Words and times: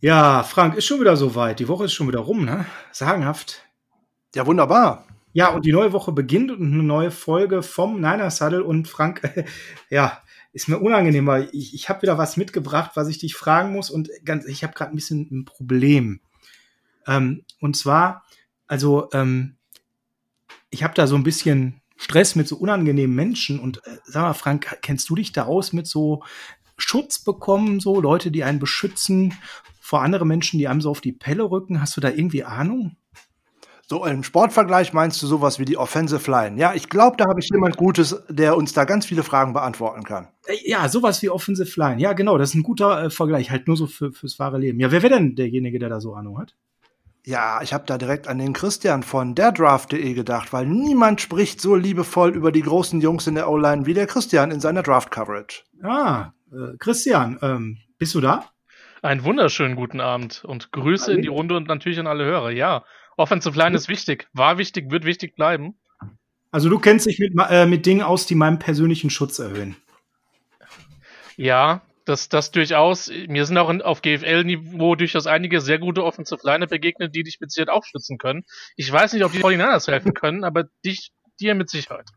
Ja, 0.00 0.42
Frank, 0.42 0.74
ist 0.74 0.84
schon 0.84 1.00
wieder 1.00 1.16
soweit. 1.16 1.58
Die 1.58 1.68
Woche 1.68 1.86
ist 1.86 1.94
schon 1.94 2.08
wieder 2.08 2.20
rum, 2.20 2.44
ne? 2.44 2.66
Sagenhaft. 2.92 3.62
Ja, 4.34 4.46
wunderbar. 4.46 5.06
Ja, 5.32 5.48
und 5.48 5.64
die 5.64 5.72
neue 5.72 5.92
Woche 5.92 6.12
beginnt 6.12 6.50
und 6.50 6.72
eine 6.72 6.82
neue 6.82 7.10
Folge 7.10 7.62
vom 7.62 7.94
Niner 8.00 8.30
Saddle 8.30 8.62
und 8.62 8.88
Frank, 8.88 9.22
ja, 9.90 10.22
ist 10.52 10.68
mir 10.68 10.78
unangenehm, 10.78 11.26
weil 11.26 11.48
ich, 11.52 11.74
ich 11.74 11.88
habe 11.88 12.02
wieder 12.02 12.18
was 12.18 12.36
mitgebracht, 12.36 12.92
was 12.94 13.08
ich 13.08 13.18
dich 13.18 13.34
fragen 13.34 13.72
muss 13.72 13.88
und 13.90 14.10
ganz, 14.24 14.44
ich 14.46 14.64
habe 14.64 14.74
gerade 14.74 14.92
ein 14.92 14.96
bisschen 14.96 15.28
ein 15.30 15.44
Problem. 15.46 16.20
Ähm, 17.06 17.44
und 17.60 17.76
zwar, 17.76 18.24
also, 18.66 19.08
ähm, 19.12 19.56
ich 20.68 20.84
habe 20.84 20.94
da 20.94 21.06
so 21.06 21.16
ein 21.16 21.24
bisschen 21.24 21.80
Stress 21.96 22.34
mit 22.34 22.48
so 22.48 22.56
unangenehmen 22.56 23.16
Menschen 23.16 23.60
und 23.60 23.78
äh, 23.86 23.96
sag 24.04 24.22
mal, 24.22 24.34
Frank, 24.34 24.78
kennst 24.82 25.08
du 25.08 25.14
dich 25.14 25.32
da 25.32 25.44
aus 25.44 25.72
mit 25.72 25.86
so 25.86 26.22
Schutz 26.76 27.18
bekommen, 27.18 27.80
so 27.80 28.00
Leute, 28.00 28.30
die 28.30 28.44
einen 28.44 28.58
beschützen 28.58 29.34
vor 29.80 30.02
andere 30.02 30.26
Menschen, 30.26 30.58
die 30.58 30.68
einem 30.68 30.80
so 30.80 30.90
auf 30.90 31.00
die 31.00 31.12
Pelle 31.12 31.50
rücken? 31.50 31.80
Hast 31.80 31.96
du 31.96 32.00
da 32.00 32.10
irgendwie 32.10 32.44
Ahnung? 32.44 32.96
So 33.88 34.04
im 34.04 34.24
Sportvergleich 34.24 34.92
meinst 34.92 35.22
du 35.22 35.28
sowas 35.28 35.60
wie 35.60 35.64
die 35.64 35.76
Offensive 35.76 36.28
Line? 36.28 36.58
Ja, 36.58 36.74
ich 36.74 36.88
glaube, 36.88 37.16
da 37.16 37.26
habe 37.28 37.38
ich 37.38 37.48
jemand 37.52 37.76
Gutes, 37.76 38.20
der 38.28 38.56
uns 38.56 38.72
da 38.72 38.84
ganz 38.84 39.06
viele 39.06 39.22
Fragen 39.22 39.52
beantworten 39.52 40.02
kann. 40.02 40.26
Äh, 40.46 40.56
ja, 40.64 40.88
sowas 40.88 41.22
wie 41.22 41.30
Offensive 41.30 41.78
Line. 41.78 42.00
Ja, 42.00 42.12
genau, 42.12 42.36
das 42.36 42.50
ist 42.50 42.56
ein 42.56 42.64
guter 42.64 43.04
äh, 43.04 43.10
Vergleich, 43.10 43.52
halt 43.52 43.68
nur 43.68 43.76
so 43.76 43.86
für, 43.86 44.12
fürs 44.12 44.40
wahre 44.40 44.58
Leben. 44.58 44.80
Ja, 44.80 44.90
wer 44.90 45.02
wäre 45.02 45.14
denn 45.14 45.36
derjenige, 45.36 45.78
der 45.78 45.88
da 45.88 46.00
so 46.00 46.14
Ahnung 46.14 46.36
hat? 46.38 46.56
Ja, 47.24 47.60
ich 47.62 47.72
habe 47.72 47.84
da 47.86 47.96
direkt 47.96 48.26
an 48.26 48.38
den 48.38 48.52
Christian 48.52 49.04
von 49.04 49.36
derdraft.de 49.36 50.14
gedacht, 50.14 50.52
weil 50.52 50.66
niemand 50.66 51.20
spricht 51.20 51.60
so 51.60 51.76
liebevoll 51.76 52.34
über 52.34 52.50
die 52.50 52.62
großen 52.62 53.00
Jungs 53.00 53.28
in 53.28 53.36
der 53.36 53.48
O-Line 53.48 53.86
wie 53.86 53.94
der 53.94 54.08
Christian 54.08 54.50
in 54.50 54.58
seiner 54.58 54.82
Draft-Coverage. 54.82 55.62
Ah, 55.82 56.32
äh, 56.52 56.76
Christian, 56.78 57.38
ähm, 57.42 57.78
bist 57.98 58.14
du 58.14 58.20
da? 58.20 58.50
Einen 59.02 59.24
wunderschönen 59.24 59.76
guten 59.76 60.00
Abend 60.00 60.44
und 60.44 60.72
Grüße 60.72 61.12
in 61.12 61.22
die 61.22 61.28
Runde 61.28 61.56
und 61.56 61.68
natürlich 61.68 61.98
an 61.98 62.06
alle 62.06 62.24
Hörer. 62.24 62.50
Ja, 62.50 62.84
Offensive 63.16 63.56
Line 63.56 63.76
ist 63.76 63.88
wichtig, 63.88 64.28
war 64.32 64.58
wichtig, 64.58 64.90
wird 64.90 65.04
wichtig 65.04 65.36
bleiben. 65.36 65.78
Also 66.50 66.68
du 66.68 66.78
kennst 66.78 67.06
dich 67.06 67.18
mit, 67.18 67.32
äh, 67.48 67.66
mit 67.66 67.86
Dingen 67.86 68.02
aus, 68.02 68.26
die 68.26 68.34
meinen 68.34 68.58
persönlichen 68.58 69.10
Schutz 69.10 69.38
erhöhen. 69.38 69.76
Ja, 71.36 71.82
das, 72.06 72.28
das 72.28 72.50
durchaus. 72.50 73.10
Mir 73.28 73.44
sind 73.44 73.58
auch 73.58 73.68
in, 73.68 73.82
auf 73.82 74.00
GFL-Niveau 74.00 74.94
durchaus 74.94 75.26
einige 75.26 75.60
sehr 75.60 75.78
gute 75.78 76.04
Offensive 76.04 76.40
Liner 76.44 76.66
begegnet, 76.66 77.14
die 77.14 77.24
dich 77.24 77.40
mit 77.40 77.50
Sicherheit 77.50 77.74
auch 77.74 77.84
schützen 77.84 78.16
können. 78.16 78.44
Ich 78.76 78.90
weiß 78.90 79.12
nicht, 79.12 79.24
ob 79.24 79.32
die 79.32 79.42
49ers 79.42 79.90
helfen 79.90 80.14
können, 80.14 80.44
aber 80.44 80.64
dich, 80.84 81.12
dir 81.40 81.54
mit 81.54 81.68
Sicherheit. 81.68 82.08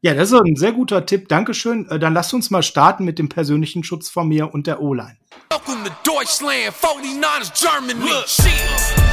Ja, 0.00 0.14
das 0.14 0.30
ist 0.30 0.40
ein 0.40 0.54
sehr 0.54 0.70
guter 0.70 1.06
Tipp. 1.06 1.28
Dankeschön. 1.28 1.88
Äh, 1.90 1.98
dann 1.98 2.14
lasst 2.14 2.32
uns 2.32 2.50
mal 2.50 2.62
starten 2.62 3.04
mit 3.04 3.18
dem 3.18 3.28
persönlichen 3.28 3.82
Schutz 3.82 4.08
von 4.08 4.28
mir 4.28 4.54
und 4.54 4.68
der 4.68 4.80
O-Line. 4.80 5.16
Welcome 5.50 5.84
to 5.84 5.90
Deutschland, 6.04 6.72
49ers 6.72 7.52
Germany. 7.52 7.98
Look, 7.98 8.28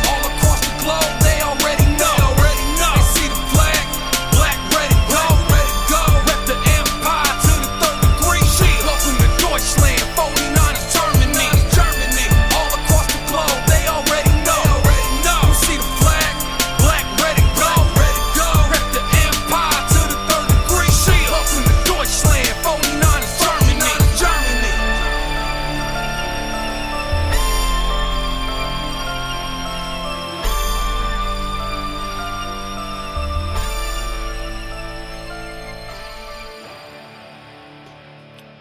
all 0.05 0.31
across 0.31 0.61
the 0.61 0.83
globe, 0.83 1.23
they 1.23 1.41
already 1.41 1.85
know. 1.97 2.24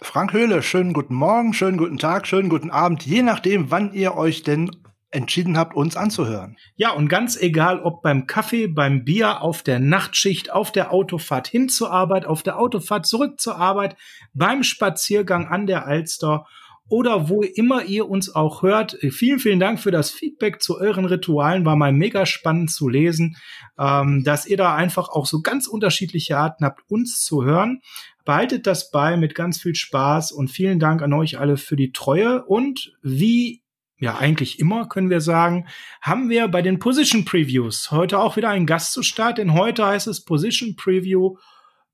Frank 0.02 0.32
Höhle, 0.32 0.62
schönen 0.62 0.92
guten 0.92 1.16
Morgen, 1.16 1.52
schönen 1.52 1.78
guten 1.78 1.98
Tag, 1.98 2.28
schönen 2.28 2.48
guten 2.48 2.70
Abend, 2.70 3.04
je 3.04 3.24
nachdem, 3.24 3.72
wann 3.72 3.92
ihr 3.92 4.14
euch 4.14 4.44
denn 4.44 4.70
entschieden 5.10 5.56
habt, 5.56 5.74
uns 5.74 5.96
anzuhören. 5.96 6.56
Ja, 6.76 6.90
und 6.92 7.08
ganz 7.08 7.36
egal, 7.36 7.80
ob 7.80 8.02
beim 8.02 8.26
Kaffee, 8.26 8.66
beim 8.66 9.04
Bier, 9.04 9.42
auf 9.42 9.62
der 9.62 9.78
Nachtschicht, 9.78 10.52
auf 10.52 10.70
der 10.70 10.92
Autofahrt 10.92 11.48
hin 11.48 11.68
zur 11.68 11.90
Arbeit, 11.90 12.26
auf 12.26 12.42
der 12.42 12.58
Autofahrt 12.58 13.06
zurück 13.06 13.40
zur 13.40 13.56
Arbeit, 13.56 13.96
beim 14.34 14.62
Spaziergang 14.62 15.48
an 15.48 15.66
der 15.66 15.86
Alster 15.86 16.46
oder 16.88 17.28
wo 17.28 17.42
immer 17.42 17.84
ihr 17.84 18.08
uns 18.08 18.34
auch 18.34 18.62
hört. 18.62 18.96
Vielen, 19.10 19.38
vielen 19.38 19.60
Dank 19.60 19.78
für 19.78 19.90
das 19.90 20.10
Feedback 20.10 20.62
zu 20.62 20.78
euren 20.78 21.04
Ritualen. 21.04 21.64
War 21.64 21.76
mal 21.76 21.92
mega 21.92 22.24
spannend 22.24 22.70
zu 22.70 22.88
lesen, 22.88 23.36
ähm, 23.78 24.24
dass 24.24 24.46
ihr 24.46 24.56
da 24.56 24.74
einfach 24.74 25.08
auch 25.10 25.26
so 25.26 25.42
ganz 25.42 25.66
unterschiedliche 25.66 26.38
Arten 26.38 26.64
habt, 26.64 26.82
uns 26.90 27.22
zu 27.22 27.44
hören. 27.44 27.80
Behaltet 28.24 28.66
das 28.66 28.90
bei 28.90 29.16
mit 29.16 29.34
ganz 29.34 29.60
viel 29.60 29.74
Spaß 29.74 30.32
und 30.32 30.48
vielen 30.48 30.78
Dank 30.78 31.02
an 31.02 31.12
euch 31.12 31.38
alle 31.38 31.56
für 31.56 31.76
die 31.76 31.92
Treue 31.92 32.44
und 32.44 32.96
wie 33.02 33.62
ja 33.98 34.18
eigentlich 34.18 34.58
immer, 34.58 34.88
können 34.88 35.10
wir 35.10 35.20
sagen, 35.20 35.66
haben 36.00 36.28
wir 36.28 36.48
bei 36.48 36.62
den 36.62 36.78
Position 36.78 37.24
Previews 37.24 37.90
heute 37.90 38.18
auch 38.18 38.36
wieder 38.36 38.50
einen 38.50 38.66
Gast 38.66 38.92
zu 38.92 39.02
Start, 39.02 39.38
denn 39.38 39.54
heute 39.54 39.86
heißt 39.86 40.06
es 40.06 40.24
Position 40.24 40.76
Preview 40.76 41.36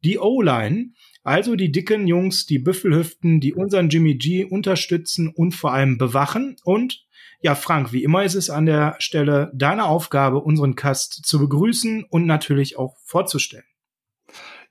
die 0.05 0.19
O-Line. 0.19 0.91
Also 1.23 1.57
die 1.57 1.73
dicken 1.73 2.07
Jungs, 2.07 2.45
die 2.45 2.59
Büffelhüften, 2.59 3.41
die 3.41 3.55
unseren 3.55 3.89
Jimmy 3.89 4.15
G 4.17 4.45
unterstützen 4.45 5.29
und 5.29 5.53
vor 5.53 5.73
allem 5.73 5.97
bewachen. 5.97 6.57
Und 6.65 7.07
ja, 7.41 7.55
Frank, 7.55 7.93
wie 7.93 8.05
immer 8.05 8.25
ist 8.25 8.35
es 8.35 8.51
an 8.51 8.67
der 8.67 8.97
Stelle 8.99 9.51
deine 9.55 9.87
Aufgabe, 9.87 10.41
unseren 10.41 10.77
Cast 10.77 11.25
zu 11.25 11.39
begrüßen 11.39 12.05
und 12.05 12.27
natürlich 12.27 12.77
auch 12.77 12.97
vorzustellen. 13.05 13.65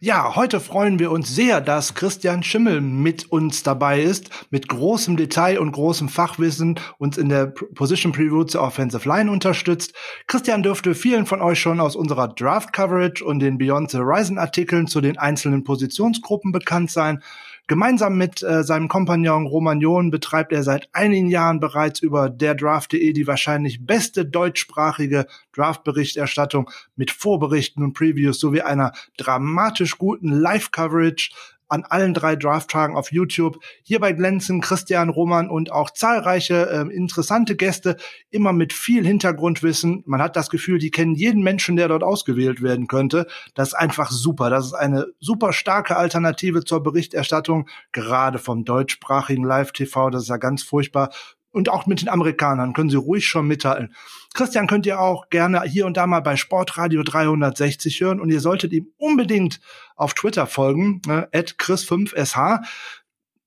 Ja, 0.05 0.35
heute 0.35 0.59
freuen 0.59 0.99
wir 0.99 1.11
uns 1.11 1.33
sehr, 1.33 1.61
dass 1.61 1.93
Christian 1.93 2.43
Schimmel 2.43 2.81
mit 2.81 3.31
uns 3.31 3.63
dabei 3.63 4.01
ist, 4.01 4.29
mit 4.49 4.67
großem 4.67 5.15
Detail 5.15 5.59
und 5.59 5.71
großem 5.71 6.09
Fachwissen 6.09 6.77
uns 6.97 7.17
in 7.17 7.29
der 7.29 7.45
Position 7.45 8.11
Preview 8.11 8.43
zur 8.43 8.63
Offensive 8.63 9.07
Line 9.07 9.31
unterstützt. 9.31 9.93
Christian 10.27 10.61
dürfte 10.61 10.93
vielen 10.93 11.25
von 11.25 11.41
euch 11.41 11.61
schon 11.61 11.79
aus 11.79 11.95
unserer 11.95 12.27
Draft 12.27 12.73
Coverage 12.73 13.23
und 13.23 13.39
den 13.39 13.57
Beyond 13.57 13.91
the 13.91 13.99
Horizon 13.99 14.37
Artikeln 14.37 14.87
zu 14.87 14.99
den 14.99 15.17
einzelnen 15.17 15.63
Positionsgruppen 15.63 16.51
bekannt 16.51 16.91
sein. 16.91 17.23
Gemeinsam 17.67 18.17
mit 18.17 18.43
äh, 18.43 18.63
seinem 18.63 18.89
Kompagnon 18.89 19.47
Romagnon 19.47 20.11
betreibt 20.11 20.51
er 20.51 20.63
seit 20.63 20.89
einigen 20.91 21.29
Jahren 21.29 21.61
bereits 21.61 22.01
über 22.01 22.29
der 22.29 22.55
Draft.de 22.55 23.13
die 23.13 23.25
wahrscheinlich 23.25 23.85
beste 23.85 24.25
deutschsprachige 24.25 25.27
Draft-Berichterstattung 25.53 26.69
mit 26.97 27.11
Vorberichten 27.11 27.81
und 27.81 27.93
Previews 27.93 28.39
sowie 28.39 28.61
einer 28.61 28.91
dramatisch 29.17 29.97
guten 29.97 30.29
Live-Coverage 30.29 31.31
an 31.67 31.83
allen 31.83 32.13
drei 32.13 32.35
Draft-Tagen 32.35 32.95
auf 32.95 33.11
YouTube. 33.11 33.59
Hierbei 33.83 34.13
glänzen 34.13 34.61
Christian 34.61 35.09
Roman 35.09 35.49
und 35.49 35.71
auch 35.71 35.89
zahlreiche 35.89 36.69
äh, 36.69 36.95
interessante 36.95 37.55
Gäste, 37.55 37.97
immer 38.29 38.53
mit 38.53 38.73
viel 38.73 39.05
Hintergrundwissen. 39.05 40.03
Man 40.05 40.21
hat 40.21 40.35
das 40.35 40.49
Gefühl, 40.49 40.79
die 40.79 40.91
kennen 40.91 41.15
jeden 41.15 41.43
Menschen, 41.43 41.75
der 41.75 41.87
dort 41.87 42.03
ausgewählt 42.03 42.61
werden 42.61 42.87
könnte. 42.87 43.27
Das 43.55 43.69
ist 43.69 43.73
einfach 43.75 44.11
super. 44.11 44.49
Das 44.49 44.65
ist 44.65 44.73
eine 44.73 45.07
super 45.19 45.53
starke 45.53 45.97
Alternative 45.97 46.63
zur 46.63 46.83
Berichterstattung, 46.83 47.67
gerade 47.91 48.39
vom 48.39 48.65
deutschsprachigen 48.65 49.43
Live-TV. 49.43 50.09
Das 50.09 50.23
ist 50.23 50.29
ja 50.29 50.37
ganz 50.37 50.63
furchtbar 50.63 51.09
und 51.53 51.69
auch 51.69 51.85
mit 51.85 52.01
den 52.01 52.09
Amerikanern 52.09 52.73
können 52.73 52.89
Sie 52.89 52.97
ruhig 52.97 53.25
schon 53.25 53.47
mithalten. 53.47 53.93
Christian 54.33 54.67
könnt 54.67 54.85
ihr 54.85 54.99
auch 54.99 55.29
gerne 55.29 55.61
hier 55.63 55.85
und 55.85 55.95
da 55.95 56.07
mal 56.07 56.19
bei 56.19 56.35
Sportradio 56.35 57.03
360 57.03 58.01
hören 58.01 58.19
und 58.19 58.29
ihr 58.29 58.41
solltet 58.41 58.73
ihm 58.73 58.87
unbedingt 58.97 59.61
auf 59.95 60.13
Twitter 60.15 60.47
folgen, 60.47 61.01
ne, 61.05 61.29
chris5sh. 61.31 62.59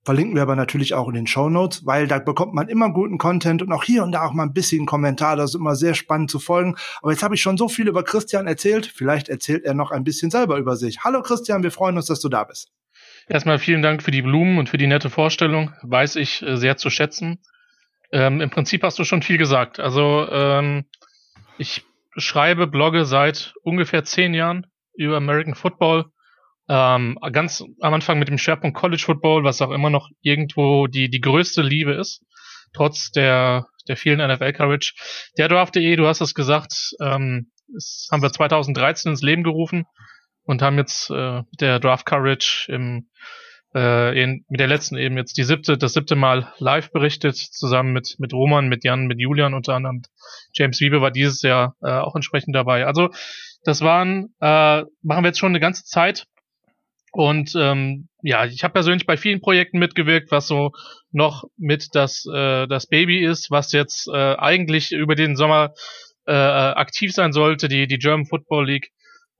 Verlinken 0.04 0.36
wir 0.36 0.42
aber 0.42 0.54
natürlich 0.54 0.94
auch 0.94 1.08
in 1.08 1.14
den 1.14 1.26
Show 1.26 1.48
Notes, 1.48 1.84
weil 1.84 2.06
da 2.06 2.20
bekommt 2.20 2.54
man 2.54 2.68
immer 2.68 2.92
guten 2.92 3.18
Content 3.18 3.60
und 3.60 3.72
auch 3.72 3.82
hier 3.82 4.04
und 4.04 4.12
da 4.12 4.24
auch 4.24 4.32
mal 4.32 4.44
ein 4.44 4.52
bisschen 4.52 4.86
Kommentar. 4.86 5.34
Das 5.34 5.50
ist 5.50 5.56
immer 5.56 5.74
sehr 5.74 5.94
spannend 5.94 6.30
zu 6.30 6.38
folgen. 6.38 6.76
Aber 7.02 7.10
jetzt 7.10 7.24
habe 7.24 7.34
ich 7.34 7.42
schon 7.42 7.56
so 7.56 7.68
viel 7.68 7.88
über 7.88 8.04
Christian 8.04 8.46
erzählt. 8.46 8.86
Vielleicht 8.86 9.28
erzählt 9.28 9.64
er 9.64 9.74
noch 9.74 9.90
ein 9.90 10.04
bisschen 10.04 10.30
selber 10.30 10.58
über 10.58 10.76
sich. 10.76 11.02
Hallo 11.02 11.22
Christian, 11.22 11.64
wir 11.64 11.72
freuen 11.72 11.96
uns, 11.96 12.06
dass 12.06 12.20
du 12.20 12.28
da 12.28 12.44
bist. 12.44 12.70
Erstmal 13.26 13.58
vielen 13.58 13.82
Dank 13.82 14.00
für 14.00 14.12
die 14.12 14.22
Blumen 14.22 14.58
und 14.58 14.68
für 14.68 14.78
die 14.78 14.86
nette 14.86 15.10
Vorstellung. 15.10 15.72
Weiß 15.82 16.14
ich 16.14 16.40
äh, 16.42 16.56
sehr 16.56 16.76
zu 16.76 16.88
schätzen. 16.88 17.40
Ähm, 18.12 18.40
Im 18.40 18.50
Prinzip 18.50 18.82
hast 18.82 18.98
du 18.98 19.04
schon 19.04 19.22
viel 19.22 19.38
gesagt. 19.38 19.80
Also 19.80 20.28
ähm, 20.30 20.84
ich 21.58 21.84
schreibe, 22.16 22.66
blogge 22.66 23.04
seit 23.04 23.54
ungefähr 23.62 24.04
zehn 24.04 24.34
Jahren 24.34 24.66
über 24.94 25.16
American 25.16 25.54
Football. 25.54 26.06
Ähm, 26.68 27.18
ganz 27.32 27.62
am 27.80 27.94
Anfang 27.94 28.18
mit 28.18 28.28
dem 28.28 28.38
Schwerpunkt 28.38 28.76
College 28.76 29.02
Football, 29.04 29.44
was 29.44 29.62
auch 29.62 29.70
immer 29.70 29.90
noch 29.90 30.08
irgendwo 30.20 30.86
die, 30.86 31.08
die 31.08 31.20
größte 31.20 31.62
Liebe 31.62 31.92
ist, 31.92 32.24
trotz 32.72 33.12
der, 33.12 33.66
der 33.88 33.96
vielen 33.96 34.18
NFL-Coverage. 34.18 34.94
Der 35.38 35.48
Draft.de, 35.48 35.96
du 35.96 36.06
hast 36.06 36.20
es 36.20 36.34
gesagt, 36.34 36.94
ähm, 37.00 37.52
das 37.72 38.08
haben 38.10 38.22
wir 38.22 38.32
2013 38.32 39.12
ins 39.12 39.22
Leben 39.22 39.42
gerufen 39.42 39.84
und 40.44 40.62
haben 40.62 40.78
jetzt 40.78 41.10
äh, 41.10 41.42
der 41.60 41.78
Draft 41.78 42.06
Coverage 42.06 42.66
im 42.72 43.08
äh, 43.76 44.22
in, 44.22 44.44
mit 44.48 44.58
der 44.58 44.68
letzten 44.68 44.96
eben 44.96 45.18
jetzt 45.18 45.36
die 45.36 45.44
siebte, 45.44 45.76
das 45.76 45.92
siebte 45.92 46.16
Mal 46.16 46.52
live 46.58 46.90
berichtet, 46.90 47.36
zusammen 47.36 47.92
mit, 47.92 48.16
mit 48.18 48.32
Roman, 48.32 48.68
mit 48.68 48.84
Jan, 48.84 49.06
mit 49.06 49.20
Julian 49.20 49.52
unter 49.52 49.74
anderem. 49.74 50.02
James 50.54 50.80
Wiebe 50.80 51.02
war 51.02 51.10
dieses 51.10 51.42
Jahr 51.42 51.76
äh, 51.82 51.90
auch 51.90 52.14
entsprechend 52.14 52.56
dabei. 52.56 52.86
Also 52.86 53.10
das 53.64 53.82
waren, 53.82 54.34
äh, 54.40 54.82
machen 55.02 55.24
wir 55.24 55.26
jetzt 55.26 55.38
schon 55.38 55.50
eine 55.50 55.60
ganze 55.60 55.84
Zeit. 55.84 56.26
Und 57.12 57.54
ähm, 57.56 58.08
ja, 58.22 58.46
ich 58.46 58.64
habe 58.64 58.72
persönlich 58.72 59.06
bei 59.06 59.16
vielen 59.16 59.40
Projekten 59.40 59.78
mitgewirkt, 59.78 60.30
was 60.30 60.46
so 60.46 60.72
noch 61.12 61.44
mit 61.56 61.94
das, 61.94 62.26
äh, 62.32 62.66
das 62.66 62.86
Baby 62.86 63.24
ist, 63.24 63.50
was 63.50 63.72
jetzt 63.72 64.08
äh, 64.08 64.36
eigentlich 64.36 64.92
über 64.92 65.14
den 65.14 65.36
Sommer 65.36 65.72
äh, 66.26 66.32
aktiv 66.32 67.12
sein 67.12 67.32
sollte, 67.32 67.68
die, 67.68 67.86
die 67.86 67.98
German 67.98 68.26
Football 68.26 68.66
League 68.66 68.90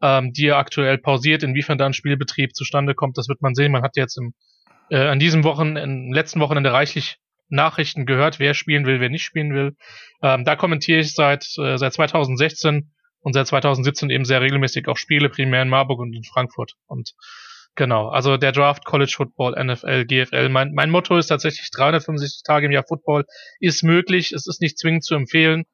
ähm, 0.03 0.33
die 0.33 0.47
er 0.47 0.59
aktuell 0.59 0.99
pausiert. 0.99 1.43
Inwiefern 1.43 1.79
da 1.79 1.87
ein 1.87 1.95
Spielbetrieb 1.95 2.55
zustande 2.55 2.95
kommt, 2.95 3.19
das 3.19 3.29
wird 3.29 3.43
man 3.43 3.55
sehen. 3.55 3.73
Man 3.73 3.83
hat 3.83 3.97
jetzt 3.97 4.19
im, 4.19 4.35
äh, 4.91 4.99
an 4.99 5.19
diesem 5.19 5.45
Wochen, 5.45 5.77
im 5.77 6.13
letzten 6.13 6.41
Wochenende 6.41 6.73
reichlich 6.73 7.19
Nachrichten 7.49 8.07
gehört, 8.07 8.39
wer 8.39 8.55
spielen 8.55 8.87
will, 8.87 9.01
wer 9.01 9.09
nicht 9.09 9.25
spielen 9.25 9.55
will. 9.55 9.77
Ähm, 10.23 10.45
da 10.45 10.57
kommentiere 10.57 11.01
ich 11.01 11.15
seit, 11.15 11.47
äh, 11.59 11.79
seit 11.79 11.93
2016 11.93 12.93
und 13.21 13.33
seit 13.33 13.47
2017 13.47 14.11
eben 14.11 14.25
sehr 14.25 14.41
regelmäßig 14.41 14.89
auch 14.89 14.97
Spiele, 14.97 15.29
primär 15.29 15.63
in 15.63 15.69
Marburg 15.69 16.01
und 16.01 16.13
in 16.15 16.25
Frankfurt. 16.25 16.75
Und 16.87 17.15
genau, 17.75 18.09
also 18.09 18.37
der 18.37 18.53
Draft, 18.53 18.85
College 18.85 19.13
Football, 19.17 19.55
NFL, 19.65 20.07
GFL. 20.07 20.49
Mein, 20.49 20.73
mein 20.75 20.91
Motto 20.91 21.17
ist 21.17 21.29
tatsächlich 21.29 21.71
365 21.71 22.43
Tage 22.43 22.67
im 22.67 22.73
Jahr 22.73 22.85
Football 22.87 23.25
ist 23.61 23.83
möglich. 23.83 24.33
Es 24.33 24.47
ist 24.47 24.61
nicht 24.61 24.79
zwingend 24.79 25.05
zu 25.05 25.15
empfehlen. 25.15 25.65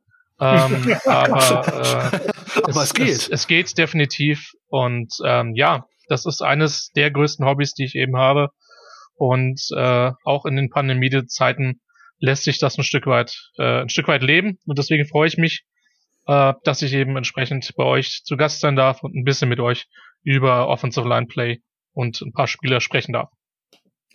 Ähm, 0.40 0.96
aber 1.06 2.10
äh, 2.12 2.30
aber 2.62 2.82
es, 2.82 2.90
es, 2.90 2.94
geht. 2.94 3.08
Es, 3.08 3.28
es, 3.28 3.46
geht 3.46 3.78
definitiv. 3.78 4.52
Und 4.68 5.14
ähm, 5.24 5.54
ja, 5.54 5.86
das 6.08 6.26
ist 6.26 6.42
eines 6.42 6.90
der 6.92 7.10
größten 7.10 7.46
Hobbys, 7.46 7.74
die 7.74 7.84
ich 7.84 7.94
eben 7.94 8.16
habe. 8.16 8.50
Und 9.14 9.60
äh, 9.76 10.10
auch 10.24 10.46
in 10.46 10.56
den 10.56 10.70
Pandemie-Zeiten 10.70 11.80
lässt 12.18 12.44
sich 12.44 12.58
das 12.58 12.78
ein 12.78 12.84
Stück 12.84 13.06
weit, 13.06 13.50
äh, 13.58 13.82
ein 13.82 13.88
Stück 13.88 14.08
weit 14.08 14.22
leben. 14.22 14.58
Und 14.66 14.78
deswegen 14.78 15.06
freue 15.06 15.28
ich 15.28 15.36
mich, 15.36 15.64
äh, 16.26 16.54
dass 16.64 16.82
ich 16.82 16.92
eben 16.92 17.16
entsprechend 17.16 17.72
bei 17.76 17.84
euch 17.84 18.22
zu 18.24 18.36
Gast 18.36 18.60
sein 18.60 18.76
darf 18.76 19.02
und 19.02 19.14
ein 19.14 19.24
bisschen 19.24 19.48
mit 19.48 19.60
euch 19.60 19.86
über 20.22 20.68
Offensive 20.68 21.08
Line 21.08 21.26
Play 21.26 21.60
und 21.92 22.20
ein 22.20 22.32
paar 22.32 22.46
Spieler 22.46 22.80
sprechen 22.80 23.12
darf. 23.12 23.30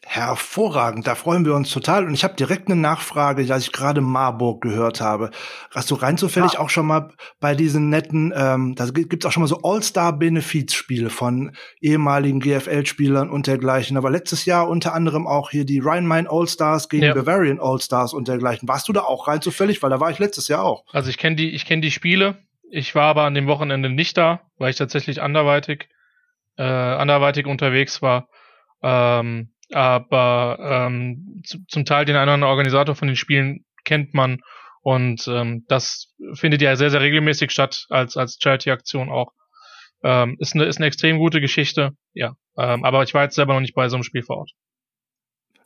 Hervorragend, 0.05 1.05
da 1.05 1.15
freuen 1.15 1.45
wir 1.45 1.53
uns 1.53 1.69
total. 1.69 2.05
Und 2.05 2.13
ich 2.13 2.23
habe 2.23 2.35
direkt 2.35 2.67
eine 2.67 2.79
Nachfrage, 2.79 3.45
da 3.45 3.57
ich 3.57 3.71
gerade 3.71 3.99
Marburg 3.99 4.61
gehört 4.61 5.01
habe. 5.01 5.31
Hast 5.71 5.91
du 5.91 5.95
rein 5.95 6.17
zufällig 6.17 6.53
ja. 6.53 6.59
auch 6.59 6.69
schon 6.69 6.85
mal 6.85 7.09
bei 7.39 7.55
diesen 7.55 7.89
netten, 7.89 8.33
ähm, 8.35 8.73
da 8.75 8.85
gibt's 8.85 9.25
auch 9.25 9.31
schon 9.31 9.41
mal 9.41 9.47
so 9.47 9.61
All-Star-Benefits-Spiele 9.63 11.09
von 11.09 11.51
ehemaligen 11.81 12.39
GFL-Spielern 12.39 13.29
und 13.29 13.47
dergleichen. 13.47 13.97
Aber 13.97 14.09
letztes 14.09 14.45
Jahr 14.45 14.69
unter 14.69 14.93
anderem 14.93 15.27
auch 15.27 15.49
hier 15.49 15.65
die 15.65 15.79
Rhein-Main 15.79 16.27
All-Stars 16.27 16.87
gegen 16.87 17.03
ja. 17.03 17.13
Bavarian 17.13 17.59
All-Stars 17.59 18.13
und 18.13 18.27
dergleichen. 18.27 18.67
Warst 18.69 18.87
du 18.87 18.93
da 18.93 19.01
auch 19.01 19.27
rein 19.27 19.41
zufällig? 19.41 19.83
Weil 19.83 19.89
da 19.89 19.99
war 19.99 20.09
ich 20.09 20.19
letztes 20.19 20.47
Jahr 20.47 20.63
auch. 20.63 20.85
Also 20.93 21.09
ich 21.09 21.17
kenne 21.17 21.35
die, 21.35 21.49
ich 21.49 21.65
kenne 21.65 21.81
die 21.81 21.91
Spiele. 21.91 22.37
Ich 22.69 22.95
war 22.95 23.05
aber 23.05 23.23
an 23.23 23.33
dem 23.33 23.47
Wochenende 23.47 23.89
nicht 23.89 24.17
da, 24.17 24.41
weil 24.57 24.69
ich 24.69 24.77
tatsächlich 24.77 25.21
anderweitig, 25.21 25.89
äh, 26.57 26.63
anderweitig 26.63 27.45
unterwegs 27.45 28.01
war. 28.01 28.29
Ähm, 28.81 29.49
aber 29.71 30.57
ähm, 30.61 31.41
zu, 31.45 31.59
zum 31.67 31.85
Teil 31.85 32.05
den 32.05 32.15
einen 32.15 32.23
oder 32.23 32.33
anderen 32.33 32.51
Organisator 32.51 32.95
von 32.95 33.07
den 33.07 33.17
Spielen 33.17 33.65
kennt 33.83 34.13
man 34.13 34.41
und 34.81 35.27
ähm, 35.27 35.65
das 35.67 36.13
findet 36.33 36.61
ja 36.61 36.75
sehr, 36.75 36.89
sehr 36.89 37.01
regelmäßig 37.01 37.51
statt 37.51 37.85
als, 37.89 38.15
als 38.15 38.37
Charity-Aktion 38.41 39.09
auch. 39.09 39.33
Ähm, 40.03 40.37
ist, 40.39 40.55
eine, 40.55 40.65
ist 40.65 40.77
eine 40.77 40.85
extrem 40.85 41.17
gute 41.17 41.41
Geschichte, 41.41 41.91
ja. 42.13 42.35
Ähm, 42.57 42.85
aber 42.85 43.03
ich 43.03 43.13
war 43.13 43.23
jetzt 43.23 43.35
selber 43.35 43.53
noch 43.53 43.61
nicht 43.61 43.75
bei 43.75 43.89
so 43.89 43.97
einem 43.97 44.03
Spiel 44.03 44.23
vor 44.23 44.37
Ort. 44.37 44.51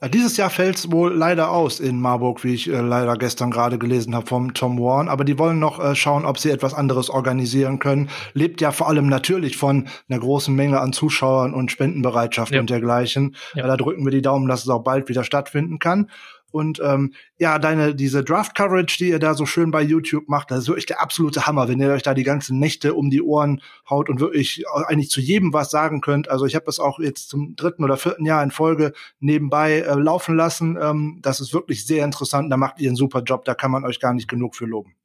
Äh, 0.02 0.10
dieses 0.10 0.36
Jahr 0.36 0.50
fällt 0.50 0.78
es 0.78 0.92
wohl 0.92 1.14
leider 1.14 1.52
aus 1.52 1.80
in 1.80 2.02
Marburg, 2.02 2.44
wie 2.44 2.54
ich 2.54 2.68
äh, 2.68 2.82
leider 2.82 3.16
gestern 3.18 3.52
gerade 3.52 3.78
gelesen 3.78 4.16
habe 4.16 4.26
vom 4.26 4.54
Tom 4.54 4.80
Warren. 4.80 5.08
Aber 5.08 5.24
die 5.24 5.40
wollen 5.40 5.60
noch 5.60 5.80
äh, 5.80 5.96
schauen, 5.96 6.26
ob 6.26 6.40
sie 6.40 6.50
etwas 6.50 6.74
anderes 6.74 7.10
organisieren 7.10 7.80
können. 7.80 8.10
Lebt 8.34 8.60
ja 8.60 8.72
vor 8.72 8.90
allem 8.90 9.08
natürlich 9.08 9.56
von 9.58 9.88
einer 10.10 10.20
großen 10.20 10.54
Menge 10.54 10.82
an 10.82 10.92
Zuschauern 10.92 11.54
und 11.54 11.72
Spendenbereitschaft 11.72 12.52
ja. 12.52 12.60
und 12.60 12.70
dergleichen. 12.70 13.36
Ja. 13.54 13.68
Da 13.68 13.78
drücken 13.78 14.04
wir 14.04 14.12
die 14.12 14.22
Daumen, 14.22 14.48
dass 14.48 14.64
es 14.64 14.70
auch 14.70 14.84
bald 14.84 15.08
wieder 15.08 15.24
stattfinden 15.24 15.80
kann. 15.80 16.10
Und 16.52 16.82
ähm, 16.84 17.14
ja, 17.38 17.60
deine 17.60 17.96
diese 17.96 18.24
Draft 18.24 18.56
Coverage, 18.56 18.98
die 19.00 19.10
ihr 19.10 19.20
da 19.20 19.34
so 19.34 19.46
schön 19.46 19.72
bei 19.72 19.82
YouTube 19.82 20.28
macht, 20.28 20.52
das 20.52 20.60
ist 20.60 20.68
wirklich 20.68 20.86
der 20.86 21.02
absolute 21.02 21.46
Hammer, 21.46 21.68
wenn 21.68 21.80
ihr 21.80 21.92
euch 21.92 22.04
da 22.04 22.14
die 22.14 22.24
ganzen 22.24 22.60
Nächte 22.60 22.94
um 22.94 23.10
die 23.10 23.22
Ohren 23.22 23.62
haut 23.90 24.10
und 24.10 24.20
wirklich 24.20 24.64
eigentlich 24.88 25.10
zu 25.10 25.22
jedem 25.22 25.54
was 25.54 25.72
sagen 25.72 26.02
könnt. 26.02 26.30
Also 26.30 26.46
ich 26.46 26.56
habe 26.56 26.66
das 26.66 26.80
auch 26.80 27.00
jetzt 27.00 27.30
zum 27.30 27.56
dritten 27.56 27.84
oder 27.84 27.98
vierten 27.98 28.26
Jahr 28.26 28.44
in 28.44 28.52
Folge 28.52 28.94
nebenbei 29.20 29.80
äh, 29.80 29.96
laufen 29.96 30.36
lassen. 30.36 30.78
Ähm, 30.82 31.20
das 31.22 31.40
ist 31.40 31.54
wirklich 31.54 31.86
sehr 31.86 32.06
interessant. 32.06 32.52
Da 32.52 32.58
macht 32.58 32.80
ihr 32.80 32.90
einen 32.90 32.96
super 32.96 33.22
Job. 33.22 33.46
Da 33.46 33.56
kann 33.56 33.72
man 33.72 33.86
euch 33.86 34.00
gar 34.00 34.14
nicht 34.14 34.28
genug 34.28 34.56
für 34.56 34.66
loben. 34.66 34.96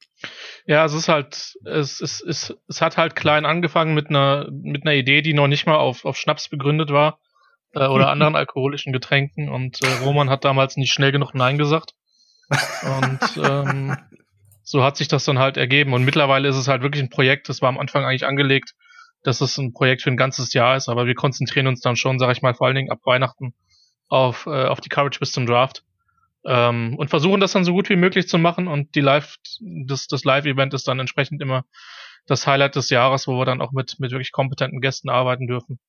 Ja, 0.67 0.85
es 0.85 0.95
ist 0.95 1.09
halt, 1.09 1.59
es, 1.65 2.01
es, 2.01 2.21
es, 2.23 2.55
es 2.69 2.81
hat 2.81 2.97
halt 2.97 3.15
klein 3.15 3.45
angefangen 3.45 3.95
mit 3.95 4.09
einer, 4.09 4.49
mit 4.51 4.85
einer 4.85 4.95
Idee, 4.95 5.23
die 5.23 5.35
noch 5.35 5.47
nicht 5.47 5.67
mal 5.67 5.77
auf, 5.77 6.05
auf 6.05 6.17
Schnaps 6.17 6.49
begründet 6.49 6.91
war 6.91 7.19
äh, 7.77 7.87
oder 7.87 8.09
anderen 8.11 8.35
alkoholischen 8.35 8.93
Getränken 8.93 9.49
und 9.49 9.83
äh, 9.83 10.05
Roman 10.05 10.31
hat 10.31 10.45
damals 10.45 10.77
nicht 10.77 10.93
schnell 10.93 11.13
genug 11.13 11.35
Nein 11.35 11.59
gesagt. 11.59 11.93
Und 12.49 13.45
ähm, 13.45 13.97
so 14.63 14.83
hat 14.83 14.97
sich 14.97 15.09
das 15.09 15.25
dann 15.25 15.39
halt 15.39 15.57
ergeben. 15.57 15.93
Und 15.95 16.05
mittlerweile 16.05 16.49
ist 16.49 16.57
es 16.57 16.69
halt 16.69 16.83
wirklich 16.83 17.03
ein 17.03 17.11
Projekt, 17.11 17.49
das 17.49 17.63
war 17.63 17.69
am 17.69 17.79
Anfang 17.79 18.05
eigentlich 18.05 18.27
angelegt, 18.27 18.75
dass 19.23 19.41
es 19.41 19.59
ein 19.59 19.73
Projekt 19.73 20.03
für 20.03 20.11
ein 20.11 20.17
ganzes 20.17 20.53
Jahr 20.53 20.77
ist, 20.77 20.89
aber 20.89 21.07
wir 21.07 21.15
konzentrieren 21.15 21.67
uns 21.67 21.81
dann 21.81 21.97
schon, 21.97 22.19
sag 22.19 22.31
ich 22.33 22.43
mal, 22.43 22.55
vor 22.55 22.67
allen 22.67 22.77
Dingen 22.77 22.91
ab 22.91 23.01
Weihnachten 23.05 23.55
auf, 24.09 24.47
äh, 24.47 24.67
auf 24.67 24.81
die 24.81 24.89
Coverage 24.89 25.19
bis 25.19 25.33
zum 25.33 25.47
Draft. 25.47 25.83
Ähm, 26.45 26.95
und 26.97 27.11
versuchen 27.11 27.41
das 27.41 27.53
dann 27.53 27.65
so 27.65 27.73
gut 27.73 27.89
wie 27.91 27.97
möglich 27.97 28.29
zu 28.29 28.39
machen 28.39 28.69
und 28.69 28.95
die 28.95 29.01
Live, 29.01 29.37
das, 29.61 30.07
das 30.07 30.23
Live-Event 30.23 30.75
ist 30.75 30.87
dann 30.87 31.01
entsprechend 31.01 31.43
immer 31.43 31.65
das 32.27 32.47
Highlight 32.47 32.77
des 32.77 32.91
Jahres, 32.91 33.27
wo 33.27 33.37
wir 33.39 33.45
dann 33.45 33.61
auch 33.61 33.73
mit, 33.73 33.97
mit 33.99 34.13
wirklich 34.13 34.31
kompetenten 34.31 34.81
Gästen 34.81 35.09
arbeiten 35.09 35.49
dürfen. 35.49 35.81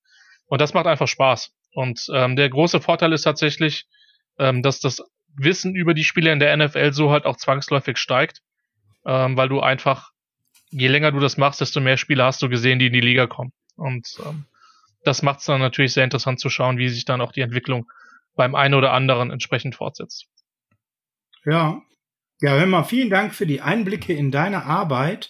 Und 0.48 0.62
das 0.62 0.74
macht 0.74 0.88
einfach 0.88 1.08
Spaß. 1.08 1.51
Und 1.77 2.07
ähm, 2.12 2.36
der 2.36 2.50
große 2.50 2.81
Vorteil 2.81 3.13
ist 3.13 3.22
tatsächlich, 3.22 3.86
ähm, 4.39 4.63
dass 4.63 4.79
das 4.79 5.03
Wissen 5.36 5.75
über 5.75 5.93
die 5.93 6.03
Spieler 6.03 6.34
in 6.34 6.39
der 6.39 6.57
NFL 6.57 6.91
so 6.91 7.12
halt 7.12 7.25
auch 7.25 7.38
zwangsläufig 7.38 8.00
steigt, 8.00 8.41
ähm, 9.05 9.38
weil 9.38 9.48
du 9.48 9.60
einfach, 9.60 10.10
je 10.72 10.88
länger 10.88 11.12
du 11.12 11.19
das 11.19 11.38
machst, 11.38 11.62
desto 11.62 11.79
mehr 11.79 11.98
Spieler 11.98 12.25
hast 12.25 12.41
du 12.41 12.50
gesehen, 12.50 12.79
die 12.79 12.88
in 12.88 12.93
die 12.93 13.00
Liga 13.00 13.27
kommen. 13.27 13.53
Und 13.75 14.07
ähm, 14.25 14.46
das 15.03 15.22
macht 15.22 15.41
es 15.41 15.46
dann 15.46 15.62
natürlich 15.62 15.93
sehr 15.93 16.03
interessant 16.03 16.39
zu 16.39 16.50
schauen, 16.50 16.79
wie 16.79 16.89
sich 16.89 17.05
dann 17.05 17.22
auch 17.22 17.31
die 17.31 17.41
Entwicklung 17.41 17.88
beim 18.36 18.55
einen 18.55 18.74
oder 18.74 18.91
anderen 18.91 19.29
entsprechend 19.29 19.75
fortsetzt. 19.75 20.25
Ja, 21.46 21.84
ja, 22.41 22.57
hör 22.57 22.65
mal, 22.65 22.86
vielen 22.86 23.12
Dank 23.12 23.36
für 23.36 23.46
die 23.46 23.62
Einblicke 23.62 24.13
in 24.13 24.31
deine 24.31 24.65
Arbeit. 24.65 25.29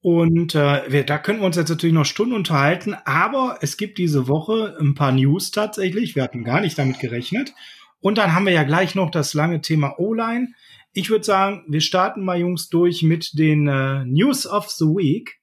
Und 0.00 0.54
äh, 0.54 0.90
wir, 0.90 1.04
da 1.04 1.18
können 1.18 1.40
wir 1.40 1.46
uns 1.46 1.56
jetzt 1.56 1.68
natürlich 1.68 1.94
noch 1.94 2.04
Stunden 2.04 2.34
unterhalten, 2.34 2.94
aber 3.04 3.58
es 3.60 3.76
gibt 3.76 3.98
diese 3.98 4.28
Woche 4.28 4.76
ein 4.80 4.94
paar 4.94 5.12
News 5.12 5.50
tatsächlich. 5.50 6.14
Wir 6.14 6.22
hatten 6.22 6.44
gar 6.44 6.60
nicht 6.60 6.78
damit 6.78 7.00
gerechnet. 7.00 7.52
Und 8.00 8.18
dann 8.18 8.34
haben 8.34 8.46
wir 8.46 8.52
ja 8.52 8.62
gleich 8.62 8.94
noch 8.94 9.10
das 9.10 9.34
lange 9.34 9.60
Thema 9.62 9.98
O-Line. 9.98 10.48
Ich 10.92 11.10
würde 11.10 11.24
sagen, 11.24 11.64
wir 11.68 11.80
starten 11.80 12.24
mal, 12.24 12.38
Jungs, 12.38 12.68
durch 12.68 13.02
mit 13.02 13.38
den 13.38 13.66
äh, 13.66 14.04
News 14.04 14.46
of 14.46 14.68
the 14.70 14.84
Week. 14.84 15.40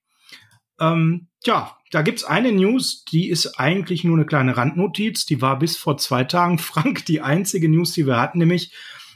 Ähm, 0.79 1.27
ja, 1.45 1.77
da 1.91 2.01
gibt's 2.01 2.23
eine 2.23 2.51
News, 2.51 3.03
die 3.05 3.29
ist 3.29 3.59
eigentlich 3.59 4.03
nur 4.03 4.17
eine 4.17 4.25
kleine 4.25 4.57
Randnotiz. 4.57 5.25
Die 5.25 5.41
war 5.41 5.59
bis 5.59 5.77
vor 5.77 5.97
zwei 5.97 6.23
Tagen, 6.23 6.57
Frank, 6.59 7.05
die 7.05 7.21
einzige 7.21 7.69
News, 7.69 7.91
die 7.91 8.07
wir 8.07 8.19
hatten, 8.19 8.39
nämlich 8.39 8.73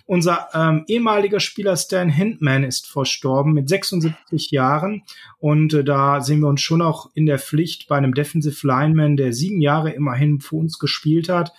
unser 0.08 0.48
ähm, 0.54 0.86
ehemaliger 0.88 1.42
Spieler 1.42 1.76
Stan 1.76 2.10
Hindman 2.10 2.64
ist 2.64 2.88
verstorben 2.88 3.54
mit 3.54 3.68
76 3.68 4.52
Jahren. 4.52 5.04
Und 5.38 5.74
äh, 5.74 5.84
da 5.84 6.22
sehen 6.22 6.40
wir 6.40 6.48
uns 6.48 6.62
schon 6.62 6.82
auch 6.82 7.12
in 7.14 7.26
der 7.26 7.40
Pflicht 7.40 7.90
bei 7.90 7.98
einem 7.98 8.14
Defensive 8.14 8.66
Lineman, 8.66 9.18
der 9.18 9.34
sieben 9.34 9.60
Jahre 9.60 9.92
immerhin 9.92 10.40
für 10.40 10.56
uns 10.56 10.80
gespielt 10.80 11.28
hat. 11.28 11.52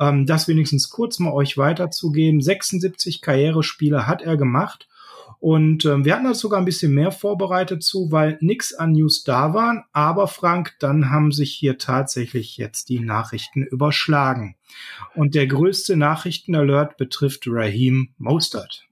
Ähm, 0.00 0.26
das 0.26 0.48
wenigstens 0.48 0.90
kurz 0.90 1.20
mal 1.20 1.32
euch 1.32 1.56
weiterzugeben. 1.56 2.42
76 2.42 3.22
Karrierespiele 3.22 4.06
hat 4.08 4.20
er 4.20 4.36
gemacht. 4.36 4.88
Und 5.42 5.84
ähm, 5.86 6.04
wir 6.04 6.14
hatten 6.14 6.26
da 6.26 6.34
sogar 6.34 6.60
ein 6.60 6.64
bisschen 6.64 6.94
mehr 6.94 7.10
vorbereitet 7.10 7.82
zu, 7.82 8.12
weil 8.12 8.38
nix 8.40 8.74
an 8.74 8.92
News 8.92 9.24
da 9.24 9.52
waren. 9.52 9.82
Aber 9.92 10.28
Frank, 10.28 10.76
dann 10.78 11.10
haben 11.10 11.32
sich 11.32 11.52
hier 11.52 11.78
tatsächlich 11.78 12.58
jetzt 12.58 12.88
die 12.88 13.00
Nachrichten 13.00 13.64
überschlagen. 13.64 14.54
Und 15.16 15.34
der 15.34 15.48
größte 15.48 15.96
Nachrichtenalert 15.96 16.96
betrifft 16.96 17.48
Raheem 17.48 18.10
Mostert. 18.18 18.86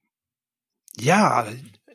Ja, 0.98 1.46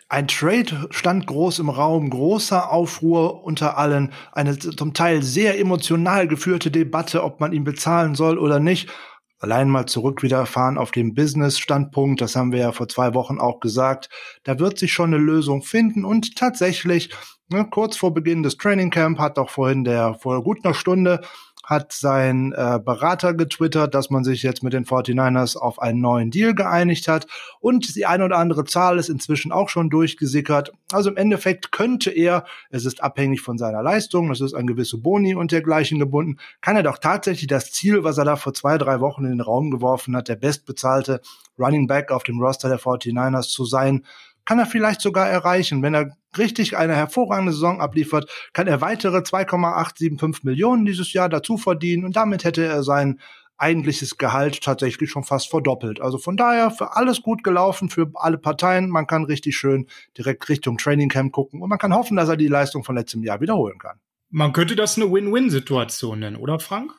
Ein 0.08 0.30
Trade 0.30 0.88
stand 0.90 1.28
groß 1.28 1.60
im 1.60 1.68
Raum, 1.68 2.10
großer 2.10 2.72
Aufruhr 2.72 3.44
unter 3.44 3.78
allen, 3.78 4.14
eine 4.32 4.58
zum 4.58 4.94
Teil 4.94 5.22
sehr 5.22 5.60
emotional 5.60 6.30
geführte 6.30 6.72
Debatte, 6.72 7.26
ob 7.26 7.42
man 7.42 7.52
ihn 7.52 7.66
bezahlen 7.66 8.16
soll 8.16 8.38
oder 8.38 8.62
nicht. 8.62 8.90
Allein 9.46 9.70
mal 9.70 9.86
zurück 9.86 10.24
wieder 10.24 10.48
fahren 10.48 10.80
auf 10.80 10.90
den 10.90 11.14
Business-Standpunkt, 11.14 12.20
das 12.20 12.36
haben 12.36 12.52
wir 12.52 12.62
ja 12.62 12.72
vor 12.72 12.88
zwei 12.88 13.14
Wochen 13.14 13.38
auch 13.38 13.60
gesagt. 13.60 14.10
Da 14.42 14.58
wird 14.58 14.80
sich 14.80 14.92
schon 14.92 15.14
eine 15.14 15.22
Lösung 15.22 15.62
finden 15.62 16.04
und 16.04 16.36
tatsächlich, 16.36 17.12
ne, 17.50 17.68
kurz 17.70 17.96
vor 17.96 18.12
Beginn 18.12 18.42
des 18.42 18.58
Training 18.58 18.90
Camp 18.90 19.20
hat 19.20 19.38
doch 19.38 19.52
vorhin 19.52 19.84
der, 19.84 20.16
vor 20.16 20.44
gut 20.44 20.66
einer 20.66 20.74
Stunde 20.74 21.22
hat 21.66 21.92
sein 21.92 22.54
äh, 22.54 22.80
Berater 22.84 23.34
getwittert, 23.34 23.96
dass 23.96 24.12
man 24.12 24.24
sich 24.24 24.44
jetzt 24.44 24.64
mit 24.64 24.74
den 24.74 24.86
49ers 24.86 25.58
auf 25.58 25.82
einen 25.82 26.00
neuen 26.00 26.30
Deal 26.30 26.54
geeinigt 26.54 27.08
hat. 27.08 27.26
Und 27.60 27.96
die 27.96 28.06
eine 28.06 28.26
oder 28.26 28.38
andere 28.38 28.66
Zahl 28.66 29.00
ist 29.00 29.10
inzwischen 29.10 29.52
auch 29.52 29.70
schon 29.70 29.90
durchgesickert. 29.90 30.72
Also 30.92 31.10
im 31.10 31.18
Endeffekt 31.18 31.72
könnte 31.72 32.12
er, 32.12 32.46
es 32.70 32.86
ist 32.86 33.04
abhängig 33.04 33.42
von 33.42 33.58
seiner 33.58 33.82
Leistung, 33.82 34.32
es 34.32 34.42
ist 34.42 34.54
an 34.54 34.68
gewisse 34.68 35.00
Boni 35.00 35.34
und 35.34 35.52
dergleichen 35.52 35.98
gebunden, 35.98 36.38
kann 36.62 36.76
er 36.76 36.84
doch 36.84 37.00
tatsächlich 37.00 37.48
das 37.48 37.72
Ziel, 37.72 38.04
was 38.04 38.20
er 38.20 38.26
da 38.26 38.36
vor 38.36 38.54
zwei, 38.54 38.78
drei 38.78 39.00
Wochen 39.00 39.26
in 39.26 39.32
den 39.32 39.42
Raum 39.42 39.72
geworfen 39.72 40.16
hat, 40.16 40.28
der 40.28 40.36
bestbezahlte 40.36 41.22
Running 41.58 41.88
Back 41.88 42.12
auf 42.12 42.24
dem 42.24 42.40
Roster 42.40 42.70
der 42.70 42.80
49ers 42.80 43.50
zu 43.50 43.66
sein, 43.66 44.06
kann 44.46 44.60
er 44.60 44.66
vielleicht 44.66 45.02
sogar 45.02 45.28
erreichen. 45.28 45.82
Wenn 45.82 45.94
er 45.94 46.16
richtig 46.38 46.78
eine 46.78 46.96
hervorragende 46.96 47.52
Saison 47.52 47.82
abliefert, 47.82 48.30
kann 48.54 48.68
er 48.68 48.82
weitere 48.82 49.24
2,875 49.24 50.44
Millionen 50.44 50.86
dieses 50.86 51.14
Jahr 51.14 51.30
dazu 51.30 51.58
verdienen 51.58 52.06
und 52.06 52.16
damit 52.16 52.44
hätte 52.44 52.64
er 52.64 52.84
sein 52.84 53.20
eigentliches 53.58 54.18
Gehalt 54.18 54.62
tatsächlich 54.62 55.10
schon 55.10 55.24
fast 55.24 55.50
verdoppelt. 55.50 56.02
Also 56.02 56.18
von 56.18 56.36
daher 56.36 56.72
für 56.72 56.96
alles 56.96 57.22
gut 57.22 57.44
gelaufen, 57.44 57.90
für 57.90 58.12
alle 58.16 58.38
Parteien. 58.38 58.90
Man 58.90 59.08
kann 59.08 59.24
richtig 59.24 59.56
schön 59.56 59.88
direkt 60.18 60.50
Richtung 60.50 60.78
Training 60.78 61.10
Camp 61.10 61.32
gucken 61.32 61.62
und 61.62 61.70
man 61.70 61.80
kann 61.80 61.94
hoffen, 61.94 62.18
dass 62.18 62.30
er 62.30 62.38
die 62.38 62.48
Leistung 62.48 62.84
von 62.84 62.96
letztem 62.96 63.24
Jahr 63.24 63.42
wiederholen 63.42 63.78
kann. 63.80 64.00
Man 64.30 64.52
könnte 64.52 64.76
das 64.76 64.98
eine 64.98 65.12
Win-Win-Situation 65.12 66.20
nennen, 66.20 66.36
oder 66.36 66.60
Frank? 66.60 66.92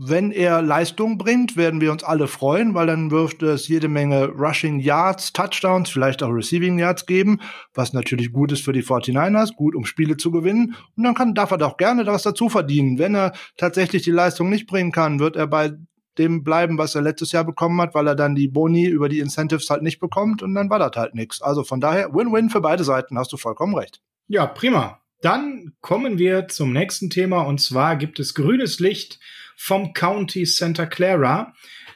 Wenn 0.00 0.30
er 0.30 0.62
Leistung 0.62 1.18
bringt, 1.18 1.56
werden 1.56 1.80
wir 1.80 1.90
uns 1.90 2.04
alle 2.04 2.28
freuen, 2.28 2.72
weil 2.72 2.86
dann 2.86 3.10
wirft 3.10 3.42
es 3.42 3.66
jede 3.66 3.88
Menge 3.88 4.28
Rushing 4.28 4.78
Yards, 4.78 5.32
Touchdowns, 5.32 5.90
vielleicht 5.90 6.22
auch 6.22 6.30
Receiving 6.30 6.78
Yards 6.78 7.04
geben, 7.04 7.40
was 7.74 7.92
natürlich 7.92 8.32
gut 8.32 8.52
ist 8.52 8.64
für 8.64 8.72
die 8.72 8.84
49ers, 8.84 9.56
gut 9.56 9.74
um 9.74 9.84
Spiele 9.84 10.16
zu 10.16 10.30
gewinnen. 10.30 10.76
Und 10.96 11.02
dann 11.02 11.16
kann, 11.16 11.34
darf 11.34 11.50
er 11.50 11.58
doch 11.58 11.78
gerne 11.78 12.06
was 12.06 12.22
dazu 12.22 12.48
verdienen. 12.48 13.00
Wenn 13.00 13.16
er 13.16 13.32
tatsächlich 13.56 14.02
die 14.02 14.12
Leistung 14.12 14.50
nicht 14.50 14.68
bringen 14.68 14.92
kann, 14.92 15.18
wird 15.18 15.34
er 15.34 15.48
bei 15.48 15.72
dem 16.16 16.44
bleiben, 16.44 16.78
was 16.78 16.94
er 16.94 17.02
letztes 17.02 17.32
Jahr 17.32 17.44
bekommen 17.44 17.80
hat, 17.80 17.92
weil 17.96 18.06
er 18.06 18.14
dann 18.14 18.36
die 18.36 18.46
Boni 18.46 18.86
über 18.86 19.08
die 19.08 19.18
Incentives 19.18 19.68
halt 19.68 19.82
nicht 19.82 19.98
bekommt 19.98 20.44
und 20.44 20.54
dann 20.54 20.70
war 20.70 20.78
das 20.78 20.92
halt 20.94 21.16
nichts. 21.16 21.42
Also 21.42 21.64
von 21.64 21.80
daher 21.80 22.14
Win-Win 22.14 22.50
für 22.50 22.60
beide 22.60 22.84
Seiten, 22.84 23.18
hast 23.18 23.32
du 23.32 23.36
vollkommen 23.36 23.74
recht. 23.74 24.00
Ja, 24.28 24.46
prima. 24.46 25.00
Dann 25.22 25.72
kommen 25.80 26.18
wir 26.18 26.46
zum 26.46 26.72
nächsten 26.72 27.10
Thema 27.10 27.40
und 27.40 27.60
zwar 27.60 27.96
gibt 27.96 28.20
es 28.20 28.34
grünes 28.34 28.78
Licht 28.78 29.18
vom 29.58 29.92
County 29.92 30.46
Santa 30.46 30.86
Clara. 30.86 31.52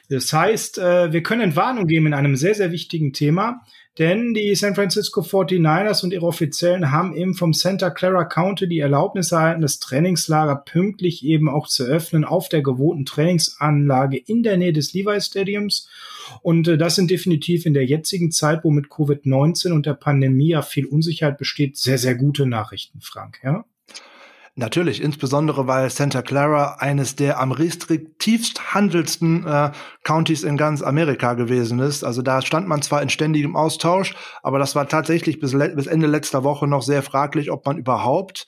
Das 0.09 0.33
heißt, 0.33 0.79
äh, 0.79 1.13
wir 1.13 1.23
können 1.23 1.55
Warnung 1.55 1.87
geben 1.87 2.07
in 2.07 2.13
einem 2.13 2.35
sehr, 2.35 2.53
sehr 2.53 2.73
wichtigen 2.73 3.13
Thema, 3.13 3.61
denn 3.97 4.33
die 4.33 4.53
San 4.53 4.75
Francisco 4.75 5.21
49ers 5.21 6.03
und 6.03 6.11
ihre 6.11 6.25
Offiziellen 6.25 6.91
haben 6.91 7.15
eben 7.15 7.35
vom 7.35 7.53
Santa 7.53 7.89
Clara 7.89 8.25
County 8.25 8.67
die 8.67 8.79
Erlaubnis 8.79 9.31
erhalten, 9.31 9.61
das 9.61 9.79
Trainingslager 9.79 10.57
pünktlich 10.57 11.23
eben 11.23 11.47
auch 11.47 11.67
zu 11.67 11.85
öffnen 11.85 12.25
auf 12.25 12.49
der 12.49 12.61
gewohnten 12.61 13.05
Trainingsanlage 13.05 14.17
in 14.17 14.43
der 14.43 14.57
Nähe 14.57 14.73
des 14.73 14.93
Levi 14.93 15.21
Stadiums. 15.21 15.87
Und 16.41 16.67
äh, 16.67 16.77
das 16.77 16.95
sind 16.95 17.09
definitiv 17.09 17.65
in 17.65 17.73
der 17.73 17.85
jetzigen 17.85 18.31
Zeit, 18.31 18.65
wo 18.65 18.71
mit 18.71 18.87
Covid-19 18.87 19.71
und 19.71 19.85
der 19.85 19.93
Pandemie 19.93 20.49
ja 20.49 20.63
viel 20.63 20.85
Unsicherheit 20.85 21.37
besteht, 21.37 21.77
sehr, 21.77 21.97
sehr 21.97 22.15
gute 22.15 22.45
Nachrichten, 22.45 22.99
Frank. 22.99 23.39
Ja? 23.41 23.63
Natürlich, 24.55 25.01
insbesondere 25.01 25.65
weil 25.65 25.89
Santa 25.89 26.21
Clara 26.21 26.75
eines 26.77 27.15
der 27.15 27.39
am 27.39 27.51
restriktivst 27.51 28.75
handelsten 28.75 29.47
äh, 29.47 29.71
Countys 30.03 30.43
in 30.43 30.57
ganz 30.57 30.83
Amerika 30.83 31.33
gewesen 31.33 31.79
ist. 31.79 32.03
Also 32.03 32.21
da 32.21 32.39
stand 32.43 32.67
man 32.67 32.83
zwar 32.83 33.01
in 33.01 33.09
ständigem 33.09 33.55
Austausch, 33.55 34.13
aber 34.43 34.59
das 34.59 34.75
war 34.75 34.87
tatsächlich 34.87 35.39
bis, 35.39 35.53
bis 35.53 35.87
Ende 35.87 36.05
letzter 36.05 36.43
Woche 36.43 36.67
noch 36.67 36.83
sehr 36.83 37.01
fraglich, 37.01 37.49
ob 37.49 37.65
man 37.65 37.79
überhaupt 37.79 38.45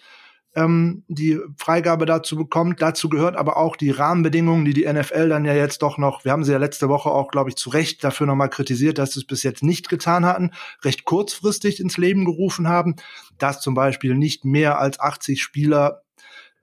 ähm, 0.56 1.04
die 1.08 1.40
Freigabe 1.58 2.06
dazu 2.06 2.36
bekommt. 2.36 2.82
Dazu 2.82 3.10
gehört 3.10 3.36
aber 3.36 3.58
auch 3.58 3.76
die 3.76 3.92
Rahmenbedingungen, 3.92 4.66
die 4.66 4.74
die 4.74 4.92
NFL 4.92 5.30
dann 5.30 5.46
ja 5.46 5.54
jetzt 5.54 5.82
doch 5.82 5.98
noch, 5.98 6.24
wir 6.24 6.32
haben 6.32 6.44
sie 6.44 6.52
ja 6.52 6.58
letzte 6.58 6.90
Woche 6.90 7.10
auch, 7.10 7.30
glaube 7.30 7.50
ich, 7.50 7.56
zu 7.56 7.70
Recht 7.70 8.04
dafür 8.04 8.28
nochmal 8.28 8.50
kritisiert, 8.50 8.98
dass 8.98 9.14
sie 9.14 9.20
es 9.20 9.28
bis 9.28 9.44
jetzt 9.44 9.64
nicht 9.64 9.90
getan 9.90 10.26
hatten, 10.26 10.52
recht 10.84 11.04
kurzfristig 11.06 11.80
ins 11.80 11.98
Leben 11.98 12.26
gerufen 12.26 12.68
haben, 12.68 12.96
dass 13.38 13.62
zum 13.62 13.74
Beispiel 13.74 14.16
nicht 14.16 14.46
mehr 14.46 14.80
als 14.80 15.00
80 15.00 15.42
Spieler 15.42 16.02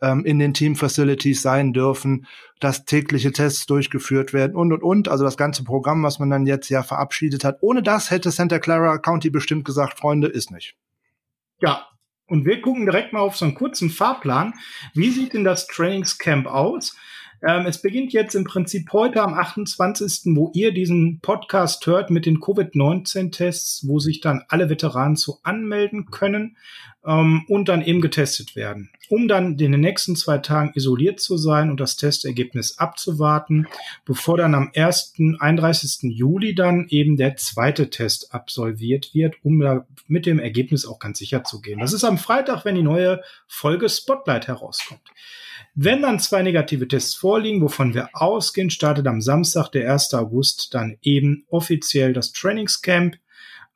ähm, 0.01 0.25
in 0.25 0.39
den 0.39 0.53
Team 0.53 0.77
Facilities 0.77 1.43
sein 1.43 1.73
dürfen, 1.73 2.27
dass 2.61 2.85
tägliche 2.85 3.33
Tests 3.33 3.67
durchgeführt 3.67 4.33
werden 4.33 4.57
und 4.57 4.73
und 4.73 4.83
und. 4.83 5.09
Also 5.09 5.25
das 5.25 5.37
ganze 5.37 5.65
Programm, 5.65 6.03
was 6.03 6.19
man 6.19 6.31
dann 6.31 6.47
jetzt 6.47 6.69
ja 6.69 6.83
verabschiedet 6.83 7.45
hat. 7.45 7.59
Ohne 7.61 7.83
das 7.83 8.11
hätte 8.11 8.31
Santa 8.31 8.59
Clara 8.59 8.99
County 8.99 9.31
bestimmt 9.31 9.65
gesagt, 9.65 9.99
Freunde, 9.99 10.29
ist 10.29 10.51
nicht. 10.51 10.77
Ja, 11.61 11.87
und 12.27 12.45
wir 12.45 12.61
gucken 12.61 12.87
direkt 12.87 13.13
mal 13.13 13.21
auf 13.21 13.37
so 13.37 13.45
einen 13.45 13.55
kurzen 13.55 13.91
Fahrplan. 13.91 14.55
Wie 14.95 15.11
sieht 15.11 15.35
denn 15.35 15.45
das 15.45 15.67
Trainingscamp 15.67 16.47
aus? 16.47 16.97
Ähm, 17.45 17.67
es 17.67 17.83
beginnt 17.83 18.13
jetzt 18.13 18.37
im 18.37 18.45
Prinzip 18.45 18.93
heute 18.93 19.21
am 19.21 19.35
28., 19.35 20.35
wo 20.37 20.53
ihr 20.55 20.73
diesen 20.73 21.19
Podcast 21.21 21.85
hört 21.87 22.09
mit 22.09 22.25
den 22.25 22.41
Covid-19-Tests, 22.41 23.89
wo 23.89 23.99
sich 23.99 24.21
dann 24.21 24.45
alle 24.49 24.71
Veteranen 24.71 25.17
zu 25.17 25.41
anmelden 25.43 26.07
können 26.07 26.57
ähm, 27.05 27.45
und 27.49 27.69
dann 27.69 27.83
eben 27.83 28.01
getestet 28.01 28.55
werden, 28.55 28.91
um 29.09 29.27
dann 29.27 29.59
in 29.59 29.73
den 29.73 29.81
nächsten 29.81 30.15
zwei 30.15 30.39
Tagen 30.39 30.71
isoliert 30.77 31.19
zu 31.19 31.37
sein 31.37 31.71
und 31.71 31.81
das 31.81 31.97
Testergebnis 31.97 32.79
abzuwarten, 32.79 33.67
bevor 34.05 34.37
dann 34.37 34.55
am 34.55 34.71
1., 34.77 35.15
31. 35.41 36.13
Juli 36.17 36.55
dann 36.55 36.87
eben 36.91 37.17
der 37.17 37.35
zweite 37.37 37.91
Test 37.91 38.33
absolviert 38.33 39.15
wird, 39.15 39.35
um 39.43 39.59
da 39.59 39.85
mit 40.07 40.27
dem 40.27 40.39
Ergebnis 40.39 40.87
auch 40.87 41.01
ganz 41.01 41.19
sicher 41.19 41.43
zu 41.43 41.61
gehen. 41.61 41.81
Das 41.81 41.93
ist 41.93 42.05
am 42.05 42.19
Freitag, 42.19 42.65
wenn 42.65 42.77
die 42.77 42.83
neue 42.83 43.21
Folge 43.49 43.89
Spotlight 43.89 44.47
herauskommt. 44.47 45.03
Wenn 45.75 46.03
dann 46.03 46.19
zwei 46.19 46.43
negative 46.43 46.89
Tests 46.89 47.15
vorliegen, 47.15 47.61
wovon 47.61 47.95
wir 47.95 48.11
ausgehen, 48.13 48.71
startet 48.71 49.07
am 49.07 49.21
Samstag, 49.21 49.71
der 49.71 49.93
1. 49.93 50.15
August, 50.15 50.75
dann 50.75 50.97
eben 51.03 51.45
offiziell 51.49 52.13
das 52.13 52.33
Trainingscamp 52.33 53.17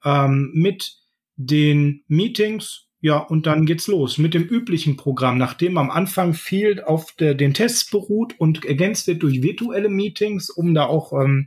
ähm, 0.05 0.51
mit 0.55 0.97
den 1.37 2.03
Meetings 2.09 2.87
ja, 3.01 3.19
und 3.19 3.47
dann 3.47 3.67
geht's 3.67 3.87
los 3.87 4.19
mit 4.19 4.35
dem 4.35 4.43
üblichen 4.43 4.97
Programm, 4.97 5.39
nachdem 5.39 5.79
am 5.79 5.91
Anfang 5.91 6.35
viel 6.35 6.83
auf 6.83 7.13
der, 7.13 7.35
den 7.35 7.55
Tests 7.55 7.89
beruht 7.89 8.35
und 8.39 8.65
ergänzt 8.65 9.07
wird 9.07 9.23
durch 9.23 9.43
virtuelle 9.43 9.89
Meetings, 9.89 10.51
um 10.51 10.75
da 10.75 10.87
auch 10.87 11.13
ähm, 11.13 11.47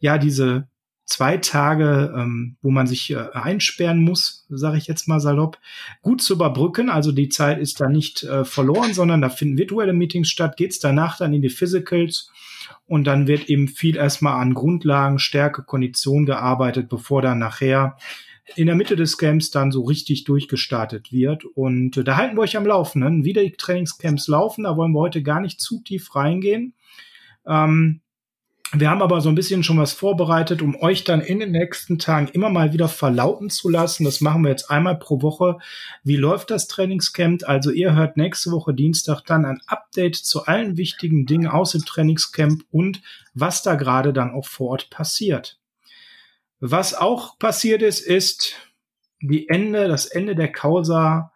ja 0.00 0.18
diese 0.18 0.68
zwei 1.08 1.38
Tage, 1.38 2.14
ähm, 2.14 2.56
wo 2.60 2.70
man 2.70 2.86
sich 2.86 3.10
äh, 3.10 3.16
einsperren 3.32 4.04
muss, 4.04 4.46
sage 4.50 4.76
ich 4.76 4.86
jetzt 4.86 5.08
mal 5.08 5.20
salopp, 5.20 5.58
gut 6.02 6.20
zu 6.20 6.34
überbrücken. 6.34 6.90
Also 6.90 7.12
die 7.12 7.30
Zeit 7.30 7.58
ist 7.58 7.80
da 7.80 7.88
nicht 7.88 8.24
äh, 8.24 8.44
verloren, 8.44 8.92
sondern 8.92 9.22
da 9.22 9.30
finden 9.30 9.56
virtuelle 9.56 9.94
Meetings 9.94 10.28
statt. 10.28 10.58
Geht's 10.58 10.80
danach 10.80 11.16
dann 11.16 11.32
in 11.32 11.40
die 11.40 11.48
Physicals 11.48 12.30
und 12.86 13.06
dann 13.06 13.26
wird 13.26 13.48
eben 13.48 13.68
viel 13.68 13.96
erstmal 13.96 14.38
an 14.38 14.52
Grundlagen, 14.52 15.18
Stärke, 15.18 15.62
Kondition 15.62 16.26
gearbeitet, 16.26 16.90
bevor 16.90 17.22
dann 17.22 17.38
nachher 17.38 17.96
in 18.54 18.66
der 18.66 18.76
Mitte 18.76 18.94
des 18.94 19.16
Camps 19.16 19.50
dann 19.50 19.72
so 19.72 19.84
richtig 19.84 20.24
durchgestartet 20.24 21.10
wird. 21.10 21.44
Und 21.46 21.96
äh, 21.96 22.04
da 22.04 22.18
halten 22.18 22.36
wir 22.36 22.42
euch 22.42 22.56
am 22.58 22.66
Laufenden. 22.66 23.24
Wie 23.24 23.32
die 23.32 23.52
Trainingscamps 23.52 24.28
laufen, 24.28 24.64
da 24.64 24.76
wollen 24.76 24.92
wir 24.92 25.00
heute 25.00 25.22
gar 25.22 25.40
nicht 25.40 25.58
zu 25.58 25.80
tief 25.82 26.14
reingehen. 26.14 26.74
Ähm, 27.46 28.02
wir 28.72 28.90
haben 28.90 29.00
aber 29.00 29.22
so 29.22 29.30
ein 29.30 29.34
bisschen 29.34 29.62
schon 29.62 29.78
was 29.78 29.94
vorbereitet, 29.94 30.60
um 30.60 30.76
euch 30.76 31.04
dann 31.04 31.22
in 31.22 31.38
den 31.38 31.52
nächsten 31.52 31.98
Tagen 31.98 32.28
immer 32.28 32.50
mal 32.50 32.74
wieder 32.74 32.88
verlauten 32.88 33.48
zu 33.48 33.70
lassen. 33.70 34.04
Das 34.04 34.20
machen 34.20 34.42
wir 34.42 34.50
jetzt 34.50 34.70
einmal 34.70 34.98
pro 34.98 35.22
Woche. 35.22 35.58
Wie 36.04 36.16
läuft 36.16 36.50
das 36.50 36.68
Trainingscamp? 36.68 37.48
Also 37.48 37.70
ihr 37.70 37.94
hört 37.94 38.18
nächste 38.18 38.50
Woche 38.50 38.74
Dienstag 38.74 39.22
dann 39.22 39.46
ein 39.46 39.62
Update 39.66 40.16
zu 40.16 40.44
allen 40.44 40.76
wichtigen 40.76 41.24
Dingen 41.24 41.48
aus 41.48 41.72
dem 41.72 41.86
Trainingscamp 41.86 42.64
und 42.70 43.00
was 43.32 43.62
da 43.62 43.74
gerade 43.74 44.12
dann 44.12 44.32
auch 44.32 44.46
vor 44.46 44.68
Ort 44.70 44.90
passiert. 44.90 45.58
Was 46.60 46.92
auch 46.92 47.38
passiert 47.38 47.80
ist, 47.82 48.00
ist 48.00 48.54
die 49.20 49.48
Ende, 49.48 49.88
das 49.88 50.04
Ende 50.06 50.34
der 50.34 50.52
Causa 50.52 51.32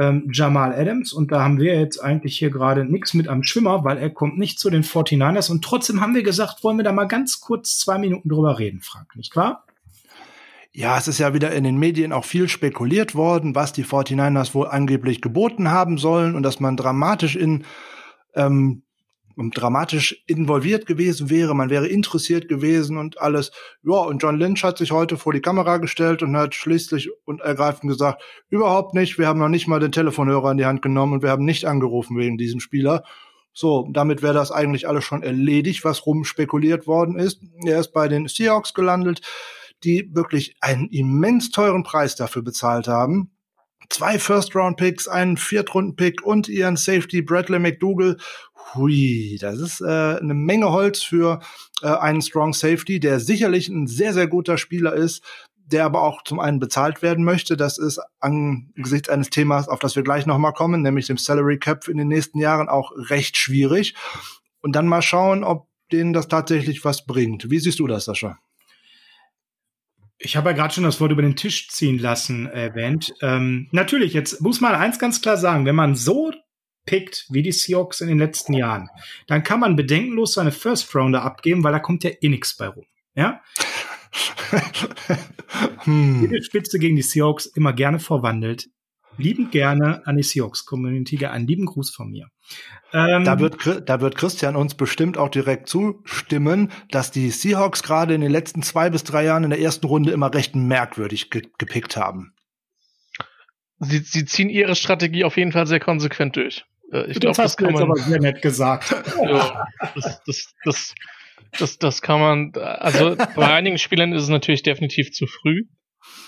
ähm, 0.00 0.30
Jamal 0.32 0.74
Adams. 0.74 1.12
Und 1.12 1.30
da 1.30 1.42
haben 1.42 1.58
wir 1.58 1.78
jetzt 1.78 1.98
eigentlich 1.98 2.38
hier 2.38 2.50
gerade 2.50 2.84
nichts 2.84 3.12
mit 3.12 3.28
am 3.28 3.42
Schwimmer, 3.44 3.84
weil 3.84 3.98
er 3.98 4.10
kommt 4.10 4.38
nicht 4.38 4.58
zu 4.58 4.70
den 4.70 4.82
49ers. 4.82 5.50
Und 5.50 5.62
trotzdem 5.62 6.00
haben 6.00 6.14
wir 6.14 6.22
gesagt, 6.22 6.64
wollen 6.64 6.78
wir 6.78 6.84
da 6.84 6.92
mal 6.92 7.06
ganz 7.06 7.40
kurz 7.40 7.78
zwei 7.78 7.98
Minuten 7.98 8.28
drüber 8.28 8.58
reden, 8.58 8.80
Frank, 8.80 9.14
nicht 9.14 9.36
wahr? 9.36 9.64
Ja, 10.72 10.96
es 10.96 11.08
ist 11.08 11.18
ja 11.18 11.34
wieder 11.34 11.52
in 11.52 11.64
den 11.64 11.78
Medien 11.78 12.12
auch 12.12 12.24
viel 12.24 12.48
spekuliert 12.48 13.14
worden, 13.14 13.54
was 13.54 13.72
die 13.72 13.84
49ers 13.84 14.54
wohl 14.54 14.68
angeblich 14.68 15.20
geboten 15.20 15.70
haben 15.70 15.98
sollen 15.98 16.34
und 16.34 16.44
dass 16.44 16.60
man 16.60 16.76
dramatisch 16.76 17.36
in 17.36 17.64
ähm, 18.34 18.82
dramatisch 19.48 20.22
involviert 20.26 20.84
gewesen 20.84 21.30
wäre, 21.30 21.54
man 21.54 21.70
wäre 21.70 21.88
interessiert 21.88 22.48
gewesen 22.48 22.98
und 22.98 23.18
alles. 23.20 23.52
Ja, 23.82 24.00
und 24.00 24.22
John 24.22 24.38
Lynch 24.38 24.62
hat 24.62 24.76
sich 24.76 24.92
heute 24.92 25.16
vor 25.16 25.32
die 25.32 25.40
Kamera 25.40 25.78
gestellt 25.78 26.22
und 26.22 26.36
hat 26.36 26.54
schließlich 26.54 27.08
und 27.24 27.40
ergreifend 27.40 27.90
gesagt, 27.90 28.22
überhaupt 28.50 28.92
nicht, 28.92 29.18
wir 29.18 29.26
haben 29.26 29.40
noch 29.40 29.48
nicht 29.48 29.66
mal 29.66 29.80
den 29.80 29.92
Telefonhörer 29.92 30.50
in 30.50 30.58
die 30.58 30.66
Hand 30.66 30.82
genommen 30.82 31.14
und 31.14 31.22
wir 31.22 31.30
haben 31.30 31.46
nicht 31.46 31.64
angerufen 31.64 32.18
wegen 32.18 32.36
diesem 32.36 32.60
Spieler. 32.60 33.04
So, 33.54 33.88
damit 33.90 34.22
wäre 34.22 34.34
das 34.34 34.52
eigentlich 34.52 34.86
alles 34.86 35.04
schon 35.04 35.22
erledigt, 35.22 35.84
was 35.84 36.04
rum 36.04 36.24
spekuliert 36.24 36.86
worden 36.86 37.18
ist. 37.18 37.40
Er 37.64 37.80
ist 37.80 37.92
bei 37.92 38.08
den 38.08 38.28
Seahawks 38.28 38.74
gelandet, 38.74 39.22
die 39.82 40.10
wirklich 40.14 40.56
einen 40.60 40.88
immens 40.88 41.50
teuren 41.50 41.82
Preis 41.82 42.14
dafür 42.14 42.42
bezahlt 42.42 42.86
haben 42.86 43.30
zwei 43.90 44.18
First-Round-Picks, 44.18 45.08
einen 45.08 45.36
Viertrunden-Pick 45.36 46.22
und 46.22 46.48
ihren 46.48 46.76
Safety 46.76 47.20
Bradley 47.20 47.58
McDougall. 47.58 48.16
Hui, 48.74 49.38
das 49.40 49.58
ist 49.58 49.80
äh, 49.80 50.18
eine 50.20 50.34
Menge 50.34 50.70
Holz 50.70 51.02
für 51.02 51.40
äh, 51.82 51.88
einen 51.88 52.22
Strong 52.22 52.52
Safety, 52.52 53.00
der 53.00 53.20
sicherlich 53.20 53.68
ein 53.68 53.86
sehr, 53.86 54.12
sehr 54.12 54.26
guter 54.26 54.58
Spieler 54.58 54.92
ist, 54.94 55.22
der 55.56 55.84
aber 55.84 56.02
auch 56.02 56.22
zum 56.24 56.40
einen 56.40 56.58
bezahlt 56.58 57.02
werden 57.02 57.24
möchte. 57.24 57.56
Das 57.56 57.78
ist 57.78 58.00
angesichts 58.20 59.08
eines 59.08 59.30
Themas, 59.30 59.68
auf 59.68 59.78
das 59.78 59.96
wir 59.96 60.02
gleich 60.02 60.26
nochmal 60.26 60.52
kommen, 60.52 60.82
nämlich 60.82 61.06
dem 61.06 61.16
Salary 61.16 61.58
Cap 61.58 61.88
in 61.88 61.96
den 61.96 62.08
nächsten 62.08 62.38
Jahren 62.38 62.68
auch 62.68 62.92
recht 62.94 63.36
schwierig. 63.36 63.94
Und 64.62 64.76
dann 64.76 64.88
mal 64.88 65.02
schauen, 65.02 65.44
ob 65.44 65.68
denen 65.92 66.12
das 66.12 66.28
tatsächlich 66.28 66.84
was 66.84 67.06
bringt. 67.06 67.50
Wie 67.50 67.58
siehst 67.58 67.78
du 67.78 67.86
das, 67.86 68.04
Sascha? 68.04 68.38
Ich 70.18 70.36
habe 70.36 70.50
ja 70.50 70.56
gerade 70.56 70.74
schon 70.74 70.84
das 70.84 71.00
Wort 71.00 71.12
über 71.12 71.22
den 71.22 71.36
Tisch 71.36 71.68
ziehen 71.68 71.98
lassen 71.98 72.46
erwähnt. 72.46 73.14
Ähm, 73.22 73.68
natürlich, 73.72 74.12
jetzt 74.12 74.42
muss 74.42 74.60
man 74.60 74.74
eins 74.74 74.98
ganz 74.98 75.22
klar 75.22 75.38
sagen, 75.38 75.64
wenn 75.64 75.74
man 75.74 75.94
so 75.94 76.30
pickt 76.90 77.26
wie 77.30 77.42
die 77.42 77.52
Seahawks 77.52 78.00
in 78.00 78.08
den 78.08 78.18
letzten 78.18 78.52
Jahren, 78.52 78.88
dann 79.28 79.44
kann 79.44 79.60
man 79.60 79.76
bedenkenlos 79.76 80.34
seine 80.34 80.50
First 80.50 80.94
Rounder 80.94 81.22
abgeben, 81.22 81.62
weil 81.62 81.72
da 81.72 81.78
kommt 81.78 82.02
ja 82.02 82.10
eh 82.20 82.28
nichts 82.28 82.56
bei 82.56 82.66
rum. 82.66 82.84
Ja? 83.14 83.40
hm. 85.84 86.22
Jede 86.22 86.42
Spitze 86.42 86.78
gegen 86.78 86.96
die 86.96 87.02
Seahawks 87.02 87.46
immer 87.46 87.72
gerne 87.72 88.00
verwandelt 88.00 88.66
liebend 89.20 89.52
gerne 89.52 90.06
an 90.06 90.16
die 90.16 90.22
Seahawks 90.22 90.64
Community. 90.64 91.24
Einen 91.24 91.46
lieben 91.46 91.66
Gruß 91.66 91.90
von 91.94 92.10
mir. 92.10 92.28
Ähm, 92.92 93.24
da, 93.24 93.38
wird, 93.38 93.88
da 93.88 94.00
wird 94.00 94.16
Christian 94.16 94.56
uns 94.56 94.74
bestimmt 94.74 95.16
auch 95.16 95.28
direkt 95.28 95.68
zustimmen, 95.68 96.72
dass 96.90 97.10
die 97.10 97.30
Seahawks 97.30 97.82
gerade 97.82 98.14
in 98.14 98.20
den 98.20 98.32
letzten 98.32 98.62
zwei 98.62 98.90
bis 98.90 99.04
drei 99.04 99.24
Jahren 99.24 99.44
in 99.44 99.50
der 99.50 99.60
ersten 99.60 99.86
Runde 99.86 100.10
immer 100.10 100.32
recht 100.34 100.56
merkwürdig 100.56 101.30
ge 101.30 101.42
gepickt 101.58 101.96
haben. 101.96 102.32
Sie, 103.78 103.98
sie 103.98 104.24
ziehen 104.24 104.50
ihre 104.50 104.74
Strategie 104.74 105.24
auf 105.24 105.36
jeden 105.36 105.52
Fall 105.52 105.66
sehr 105.66 105.80
konsequent 105.80 106.36
durch. 106.36 106.64
Äh, 106.92 107.10
ich 107.10 107.20
glaube, 107.20 107.36
das 107.36 107.56
kann 107.56 107.72
man. 107.72 107.82
aber 107.82 107.96
sehr 107.96 108.20
nett 108.20 108.42
gesagt. 108.42 108.90
ja, 109.22 109.66
das, 109.94 110.22
das, 110.26 110.54
das, 110.64 110.94
das, 111.58 111.78
das 111.78 112.02
kann 112.02 112.20
man. 112.20 112.52
Also 112.54 113.16
bei 113.16 113.52
einigen 113.52 113.78
Spielern 113.78 114.12
ist 114.12 114.24
es 114.24 114.28
natürlich 114.28 114.62
definitiv 114.62 115.12
zu 115.12 115.26
früh, 115.26 115.64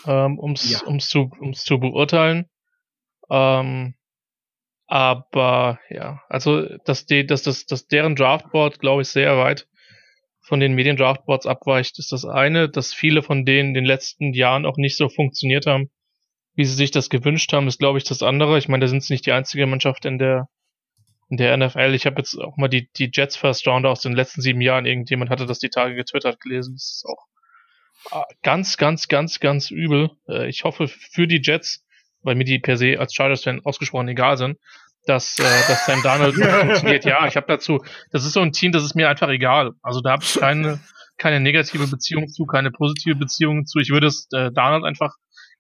ähm, 0.07 0.39
um 0.39 0.53
es 0.53 0.71
ja. 0.71 0.87
um's 0.87 1.09
zu, 1.09 1.31
um's 1.41 1.65
zu 1.65 1.79
beurteilen. 1.79 2.47
Ähm, 3.31 3.95
aber 4.87 5.81
ja, 5.89 6.21
also 6.29 6.67
dass 6.85 7.07
die, 7.07 7.25
dass 7.27 7.43
das, 7.43 7.65
dass 7.67 7.87
deren 7.87 8.15
Draftboard, 8.15 8.79
glaube 8.79 9.03
ich, 9.03 9.09
sehr 9.09 9.39
weit 9.39 9.67
von 10.45 10.61
den 10.61 10.75
Medien-Draftboards 10.75 11.47
abweicht, 11.47 11.99
ist 11.99 12.13
das 12.13 12.25
eine, 12.25 12.69
dass 12.69 12.93
viele 12.93 13.23
von 13.23 13.45
denen 13.47 13.69
in 13.69 13.75
den 13.75 13.85
letzten 13.85 14.35
Jahren 14.35 14.67
auch 14.67 14.77
nicht 14.77 14.97
so 14.97 15.09
funktioniert 15.09 15.67
haben, 15.67 15.91
wie 16.55 16.65
sie 16.65 16.75
sich 16.75 16.91
das 16.91 17.11
gewünscht 17.11 17.53
haben, 17.53 17.69
ist, 17.69 17.79
glaube 17.79 17.99
ich, 17.99 18.05
das 18.05 18.23
andere. 18.23 18.59
Ich 18.59 18.69
meine, 18.69 18.83
da 18.83 18.89
sind 18.89 19.03
sie 19.03 19.13
nicht 19.13 19.27
die 19.27 19.33
einzige 19.33 19.67
Mannschaft 19.67 20.05
in 20.05 20.19
der 20.19 20.49
in 21.33 21.39
der 21.39 21.57
NFL. 21.57 21.95
Ich 21.95 22.05
habe 22.05 22.17
jetzt 22.19 22.35
auch 22.35 22.59
mal 22.59 22.69
die, 22.69 22.91
die 22.93 23.11
Jets 23.11 23.37
First 23.37 23.67
Rounder 23.67 23.89
aus 23.89 24.03
den 24.03 24.13
letzten 24.13 24.43
sieben 24.43 24.61
Jahren, 24.61 24.85
irgendjemand 24.85 25.31
hatte 25.31 25.47
das 25.47 25.59
die 25.59 25.71
Tage 25.71 25.95
getwittert 25.95 26.41
gelesen. 26.41 26.75
Das 26.75 26.97
ist 26.97 27.07
auch 27.07 27.27
ah, 28.15 28.27
ganz, 28.43 28.77
ganz, 28.77 29.09
ganz, 29.09 29.41
ganz 29.41 29.71
übel. 29.71 30.11
Äh, 30.29 30.49
ich 30.51 30.65
hoffe 30.65 30.89
für 30.89 31.27
die 31.27 31.41
Jets, 31.43 31.87
weil 32.21 32.35
mir 32.35 32.45
die 32.45 32.59
per 32.59 32.77
se 32.77 33.01
als 33.01 33.15
Chargers-Fan 33.15 33.63
ausgesprochen 33.65 34.09
egal 34.09 34.37
sind, 34.37 34.59
dass, 35.07 35.39
äh, 35.39 35.43
dass 35.43 35.87
Sam 35.87 36.03
Darnold 36.03 36.35
funktioniert. 36.37 37.07
Ja, 37.07 37.27
ich 37.27 37.37
habe 37.37 37.47
dazu, 37.49 37.83
das 38.11 38.27
ist 38.27 38.35
so 38.35 38.41
ein 38.41 38.53
Team, 38.53 38.73
das 38.73 38.85
ist 38.85 38.95
mir 38.95 39.09
einfach 39.09 39.31
egal. 39.31 39.73
Also 39.83 40.03
da 40.03 40.13
habe 40.13 40.25
ich 40.25 40.35
keine, 40.35 40.81
keine 41.17 41.41
negative 41.41 41.87
Beziehung 41.87 42.29
zu, 42.29 42.45
keine 42.45 42.71
positive 42.71 43.17
Beziehung 43.17 43.65
zu. 43.65 43.79
Ich 43.79 43.89
würde 43.89 44.09
es 44.09 44.29
äh, 44.33 44.53
Darnold 44.53 44.85
einfach 44.85 45.15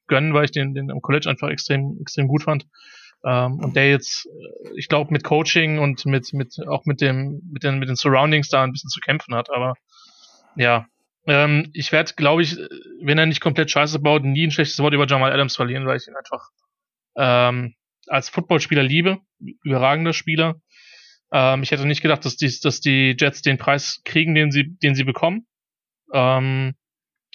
gönnen, 0.07 0.35
weil 0.35 0.45
ich 0.45 0.53
den, 0.53 0.75
den 0.75 0.91
am 0.91 1.01
College 1.01 1.29
einfach 1.29 1.49
extrem, 1.49 1.99
extrem 2.01 2.29
gut 2.29 2.43
fand. 2.43 2.67
Ähm, 3.25 3.61
und 3.61 3.77
der 3.77 3.89
jetzt, 3.91 4.27
äh, 4.27 4.71
ich 4.77 4.89
glaube, 4.89 5.13
mit 5.13 5.25
Coaching 5.25 5.79
und 5.79 6.05
mit, 6.07 6.33
mit, 6.33 6.57
auch 6.67 6.85
mit 6.87 7.01
dem, 7.01 7.41
mit 7.53 7.63
den, 7.63 7.79
mit 7.79 7.89
den 7.89 7.97
Surroundings 7.97 8.49
da 8.49 8.65
ein 8.65 8.73
bisschen 8.73 8.91
zu 8.91 9.01
kämpfen 9.01 9.35
hat. 9.35 9.51
Aber 9.51 9.75
ja, 10.57 10.87
ähm, 11.27 11.71
ich 11.73 11.93
werde, 11.93 12.15
glaube 12.15 12.43
ich, 12.43 12.57
wenn 13.01 13.19
er 13.19 13.27
nicht 13.27 13.41
komplett 13.41 13.71
scheiße 13.71 14.01
baut, 14.01 14.25
nie 14.25 14.47
ein 14.47 14.51
schlechtes 14.51 14.79
Wort 14.81 14.95
über 14.95 15.07
Jamal 15.07 15.33
Adams 15.33 15.57
verlieren, 15.57 15.87
weil 15.87 15.97
ich 15.97 16.09
ihn 16.09 16.17
einfach 16.17 16.49
ähm, 17.17 17.75
als 18.09 18.29
Footballspieler 18.29 18.83
liebe. 18.83 19.19
Überragender 19.63 20.13
Spieler. 20.13 20.57
Ähm, 21.33 21.63
ich 21.63 21.71
hätte 21.71 21.87
nicht 21.87 22.03
gedacht, 22.03 22.25
dass 22.25 22.37
die, 22.37 22.53
dass 22.61 22.81
die 22.81 23.17
Jets 23.19 23.43
den 23.43 23.59
Preis 23.59 24.03
kriegen, 24.05 24.35
den 24.35 24.51
sie, 24.51 24.77
den 24.83 24.95
sie 24.95 25.05
bekommen. 25.05 25.47
Ähm, 26.13 26.75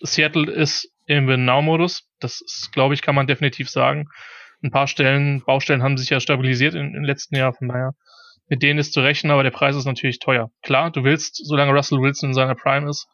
Seattle 0.01 0.51
ist 0.51 0.91
im 1.07 1.27
Win-Now-Modus. 1.27 2.07
Das 2.19 2.41
ist, 2.41 2.71
glaube 2.71 2.93
ich, 2.93 3.01
kann 3.01 3.15
man 3.15 3.27
definitiv 3.27 3.69
sagen. 3.69 4.09
Ein 4.63 4.71
paar 4.71 4.87
Stellen, 4.87 5.43
Baustellen 5.43 5.83
haben 5.83 5.97
sich 5.97 6.09
ja 6.09 6.19
stabilisiert 6.19 6.73
in, 6.75 6.93
im 6.93 7.03
letzten 7.03 7.35
Jahr, 7.35 7.53
von 7.53 7.67
daher 7.67 7.93
mit 8.49 8.63
denen 8.63 8.79
ist 8.79 8.93
zu 8.93 9.01
rechnen, 9.01 9.31
aber 9.31 9.43
der 9.43 9.51
Preis 9.51 9.75
ist 9.75 9.85
natürlich 9.85 10.19
teuer. 10.19 10.51
Klar, 10.61 10.91
du 10.91 11.03
willst, 11.03 11.35
solange 11.45 11.73
Russell 11.73 12.01
Wilson 12.01 12.29
in 12.29 12.33
seiner 12.33 12.55
Prime 12.55 12.89
ist, 12.89 13.07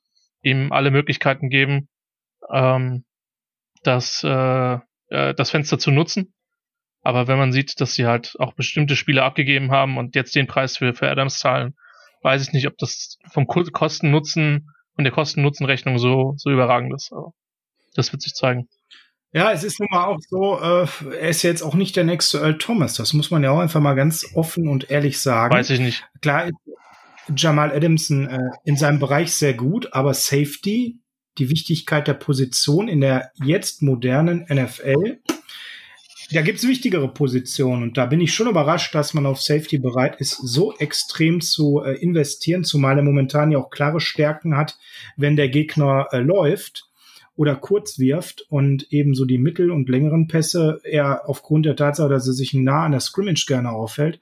ihm 0.44 0.72
alle 0.72 0.92
Möglichkeiten 0.92 1.50
geben, 1.50 1.90
ähm, 2.52 3.04
das, 3.84 4.24
äh, 4.24 4.78
äh, 5.10 5.34
das 5.34 5.50
Fenster 5.50 5.80
zu 5.80 5.92
nutzen. 5.92 6.34
Aber 7.02 7.28
wenn 7.28 7.38
man 7.38 7.52
sieht, 7.52 7.82
dass 7.82 7.96
sie 7.96 8.06
halt 8.06 8.36
auch 8.40 8.54
bestimmte 8.54 8.96
Spiele 8.96 9.24
abgegeben 9.24 9.72
haben 9.72 9.98
und 9.98 10.16
jetzt 10.16 10.36
den 10.36 10.48
Preis 10.48 10.78
für, 10.78 10.94
für 10.94 11.10
Adams 11.10 11.40
zahlen, 11.40 11.76
weiß 12.22 12.48
ich 12.48 12.54
nicht, 12.54 12.68
ob 12.68 12.78
das 12.78 13.18
vom 13.32 13.48
Kosten-Nutzen 13.48 14.70
und 14.96 15.04
der 15.04 15.12
Kosten-Nutzen-Rechnung 15.12 15.98
so, 15.98 16.36
so 16.38 16.50
überragend 16.50 16.94
ist. 16.94 17.12
Aber 17.12 17.34
das 17.94 18.12
wird 18.12 18.22
sich 18.22 18.34
zeigen. 18.34 18.68
Ja, 19.32 19.52
es 19.52 19.64
ist 19.64 19.80
nun 19.80 19.90
mal 19.92 20.06
auch 20.06 20.20
so, 20.30 20.60
äh, 20.60 20.88
er 21.18 21.30
ist 21.30 21.42
jetzt 21.42 21.64
auch 21.64 21.74
nicht 21.74 21.96
der 21.96 22.04
nächste 22.04 22.40
Earl 22.40 22.60
Thomas. 22.60 22.94
Das 22.94 23.14
muss 23.14 23.32
man 23.32 23.44
ja 23.44 23.50
auch 23.50 23.60
einfach 23.60 23.82
mal 23.82 23.96
ganz 23.96 24.28
offen 24.36 24.68
und 24.68 24.92
ehrlich 24.92 25.20
sagen. 25.20 25.56
Weiß 25.56 25.72
ich 25.72 25.80
nicht. 25.80 26.04
Klar 26.22 26.50
Jamal 27.36 27.72
Adamson 27.72 28.28
äh, 28.28 28.50
in 28.66 28.78
seinem 28.78 29.00
Bereich 29.00 29.32
sehr 29.32 29.54
gut, 29.54 29.94
aber 29.94 30.14
Safety, 30.14 31.00
die 31.38 31.50
Wichtigkeit 31.50 32.08
der 32.08 32.14
Position 32.14 32.88
in 32.88 33.02
der 33.02 33.32
jetzt 33.44 33.82
modernen 33.82 34.46
NFL, 34.50 35.20
da 36.32 36.42
gibt's 36.42 36.68
wichtigere 36.68 37.12
Positionen 37.12 37.84
und 37.84 37.98
da 37.98 38.06
bin 38.06 38.22
ich 38.22 38.34
schon 38.34 38.48
überrascht, 38.48 38.94
dass 38.96 39.14
man 39.14 39.26
auf 39.26 39.42
Safety 39.42 39.78
bereit 39.78 40.18
ist, 40.18 40.32
so 40.32 40.76
extrem 40.78 41.42
zu 41.42 41.82
äh, 41.84 41.94
investieren, 41.94 42.64
zumal 42.64 42.98
er 42.98 43.04
momentan 43.04 43.52
ja 43.52 43.60
auch 43.60 43.70
klare 43.70 44.00
Stärken 44.00 44.58
hat, 44.58 44.78
wenn 45.16 45.36
der 45.36 45.50
Gegner 45.50 46.08
äh, 46.12 46.20
läuft 46.20 46.90
oder 47.36 47.56
kurz 47.56 47.98
wirft 47.98 48.46
und 48.50 48.92
ebenso 48.92 49.26
die 49.26 49.38
mittel- 49.38 49.72
und 49.72 49.90
längeren 49.90 50.28
Pässe 50.28 50.80
er 50.84 51.28
aufgrund 51.28 51.66
der 51.66 51.76
Tatsache, 51.76 52.10
dass 52.10 52.28
er 52.28 52.34
sich 52.34 52.54
nah 52.54 52.86
an 52.86 52.92
der 52.92 53.02
Scrimmage 53.02 53.46
gerne 53.48 53.72
aufhält, 53.72 54.20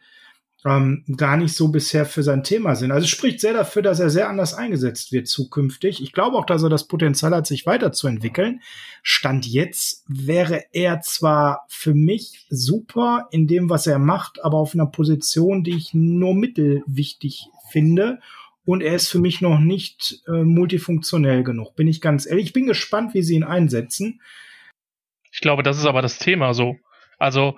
ähm, 0.64 1.04
gar 1.18 1.38
nicht 1.38 1.56
so 1.56 1.70
bisher 1.70 2.06
für 2.06 2.24
sein 2.24 2.44
Thema 2.44 2.76
sind. 2.76 2.92
Also 2.92 3.08
spricht 3.08 3.42
sehr 3.42 3.54
dafür, 3.54 3.82
dass 3.82 4.00
er 4.00 4.10
sehr 4.10 4.30
anders 4.30 4.54
eingesetzt 4.54 5.12
wird 5.12 5.28
zukünftig. 5.28 6.02
Ich 6.02 6.14
glaube 6.14 6.38
auch, 6.38 6.46
dass 6.46 6.64
er 6.64 6.70
das 6.70 6.88
Potenzial 6.88 7.34
hat, 7.34 7.48
sich 7.48 7.66
weiterzuentwickeln. 7.66 8.62
Stand 9.02 9.48
jetzt 9.48 10.06
wäre 10.08 10.64
er 10.72 11.02
zwar 11.02 11.66
für 11.68 11.96
mich 11.96 12.46
super 12.50 13.28
in 13.32 13.48
dem, 13.48 13.70
was 13.70 13.88
er 13.88 14.00
macht, 14.00 14.44
aber 14.44 14.58
auf 14.58 14.74
einer 14.76 14.86
Position, 14.86 15.64
die 15.64 15.76
ich 15.76 15.94
nur 15.94 16.36
mittelwichtig 16.36 17.48
finde. 17.72 18.20
Und 18.64 18.82
er 18.82 18.96
ist 18.96 19.10
für 19.10 19.20
mich 19.20 19.42
noch 19.42 19.60
nicht 19.60 20.22
äh, 20.28 20.44
multifunktionell 20.44 21.44
genug, 21.44 21.76
bin 21.76 21.88
ich 21.88 22.00
ganz 22.00 22.26
ehrlich. 22.26 22.48
Ich 22.48 22.54
bin 22.54 22.68
gespannt, 22.68 23.14
wie 23.14 23.24
sie 23.24 23.36
ihn 23.36 23.44
einsetzen. 23.44 24.22
Ich 25.32 25.40
glaube, 25.40 25.64
das 25.64 25.78
ist 25.78 25.86
aber 25.86 26.02
das 26.02 26.20
Thema 26.20 26.54
so. 26.54 26.76
Also 27.18 27.58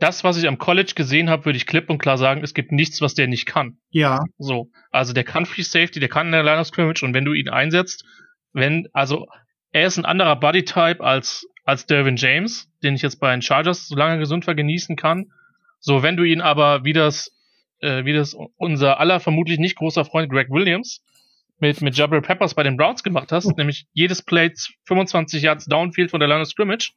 das, 0.00 0.24
was 0.24 0.38
ich 0.38 0.48
am 0.48 0.58
College 0.58 0.92
gesehen 0.96 1.28
habe, 1.28 1.44
würde 1.44 1.58
ich 1.58 1.66
klipp 1.66 1.90
und 1.90 1.98
klar 1.98 2.18
sagen, 2.18 2.42
es 2.42 2.54
gibt 2.54 2.72
nichts, 2.72 3.00
was 3.00 3.14
der 3.14 3.28
nicht 3.28 3.46
kann. 3.46 3.78
Ja. 3.90 4.24
So. 4.38 4.70
Also 4.90 5.12
der 5.12 5.24
kann 5.24 5.46
Free 5.46 5.62
Safety, 5.62 6.00
der 6.00 6.08
kann 6.08 6.26
in 6.26 6.32
der 6.32 6.42
Line 6.42 6.60
of 6.60 6.66
Scrimmage 6.66 7.04
und 7.04 7.14
wenn 7.14 7.24
du 7.24 7.34
ihn 7.34 7.48
einsetzt, 7.48 8.04
wenn, 8.52 8.88
also 8.92 9.26
er 9.72 9.86
ist 9.86 9.98
ein 9.98 10.04
anderer 10.04 10.36
Bodytype 10.36 11.00
als, 11.00 11.46
als 11.64 11.86
Dervin 11.86 12.16
James, 12.16 12.68
den 12.82 12.94
ich 12.94 13.02
jetzt 13.02 13.20
bei 13.20 13.30
den 13.30 13.42
Chargers, 13.42 13.86
solange 13.86 14.14
er 14.14 14.18
gesund 14.18 14.46
war, 14.46 14.54
genießen 14.54 14.96
kann. 14.96 15.30
So, 15.78 16.02
wenn 16.02 16.16
du 16.16 16.24
ihn 16.24 16.40
aber 16.40 16.84
wie 16.84 16.92
das, 16.92 17.30
äh, 17.80 18.04
wie 18.04 18.12
das 18.12 18.36
unser 18.56 19.00
aller 19.00 19.20
vermutlich 19.20 19.58
nicht 19.58 19.76
großer 19.76 20.04
Freund 20.04 20.30
Greg 20.30 20.50
Williams 20.50 21.02
mit, 21.58 21.80
mit 21.80 21.96
Jabril 21.96 22.22
Peppers 22.22 22.54
bei 22.54 22.62
den 22.62 22.76
Browns 22.76 23.02
gemacht 23.02 23.32
hast, 23.32 23.46
nämlich 23.56 23.86
jedes 23.92 24.22
Play 24.22 24.52
25 24.86 25.42
Yards 25.42 25.66
Downfield 25.66 26.10
von 26.10 26.20
der 26.20 26.28
Line 26.28 26.42
of 26.42 26.48
Scrimmage, 26.48 26.92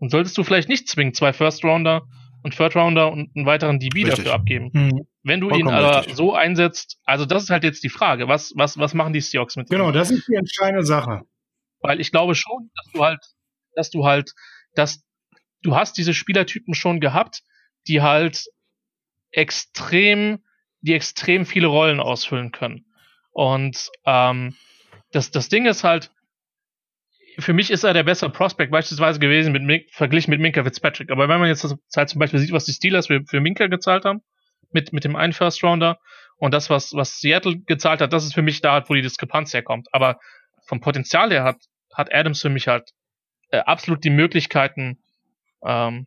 dann 0.00 0.08
solltest 0.08 0.38
du 0.38 0.44
vielleicht 0.44 0.68
nicht 0.68 0.88
zwingend 0.88 1.16
zwei 1.16 1.32
First 1.32 1.64
Rounder 1.64 2.02
und 2.42 2.56
Third 2.56 2.76
Rounder 2.76 3.10
und 3.10 3.30
einen 3.34 3.46
weiteren 3.46 3.78
DB 3.80 4.04
Richtig. 4.04 4.24
dafür 4.24 4.34
abgeben. 4.34 4.70
Mhm. 4.72 5.06
Wenn 5.24 5.40
du 5.40 5.48
Vollkommen 5.48 5.70
ihn 5.70 5.74
aber 5.74 5.98
richtig. 5.98 6.16
so 6.16 6.34
einsetzt, 6.34 6.98
also 7.04 7.26
das 7.26 7.44
ist 7.44 7.50
halt 7.50 7.64
jetzt 7.64 7.82
die 7.82 7.88
Frage, 7.88 8.28
was, 8.28 8.52
was, 8.54 8.78
was 8.78 8.94
machen 8.94 9.12
die 9.12 9.20
Seahawks 9.20 9.56
mit 9.56 9.68
Genau, 9.68 9.90
das 9.90 10.10
ist 10.10 10.28
die 10.28 10.34
entscheidende 10.34 10.84
Sache. 10.84 11.22
Weil 11.80 12.00
ich 12.00 12.10
glaube 12.10 12.34
schon, 12.34 12.70
dass 12.76 12.92
du 12.92 13.04
halt, 13.04 13.20
dass 13.74 13.90
du 13.90 14.04
halt, 14.04 14.32
dass 14.74 15.04
du 15.62 15.74
hast 15.74 15.98
diese 15.98 16.14
Spielertypen 16.14 16.74
schon 16.74 17.00
gehabt, 17.00 17.42
die 17.88 18.02
halt 18.02 18.44
extrem, 19.30 20.42
die 20.80 20.94
extrem 20.94 21.46
viele 21.46 21.66
Rollen 21.66 22.00
ausfüllen 22.00 22.52
können. 22.52 22.86
Und 23.30 23.90
ähm, 24.04 24.56
das, 25.12 25.30
das 25.30 25.48
Ding 25.48 25.66
ist 25.66 25.84
halt, 25.84 26.10
für 27.38 27.52
mich 27.52 27.70
ist 27.70 27.84
er 27.84 27.92
der 27.92 28.02
bessere 28.02 28.30
Prospect 28.30 28.72
beispielsweise 28.72 29.20
gewesen 29.20 29.52
mit 29.52 29.62
Mink, 29.62 29.84
verglichen 29.90 30.30
mit 30.30 30.40
Minka 30.40 30.64
Fitzpatrick. 30.64 31.10
Aber 31.10 31.28
wenn 31.28 31.38
man 31.38 31.48
jetzt 31.48 31.64
halt 31.96 32.08
zum 32.08 32.18
Beispiel 32.18 32.40
sieht, 32.40 32.52
was 32.52 32.64
die 32.64 32.72
Steelers 32.72 33.06
für, 33.06 33.22
für 33.24 33.40
Minka 33.40 33.68
gezahlt 33.68 34.04
haben, 34.04 34.22
mit, 34.72 34.92
mit 34.92 35.04
dem 35.04 35.16
einen 35.16 35.32
First 35.32 35.62
Rounder 35.62 35.98
und 36.36 36.52
das, 36.52 36.68
was, 36.68 36.92
was 36.94 37.20
Seattle 37.20 37.60
gezahlt 37.60 38.00
hat, 38.00 38.12
das 38.12 38.24
ist 38.24 38.34
für 38.34 38.42
mich 38.42 38.60
da, 38.60 38.88
wo 38.88 38.94
die 38.94 39.02
Diskrepanz 39.02 39.54
herkommt. 39.54 39.88
Aber 39.92 40.18
vom 40.66 40.80
Potenzial 40.80 41.30
her 41.30 41.44
hat, 41.44 41.58
hat 41.94 42.12
Adams 42.12 42.42
für 42.42 42.50
mich 42.50 42.66
halt 42.68 42.90
äh, 43.50 43.58
absolut 43.58 44.04
die 44.04 44.10
Möglichkeiten, 44.10 44.98
ähm, 45.64 46.06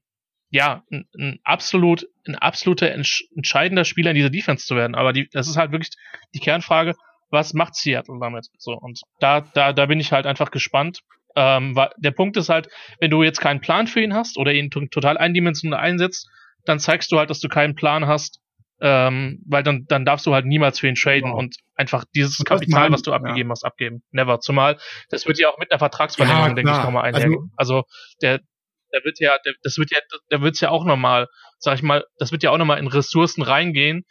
ja, 0.52 0.84
ein, 0.92 1.06
ein 1.18 1.40
absolut, 1.44 2.08
ein 2.28 2.36
absoluter 2.36 2.92
entscheidender 2.92 3.86
Spieler 3.86 4.12
in 4.12 4.16
dieser 4.16 4.30
Defense 4.30 4.68
zu 4.68 4.76
werden. 4.76 4.96
Aber 4.96 5.14
die, 5.14 5.30
das 5.32 5.48
ist 5.48 5.58
halt 5.58 5.72
wirklich 5.72 5.92
die 6.36 6.40
Kernfrage, 6.40 6.94
was 7.30 7.54
macht 7.54 7.76
Seattle 7.76 8.20
damit? 8.20 8.48
So, 8.58 8.74
und 8.74 9.00
da, 9.20 9.42
da, 9.42 9.72
da 9.72 9.86
bin 9.86 10.00
ich 10.00 10.12
halt 10.12 10.26
einfach 10.26 10.52
gespannt. 10.52 11.00
Ähm, 11.34 11.78
weil 11.78 11.92
der 11.98 12.12
Punkt 12.12 12.36
ist 12.36 12.50
halt, 12.50 12.68
wenn 13.00 13.10
du 13.10 13.24
jetzt 13.24 13.40
keinen 13.40 13.62
Plan 13.62 13.88
für 13.88 14.02
ihn 14.02 14.14
hast 14.14 14.38
oder 14.38 14.52
ihn 14.52 14.70
total 14.70 15.18
eindimensional 15.18 15.80
einsetzt, 15.80 16.28
dann 16.66 16.78
zeigst 16.78 17.10
du 17.14 17.18
halt, 17.18 17.30
dass 17.30 17.40
du 17.40 17.48
keinen 17.48 17.74
Plan 17.74 18.06
hast, 18.06 18.42
ähm, 18.82 19.42
weil 19.48 19.64
dann, 19.64 19.86
dann 19.88 20.04
darfst 20.04 20.26
du 20.26 20.34
halt 20.34 20.46
niemals 20.46 20.80
für 20.80 20.90
ihn 20.90 20.96
traden 20.96 21.32
wow. 21.32 21.40
und 21.40 21.56
einfach 21.76 22.04
dieses 22.14 22.38
das 22.38 22.46
Kapital, 22.46 22.84
man, 22.84 22.94
was 22.94 23.04
du 23.04 23.14
abgegeben 23.14 23.48
ja. 23.48 23.52
hast, 23.54 23.64
abgeben. 23.64 24.04
Never. 24.12 24.42
Zumal, 24.42 24.78
das 25.10 25.26
wird 25.26 25.40
ja 25.40 25.48
auch 25.48 25.58
mit 25.58 25.72
einer 25.72 25.80
Vertragsverlängerung, 25.80 26.50
ja, 26.50 26.54
denke 26.54 26.72
ich, 26.72 26.78
nochmal 26.84 27.06
einhergehen. 27.06 27.52
Also, 27.56 27.76
also, 27.76 27.88
der, 28.22 28.42
der 28.94 29.04
wird 29.04 29.20
ja, 29.20 29.38
das 29.64 29.78
wird 29.78 29.92
ja, 29.92 30.00
der 30.32 30.42
wird's 30.42 30.62
ja 30.62 30.70
auch 30.70 30.86
nochmal, 30.86 31.28
sag 31.60 31.76
ich 31.76 31.84
mal, 31.84 32.04
das 32.18 32.32
wird 32.32 32.44
ja 32.44 32.52
auch 32.52 32.58
nochmal 32.58 32.80
in 32.80 32.88
Ressourcen 32.88 33.42
reingehen, 33.42 34.04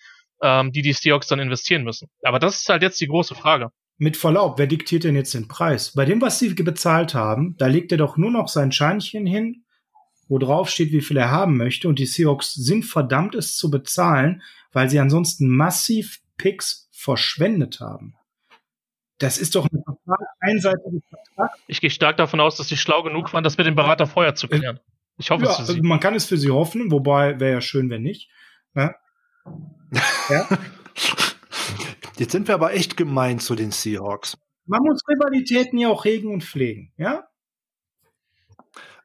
ähm, 0.42 0.72
die 0.72 0.82
die 0.82 0.92
Seahawks 0.92 1.26
dann 1.28 1.40
investieren 1.40 1.84
müssen. 1.84 2.08
Aber 2.22 2.38
das 2.38 2.60
ist 2.60 2.68
halt 2.68 2.82
jetzt 2.82 3.00
die 3.00 3.08
große 3.08 3.34
Frage. 3.34 3.70
Mit 3.98 4.16
Verlaub, 4.16 4.58
wer 4.58 4.66
diktiert 4.66 5.04
denn 5.04 5.14
jetzt 5.14 5.34
den 5.34 5.46
Preis? 5.46 5.92
Bei 5.94 6.06
dem, 6.06 6.22
was 6.22 6.38
sie 6.38 6.54
bezahlt 6.54 7.14
haben, 7.14 7.54
da 7.58 7.66
legt 7.66 7.92
er 7.92 7.98
doch 7.98 8.16
nur 8.16 8.30
noch 8.30 8.48
sein 8.48 8.72
Scheinchen 8.72 9.26
hin, 9.26 9.64
wo 10.26 10.38
drauf 10.38 10.70
steht, 10.70 10.92
wie 10.92 11.02
viel 11.02 11.18
er 11.18 11.30
haben 11.30 11.56
möchte. 11.56 11.88
Und 11.88 11.98
die 11.98 12.06
Seahawks 12.06 12.54
sind 12.54 12.84
verdammt, 12.84 13.34
es 13.34 13.56
zu 13.56 13.70
bezahlen, 13.70 14.42
weil 14.72 14.88
sie 14.88 15.00
ansonsten 15.00 15.48
massiv 15.48 16.20
Picks 16.38 16.88
verschwendet 16.92 17.80
haben. 17.80 18.14
Das 19.20 19.36
ist 19.36 19.54
doch 19.54 19.66
ein 19.70 19.84
total 19.84 20.26
einseitiger 20.40 20.98
Vertrag. 21.08 21.58
Ich 21.66 21.80
gehe 21.82 21.90
stark 21.90 22.16
davon 22.16 22.40
aus, 22.40 22.56
dass 22.56 22.68
sie 22.68 22.78
schlau 22.78 23.02
genug 23.02 23.32
waren, 23.34 23.44
das 23.44 23.58
mit 23.58 23.66
dem 23.66 23.74
Berater 23.76 24.06
vorher 24.06 24.34
zu 24.34 24.48
klären. 24.48 24.80
Ich 25.18 25.30
hoffe 25.30 25.44
ja, 25.44 25.50
es 25.50 25.56
für 25.58 25.64
sie. 25.66 25.72
Also 25.74 25.82
man 25.86 26.00
kann 26.00 26.14
es 26.14 26.24
für 26.24 26.38
sie 26.38 26.50
hoffen, 26.50 26.90
wobei 26.90 27.38
wäre 27.38 27.52
ja 27.52 27.60
schön, 27.60 27.90
wenn 27.90 28.02
nicht. 28.02 28.30
Ja? 28.74 28.94
ja? 30.30 30.48
Jetzt 32.18 32.32
sind 32.32 32.48
wir 32.48 32.54
aber 32.54 32.72
echt 32.72 32.96
gemein 32.96 33.38
zu 33.38 33.54
den 33.54 33.72
Seahawks. 33.72 34.38
Man 34.64 34.82
muss 34.82 35.02
Rivalitäten 35.06 35.78
ja 35.78 35.90
auch 35.90 36.06
hegen 36.06 36.32
und 36.32 36.42
pflegen, 36.42 36.92
ja? 36.96 37.24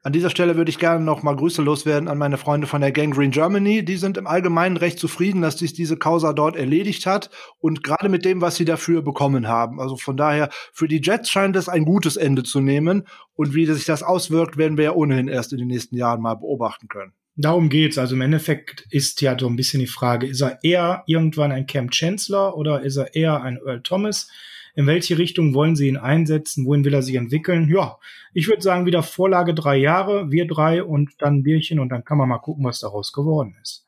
An 0.06 0.12
dieser 0.12 0.30
Stelle 0.30 0.56
würde 0.56 0.70
ich 0.70 0.78
gerne 0.78 1.04
noch 1.04 1.24
mal 1.24 1.34
Grüße 1.34 1.62
loswerden 1.62 2.06
an 2.06 2.16
meine 2.16 2.38
Freunde 2.38 2.68
von 2.68 2.80
der 2.80 2.92
Gang 2.92 3.12
Green 3.12 3.32
Germany. 3.32 3.84
Die 3.84 3.96
sind 3.96 4.16
im 4.16 4.28
Allgemeinen 4.28 4.76
recht 4.76 5.00
zufrieden, 5.00 5.42
dass 5.42 5.58
sich 5.58 5.72
diese 5.72 5.96
Causa 5.96 6.32
dort 6.32 6.54
erledigt 6.54 7.06
hat 7.06 7.28
und 7.58 7.82
gerade 7.82 8.08
mit 8.08 8.24
dem, 8.24 8.40
was 8.40 8.54
sie 8.54 8.64
dafür 8.64 9.02
bekommen 9.02 9.48
haben. 9.48 9.80
Also 9.80 9.96
von 9.96 10.16
daher, 10.16 10.48
für 10.72 10.86
die 10.86 11.00
Jets 11.02 11.28
scheint 11.28 11.56
es 11.56 11.68
ein 11.68 11.84
gutes 11.84 12.16
Ende 12.16 12.44
zu 12.44 12.60
nehmen 12.60 13.08
und 13.34 13.56
wie 13.56 13.66
sich 13.66 13.84
das 13.84 14.04
auswirkt, 14.04 14.56
werden 14.56 14.76
wir 14.76 14.84
ja 14.84 14.92
ohnehin 14.92 15.26
erst 15.26 15.52
in 15.52 15.58
den 15.58 15.66
nächsten 15.66 15.96
Jahren 15.96 16.22
mal 16.22 16.36
beobachten 16.36 16.86
können. 16.86 17.12
Darum 17.34 17.68
geht's. 17.68 17.98
Also 17.98 18.14
im 18.14 18.20
Endeffekt 18.20 18.86
ist 18.90 19.20
ja 19.22 19.36
so 19.36 19.48
ein 19.48 19.56
bisschen 19.56 19.80
die 19.80 19.88
Frage, 19.88 20.28
ist 20.28 20.40
er 20.40 20.62
eher 20.62 21.02
irgendwann 21.06 21.50
ein 21.50 21.66
Cam 21.66 21.90
Chancellor 21.90 22.56
oder 22.56 22.82
ist 22.82 22.96
er 22.96 23.16
eher 23.16 23.42
ein 23.42 23.58
Earl 23.66 23.82
Thomas? 23.82 24.28
In 24.76 24.86
welche 24.86 25.16
Richtung 25.16 25.54
wollen 25.54 25.74
Sie 25.74 25.88
ihn 25.88 25.96
einsetzen? 25.96 26.66
Wohin 26.66 26.84
will 26.84 26.92
er 26.92 27.00
sich 27.00 27.14
entwickeln? 27.14 27.68
Ja, 27.70 27.96
ich 28.34 28.46
würde 28.46 28.60
sagen, 28.60 28.84
wieder 28.84 29.02
Vorlage 29.02 29.54
drei 29.54 29.76
Jahre, 29.78 30.30
wir 30.30 30.46
drei 30.46 30.84
und 30.84 31.14
dann 31.18 31.42
Bierchen 31.42 31.80
und 31.80 31.88
dann 31.88 32.04
kann 32.04 32.18
man 32.18 32.28
mal 32.28 32.38
gucken, 32.38 32.64
was 32.64 32.80
daraus 32.80 33.14
geworden 33.14 33.56
ist. 33.62 33.86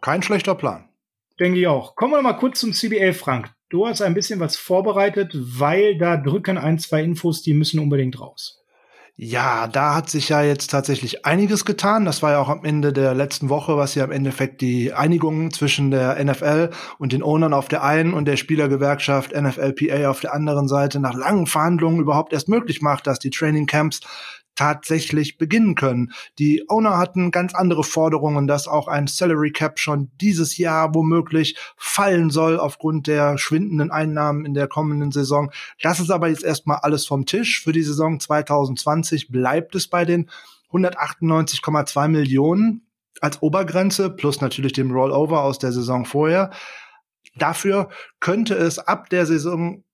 Kein 0.00 0.22
schlechter 0.22 0.54
Plan. 0.54 0.88
Denke 1.38 1.60
ich 1.60 1.66
auch. 1.66 1.94
Kommen 1.94 2.14
wir 2.14 2.22
mal 2.22 2.32
kurz 2.32 2.58
zum 2.58 2.72
CBA, 2.72 3.12
Frank. 3.12 3.50
Du 3.68 3.86
hast 3.86 4.00
ein 4.00 4.14
bisschen 4.14 4.40
was 4.40 4.56
vorbereitet, 4.56 5.32
weil 5.34 5.98
da 5.98 6.16
drücken 6.16 6.56
ein, 6.56 6.78
zwei 6.78 7.02
Infos, 7.02 7.42
die 7.42 7.52
müssen 7.52 7.78
unbedingt 7.78 8.18
raus. 8.18 8.57
Ja, 9.20 9.66
da 9.66 9.96
hat 9.96 10.08
sich 10.08 10.28
ja 10.28 10.42
jetzt 10.42 10.70
tatsächlich 10.70 11.26
einiges 11.26 11.64
getan. 11.64 12.04
Das 12.04 12.22
war 12.22 12.30
ja 12.30 12.38
auch 12.38 12.48
am 12.48 12.64
Ende 12.64 12.92
der 12.92 13.14
letzten 13.14 13.48
Woche, 13.48 13.76
was 13.76 13.96
ja 13.96 14.04
im 14.04 14.12
Endeffekt 14.12 14.60
die 14.60 14.92
Einigung 14.92 15.50
zwischen 15.50 15.90
der 15.90 16.24
NFL 16.24 16.70
und 16.98 17.12
den 17.12 17.24
Ownern 17.24 17.52
auf 17.52 17.66
der 17.66 17.82
einen 17.82 18.14
und 18.14 18.26
der 18.26 18.36
Spielergewerkschaft 18.36 19.32
NFLPA 19.34 20.08
auf 20.08 20.20
der 20.20 20.34
anderen 20.34 20.68
Seite 20.68 21.00
nach 21.00 21.14
langen 21.14 21.48
Verhandlungen 21.48 21.98
überhaupt 21.98 22.32
erst 22.32 22.48
möglich 22.48 22.80
macht, 22.80 23.08
dass 23.08 23.18
die 23.18 23.30
Training 23.30 23.66
Camps 23.66 24.02
tatsächlich 24.58 25.38
beginnen 25.38 25.76
können. 25.76 26.12
Die 26.40 26.68
Owner 26.68 26.98
hatten 26.98 27.30
ganz 27.30 27.54
andere 27.54 27.84
Forderungen, 27.84 28.48
dass 28.48 28.66
auch 28.66 28.88
ein 28.88 29.06
Salary 29.06 29.52
Cap 29.52 29.78
schon 29.78 30.10
dieses 30.20 30.58
Jahr 30.58 30.96
womöglich 30.96 31.56
fallen 31.76 32.30
soll 32.30 32.58
aufgrund 32.58 33.06
der 33.06 33.38
schwindenden 33.38 33.92
Einnahmen 33.92 34.44
in 34.44 34.54
der 34.54 34.66
kommenden 34.66 35.12
Saison. 35.12 35.52
Das 35.80 36.00
ist 36.00 36.10
aber 36.10 36.26
jetzt 36.26 36.42
erstmal 36.42 36.78
alles 36.78 37.06
vom 37.06 37.24
Tisch. 37.24 37.62
Für 37.62 37.70
die 37.70 37.84
Saison 37.84 38.18
2020 38.18 39.28
bleibt 39.28 39.76
es 39.76 39.86
bei 39.86 40.04
den 40.04 40.28
198,2 40.72 42.08
Millionen 42.08 42.82
als 43.20 43.40
Obergrenze 43.40 44.10
plus 44.10 44.40
natürlich 44.40 44.72
dem 44.72 44.90
Rollover 44.90 45.42
aus 45.42 45.60
der 45.60 45.70
Saison 45.70 46.04
vorher. 46.04 46.50
Dafür 47.36 47.90
könnte 48.18 48.54
es 48.54 48.80
ab 48.80 49.08
der 49.08 49.24
Saison 49.24 49.84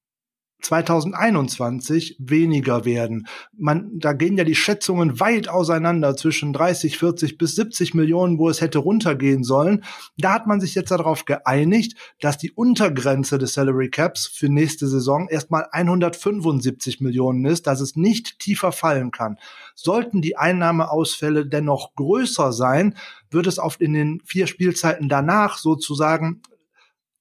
2021 0.64 2.16
weniger 2.18 2.85
werden. 2.85 3.27
Man, 3.53 3.90
da 3.98 4.14
gehen 4.14 4.38
ja 4.38 4.44
die 4.44 4.55
Schätzungen 4.55 5.20
weit 5.20 5.48
auseinander 5.48 6.16
zwischen 6.16 6.53
30, 6.53 6.96
40 6.96 7.38
bis 7.38 7.55
70 7.55 7.94
Millionen, 7.94 8.38
wo 8.38 8.48
es 8.48 8.61
hätte 8.61 8.79
runtergehen 8.79 9.44
sollen. 9.44 9.85
Da 10.16 10.33
hat 10.33 10.46
man 10.46 10.61
sich 10.61 10.74
jetzt 10.74 10.90
darauf 10.90 11.27
geeinigt, 11.27 11.96
dass 12.20 12.38
die 12.38 12.50
Untergrenze 12.50 13.38
des 13.38 13.53
Salary 13.53 13.90
Caps 13.90 14.27
für 14.27 14.48
nächste 14.48 14.88
Saison 14.88 15.29
erstmal 15.29 15.68
175 15.70 17.00
Millionen 17.00 17.44
ist, 17.44 17.66
dass 17.66 17.81
es 17.81 17.94
nicht 17.94 18.38
tiefer 18.38 18.72
fallen 18.72 19.11
kann. 19.11 19.37
Sollten 19.74 20.22
die 20.22 20.38
Einnahmeausfälle 20.38 21.46
dennoch 21.46 21.94
größer 21.94 22.53
sein, 22.53 22.96
wird 23.31 23.46
es 23.46 23.59
auf 23.59 23.81
in 23.81 23.92
den 23.92 24.22
vier 24.24 24.46
Spielzeiten 24.46 25.11
danach 25.11 25.59
sozusagen 25.59 26.40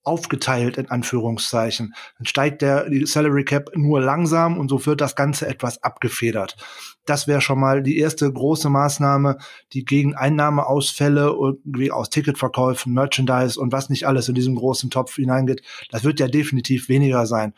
aufgeteilt 0.03 0.77
in 0.77 0.89
Anführungszeichen. 0.89 1.93
Dann 2.17 2.25
steigt 2.25 2.61
der 2.61 2.87
Salary 3.05 3.45
Cap 3.45 3.71
nur 3.75 4.01
langsam 4.01 4.57
und 4.57 4.69
so 4.69 4.85
wird 4.85 5.01
das 5.01 5.15
Ganze 5.15 5.47
etwas 5.47 5.81
abgefedert. 5.83 6.57
Das 7.05 7.27
wäre 7.27 7.41
schon 7.41 7.59
mal 7.59 7.83
die 7.83 7.97
erste 7.97 8.31
große 8.31 8.69
Maßnahme, 8.69 9.37
die 9.73 9.83
gegen 9.83 10.15
Einnahmeausfälle 10.15 11.35
irgendwie 11.37 11.91
aus 11.91 12.09
Ticketverkäufen, 12.09 12.93
Merchandise 12.93 13.59
und 13.59 13.71
was 13.71 13.89
nicht 13.89 14.07
alles 14.07 14.29
in 14.29 14.35
diesem 14.35 14.55
großen 14.55 14.89
Topf 14.89 15.15
hineingeht. 15.15 15.63
Das 15.91 16.03
wird 16.03 16.19
ja 16.19 16.27
definitiv 16.27 16.87
weniger 16.87 17.25
sein. 17.25 17.53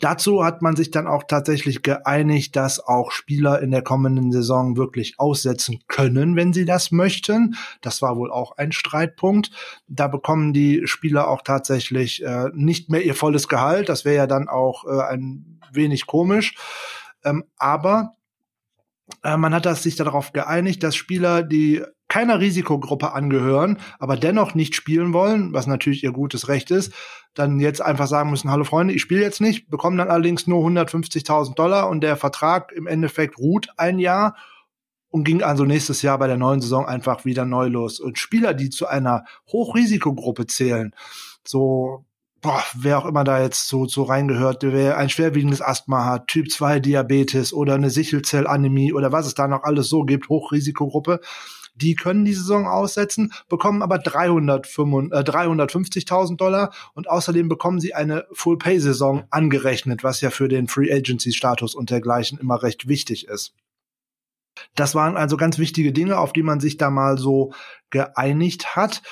Dazu 0.00 0.44
hat 0.44 0.62
man 0.62 0.76
sich 0.76 0.90
dann 0.90 1.06
auch 1.06 1.24
tatsächlich 1.26 1.82
geeinigt, 1.82 2.56
dass 2.56 2.80
auch 2.80 3.10
Spieler 3.10 3.60
in 3.60 3.70
der 3.70 3.82
kommenden 3.82 4.32
Saison 4.32 4.76
wirklich 4.76 5.14
aussetzen 5.18 5.80
können, 5.88 6.36
wenn 6.36 6.52
sie 6.52 6.64
das 6.64 6.90
möchten. 6.90 7.56
Das 7.80 8.02
war 8.02 8.16
wohl 8.16 8.30
auch 8.30 8.56
ein 8.56 8.72
Streitpunkt. 8.72 9.50
Da 9.86 10.08
bekommen 10.08 10.52
die 10.52 10.86
Spieler 10.86 11.28
auch 11.28 11.42
tatsächlich 11.42 12.22
äh, 12.24 12.50
nicht 12.54 12.90
mehr 12.90 13.04
ihr 13.04 13.14
volles 13.14 13.48
Gehalt. 13.48 13.88
Das 13.88 14.04
wäre 14.04 14.16
ja 14.16 14.26
dann 14.26 14.48
auch 14.48 14.84
äh, 14.84 15.00
ein 15.02 15.60
wenig 15.72 16.06
komisch. 16.06 16.54
Ähm, 17.24 17.44
aber 17.56 18.16
äh, 19.22 19.36
man 19.36 19.54
hat 19.54 19.66
das 19.66 19.82
sich 19.82 19.96
darauf 19.96 20.32
geeinigt, 20.32 20.82
dass 20.82 20.96
Spieler, 20.96 21.42
die 21.42 21.82
keiner 22.14 22.38
Risikogruppe 22.38 23.12
angehören, 23.12 23.78
aber 23.98 24.16
dennoch 24.16 24.54
nicht 24.54 24.76
spielen 24.76 25.12
wollen, 25.12 25.52
was 25.52 25.66
natürlich 25.66 26.04
ihr 26.04 26.12
gutes 26.12 26.46
Recht 26.46 26.70
ist, 26.70 26.92
dann 27.34 27.58
jetzt 27.58 27.82
einfach 27.82 28.06
sagen 28.06 28.30
müssen, 28.30 28.52
hallo 28.52 28.62
Freunde, 28.62 28.94
ich 28.94 29.02
spiele 29.02 29.22
jetzt 29.22 29.40
nicht, 29.40 29.68
bekommen 29.68 29.98
dann 29.98 30.10
allerdings 30.10 30.46
nur 30.46 30.64
150.000 30.64 31.56
Dollar 31.56 31.88
und 31.88 32.02
der 32.02 32.16
Vertrag 32.16 32.70
im 32.70 32.86
Endeffekt 32.86 33.36
ruht 33.36 33.66
ein 33.78 33.98
Jahr 33.98 34.36
und 35.08 35.24
ging 35.24 35.42
also 35.42 35.64
nächstes 35.64 36.02
Jahr 36.02 36.16
bei 36.20 36.28
der 36.28 36.36
neuen 36.36 36.60
Saison 36.60 36.86
einfach 36.86 37.24
wieder 37.24 37.44
neu 37.44 37.66
los. 37.66 37.98
Und 37.98 38.16
Spieler, 38.16 38.54
die 38.54 38.70
zu 38.70 38.86
einer 38.86 39.24
Hochrisikogruppe 39.50 40.46
zählen, 40.46 40.94
so 41.44 42.04
boah, 42.42 42.62
wer 42.74 42.98
auch 42.98 43.06
immer 43.06 43.24
da 43.24 43.42
jetzt 43.42 43.66
so, 43.66 43.86
so 43.86 44.04
reingehört, 44.04 44.62
wer 44.62 44.98
ein 44.98 45.10
schwerwiegendes 45.10 45.60
Asthma 45.60 46.04
hat, 46.04 46.28
Typ 46.28 46.48
2 46.48 46.78
Diabetes 46.78 47.52
oder 47.52 47.74
eine 47.74 47.90
Sichelzellanämie 47.90 48.92
oder 48.92 49.10
was 49.10 49.26
es 49.26 49.34
da 49.34 49.48
noch 49.48 49.64
alles 49.64 49.88
so 49.88 50.04
gibt, 50.04 50.28
Hochrisikogruppe, 50.28 51.20
Die 51.74 51.96
können 51.96 52.24
die 52.24 52.34
Saison 52.34 52.66
aussetzen, 52.66 53.32
bekommen 53.48 53.82
aber 53.82 53.96
350.000 53.96 56.36
Dollar 56.36 56.72
und 56.94 57.10
außerdem 57.10 57.48
bekommen 57.48 57.80
sie 57.80 57.94
eine 57.94 58.26
Full-Pay-Saison 58.32 59.24
angerechnet, 59.30 60.04
was 60.04 60.20
ja 60.20 60.30
für 60.30 60.46
den 60.48 60.68
Free 60.68 60.92
Agency-Status 60.92 61.74
und 61.74 61.90
dergleichen 61.90 62.38
immer 62.38 62.62
recht 62.62 62.86
wichtig 62.86 63.26
ist. 63.26 63.54
Das 64.74 64.94
waren 64.94 65.16
also 65.16 65.36
ganz 65.36 65.58
wichtige 65.58 65.92
Dinge, 65.92 66.18
auf 66.18 66.32
die 66.32 66.44
man 66.44 66.60
sich 66.60 66.76
da 66.76 66.90
mal 66.90 67.18
so 67.18 67.52
geeinigt 67.90 68.76
hat. 68.76 69.02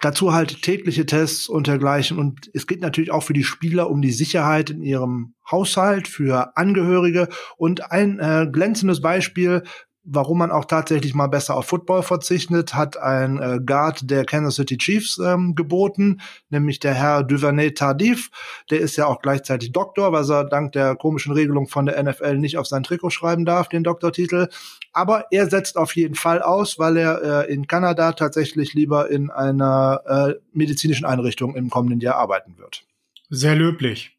Dazu 0.00 0.34
halt 0.34 0.62
tägliche 0.62 1.06
Tests 1.06 1.48
und 1.48 1.66
dergleichen. 1.66 2.18
Und 2.18 2.50
es 2.52 2.66
geht 2.66 2.80
natürlich 2.80 3.10
auch 3.10 3.22
für 3.22 3.32
die 3.32 3.44
Spieler 3.44 3.90
um 3.90 4.02
die 4.02 4.12
Sicherheit 4.12 4.70
in 4.70 4.82
ihrem 4.82 5.34
Haushalt, 5.50 6.08
für 6.08 6.56
Angehörige. 6.56 7.28
Und 7.56 7.90
ein 7.90 8.18
äh, 8.18 8.46
glänzendes 8.50 9.00
Beispiel 9.00 9.62
warum 10.04 10.38
man 10.38 10.50
auch 10.50 10.66
tatsächlich 10.66 11.14
mal 11.14 11.26
besser 11.26 11.56
auf 11.56 11.66
Football 11.66 12.02
verzichtet, 12.02 12.74
hat 12.74 12.96
ein 12.96 13.38
äh, 13.38 13.60
Guard 13.64 14.10
der 14.10 14.24
Kansas 14.24 14.56
City 14.56 14.76
Chiefs 14.76 15.18
ähm, 15.18 15.54
geboten, 15.54 16.20
nämlich 16.50 16.78
der 16.78 16.94
Herr 16.94 17.22
Duvernay 17.22 17.72
Tardif. 17.72 18.30
Der 18.70 18.80
ist 18.80 18.96
ja 18.96 19.06
auch 19.06 19.22
gleichzeitig 19.22 19.72
Doktor, 19.72 20.12
was 20.12 20.28
er 20.28 20.44
dank 20.44 20.72
der 20.72 20.94
komischen 20.94 21.32
Regelung 21.32 21.68
von 21.68 21.86
der 21.86 22.02
NFL 22.02 22.36
nicht 22.38 22.58
auf 22.58 22.66
sein 22.66 22.82
Trikot 22.82 23.10
schreiben 23.10 23.44
darf, 23.44 23.68
den 23.68 23.82
Doktortitel. 23.82 24.48
Aber 24.92 25.26
er 25.30 25.48
setzt 25.48 25.76
auf 25.76 25.96
jeden 25.96 26.14
Fall 26.14 26.42
aus, 26.42 26.78
weil 26.78 26.96
er 26.96 27.46
äh, 27.48 27.52
in 27.52 27.66
Kanada 27.66 28.12
tatsächlich 28.12 28.74
lieber 28.74 29.10
in 29.10 29.30
einer 29.30 30.02
äh, 30.06 30.34
medizinischen 30.52 31.06
Einrichtung 31.06 31.56
im 31.56 31.70
kommenden 31.70 32.00
Jahr 32.00 32.16
arbeiten 32.16 32.58
wird. 32.58 32.84
Sehr 33.30 33.56
löblich. 33.56 34.13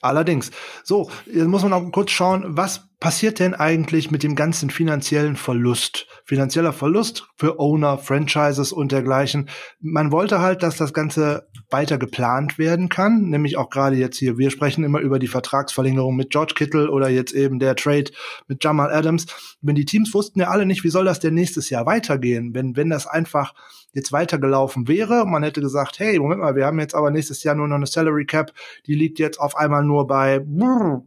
Allerdings. 0.00 0.50
So, 0.82 1.10
jetzt 1.26 1.46
muss 1.46 1.62
man 1.62 1.74
auch 1.74 1.92
kurz 1.92 2.10
schauen, 2.10 2.44
was 2.48 2.88
passiert 3.00 3.38
denn 3.38 3.54
eigentlich 3.54 4.10
mit 4.10 4.22
dem 4.22 4.34
ganzen 4.34 4.70
finanziellen 4.70 5.36
Verlust? 5.36 6.06
Finanzieller 6.24 6.72
Verlust 6.72 7.28
für 7.36 7.58
Owner, 7.58 7.98
Franchises 7.98 8.72
und 8.72 8.92
dergleichen. 8.92 9.48
Man 9.78 10.10
wollte 10.10 10.40
halt, 10.40 10.62
dass 10.62 10.76
das 10.76 10.94
Ganze 10.94 11.48
weiter 11.70 11.98
geplant 11.98 12.58
werden 12.58 12.88
kann, 12.88 13.28
nämlich 13.28 13.58
auch 13.58 13.68
gerade 13.68 13.96
jetzt 13.96 14.18
hier. 14.18 14.38
Wir 14.38 14.50
sprechen 14.50 14.84
immer 14.84 15.00
über 15.00 15.18
die 15.18 15.28
Vertragsverlängerung 15.28 16.16
mit 16.16 16.30
George 16.30 16.54
Kittle 16.56 16.90
oder 16.90 17.08
jetzt 17.08 17.32
eben 17.32 17.58
der 17.58 17.76
Trade 17.76 18.10
mit 18.48 18.64
Jamal 18.64 18.92
Adams. 18.92 19.26
Wenn 19.60 19.74
die 19.74 19.84
Teams 19.84 20.14
wussten 20.14 20.40
ja 20.40 20.48
alle 20.48 20.64
nicht, 20.64 20.82
wie 20.82 20.90
soll 20.90 21.04
das 21.04 21.20
denn 21.20 21.34
nächstes 21.34 21.68
Jahr 21.68 21.84
weitergehen, 21.84 22.54
wenn, 22.54 22.76
wenn 22.76 22.88
das 22.88 23.06
einfach 23.06 23.54
jetzt 23.92 24.12
weitergelaufen 24.12 24.88
wäre. 24.88 25.26
Man 25.26 25.42
hätte 25.42 25.60
gesagt, 25.60 25.98
hey, 25.98 26.18
Moment 26.18 26.40
mal, 26.40 26.56
wir 26.56 26.66
haben 26.66 26.78
jetzt 26.80 26.94
aber 26.94 27.10
nächstes 27.10 27.42
Jahr 27.42 27.54
nur 27.54 27.68
noch 27.68 27.76
eine 27.76 27.86
Salary 27.86 28.26
Cap, 28.26 28.52
die 28.86 28.94
liegt 28.94 29.18
jetzt 29.18 29.40
auf 29.40 29.56
einmal 29.56 29.84
nur 29.84 30.06
bei, 30.06 30.40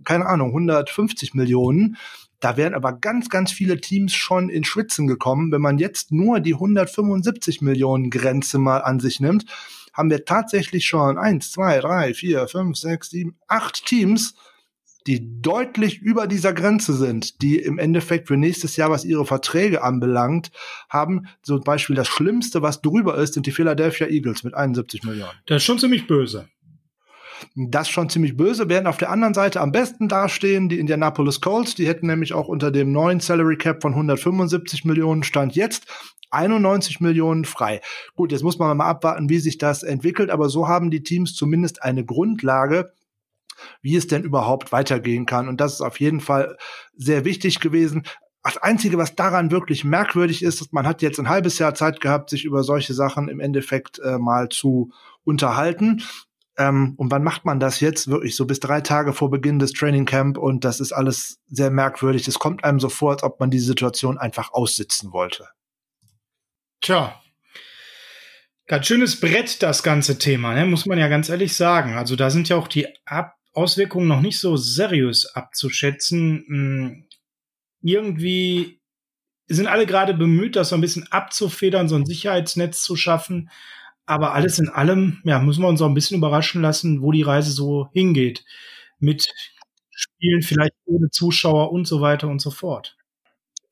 keine 0.04 0.26
Ahnung, 0.26 0.50
150 0.50 1.34
Millionen. 1.34 1.98
Da 2.40 2.58
wären 2.58 2.74
aber 2.74 2.92
ganz, 2.92 3.30
ganz 3.30 3.54
viele 3.54 3.80
Teams 3.80 4.14
schon 4.14 4.50
in 4.50 4.66
Schwitzen 4.66 5.08
gekommen. 5.08 5.52
Wenn 5.52 5.62
man 5.62 5.78
jetzt 5.78 6.12
nur 6.12 6.42
die 6.42 6.56
175 6.56 7.62
Millionen 7.62 8.10
Grenze 8.10 8.60
mal 8.60 8.80
an 8.80 9.00
sich 9.00 9.22
nimmt, 9.22 9.46
haben 9.94 10.10
wir 10.10 10.26
tatsächlich 10.26 10.86
schon 10.86 11.18
eins, 11.18 11.52
zwei, 11.52 11.80
drei, 11.80 12.14
vier, 12.14 12.48
fünf, 12.48 12.78
sechs, 12.78 13.12
sieben, 13.12 13.38
acht 13.48 13.86
Teams, 13.86 14.36
die 15.08 15.42
deutlich 15.42 16.02
über 16.02 16.28
dieser 16.28 16.54
Grenze 16.54 16.94
sind, 16.94 17.42
die 17.42 17.58
im 17.58 17.78
Endeffekt 17.78 18.28
für 18.28 18.38
nächstes 18.38 18.76
Jahr, 18.76 18.90
was 18.90 19.06
ihre 19.06 19.26
Verträge 19.26 19.84
anbelangt, 19.84 20.52
haben 20.90 21.28
zum 21.42 21.62
Beispiel 21.62 21.96
das 21.96 22.08
Schlimmste, 22.08 22.62
was 22.62 22.82
drüber 22.82 23.18
ist, 23.18 23.34
sind 23.34 23.46
die 23.46 23.52
Philadelphia 23.52 24.08
Eagles 24.08 24.44
mit 24.44 24.54
71 24.54 25.04
Millionen. 25.04 25.34
Das 25.46 25.58
ist 25.58 25.64
schon 25.64 25.80
ziemlich 25.80 26.08
böse. 26.08 26.48
Das 27.56 27.90
schon 27.90 28.10
ziemlich 28.10 28.38
böse, 28.38 28.70
werden 28.70 28.88
auf 28.88 28.98
der 28.98 29.10
anderen 29.10 29.34
Seite 29.34 29.60
am 29.60 29.74
besten 29.74 30.08
dastehen 30.08 30.70
die 30.70 30.80
Indianapolis 30.80 31.42
Colts. 31.42 31.76
Die 31.76 31.88
hätten 31.88 32.08
nämlich 32.08 32.34
auch 32.34 32.48
unter 32.48 32.72
dem 32.72 32.92
neuen 32.92 33.20
Salary 33.20 33.58
Cap 33.58 33.82
von 33.82 33.94
175 33.94 34.86
Millionen 34.86 35.24
Stand 35.24 35.56
jetzt 35.56 35.86
91 36.32 37.00
Millionen 37.00 37.46
frei. 37.46 37.82
Gut, 38.16 38.32
jetzt 38.32 38.44
muss 38.44 38.60
man 38.60 38.76
mal 38.76 38.90
abwarten, 38.90 39.30
wie 39.30 39.40
sich 39.40 39.58
das 39.58 39.84
entwickelt, 39.84 40.30
aber 40.30 40.50
so 40.50 40.68
haben 40.68 40.90
die 40.90 41.04
Teams 41.04 41.36
zumindest 41.36 41.84
eine 41.84 42.04
Grundlage, 42.04 42.92
wie 43.82 43.96
es 43.96 44.08
denn 44.08 44.24
überhaupt 44.24 44.72
weitergehen 44.72 45.26
kann. 45.26 45.48
Und 45.48 45.62
das 45.62 45.74
ist 45.74 45.82
auf 45.82 46.00
jeden 46.00 46.20
Fall 46.20 46.58
sehr 46.96 47.26
wichtig 47.26 47.60
gewesen. 47.60 48.04
Das 48.44 48.58
Einzige, 48.58 48.98
was 48.98 49.16
daran 49.16 49.52
wirklich 49.52 49.86
merkwürdig 49.86 50.44
ist, 50.44 50.74
man 50.74 50.86
hat 50.86 51.02
jetzt 51.02 51.20
ein 51.20 51.30
halbes 51.30 51.60
Jahr 51.60 51.76
Zeit 51.76 52.02
gehabt, 52.02 52.30
sich 52.30 52.44
über 52.44 52.64
solche 52.64 52.94
Sachen 52.94 53.30
im 53.30 53.40
Endeffekt 53.40 54.00
äh, 54.00 54.18
mal 54.18 54.50
zu 54.50 54.92
unterhalten. 55.24 56.04
Ähm, 56.58 56.94
und 56.98 57.10
wann 57.10 57.24
macht 57.24 57.46
man 57.46 57.60
das 57.60 57.80
jetzt? 57.80 58.10
Wirklich 58.10 58.36
so 58.36 58.46
bis 58.46 58.60
drei 58.60 58.82
Tage 58.82 59.14
vor 59.14 59.30
Beginn 59.30 59.60
des 59.60 59.72
Training 59.72 60.06
Camp 60.06 60.38
und 60.38 60.66
das 60.66 60.80
ist 60.80 60.92
alles 60.92 61.40
sehr 61.48 61.72
merkwürdig. 61.72 62.28
Es 62.28 62.38
kommt 62.38 62.64
einem 62.64 62.80
so 62.80 62.90
vor, 62.90 63.12
als 63.12 63.24
ob 63.24 63.40
man 63.40 63.50
die 63.50 63.60
Situation 63.60 64.18
einfach 64.18 64.54
aussitzen 64.54 65.14
wollte. 65.14 65.48
Tja, 66.82 67.22
ganz 68.68 68.88
schönes 68.88 69.20
Brett, 69.20 69.64
das 69.64 69.84
ganze 69.84 70.18
Thema, 70.18 70.54
ne? 70.54 70.66
muss 70.66 70.86
man 70.86 70.98
ja 70.98 71.08
ganz 71.08 71.30
ehrlich 71.30 71.56
sagen. 71.56 71.96
Also 71.96 72.16
da 72.16 72.30
sind 72.30 72.50
ja 72.50 72.58
auch 72.58 72.68
die 72.68 72.88
Ab 73.06 73.36
Auswirkungen 73.54 74.08
noch 74.08 74.22
nicht 74.22 74.40
so 74.40 74.58
seriös 74.58 75.26
abzuschätzen. 75.36 76.46
Hm, 76.48 77.08
irgendwie 77.82 78.80
sind 79.48 79.68
alle 79.68 79.86
gerade 79.86 80.14
bemüht, 80.14 80.56
das 80.56 80.70
so 80.70 80.76
ein 80.76 80.82
bisschen 80.82 81.12
abzufedern, 81.12 81.90
so 81.90 81.96
ein 81.96 82.06
Sicherheitsnetz 82.06 82.82
zu 82.82 82.96
schaffen. 82.96 83.50
Aber 84.06 84.34
alles 84.34 84.60
in 84.60 84.70
allem, 84.70 85.22
ja, 85.24 85.40
müssen 85.40 85.62
wir 85.62 85.68
uns 85.70 85.82
auch 85.82 85.88
ein 85.88 85.94
bisschen 85.94 86.18
überraschen 86.18 86.62
lassen, 86.62 87.02
wo 87.02 87.12
die 87.12 87.22
Reise 87.22 87.52
so 87.52 87.90
hingeht. 87.94 88.46
Mit 89.00 89.28
Spielen 89.92 90.42
vielleicht 90.42 90.74
ohne 90.86 91.10
Zuschauer 91.10 91.72
und 91.72 91.86
so 91.88 92.02
weiter 92.02 92.28
und 92.28 92.42
so 92.42 92.52
fort. 92.52 92.98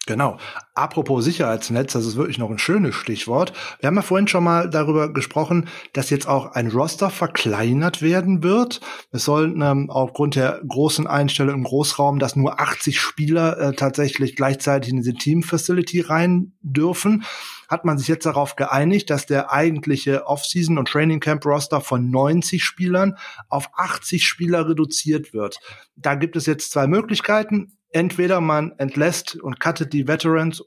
Genau. 0.08 0.38
Apropos 0.74 1.24
Sicherheitsnetz, 1.24 1.94
das 1.94 2.08
ist 2.08 2.16
wirklich 2.16 2.40
noch 2.40 2.50
ein 2.50 2.58
schönes 2.58 2.96
Stichwort. 2.96 3.54
Wir 3.80 3.88
haben 3.88 3.96
ja 3.96 4.02
vorhin 4.02 4.28
schon 4.28 4.44
mal 4.44 4.68
darüber 4.68 5.14
gesprochen, 5.14 5.68
dass 5.94 6.10
jetzt 6.10 6.28
auch 6.28 6.54
ein 6.54 6.70
Roster 6.70 7.12
verkleinert 7.12 8.02
werden 8.02 8.42
wird. 8.42 8.82
Es 9.12 9.26
sollen 9.26 9.62
ähm, 9.62 9.92
aufgrund 9.92 10.36
der 10.36 10.60
großen 10.68 11.06
Einstellung 11.06 11.54
im 11.54 11.64
Großraum, 11.64 12.18
dass 12.18 12.36
nur 12.36 12.60
80 12.60 13.00
Spieler 13.00 13.60
äh, 13.60 13.74
tatsächlich 13.74 14.36
gleichzeitig 14.36 14.92
in 14.92 14.98
diese 14.98 15.14
Team-Facility 15.14 16.02
rein 16.02 16.54
dürfen 16.62 17.24
hat 17.72 17.86
man 17.86 17.98
sich 17.98 18.10
jetzt 18.10 18.26
darauf 18.26 18.58
geeinigt, 18.58 19.10
dass 19.10 19.28
der 19.28 19.54
eigentliche 19.54 20.28
Off-Season- 20.28 20.78
und 20.78 20.90
Training-Camp-Roster 20.90 21.80
von 21.80 22.12
90 22.12 22.62
Spielern 22.66 23.18
auf 23.48 23.70
80 23.74 24.28
Spieler 24.28 24.68
reduziert 24.68 25.32
wird. 25.32 25.58
Da 25.96 26.16
gibt 26.16 26.36
es 26.36 26.48
jetzt 26.48 26.72
zwei 26.72 26.86
Möglichkeiten 26.86 27.78
entweder 27.92 28.42
man 28.42 28.74
entlässt 28.78 29.36
und 29.36 29.60
cuttet 29.60 29.94
die 29.94 30.08
Veterans 30.08 30.64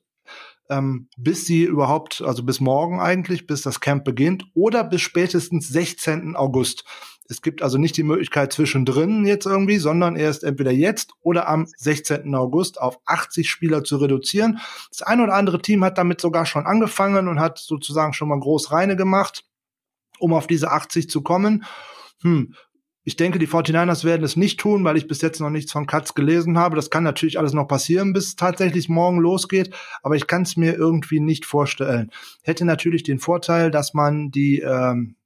ähm, 0.70 1.08
bis 1.16 1.46
sie 1.46 1.64
überhaupt, 1.64 2.22
also 2.22 2.42
bis 2.42 2.60
morgen 2.60 3.00
eigentlich, 3.00 3.46
bis 3.46 3.62
das 3.62 3.80
Camp 3.80 4.04
beginnt, 4.04 4.44
oder 4.54 4.84
bis 4.84 5.02
spätestens 5.02 5.68
16. 5.68 6.37
August. 6.37 6.84
Es 7.26 7.40
gibt 7.40 7.62
also 7.62 7.78
nicht 7.78 7.96
die 7.96 8.02
Möglichkeit 8.02 8.52
zwischendrin 8.52 9.24
jetzt 9.24 9.46
irgendwie, 9.46 9.78
sondern 9.78 10.14
erst 10.14 10.44
entweder 10.44 10.72
jetzt 10.72 11.12
oder 11.22 11.48
am 11.48 11.66
16. 11.76 12.34
August 12.34 12.80
auf 12.80 12.98
80 13.06 13.50
Spieler 13.50 13.82
zu 13.82 13.96
reduzieren. 13.96 14.60
Das 14.90 15.02
eine 15.02 15.22
oder 15.22 15.34
andere 15.34 15.60
Team 15.60 15.82
hat 15.84 15.96
damit 15.96 16.20
sogar 16.20 16.44
schon 16.44 16.66
angefangen 16.66 17.28
und 17.28 17.40
hat 17.40 17.58
sozusagen 17.58 18.12
schon 18.12 18.28
mal 18.28 18.38
groß 18.38 18.72
reine 18.72 18.96
gemacht, 18.96 19.46
um 20.18 20.34
auf 20.34 20.46
diese 20.46 20.70
80 20.70 21.08
zu 21.08 21.22
kommen. 21.22 21.64
Hm, 22.20 22.54
ich 23.04 23.16
denke, 23.16 23.38
die 23.38 23.46
49ers 23.46 24.04
werden 24.04 24.24
es 24.24 24.34
nicht 24.34 24.58
tun, 24.58 24.82
weil 24.84 24.96
ich 24.96 25.06
bis 25.06 25.20
jetzt 25.20 25.40
noch 25.40 25.50
nichts 25.50 25.72
von 25.72 25.86
Katz 25.86 26.14
gelesen 26.14 26.58
habe. 26.58 26.74
Das 26.74 26.88
kann 26.88 27.04
natürlich 27.04 27.38
alles 27.38 27.52
noch 27.52 27.68
passieren, 27.68 28.14
bis 28.14 28.34
tatsächlich 28.34 28.88
morgen 28.88 29.18
losgeht, 29.18 29.74
aber 30.02 30.16
ich 30.16 30.26
kann 30.26 30.42
es 30.42 30.56
mir 30.56 30.74
irgendwie 30.74 31.20
nicht 31.20 31.44
vorstellen. 31.44 32.10
Hätte 32.42 32.64
natürlich 32.64 33.02
den 33.02 33.18
Vorteil, 33.18 33.70
dass 33.70 33.92
man 33.92 34.30
die, 34.30 34.60
ähm, 34.60 35.16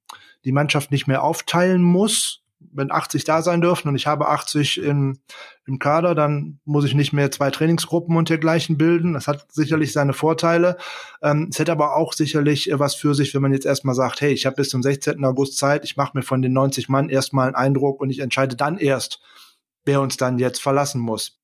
die 0.43 0.51
Mannschaft 0.51 0.91
nicht 0.91 1.07
mehr 1.07 1.23
aufteilen 1.23 1.81
muss, 1.81 2.43
wenn 2.59 2.91
80 2.91 3.23
da 3.23 3.41
sein 3.41 3.61
dürfen 3.61 3.87
und 3.87 3.95
ich 3.95 4.07
habe 4.07 4.27
80 4.27 4.81
in, 4.81 5.19
im 5.65 5.79
Kader, 5.79 6.13
dann 6.13 6.59
muss 6.65 6.85
ich 6.85 6.93
nicht 6.93 7.13
mehr 7.13 7.31
zwei 7.31 7.51
Trainingsgruppen 7.51 8.15
und 8.15 8.29
dergleichen 8.29 8.77
bilden. 8.77 9.13
Das 9.13 9.27
hat 9.27 9.51
sicherlich 9.51 9.93
seine 9.93 10.13
Vorteile. 10.13 10.77
Ähm, 11.21 11.47
es 11.49 11.59
hätte 11.59 11.71
aber 11.71 11.95
auch 11.95 12.13
sicherlich 12.13 12.69
äh, 12.69 12.79
was 12.79 12.95
für 12.95 13.15
sich, 13.15 13.33
wenn 13.33 13.41
man 13.41 13.53
jetzt 13.53 13.65
erstmal 13.65 13.95
sagt, 13.95 14.21
hey, 14.21 14.31
ich 14.31 14.45
habe 14.45 14.57
bis 14.57 14.69
zum 14.69 14.83
16. 14.83 15.23
August 15.23 15.57
Zeit, 15.57 15.85
ich 15.85 15.97
mache 15.97 16.17
mir 16.17 16.23
von 16.23 16.41
den 16.41 16.53
90 16.53 16.89
Mann 16.89 17.09
erstmal 17.09 17.47
einen 17.47 17.55
Eindruck 17.55 18.01
und 18.01 18.09
ich 18.09 18.19
entscheide 18.19 18.55
dann 18.55 18.77
erst, 18.77 19.21
wer 19.85 20.01
uns 20.01 20.17
dann 20.17 20.37
jetzt 20.37 20.61
verlassen 20.61 21.01
muss. 21.01 21.38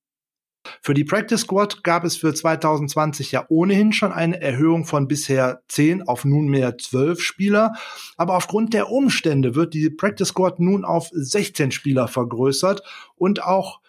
Für 0.82 0.94
die 0.94 1.04
Practice 1.04 1.42
Squad 1.42 1.84
gab 1.84 2.04
es 2.04 2.18
für 2.18 2.34
2020 2.34 3.32
ja 3.32 3.46
ohnehin 3.50 3.94
schon 3.94 4.12
eine 4.12 4.42
Erhöhung 4.42 4.86
von 4.86 5.08
bisher 5.08 5.62
10 5.68 6.08
auf 6.08 6.26
nunmehr 6.26 6.78
12 6.78 7.22
Spieler. 7.22 7.74
Aber 8.18 8.36
aufgrund 8.36 8.74
der 8.74 8.90
Umstände 8.90 9.56
wird 9.56 9.74
die 9.74 9.90
Practice 9.90 10.30
Squad 10.30 10.60
nun 10.60 10.86
auf 10.86 11.10
16 11.12 11.72
Spieler 11.72 12.08
vergrößert 12.08 12.82
und 13.16 13.44
auch 13.44 13.80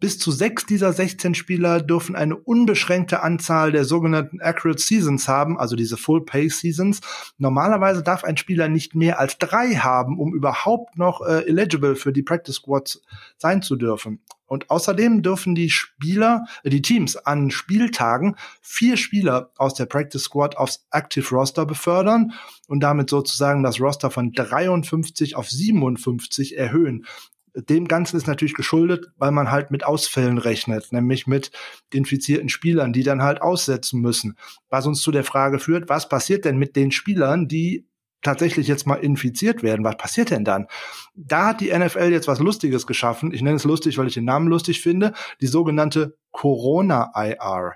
Bis 0.00 0.18
zu 0.18 0.32
sechs 0.32 0.66
dieser 0.66 0.92
16 0.92 1.34
Spieler 1.34 1.80
dürfen 1.80 2.16
eine 2.16 2.36
unbeschränkte 2.36 3.22
Anzahl 3.22 3.72
der 3.72 3.84
sogenannten 3.84 4.40
Accurate 4.40 4.82
Seasons 4.82 5.28
haben, 5.28 5.58
also 5.58 5.76
diese 5.76 5.96
Full 5.96 6.24
Pay 6.24 6.50
Seasons. 6.50 7.00
Normalerweise 7.38 8.02
darf 8.02 8.24
ein 8.24 8.36
Spieler 8.36 8.68
nicht 8.68 8.94
mehr 8.94 9.18
als 9.18 9.38
drei 9.38 9.76
haben, 9.76 10.18
um 10.18 10.34
überhaupt 10.34 10.98
noch 10.98 11.20
äh, 11.22 11.46
eligible 11.46 11.96
für 11.96 12.12
die 12.12 12.22
Practice 12.22 12.56
Squads 12.56 13.02
sein 13.38 13.62
zu 13.62 13.76
dürfen. 13.76 14.20
Und 14.46 14.68
außerdem 14.68 15.22
dürfen 15.22 15.54
die 15.54 15.70
Spieler, 15.70 16.44
äh, 16.64 16.70
die 16.70 16.82
Teams 16.82 17.16
an 17.16 17.50
Spieltagen 17.50 18.36
vier 18.60 18.96
Spieler 18.96 19.52
aus 19.56 19.74
der 19.74 19.86
Practice 19.86 20.24
Squad 20.24 20.56
aufs 20.56 20.86
Active 20.90 21.28
Roster 21.30 21.66
befördern 21.66 22.32
und 22.66 22.80
damit 22.80 23.10
sozusagen 23.10 23.62
das 23.62 23.80
Roster 23.80 24.10
von 24.10 24.32
53 24.32 25.36
auf 25.36 25.48
57 25.48 26.58
erhöhen 26.58 27.06
dem 27.54 27.86
Ganzen 27.86 28.16
ist 28.16 28.26
natürlich 28.26 28.54
geschuldet, 28.54 29.06
weil 29.16 29.30
man 29.30 29.50
halt 29.50 29.70
mit 29.70 29.84
Ausfällen 29.84 30.38
rechnet, 30.38 30.92
nämlich 30.92 31.26
mit 31.26 31.52
infizierten 31.92 32.48
Spielern, 32.48 32.92
die 32.92 33.04
dann 33.04 33.22
halt 33.22 33.40
aussetzen 33.42 34.00
müssen. 34.00 34.36
Was 34.68 34.86
uns 34.86 35.02
zu 35.02 35.12
der 35.12 35.24
Frage 35.24 35.58
führt, 35.58 35.88
was 35.88 36.08
passiert 36.08 36.44
denn 36.44 36.58
mit 36.58 36.74
den 36.76 36.90
Spielern, 36.90 37.46
die 37.46 37.86
tatsächlich 38.22 38.66
jetzt 38.66 38.86
mal 38.86 38.96
infiziert 38.96 39.62
werden, 39.62 39.84
was 39.84 39.96
passiert 39.96 40.30
denn 40.30 40.44
dann? 40.44 40.66
Da 41.14 41.48
hat 41.48 41.60
die 41.60 41.76
NFL 41.76 42.10
jetzt 42.10 42.26
was 42.26 42.40
Lustiges 42.40 42.86
geschaffen. 42.86 43.32
Ich 43.32 43.42
nenne 43.42 43.56
es 43.56 43.64
lustig, 43.64 43.98
weil 43.98 44.08
ich 44.08 44.14
den 44.14 44.24
Namen 44.24 44.48
lustig 44.48 44.80
finde. 44.80 45.12
Die 45.40 45.46
sogenannte 45.46 46.16
Corona 46.32 47.12
IR. 47.14 47.74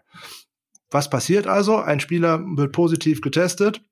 Was 0.90 1.10
passiert 1.10 1.46
also? 1.46 1.76
Ein 1.76 2.00
Spieler 2.00 2.40
wird 2.56 2.72
positiv 2.72 3.20
getestet 3.20 3.82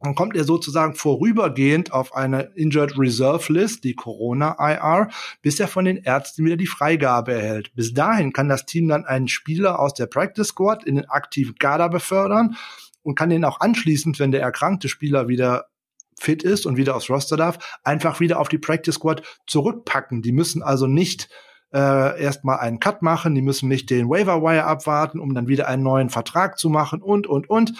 dann 0.00 0.14
kommt 0.14 0.36
er 0.36 0.44
sozusagen 0.44 0.94
vorübergehend 0.94 1.92
auf 1.92 2.14
eine 2.14 2.52
Injured 2.54 2.98
Reserve 2.98 3.52
List, 3.52 3.84
die 3.84 3.94
Corona 3.94 4.56
IR, 4.58 5.08
bis 5.42 5.58
er 5.58 5.68
von 5.68 5.84
den 5.84 5.96
Ärzten 5.96 6.44
wieder 6.44 6.56
die 6.56 6.66
Freigabe 6.66 7.32
erhält. 7.32 7.74
Bis 7.74 7.94
dahin 7.94 8.32
kann 8.32 8.48
das 8.48 8.64
Team 8.66 8.88
dann 8.88 9.04
einen 9.04 9.28
Spieler 9.28 9.80
aus 9.80 9.94
der 9.94 10.06
Practice 10.06 10.48
Squad 10.48 10.84
in 10.84 10.96
den 10.96 11.08
aktiven 11.08 11.56
Kader 11.56 11.88
befördern 11.88 12.56
und 13.02 13.16
kann 13.16 13.30
den 13.30 13.44
auch 13.44 13.60
anschließend, 13.60 14.18
wenn 14.18 14.30
der 14.30 14.42
erkrankte 14.42 14.88
Spieler 14.88 15.28
wieder 15.28 15.66
fit 16.20 16.42
ist 16.42 16.66
und 16.66 16.76
wieder 16.76 16.96
aufs 16.96 17.10
Roster 17.10 17.36
darf, 17.36 17.78
einfach 17.84 18.20
wieder 18.20 18.40
auf 18.40 18.48
die 18.48 18.58
Practice 18.58 18.96
Squad 18.96 19.22
zurückpacken. 19.46 20.22
Die 20.22 20.32
müssen 20.32 20.62
also 20.62 20.86
nicht 20.86 21.28
äh, 21.72 22.20
erstmal 22.20 22.58
einen 22.58 22.80
Cut 22.80 23.02
machen, 23.02 23.34
die 23.34 23.42
müssen 23.42 23.68
nicht 23.68 23.90
den 23.90 24.08
Waiver 24.08 24.42
Wire 24.42 24.64
abwarten, 24.64 25.20
um 25.20 25.34
dann 25.34 25.48
wieder 25.48 25.68
einen 25.68 25.82
neuen 25.82 26.10
Vertrag 26.10 26.58
zu 26.58 26.70
machen 26.70 27.02
und, 27.02 27.26
und, 27.26 27.48
und 27.48 27.74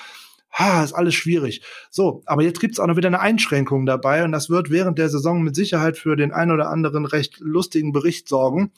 ha, 0.59 0.83
ist 0.83 0.93
alles 0.93 1.15
schwierig. 1.15 1.63
So, 1.91 2.23
aber 2.27 2.43
jetzt 2.43 2.61
gibt's 2.61 2.81
auch 2.81 2.87
noch 2.87 2.97
wieder 2.97 3.09
eine 3.09 3.21
Einschränkung 3.21 3.87
dabei 3.87 4.25
und 4.25 4.33
das 4.33 4.51
wird 4.51 4.71
während 4.71 4.99
der 4.99 5.09
Saison 5.09 5.43
mit 5.43 5.55
Sicherheit 5.55 5.97
für 5.97 6.17
den 6.17 6.33
ein 6.33 6.51
oder 6.51 6.69
anderen 6.69 7.07
recht 7.07 7.39
lustigen 7.39 7.93
Bericht 7.93 8.29
sorgen. 8.29 8.73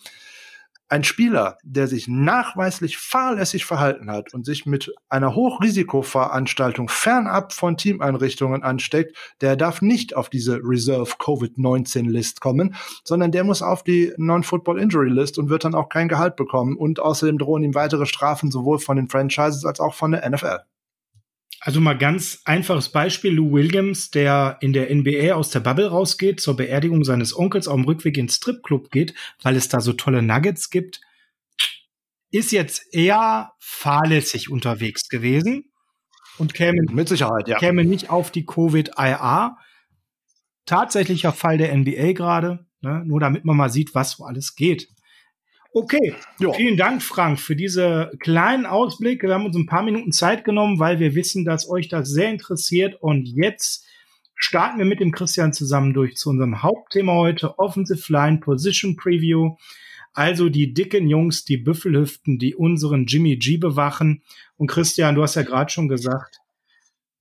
Ein 0.92 1.04
Spieler, 1.04 1.56
der 1.62 1.86
sich 1.86 2.08
nachweislich 2.08 2.98
fahrlässig 2.98 3.64
verhalten 3.64 4.10
hat 4.10 4.34
und 4.34 4.44
sich 4.44 4.66
mit 4.66 4.92
einer 5.08 5.36
Hochrisikoveranstaltung 5.36 6.88
fernab 6.88 7.52
von 7.52 7.76
Teameinrichtungen 7.76 8.64
ansteckt, 8.64 9.16
der 9.40 9.54
darf 9.54 9.82
nicht 9.82 10.16
auf 10.16 10.30
diese 10.30 10.58
Reserve 10.64 11.12
Covid-19 11.12 12.10
List 12.10 12.40
kommen, 12.40 12.74
sondern 13.04 13.30
der 13.30 13.44
muss 13.44 13.62
auf 13.62 13.84
die 13.84 14.12
Non-Football 14.16 14.80
Injury 14.80 15.10
List 15.10 15.38
und 15.38 15.48
wird 15.48 15.62
dann 15.62 15.76
auch 15.76 15.90
kein 15.90 16.08
Gehalt 16.08 16.34
bekommen. 16.34 16.76
Und 16.76 16.98
außerdem 16.98 17.38
drohen 17.38 17.62
ihm 17.62 17.76
weitere 17.76 18.04
Strafen 18.04 18.50
sowohl 18.50 18.80
von 18.80 18.96
den 18.96 19.08
Franchises 19.08 19.64
als 19.64 19.78
auch 19.78 19.94
von 19.94 20.10
der 20.10 20.28
NFL. 20.28 20.58
Also 21.62 21.80
mal 21.80 21.96
ganz 21.96 22.40
einfaches 22.46 22.88
Beispiel. 22.88 23.34
Lou 23.34 23.52
Williams, 23.52 24.10
der 24.10 24.56
in 24.60 24.72
der 24.72 24.94
NBA 24.94 25.34
aus 25.34 25.50
der 25.50 25.60
Bubble 25.60 25.88
rausgeht, 25.88 26.40
zur 26.40 26.56
Beerdigung 26.56 27.04
seines 27.04 27.36
Onkels 27.36 27.68
auf 27.68 27.76
dem 27.76 27.84
Rückweg 27.84 28.16
ins 28.16 28.36
Stripclub 28.36 28.90
geht, 28.90 29.14
weil 29.42 29.56
es 29.56 29.68
da 29.68 29.80
so 29.80 29.92
tolle 29.92 30.22
Nuggets 30.22 30.70
gibt, 30.70 31.02
ist 32.30 32.52
jetzt 32.52 32.94
eher 32.94 33.52
fahrlässig 33.58 34.50
unterwegs 34.50 35.08
gewesen 35.08 35.70
und 36.38 36.54
käme, 36.54 36.80
Mit 36.90 37.08
Sicherheit, 37.08 37.48
ja. 37.48 37.58
käme 37.58 37.84
nicht 37.84 38.08
auf 38.08 38.30
die 38.30 38.46
Covid-IA. 38.46 39.58
Tatsächlicher 40.64 41.32
Fall 41.32 41.58
der 41.58 41.76
NBA 41.76 42.12
gerade, 42.12 42.66
ne? 42.80 43.02
nur 43.04 43.20
damit 43.20 43.44
man 43.44 43.56
mal 43.56 43.68
sieht, 43.68 43.94
was 43.94 44.12
so 44.12 44.24
alles 44.24 44.54
geht. 44.54 44.88
Okay, 45.72 46.14
jo. 46.40 46.52
vielen 46.52 46.76
Dank, 46.76 47.00
Frank, 47.00 47.38
für 47.38 47.54
diese 47.54 48.10
kleinen 48.18 48.66
Ausblick. 48.66 49.22
Wir 49.22 49.34
haben 49.34 49.46
uns 49.46 49.56
ein 49.56 49.66
paar 49.66 49.84
Minuten 49.84 50.10
Zeit 50.10 50.44
genommen, 50.44 50.80
weil 50.80 50.98
wir 50.98 51.14
wissen, 51.14 51.44
dass 51.44 51.68
euch 51.68 51.88
das 51.88 52.08
sehr 52.08 52.28
interessiert. 52.28 52.96
Und 53.00 53.28
jetzt 53.28 53.86
starten 54.34 54.78
wir 54.78 54.84
mit 54.84 54.98
dem 54.98 55.12
Christian 55.12 55.52
zusammen 55.52 55.94
durch 55.94 56.16
zu 56.16 56.30
unserem 56.30 56.64
Hauptthema 56.64 57.12
heute, 57.12 57.56
Offensive 57.58 58.12
Line 58.12 58.38
Position 58.38 58.96
Preview. 58.96 59.54
Also 60.12 60.48
die 60.48 60.74
dicken 60.74 61.08
Jungs, 61.08 61.44
die 61.44 61.56
Büffelhüften, 61.56 62.40
die 62.40 62.56
unseren 62.56 63.06
Jimmy 63.06 63.36
G 63.36 63.56
bewachen. 63.56 64.24
Und 64.56 64.66
Christian, 64.66 65.14
du 65.14 65.22
hast 65.22 65.36
ja 65.36 65.42
gerade 65.42 65.70
schon 65.70 65.88
gesagt, 65.88 66.40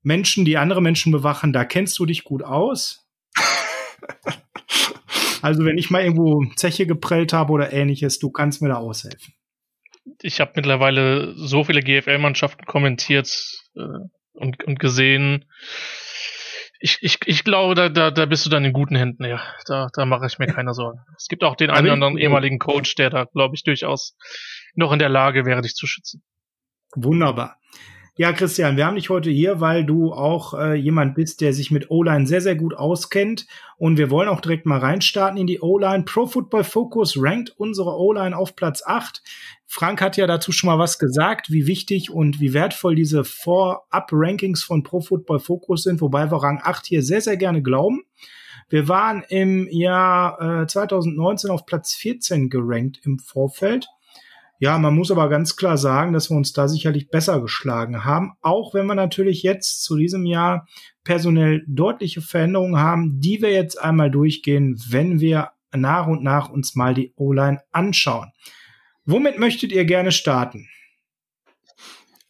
Menschen, 0.02 0.44
die 0.44 0.58
andere 0.58 0.82
Menschen 0.82 1.12
bewachen, 1.12 1.54
da 1.54 1.66
kennst 1.66 2.00
du 2.00 2.06
dich 2.08 2.24
gut 2.24 2.42
aus. 2.42 3.06
Also 5.44 5.66
wenn 5.66 5.78
ich 5.78 5.90
mal 5.90 6.04
irgendwo 6.04 6.44
Zeche 6.56 6.86
geprellt 6.86 7.34
habe 7.34 7.52
oder 7.54 7.72
ähnliches, 7.72 8.20
du 8.20 8.30
kannst 8.30 8.62
mir 8.62 8.70
da 8.70 8.76
aushelfen. 8.76 9.34
Ich 10.22 10.42
habe 10.42 10.54
mittlerweile 10.56 11.34
so 11.36 11.64
viele 11.64 11.82
GFL-Mannschaften 11.82 12.66
kommentiert 12.66 13.30
äh, 13.76 13.82
und, 14.34 14.64
und 14.64 14.80
gesehen. 14.80 15.46
Ich, 16.80 16.98
ich, 17.02 17.20
ich 17.26 17.44
glaube, 17.44 17.76
da, 17.76 17.90
da, 17.90 18.10
da 18.10 18.26
bist 18.26 18.46
du 18.46 18.50
dann 18.50 18.66
in 18.66 18.74
guten 18.74 18.96
Händen, 18.96 19.26
ja. 19.26 19.42
Da, 19.66 19.88
da 19.94 20.06
mache 20.06 20.26
ich 20.28 20.40
mir 20.40 20.48
keine 20.48 20.74
Sorgen. 20.74 21.00
Es 21.18 21.28
gibt 21.28 21.44
auch 21.44 21.56
den 21.56 21.70
einen 21.70 21.86
oder 21.86 21.94
anderen 21.94 22.18
ehemaligen 22.18 22.58
Coach, 22.58 22.96
der 22.96 23.10
da, 23.10 23.26
glaube 23.26 23.56
ich, 23.56 23.64
durchaus 23.64 24.16
noch 24.76 24.92
in 24.94 25.00
der 25.00 25.10
Lage 25.10 25.46
wäre, 25.46 25.62
dich 25.62 25.76
zu 25.76 25.88
schützen. 25.88 26.24
Wunderbar. 26.96 27.58
Ja, 28.20 28.34
Christian, 28.34 28.76
wir 28.76 28.86
haben 28.86 28.98
dich 28.98 29.10
heute 29.10 29.30
hier, 29.30 29.62
weil 29.62 29.86
du 29.86 30.12
auch 30.12 30.54
äh, 30.54 30.74
jemand 30.74 31.16
bist, 31.16 31.40
der 31.40 31.54
sich 31.54 31.72
mit 31.72 31.90
O-Line 31.90 32.28
sehr, 32.28 32.42
sehr 32.42 32.58
gut 32.58 32.74
auskennt. 32.74 33.48
Und 33.78 33.98
wir 33.98 34.10
wollen 34.10 34.28
auch 34.28 34.42
direkt 34.42 34.66
mal 34.66 34.80
reinstarten 34.80 35.40
in 35.40 35.48
die 35.48 35.62
O-Line. 35.62 36.04
Pro 36.04 36.28
Football 36.28 36.66
Focus 36.66 37.14
rankt 37.18 37.54
unsere 37.56 37.98
O-Line 37.98 38.36
auf 38.36 38.58
Platz 38.58 38.84
8. 38.86 39.24
Frank 39.68 40.02
hat 40.02 40.18
ja 40.18 40.28
dazu 40.28 40.52
schon 40.52 40.70
mal 40.70 40.78
was 40.78 41.00
gesagt, 41.00 41.50
wie 41.50 41.66
wichtig 41.66 42.12
und 42.12 42.42
wie 42.42 42.52
wertvoll 42.54 42.94
diese 42.94 43.24
Vorab-Rankings 43.24 44.64
von 44.64 44.84
Pro 44.84 45.00
Football 45.00 45.40
Focus 45.40 45.84
sind, 45.84 46.02
wobei 46.02 46.30
wir 46.30 46.44
Rang 46.44 46.60
8 46.62 46.88
hier 46.88 47.04
sehr, 47.04 47.22
sehr 47.22 47.38
gerne 47.38 47.62
glauben. 47.62 48.04
Wir 48.68 48.90
waren 48.90 49.24
im 49.30 49.66
Jahr 49.72 50.64
äh, 50.64 50.68
2019 50.68 51.52
auf 51.52 51.66
Platz 51.66 51.94
14 51.94 52.50
gerankt 52.50 53.00
im 53.06 53.18
Vorfeld. 53.18 53.88
Ja, 54.62 54.78
man 54.78 54.94
muss 54.94 55.10
aber 55.10 55.30
ganz 55.30 55.56
klar 55.56 55.78
sagen, 55.78 56.12
dass 56.12 56.30
wir 56.30 56.36
uns 56.36 56.52
da 56.52 56.68
sicherlich 56.68 57.10
besser 57.10 57.40
geschlagen 57.40 58.04
haben, 58.04 58.34
auch 58.42 58.74
wenn 58.74 58.88
wir 58.88 58.96
natürlich 58.96 59.42
jetzt 59.42 59.84
zu 59.84 59.96
diesem 59.96 60.26
Jahr 60.26 60.68
personell 61.06 61.64
deutliche 61.66 62.22
Veränderungen 62.22 62.78
haben, 62.78 63.22
die 63.22 63.42
wir 63.42 63.54
jetzt 63.54 63.82
einmal 63.82 64.12
durchgehen, 64.12 64.78
wenn 64.90 65.22
wir 65.22 65.52
nach 65.74 66.08
und 66.08 66.24
nach 66.24 66.50
uns 66.50 66.76
mal 66.76 66.94
die 66.94 67.14
O-Line 67.16 67.62
anschauen. 67.72 68.32
Womit 69.06 69.40
möchtet 69.40 69.72
ihr 69.72 69.86
gerne 69.86 70.12
starten? 70.12 70.68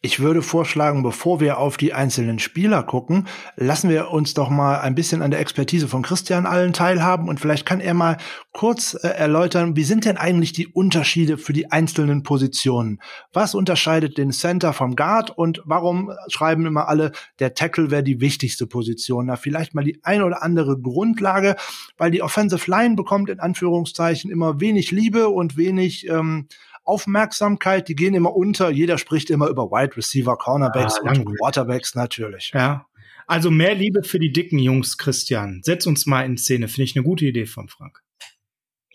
Ich 0.02 0.18
würde 0.18 0.40
vorschlagen, 0.40 1.02
bevor 1.02 1.40
wir 1.40 1.58
auf 1.58 1.76
die 1.76 1.92
einzelnen 1.92 2.38
Spieler 2.38 2.82
gucken, 2.82 3.28
lassen 3.56 3.90
wir 3.90 4.10
uns 4.10 4.32
doch 4.32 4.48
mal 4.48 4.80
ein 4.80 4.94
bisschen 4.94 5.20
an 5.20 5.30
der 5.30 5.40
Expertise 5.40 5.88
von 5.88 6.00
Christian 6.00 6.46
allen 6.46 6.72
teilhaben 6.72 7.28
und 7.28 7.38
vielleicht 7.38 7.66
kann 7.66 7.80
er 7.80 7.92
mal 7.92 8.16
kurz 8.52 8.94
äh, 8.94 9.08
erläutern, 9.08 9.76
wie 9.76 9.84
sind 9.84 10.06
denn 10.06 10.16
eigentlich 10.16 10.54
die 10.54 10.68
Unterschiede 10.68 11.36
für 11.36 11.52
die 11.52 11.70
einzelnen 11.70 12.22
Positionen? 12.22 13.02
Was 13.34 13.54
unterscheidet 13.54 14.16
den 14.16 14.32
Center 14.32 14.72
vom 14.72 14.96
Guard 14.96 15.36
und 15.36 15.60
warum 15.66 16.10
schreiben 16.28 16.64
immer 16.64 16.88
alle, 16.88 17.12
der 17.38 17.52
Tackle 17.52 17.90
wäre 17.90 18.02
die 18.02 18.22
wichtigste 18.22 18.66
Position? 18.66 19.26
Na, 19.26 19.36
vielleicht 19.36 19.74
mal 19.74 19.84
die 19.84 20.00
ein 20.02 20.22
oder 20.22 20.42
andere 20.42 20.80
Grundlage, 20.80 21.56
weil 21.98 22.10
die 22.10 22.22
Offensive 22.22 22.70
Line 22.70 22.96
bekommt 22.96 23.28
in 23.28 23.38
Anführungszeichen 23.38 24.30
immer 24.30 24.60
wenig 24.60 24.92
Liebe 24.92 25.28
und 25.28 25.58
wenig 25.58 26.08
ähm, 26.08 26.48
Aufmerksamkeit, 26.84 27.88
die 27.88 27.94
gehen 27.94 28.14
immer 28.14 28.34
unter. 28.34 28.70
Jeder 28.70 28.98
spricht 28.98 29.30
immer 29.30 29.48
über 29.48 29.70
Wide 29.70 29.96
Receiver, 29.96 30.36
Cornerbacks 30.36 30.98
ah, 31.04 31.10
und 31.10 31.24
Quarterbacks 31.36 31.94
natürlich. 31.94 32.52
Ja. 32.54 32.86
Also 33.26 33.50
mehr 33.50 33.74
Liebe 33.74 34.02
für 34.02 34.18
die 34.18 34.32
dicken 34.32 34.58
Jungs, 34.58 34.98
Christian. 34.98 35.60
Setz 35.62 35.86
uns 35.86 36.06
mal 36.06 36.22
in 36.22 36.36
Szene. 36.36 36.68
Finde 36.68 36.84
ich 36.84 36.96
eine 36.96 37.04
gute 37.04 37.26
Idee 37.26 37.46
von 37.46 37.68
Frank. 37.68 38.00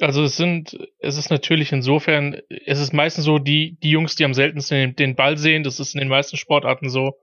Also 0.02 0.24
es 0.24 0.36
sind, 0.36 0.78
es 1.00 1.16
ist 1.16 1.30
natürlich 1.30 1.72
insofern, 1.72 2.42
es 2.66 2.80
ist 2.80 2.94
meistens 2.94 3.24
so, 3.24 3.40
die, 3.40 3.78
die 3.82 3.92
Jungs, 3.92 4.16
die 4.16 4.26
am 4.26 4.34
seltensten 4.34 4.78
den, 4.78 4.96
den 4.96 5.16
Ball 5.16 5.38
sehen, 5.38 5.64
das 5.64 5.80
ist 5.80 5.94
in 5.94 6.00
den 6.00 6.10
meisten 6.10 6.36
Sportarten 6.36 6.90
so, 6.90 7.18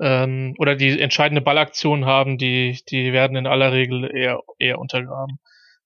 ähm, 0.00 0.54
oder 0.58 0.76
die 0.76 0.98
entscheidende 0.98 1.42
Ballaktion 1.42 2.06
haben, 2.06 2.38
die, 2.38 2.80
die 2.88 3.12
werden 3.12 3.36
in 3.36 3.46
aller 3.46 3.72
Regel 3.72 4.10
eher, 4.10 4.40
eher 4.58 4.78
untergraben. 4.78 5.38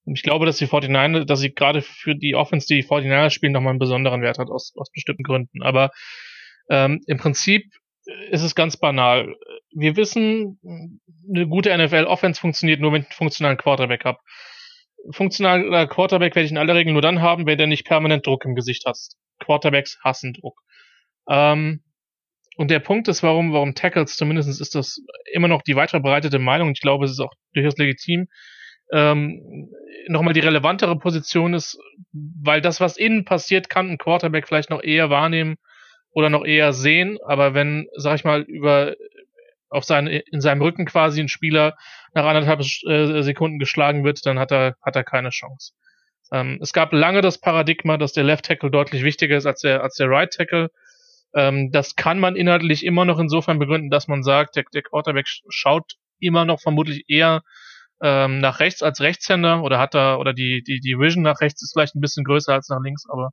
Und 0.05 0.17
ich 0.19 0.23
glaube, 0.23 0.47
dass 0.47 0.59
die 0.59 0.67
49 0.67 1.27
dass 1.27 1.41
sie 1.41 1.53
gerade 1.53 1.83
für 1.83 2.15
die 2.15 2.35
Offense, 2.35 2.67
die 2.67 2.83
49 2.83 3.33
spielen, 3.33 3.53
nochmal 3.53 3.71
einen 3.71 3.79
besonderen 3.79 4.23
Wert 4.23 4.39
hat 4.39 4.51
aus, 4.51 4.73
aus 4.77 4.91
bestimmten 4.91 5.23
Gründen. 5.23 5.63
Aber 5.63 5.91
ähm, 6.69 7.01
im 7.07 7.19
Prinzip 7.19 7.65
ist 8.31 8.43
es 8.43 8.55
ganz 8.55 8.77
banal. 8.77 9.35
Wir 9.75 9.97
wissen, 9.97 10.59
eine 11.29 11.49
gute 11.49 11.77
NFL-Offense 11.77 12.41
funktioniert 12.41 12.81
nur, 12.81 12.93
wenn 12.93 13.03
ich 13.03 13.09
einen 13.09 13.17
funktionalen 13.17 13.57
Quarterback 13.57 14.05
habe. 14.05 14.19
funktionaler 15.11 15.87
Quarterback 15.87 16.35
werde 16.35 16.47
ich 16.47 16.53
in 16.53 16.59
aller 16.59 16.75
Regel 16.75 16.93
nur 16.93 17.03
dann 17.03 17.23
haben, 17.23 17.47
wenn 17.47 17.59
der 17.59 17.67
nicht 17.67 17.87
permanent 17.87 18.27
Druck 18.27 18.45
im 18.45 18.55
Gesicht 18.55 18.85
hat. 18.87 18.99
Quarterbacks 19.41 19.99
hassen 20.05 20.35
Druck. 20.35 20.61
Ähm, 21.29 21.83
und 22.57 22.71
der 22.71 22.79
Punkt 22.79 23.09
ist, 23.09 23.23
warum, 23.23 23.53
warum 23.53 23.75
Tackles, 23.75 24.17
zumindest 24.17 24.61
ist 24.61 24.75
das 24.75 25.01
immer 25.33 25.49
noch 25.49 25.63
die 25.63 25.75
weit 25.75 25.91
verbreitete 25.91 26.39
Meinung, 26.39 26.71
ich 26.73 26.81
glaube, 26.81 27.05
es 27.05 27.11
ist 27.11 27.21
auch 27.21 27.33
durchaus 27.53 27.77
legitim, 27.79 28.29
ähm, 28.93 29.71
nochmal 30.09 30.35
die 30.35 30.41
relevantere 30.41 30.99
Position 30.99 31.55
ist, 31.55 31.79
weil 32.13 32.61
das, 32.61 32.81
was 32.81 32.97
innen 32.97 33.25
passiert, 33.25 33.71
kann 33.71 33.91
ein 33.91 33.99
Quarterback 33.99 34.47
vielleicht 34.47 34.71
noch 34.71 34.83
eher 34.83 35.11
wahrnehmen 35.11 35.57
oder 36.11 36.31
noch 36.31 36.45
eher 36.45 36.73
sehen, 36.73 37.19
aber 37.27 37.55
wenn, 37.55 37.89
sag 37.97 38.17
ich 38.17 38.25
mal, 38.25 38.43
über 38.43 38.95
auf 39.71 39.85
seine, 39.85 40.19
in 40.19 40.41
seinem 40.41 40.63
Rücken 40.63 40.85
quasi 40.87 41.21
ein 41.21 41.29
Spieler 41.29 41.77
nach 42.15 42.25
anderthalb 42.25 42.61
äh, 42.61 43.23
Sekunden 43.23 43.59
geschlagen 43.59 44.05
wird, 44.05 44.25
dann 44.25 44.39
hat 44.39 44.53
er, 44.53 44.77
hat 44.83 44.95
er 44.95 45.03
keine 45.03 45.31
Chance. 45.31 45.73
Ähm, 46.33 46.59
es 46.63 46.73
gab 46.73 46.93
lange 46.93 47.21
das 47.21 47.39
Paradigma, 47.39 47.97
dass 47.97 48.13
der 48.13 48.25
Left 48.25 48.45
Tackle 48.45 48.71
deutlich 48.71 49.03
wichtiger 49.03 49.37
ist 49.37 49.47
als 49.47 49.61
der, 49.63 49.83
als 49.83 49.97
der 49.97 50.09
Right 50.09 50.33
Tackle. 50.33 50.71
Ähm, 51.35 51.73
das 51.73 51.97
kann 51.97 52.21
man 52.21 52.37
inhaltlich 52.37 52.85
immer 52.85 53.05
noch 53.05 53.19
insofern 53.19 53.59
begründen, 53.59 53.91
dass 53.91 54.07
man 54.07 54.23
sagt, 54.23 54.55
der, 54.55 54.65
der 54.73 54.83
Quarterback 54.83 55.27
schaut 55.49 55.95
immer 56.21 56.45
noch 56.45 56.61
vermutlich 56.61 57.05
eher 57.09 57.43
ähm, 58.03 58.39
nach 58.39 58.61
rechts 58.61 58.83
als 58.83 59.01
Rechtshänder 59.01 59.63
oder 59.63 59.79
hat 59.79 59.95
er, 59.95 60.19
oder 60.19 60.33
die, 60.33 60.63
die, 60.63 60.81
die 60.81 60.99
Vision 60.99 61.23
nach 61.23 61.41
rechts 61.41 61.63
ist 61.63 61.73
vielleicht 61.73 61.95
ein 61.95 62.01
bisschen 62.01 62.25
größer 62.25 62.53
als 62.53 62.69
nach 62.69 62.81
links, 62.83 63.05
aber 63.09 63.31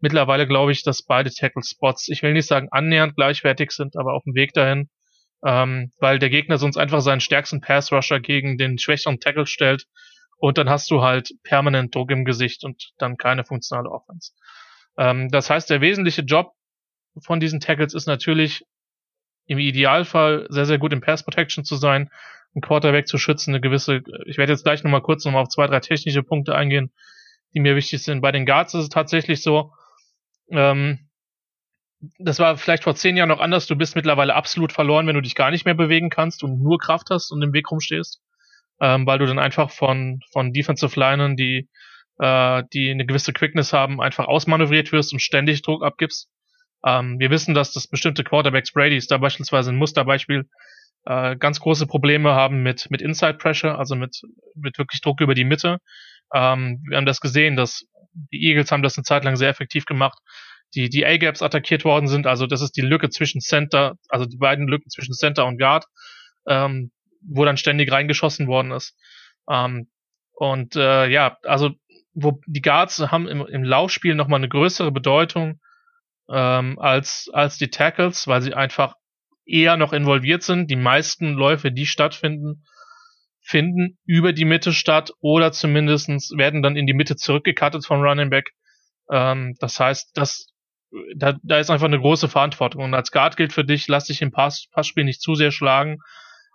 mittlerweile 0.00 0.46
glaube 0.46 0.72
ich, 0.72 0.82
dass 0.82 1.02
beide 1.02 1.30
Tackle-Spots, 1.30 2.08
ich 2.08 2.22
will 2.22 2.32
nicht 2.32 2.46
sagen 2.46 2.68
annähernd 2.70 3.16
gleichwertig 3.16 3.70
sind, 3.70 3.96
aber 3.96 4.14
auf 4.14 4.24
dem 4.24 4.34
Weg 4.34 4.52
dahin, 4.52 4.88
ähm, 5.44 5.92
weil 5.98 6.18
der 6.18 6.30
Gegner 6.30 6.58
sonst 6.58 6.76
einfach 6.76 7.00
seinen 7.00 7.20
stärksten 7.20 7.60
Pass-Rusher 7.60 8.20
gegen 8.20 8.58
den 8.58 8.78
schwächeren 8.78 9.20
Tackle 9.20 9.46
stellt 9.46 9.86
und 10.36 10.58
dann 10.58 10.68
hast 10.68 10.90
du 10.90 11.02
halt 11.02 11.30
permanent 11.42 11.94
Druck 11.94 12.10
im 12.10 12.24
Gesicht 12.24 12.64
und 12.64 12.92
dann 12.98 13.16
keine 13.16 13.44
funktionale 13.44 13.90
Offense. 13.90 14.32
Ähm, 14.98 15.30
das 15.30 15.50
heißt, 15.50 15.70
der 15.70 15.80
wesentliche 15.80 16.22
Job 16.22 16.52
von 17.20 17.40
diesen 17.40 17.60
Tackles 17.60 17.94
ist 17.94 18.06
natürlich 18.06 18.64
im 19.46 19.58
Idealfall 19.58 20.46
sehr, 20.50 20.66
sehr 20.66 20.78
gut 20.78 20.92
im 20.92 21.00
Pass 21.00 21.22
Protection 21.22 21.64
zu 21.64 21.76
sein, 21.76 22.10
einen 22.54 22.62
Quarterback 22.62 23.08
zu 23.08 23.18
schützen, 23.18 23.50
eine 23.50 23.60
gewisse, 23.60 24.02
ich 24.26 24.38
werde 24.38 24.52
jetzt 24.52 24.64
gleich 24.64 24.82
nochmal 24.84 25.02
kurz 25.02 25.24
nochmal 25.24 25.42
auf 25.42 25.48
zwei, 25.48 25.66
drei 25.66 25.80
technische 25.80 26.22
Punkte 26.22 26.54
eingehen, 26.54 26.92
die 27.52 27.60
mir 27.60 27.76
wichtig 27.76 28.02
sind. 28.02 28.20
Bei 28.20 28.32
den 28.32 28.46
Guards 28.46 28.74
ist 28.74 28.82
es 28.82 28.88
tatsächlich 28.88 29.42
so, 29.42 29.72
ähm, 30.50 31.10
das 32.18 32.38
war 32.38 32.56
vielleicht 32.56 32.84
vor 32.84 32.94
zehn 32.94 33.16
Jahren 33.16 33.28
noch 33.28 33.40
anders, 33.40 33.66
du 33.66 33.76
bist 33.76 33.96
mittlerweile 33.96 34.34
absolut 34.34 34.72
verloren, 34.72 35.06
wenn 35.06 35.14
du 35.14 35.22
dich 35.22 35.34
gar 35.34 35.50
nicht 35.50 35.64
mehr 35.64 35.74
bewegen 35.74 36.10
kannst 36.10 36.42
und 36.42 36.62
nur 36.62 36.78
Kraft 36.78 37.08
hast 37.10 37.30
und 37.30 37.42
im 37.42 37.52
Weg 37.52 37.70
rumstehst, 37.70 38.20
ähm, 38.80 39.06
weil 39.06 39.18
du 39.18 39.26
dann 39.26 39.38
einfach 39.38 39.70
von, 39.70 40.20
von 40.32 40.52
Defensive 40.52 40.98
Linern, 40.98 41.36
die, 41.36 41.68
äh, 42.18 42.62
die 42.72 42.90
eine 42.90 43.06
gewisse 43.06 43.32
Quickness 43.32 43.72
haben, 43.72 44.00
einfach 44.00 44.26
ausmanövriert 44.26 44.92
wirst 44.92 45.12
und 45.12 45.20
ständig 45.20 45.62
Druck 45.62 45.82
abgibst. 45.82 46.28
Ähm, 46.86 47.18
wir 47.18 47.30
wissen, 47.30 47.54
dass 47.54 47.72
das 47.72 47.88
bestimmte 47.88 48.24
Quarterbacks, 48.24 48.72
Brady 48.72 48.96
ist 48.96 49.10
da 49.10 49.18
beispielsweise 49.18 49.70
ein 49.70 49.76
Musterbeispiel, 49.76 50.48
äh, 51.06 51.36
ganz 51.36 51.60
große 51.60 51.86
Probleme 51.86 52.34
haben 52.34 52.62
mit, 52.62 52.90
mit 52.90 53.02
Inside 53.02 53.34
Pressure, 53.34 53.78
also 53.78 53.94
mit, 53.94 54.22
mit 54.54 54.78
wirklich 54.78 55.00
Druck 55.00 55.20
über 55.20 55.34
die 55.34 55.44
Mitte. 55.44 55.78
Ähm, 56.32 56.82
wir 56.88 56.96
haben 56.96 57.06
das 57.06 57.20
gesehen, 57.20 57.56
dass 57.56 57.86
die 58.12 58.42
Eagles 58.44 58.70
haben 58.70 58.82
das 58.82 58.96
eine 58.96 59.04
Zeit 59.04 59.24
lang 59.24 59.36
sehr 59.36 59.48
effektiv 59.48 59.86
gemacht, 59.86 60.18
die, 60.74 60.88
die 60.88 61.06
A-Gaps 61.06 61.42
attackiert 61.42 61.84
worden 61.84 62.08
sind, 62.08 62.26
also 62.26 62.46
das 62.46 62.60
ist 62.60 62.76
die 62.76 62.80
Lücke 62.80 63.10
zwischen 63.10 63.40
Center, 63.40 63.96
also 64.08 64.24
die 64.26 64.38
beiden 64.38 64.66
Lücken 64.66 64.90
zwischen 64.90 65.14
Center 65.14 65.46
und 65.46 65.58
Guard, 65.58 65.84
ähm, 66.48 66.90
wo 67.20 67.44
dann 67.44 67.56
ständig 67.56 67.90
reingeschossen 67.92 68.46
worden 68.48 68.72
ist. 68.72 68.96
Ähm, 69.48 69.88
und 70.32 70.74
äh, 70.76 71.06
ja, 71.08 71.38
also 71.44 71.70
wo 72.14 72.40
die 72.46 72.62
Guards 72.62 72.98
haben 72.98 73.28
im, 73.28 73.46
im 73.46 73.64
Laufspiel 73.64 74.14
nochmal 74.14 74.38
eine 74.38 74.48
größere 74.48 74.92
Bedeutung 74.92 75.60
ähm, 76.28 76.78
als, 76.78 77.28
als 77.32 77.58
die 77.58 77.70
Tackles, 77.70 78.26
weil 78.26 78.40
sie 78.42 78.54
einfach 78.54 78.94
eher 79.46 79.76
noch 79.76 79.92
involviert 79.92 80.42
sind. 80.42 80.70
Die 80.70 80.76
meisten 80.76 81.34
Läufe, 81.34 81.72
die 81.72 81.86
stattfinden, 81.86 82.64
finden 83.40 83.98
über 84.06 84.32
die 84.32 84.46
Mitte 84.46 84.72
statt 84.72 85.12
oder 85.20 85.52
zumindestens 85.52 86.32
werden 86.36 86.62
dann 86.62 86.76
in 86.76 86.86
die 86.86 86.94
Mitte 86.94 87.16
zurückgekattet 87.16 87.84
vom 87.84 88.00
Running 88.00 88.30
Back. 88.30 88.52
Ähm, 89.10 89.54
das 89.60 89.78
heißt, 89.78 90.12
das, 90.14 90.48
da, 91.16 91.34
da 91.42 91.58
ist 91.58 91.70
einfach 91.70 91.86
eine 91.86 92.00
große 92.00 92.28
Verantwortung. 92.28 92.84
Und 92.84 92.94
als 92.94 93.10
Guard 93.10 93.36
gilt 93.36 93.52
für 93.52 93.64
dich, 93.64 93.86
lass 93.88 94.06
dich 94.06 94.22
im 94.22 94.32
Pass, 94.32 94.68
Passspiel 94.70 95.04
nicht 95.04 95.20
zu 95.20 95.34
sehr 95.34 95.50
schlagen 95.50 95.98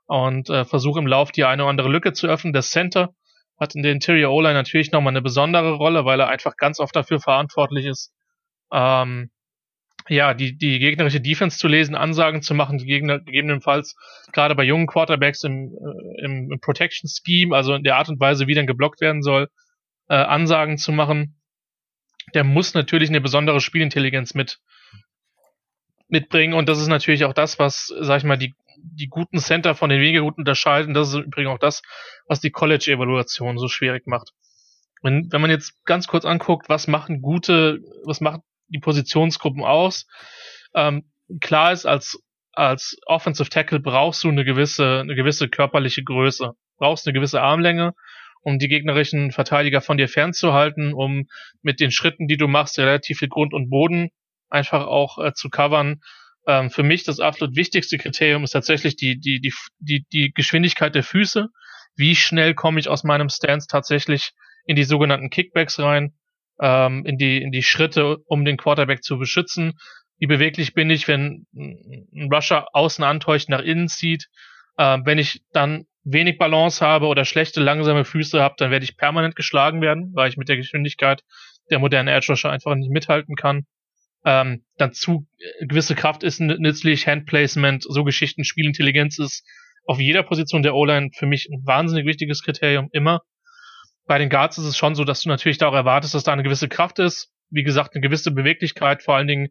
und 0.08 0.50
äh, 0.50 0.66
versuch 0.66 0.98
im 0.98 1.06
Lauf 1.06 1.32
die 1.32 1.44
eine 1.44 1.64
oder 1.64 1.70
andere 1.70 1.90
Lücke 1.90 2.14
zu 2.14 2.28
öffnen. 2.28 2.54
Der 2.54 2.64
Center 2.64 3.14
hat 3.60 3.76
in 3.76 3.84
der 3.84 3.92
Interior 3.92 4.34
O-Line 4.34 4.56
natürlich 4.56 4.92
nochmal 4.92 5.12
eine 5.12 5.22
besondere 5.22 5.74
Rolle, 5.74 6.06
weil 6.06 6.20
er 6.20 6.30
einfach 6.30 6.56
ganz 6.56 6.80
oft 6.80 6.96
dafür 6.96 7.20
verantwortlich 7.20 7.86
ist, 7.86 8.12
ähm, 8.72 9.30
ja, 10.10 10.34
die, 10.34 10.58
die 10.58 10.80
gegnerische 10.80 11.22
Defense 11.22 11.58
zu 11.58 11.68
lesen, 11.68 11.96
Ansagen 11.96 12.42
zu 12.42 12.54
machen, 12.54 12.80
Gegner 12.80 13.20
gegebenenfalls 13.20 13.96
gerade 14.34 14.56
bei 14.56 14.64
jungen 14.64 14.88
Quarterbacks 14.88 15.44
im, 15.44 15.72
äh, 15.74 16.26
im, 16.26 16.52
im 16.52 16.60
Protection 16.60 17.10
Scheme, 17.10 17.56
also 17.56 17.76
in 17.76 17.84
der 17.84 17.98
Art 17.98 18.10
und 18.10 18.20
Weise, 18.20 18.48
wie 18.48 18.56
dann 18.56 18.68
geblockt 18.68 19.02
werden 19.02 19.22
soll, 19.22 19.50
äh, 20.10 20.16
Ansagen 20.16 20.78
zu 20.78 20.92
machen. 20.92 21.40
Der 22.34 22.44
muss 22.44 22.74
natürlich 22.74 23.10
eine 23.10 23.22
besondere 23.22 23.62
Spielintelligenz 23.62 24.34
mit 24.34 24.60
mitbringen 26.08 26.56
und 26.56 26.68
das 26.68 26.80
ist 26.80 26.88
natürlich 26.88 27.24
auch 27.26 27.34
das, 27.34 27.60
was, 27.60 27.94
sag 28.00 28.18
ich 28.18 28.24
mal, 28.24 28.38
die, 28.38 28.56
die 28.78 29.08
guten 29.08 29.38
Center 29.38 29.76
von 29.76 29.92
den 29.92 30.02
weniger 30.02 30.22
guten 30.22 30.42
unterscheiden. 30.42 30.96
Das 30.96 31.10
ist 31.10 31.16
übrigens 31.16 31.52
auch 31.52 31.60
das, 31.60 31.84
was 32.28 32.40
die 32.40 32.50
College-Evaluation 32.50 33.60
so 33.60 33.68
schwierig 33.68 34.08
macht. 34.08 34.32
Wenn, 35.04 35.32
wenn 35.32 35.42
man 35.42 35.52
jetzt 35.52 35.86
ganz 35.86 36.08
kurz 36.08 36.26
anguckt, 36.26 36.68
was 36.68 36.88
machen 36.88 37.22
gute, 37.22 37.80
was 38.06 38.22
macht 38.22 38.42
die 38.70 38.80
Positionsgruppen 38.80 39.64
aus. 39.64 40.08
Ähm, 40.74 41.12
klar 41.42 41.72
ist, 41.72 41.86
als, 41.86 42.22
als 42.54 42.98
Offensive 43.06 43.50
Tackle 43.50 43.80
brauchst 43.80 44.24
du 44.24 44.30
eine 44.30 44.46
gewisse, 44.46 45.00
eine 45.02 45.16
gewisse 45.16 45.50
körperliche 45.50 46.04
Größe, 46.04 46.54
brauchst 46.78 47.08
eine 47.08 47.14
gewisse 47.14 47.42
Armlänge, 47.42 47.94
um 48.42 48.60
die 48.60 48.68
gegnerischen 48.68 49.32
Verteidiger 49.32 49.82
von 49.82 49.98
dir 49.98 50.08
fernzuhalten, 50.08 50.94
um 50.94 51.28
mit 51.62 51.80
den 51.80 51.92
Schritten, 51.92 52.28
die 52.28 52.38
du 52.38 52.48
machst, 52.48 52.80
relativ 52.80 53.20
viel 53.20 53.30
Grund 53.30 53.54
und 53.54 53.70
Boden 53.70 54.10
einfach 54.50 54.86
auch 54.86 55.20
äh, 55.20 55.34
zu 55.34 55.50
covern. 55.50 56.02
Ähm, 56.48 56.70
für 56.70 56.84
mich 56.84 57.04
das 57.04 57.20
absolut 57.20 57.56
wichtigste 57.56 57.98
Kriterium 57.98 58.44
ist 58.44 58.52
tatsächlich 58.52 58.96
die, 58.96 59.20
die, 59.20 59.40
die, 59.42 59.54
die, 59.80 60.06
die 60.12 60.32
Geschwindigkeit 60.34 60.96
der 60.96 61.04
Füße. 61.04 61.50
Wie 61.96 62.16
schnell 62.16 62.54
komme 62.54 62.80
ich 62.80 62.88
aus 62.88 63.04
meinem 63.04 63.30
Stance 63.30 63.68
tatsächlich 63.68 64.32
in 64.66 64.76
die 64.76 64.84
sogenannten 64.84 65.30
Kickbacks 65.30 65.80
rein? 65.80 66.14
Ähm, 66.62 67.06
in 67.06 67.18
die 67.18 67.42
in 67.42 67.52
die 67.52 67.64
Schritte, 67.64 68.18
um 68.26 68.46
den 68.46 68.58
Quarterback 68.58 69.04
zu 69.04 69.18
beschützen. 69.18 69.74
Wie 70.18 70.28
beweglich 70.28 70.74
bin 70.74 70.90
ich, 70.90 71.08
wenn 71.08 71.46
ein 71.54 72.30
Rusher 72.32 72.68
außen 72.74 73.04
antäuscht, 73.04 73.50
nach 73.50 73.62
innen 73.62 73.88
zieht. 73.88 74.28
Äh, 74.78 75.00
wenn 75.04 75.18
ich 75.18 75.42
dann 75.54 75.86
wenig 76.04 76.38
Balance 76.38 76.86
habe 76.86 77.08
oder 77.08 77.26
schlechte, 77.26 77.62
langsame 77.62 78.06
Füße 78.06 78.42
habe, 78.42 78.56
dann 78.58 78.72
werde 78.72 78.84
ich 78.84 78.98
permanent 78.98 79.36
geschlagen 79.36 79.82
werden, 79.82 80.12
weil 80.14 80.30
ich 80.30 80.38
mit 80.38 80.50
der 80.50 80.58
Geschwindigkeit 80.58 81.24
der 81.70 81.80
modernen 81.80 82.08
Edge 82.10 82.28
Rusher 82.30 82.52
einfach 82.52 82.76
nicht 82.76 82.92
mithalten 82.92 83.36
kann. 83.36 83.66
Ähm, 84.26 84.66
dazu 84.78 85.28
äh, 85.38 85.66
gewisse 85.66 85.96
Kraft 85.96 86.24
ist 86.24 86.42
nützlich, 86.42 87.08
Handplacement, 87.08 87.84
so 87.88 88.04
Geschichten, 88.04 88.44
Spielintelligenz 88.44 89.18
ist 89.20 89.46
auf 89.86 90.00
jeder 90.00 90.24
Position 90.24 90.62
der 90.62 90.76
O-Line 90.76 91.10
für 91.16 91.26
mich 91.26 91.48
ein 91.50 91.66
wahnsinnig 91.66 92.06
wichtiges 92.06 92.44
Kriterium, 92.44 92.90
immer 92.92 93.22
bei 94.10 94.18
den 94.18 94.30
Guards 94.32 94.58
ist 94.58 94.66
es 94.66 94.76
schon 94.76 94.96
so, 94.96 95.04
dass 95.04 95.22
du 95.22 95.30
natürlich 95.30 95.60
da 95.60 95.68
auch 95.68 95.76
erwartest, 95.76 96.16
dass 96.16 96.24
da 96.24 96.34
eine 96.34 96.42
gewisse 96.42 96.68
Kraft 96.68 96.98
ist. 96.98 97.32
Wie 97.52 97.62
gesagt, 97.62 97.94
eine 97.94 98.02
gewisse 98.02 98.32
Beweglichkeit, 98.32 99.04
vor 99.04 99.16
allen 99.16 99.28
Dingen 99.28 99.50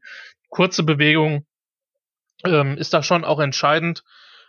kurze 0.49 0.83
Bewegung 0.83 1.47
ähm, 2.45 2.77
ist 2.77 2.93
da 2.93 3.05
schon 3.05 3.25
auch 3.25 3.39
entscheidend, 3.39 4.03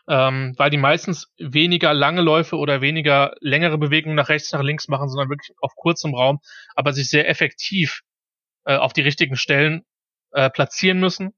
ähm, 0.07 0.55
weil 0.57 0.71
die 0.71 0.77
meistens 0.77 1.31
weniger 1.37 1.93
lange 1.93 2.21
Läufe 2.21 2.57
oder 2.57 2.81
weniger 2.81 3.35
längere 3.39 3.77
Bewegungen 3.77 4.15
nach 4.15 4.29
rechts, 4.29 4.51
nach 4.51 4.63
links 4.63 4.87
machen, 4.87 5.09
sondern 5.09 5.29
wirklich 5.29 5.55
auf 5.61 5.75
kurzem 5.75 6.15
Raum, 6.15 6.39
aber 6.73 6.91
sich 6.91 7.07
sehr 7.07 7.29
effektiv 7.29 8.01
äh, 8.65 8.77
auf 8.77 8.93
die 8.93 9.01
richtigen 9.01 9.35
Stellen 9.35 9.83
äh, 10.31 10.49
platzieren 10.49 10.99
müssen. 10.99 11.35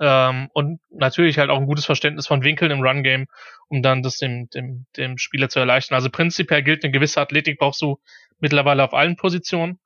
Ähm, 0.00 0.48
und 0.52 0.80
natürlich 0.90 1.38
halt 1.38 1.50
auch 1.50 1.58
ein 1.58 1.66
gutes 1.66 1.86
Verständnis 1.86 2.26
von 2.26 2.42
Winkeln 2.42 2.70
im 2.70 2.82
Run-Game, 2.82 3.26
um 3.68 3.82
dann 3.82 4.02
das 4.02 4.18
dem, 4.18 4.48
dem, 4.50 4.86
dem 4.96 5.18
Spieler 5.18 5.48
zu 5.48 5.58
erleichtern. 5.58 5.94
Also 5.94 6.10
prinzipiell 6.10 6.62
gilt, 6.62 6.84
eine 6.84 6.92
gewisse 6.92 7.20
Athletik 7.20 7.58
brauchst 7.58 7.80
du 7.82 7.98
mittlerweile 8.38 8.84
auf 8.84 8.94
allen 8.94 9.16
Positionen. 9.16 9.78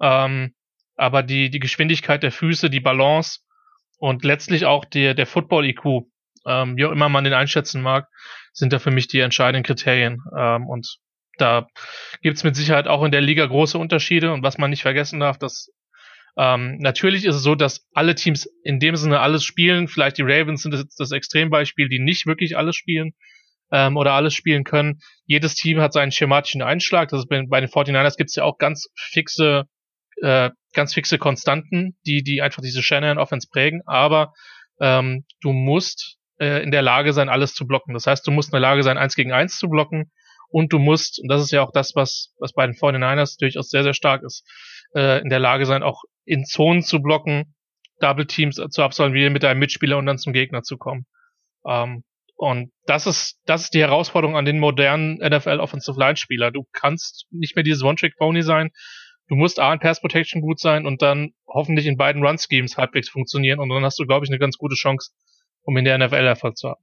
Ähm, 0.00 0.54
aber 0.96 1.22
die, 1.22 1.50
die 1.50 1.60
Geschwindigkeit 1.60 2.22
der 2.22 2.32
Füße, 2.32 2.70
die 2.70 2.80
Balance 2.80 3.40
und 3.98 4.24
letztlich 4.24 4.66
auch 4.66 4.84
der, 4.84 5.14
der 5.14 5.26
Football-IQ, 5.26 6.06
ähm, 6.46 6.76
wie 6.76 6.84
auch 6.84 6.92
immer 6.92 7.08
man 7.08 7.24
den 7.24 7.32
einschätzen 7.32 7.82
mag, 7.82 8.08
sind 8.52 8.72
da 8.72 8.78
für 8.78 8.90
mich 8.90 9.06
die 9.06 9.20
entscheidenden 9.20 9.64
Kriterien. 9.64 10.22
Ähm, 10.36 10.66
und 10.66 10.98
da 11.38 11.66
gibt's 12.20 12.44
mit 12.44 12.56
Sicherheit 12.56 12.88
auch 12.88 13.02
in 13.04 13.12
der 13.12 13.20
Liga 13.20 13.46
große 13.46 13.78
Unterschiede. 13.78 14.32
Und 14.32 14.42
was 14.42 14.58
man 14.58 14.70
nicht 14.70 14.82
vergessen 14.82 15.20
darf, 15.20 15.38
dass 15.38 15.70
ähm, 16.36 16.78
natürlich 16.78 17.24
ist 17.24 17.36
es 17.36 17.42
so, 17.42 17.54
dass 17.54 17.86
alle 17.92 18.14
Teams 18.14 18.48
in 18.64 18.80
dem 18.80 18.96
Sinne 18.96 19.20
alles 19.20 19.44
spielen. 19.44 19.88
Vielleicht 19.88 20.18
die 20.18 20.22
Ravens 20.22 20.62
sind 20.62 20.72
das, 20.72 20.86
das 20.96 21.12
Extrembeispiel, 21.12 21.88
die 21.88 21.98
nicht 21.98 22.26
wirklich 22.26 22.56
alles 22.56 22.76
spielen. 22.76 23.12
ähm, 23.72 23.96
oder 23.96 24.12
alles 24.12 24.34
spielen 24.34 24.64
können. 24.64 25.00
Jedes 25.24 25.54
Team 25.54 25.80
hat 25.80 25.92
seinen 25.92 26.12
schematischen 26.12 26.62
Einschlag. 26.62 27.08
Das 27.08 27.20
ist 27.20 27.28
bei, 27.28 27.42
bei 27.48 27.60
den 27.60 27.70
49ers 27.70 28.16
gibt 28.16 28.30
es 28.30 28.36
ja 28.36 28.44
auch 28.44 28.58
ganz 28.58 28.88
fixe, 28.94 29.64
äh, 30.22 30.50
ganz 30.74 30.94
fixe 30.94 31.18
Konstanten, 31.18 31.96
die, 32.06 32.22
die 32.22 32.42
einfach 32.42 32.62
diese 32.62 32.82
Shanahan-Offense 32.82 33.48
prägen. 33.50 33.82
Aber 33.86 34.32
ähm, 34.80 35.24
du 35.40 35.52
musst 35.52 36.18
äh, 36.38 36.62
in 36.62 36.70
der 36.70 36.82
Lage 36.82 37.12
sein, 37.12 37.28
alles 37.28 37.54
zu 37.54 37.66
blocken. 37.66 37.94
Das 37.94 38.06
heißt, 38.06 38.26
du 38.26 38.30
musst 38.30 38.50
in 38.50 38.52
der 38.52 38.60
Lage 38.60 38.82
sein, 38.82 38.98
eins 38.98 39.16
gegen 39.16 39.32
eins 39.32 39.56
zu 39.58 39.68
blocken 39.68 40.10
und 40.48 40.72
du 40.72 40.78
musst, 40.78 41.18
und 41.20 41.28
das 41.28 41.42
ist 41.42 41.50
ja 41.50 41.62
auch 41.62 41.72
das, 41.72 41.92
was, 41.94 42.34
was 42.38 42.52
bei 42.52 42.66
den 42.66 42.76
49ers 42.76 43.38
durchaus 43.38 43.70
sehr, 43.70 43.84
sehr 43.84 43.94
stark 43.94 44.22
ist, 44.22 44.44
äh, 44.94 45.20
in 45.20 45.28
der 45.28 45.38
Lage 45.38 45.66
sein, 45.66 45.82
auch 45.82 46.02
in 46.24 46.44
Zonen 46.44 46.82
zu 46.82 47.00
blocken, 47.00 47.54
Double 48.00 48.26
Teams 48.26 48.56
zu 48.56 48.82
absolvieren 48.82 49.32
mit 49.32 49.42
deinem 49.42 49.60
Mitspieler 49.60 49.98
und 49.98 50.06
dann 50.06 50.18
zum 50.18 50.32
Gegner 50.32 50.62
zu 50.62 50.76
kommen. 50.76 51.06
Ähm, 51.66 52.04
und 52.36 52.72
das 52.86 53.06
ist, 53.06 53.38
das 53.46 53.64
ist 53.64 53.74
die 53.74 53.80
Herausforderung 53.80 54.36
an 54.36 54.44
den 54.44 54.58
modernen 54.58 55.18
NFL 55.18 55.60
Offensive 55.60 55.98
Line 55.98 56.16
Spieler. 56.16 56.50
Du 56.50 56.66
kannst 56.72 57.26
nicht 57.30 57.54
mehr 57.54 57.62
dieses 57.62 57.84
One-Trick-Pony 57.84 58.42
sein. 58.42 58.70
Du 59.28 59.36
musst 59.36 59.60
A 59.60 59.72
in 59.72 59.78
Pass 59.78 60.00
Protection 60.00 60.42
gut 60.42 60.58
sein 60.58 60.84
und 60.84 61.02
dann 61.02 61.32
hoffentlich 61.46 61.86
in 61.86 61.96
beiden 61.96 62.24
Run-Schemes 62.24 62.76
halbwegs 62.76 63.08
funktionieren 63.08 63.60
und 63.60 63.68
dann 63.68 63.84
hast 63.84 63.98
du, 63.98 64.06
glaube 64.06 64.26
ich, 64.26 64.30
eine 64.30 64.40
ganz 64.40 64.58
gute 64.58 64.74
Chance, 64.74 65.12
um 65.62 65.76
in 65.76 65.84
der 65.84 65.96
NFL 65.98 66.26
Erfolg 66.26 66.56
zu 66.56 66.70
haben. 66.70 66.82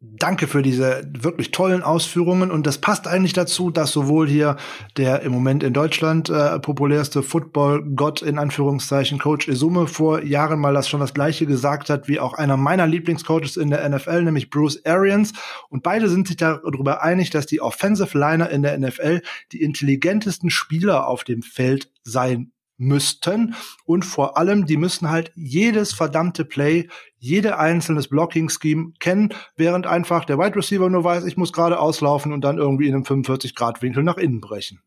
Danke 0.00 0.46
für 0.46 0.60
diese 0.60 1.10
wirklich 1.18 1.52
tollen 1.52 1.82
Ausführungen. 1.82 2.50
Und 2.50 2.66
das 2.66 2.78
passt 2.78 3.08
eigentlich 3.08 3.32
dazu, 3.32 3.70
dass 3.70 3.92
sowohl 3.92 4.28
hier 4.28 4.56
der 4.98 5.22
im 5.22 5.32
Moment 5.32 5.62
in 5.62 5.72
Deutschland 5.72 6.28
äh, 6.28 6.58
populärste 6.58 7.22
Football-Gott 7.22 8.20
in 8.20 8.38
Anführungszeichen 8.38 9.18
Coach 9.18 9.48
Izume 9.48 9.86
vor 9.86 10.22
Jahren 10.22 10.60
mal 10.60 10.74
das 10.74 10.86
schon 10.90 11.00
das 11.00 11.14
gleiche 11.14 11.46
gesagt 11.46 11.88
hat, 11.88 12.08
wie 12.08 12.20
auch 12.20 12.34
einer 12.34 12.58
meiner 12.58 12.86
Lieblingscoaches 12.86 13.56
in 13.56 13.70
der 13.70 13.88
NFL, 13.88 14.24
nämlich 14.24 14.50
Bruce 14.50 14.84
Arians. 14.84 15.32
Und 15.70 15.82
beide 15.82 16.10
sind 16.10 16.28
sich 16.28 16.36
darüber 16.36 17.02
einig, 17.02 17.30
dass 17.30 17.46
die 17.46 17.62
Offensive 17.62 18.18
Liner 18.18 18.50
in 18.50 18.62
der 18.62 18.78
NFL 18.78 19.22
die 19.52 19.62
intelligentesten 19.62 20.50
Spieler 20.50 21.06
auf 21.08 21.24
dem 21.24 21.40
Feld 21.40 21.90
sein 22.04 22.52
müssten. 22.78 23.54
Und 23.84 24.04
vor 24.04 24.36
allem, 24.36 24.66
die 24.66 24.76
müssen 24.76 25.10
halt 25.10 25.32
jedes 25.34 25.92
verdammte 25.92 26.44
Play, 26.44 26.88
jede 27.18 27.58
einzelnes 27.58 28.08
Blocking-Scheme 28.08 28.92
kennen, 28.98 29.30
während 29.56 29.86
einfach 29.86 30.24
der 30.24 30.38
Wide 30.38 30.56
Receiver 30.56 30.88
nur 30.88 31.04
weiß, 31.04 31.24
ich 31.24 31.36
muss 31.36 31.52
gerade 31.52 31.78
auslaufen 31.78 32.32
und 32.32 32.42
dann 32.42 32.58
irgendwie 32.58 32.88
in 32.88 32.94
einem 32.94 33.04
45-Grad-Winkel 33.04 34.02
nach 34.02 34.16
innen 34.16 34.40
brechen. 34.40 34.80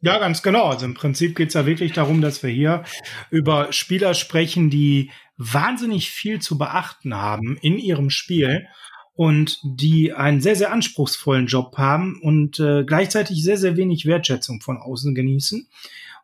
Ja, 0.00 0.18
ganz 0.18 0.42
genau. 0.42 0.66
Also 0.66 0.84
im 0.84 0.94
Prinzip 0.94 1.34
geht 1.36 1.48
es 1.48 1.54
ja 1.54 1.66
wirklich 1.66 1.92
darum, 1.92 2.20
dass 2.20 2.42
wir 2.42 2.50
hier 2.50 2.84
über 3.30 3.72
Spieler 3.72 4.14
sprechen, 4.14 4.68
die 4.70 5.10
wahnsinnig 5.38 6.10
viel 6.10 6.40
zu 6.40 6.58
beachten 6.58 7.14
haben 7.14 7.56
in 7.60 7.78
ihrem 7.78 8.10
Spiel 8.10 8.66
und 9.14 9.58
die 9.64 10.12
einen 10.12 10.40
sehr, 10.40 10.56
sehr 10.56 10.72
anspruchsvollen 10.72 11.46
Job 11.46 11.78
haben 11.78 12.20
und 12.22 12.60
äh, 12.60 12.84
gleichzeitig 12.84 13.42
sehr, 13.42 13.56
sehr 13.56 13.76
wenig 13.76 14.04
Wertschätzung 14.04 14.60
von 14.60 14.76
außen 14.76 15.14
genießen. 15.14 15.66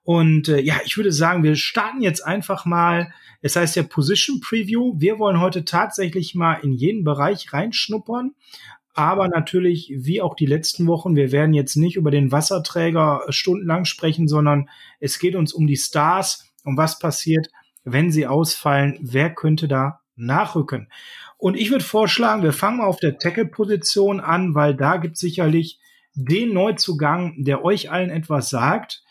Und 0.04 0.48
äh, 0.48 0.60
ja, 0.60 0.80
ich 0.84 0.96
würde 0.96 1.12
sagen, 1.12 1.42
wir 1.42 1.56
starten 1.56 2.02
jetzt 2.02 2.24
einfach 2.24 2.64
mal. 2.64 3.12
Es 3.40 3.56
heißt 3.56 3.76
ja 3.76 3.82
Position 3.82 4.40
Preview. 4.40 4.94
Wir 4.98 5.18
wollen 5.18 5.40
heute 5.40 5.64
tatsächlich 5.64 6.34
mal 6.34 6.54
in 6.54 6.72
jeden 6.72 7.04
Bereich 7.04 7.52
reinschnuppern. 7.52 8.32
Aber 8.94 9.28
natürlich, 9.28 9.92
wie 9.96 10.20
auch 10.20 10.34
die 10.34 10.46
letzten 10.46 10.86
Wochen, 10.86 11.16
wir 11.16 11.32
werden 11.32 11.54
jetzt 11.54 11.76
nicht 11.76 11.96
über 11.96 12.10
den 12.10 12.30
Wasserträger 12.30 13.22
stundenlang 13.30 13.84
sprechen, 13.84 14.28
sondern 14.28 14.68
es 15.00 15.18
geht 15.18 15.34
uns 15.34 15.52
um 15.54 15.66
die 15.66 15.76
Stars 15.76 16.52
und 16.64 16.76
was 16.76 16.98
passiert, 16.98 17.48
wenn 17.84 18.12
sie 18.12 18.26
ausfallen. 18.26 18.98
Wer 19.00 19.34
könnte 19.34 19.66
da 19.66 20.00
nachrücken? 20.14 20.88
Und 21.38 21.56
ich 21.56 21.70
würde 21.70 21.84
vorschlagen, 21.84 22.42
wir 22.42 22.52
fangen 22.52 22.78
mal 22.78 22.86
auf 22.86 23.00
der 23.00 23.18
Tackle-Position 23.18 24.20
an, 24.20 24.54
weil 24.54 24.76
da 24.76 24.98
gibt 24.98 25.16
sicherlich 25.16 25.80
den 26.14 26.52
Neuzugang, 26.52 27.42
der 27.44 27.64
euch 27.64 27.90
allen 27.90 28.10
etwas 28.10 28.50
sagt 28.50 29.01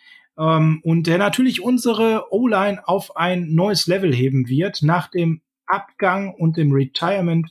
ähm, 0.41 0.81
und 0.83 1.05
der 1.05 1.19
natürlich 1.19 1.61
unsere 1.61 2.33
O-Line 2.33 2.87
auf 2.87 3.15
ein 3.15 3.53
neues 3.53 3.85
Level 3.85 4.13
heben 4.13 4.47
wird 4.47 4.81
nach 4.81 5.09
dem 5.09 5.41
Abgang 5.67 6.33
und 6.33 6.57
dem 6.57 6.71
Retirement 6.71 7.49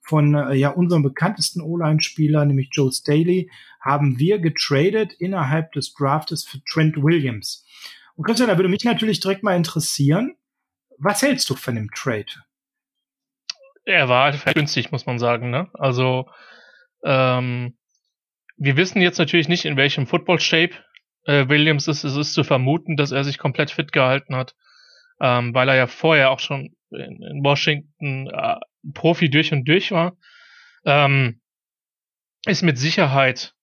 von 0.00 0.34
äh, 0.34 0.54
ja 0.54 0.70
unserem 0.70 1.02
bekanntesten 1.02 1.60
O-Line-Spieler, 1.60 2.44
nämlich 2.44 2.70
Joe 2.72 2.90
Staley, 2.90 3.50
haben 3.80 4.18
wir 4.18 4.38
getradet 4.38 5.12
innerhalb 5.12 5.72
des 5.72 5.92
Draftes 5.94 6.44
für 6.44 6.62
Trent 6.64 6.96
Williams. 6.96 7.64
Und 8.16 8.24
Christian, 8.24 8.48
da 8.48 8.56
würde 8.56 8.68
mich 8.68 8.84
natürlich 8.84 9.20
direkt 9.20 9.42
mal 9.42 9.56
interessieren, 9.56 10.36
was 10.98 11.22
hältst 11.22 11.48
du 11.50 11.54
von 11.54 11.74
dem 11.74 11.90
Trade? 11.94 12.26
Er 13.84 14.08
war 14.08 14.32
halt 14.32 14.54
günstig, 14.54 14.92
muss 14.92 15.06
man 15.06 15.18
sagen. 15.18 15.50
Ne? 15.50 15.68
Also 15.74 16.28
ähm, 17.04 17.76
wir 18.56 18.76
wissen 18.76 19.00
jetzt 19.00 19.18
natürlich 19.18 19.48
nicht, 19.48 19.64
in 19.64 19.76
welchem 19.76 20.06
Football-Shape 20.06 20.74
äh, 21.24 21.48
Williams 21.48 21.88
ist, 21.88 22.04
es 22.04 22.16
ist 22.16 22.34
zu 22.34 22.44
vermuten, 22.44 22.96
dass 22.96 23.12
er 23.12 23.24
sich 23.24 23.38
komplett 23.38 23.70
fit 23.70 23.92
gehalten 23.92 24.36
hat, 24.36 24.54
ähm, 25.20 25.54
weil 25.54 25.68
er 25.68 25.76
ja 25.76 25.86
vorher 25.86 26.30
auch 26.30 26.40
schon 26.40 26.74
in, 26.90 27.22
in 27.22 27.44
Washington 27.44 28.28
äh, 28.28 28.56
Profi 28.94 29.30
durch 29.30 29.52
und 29.52 29.66
durch 29.66 29.92
war. 29.92 30.16
Ähm, 30.84 31.40
ist 32.46 32.62
mit 32.62 32.78
Sicherheit, 32.78 33.54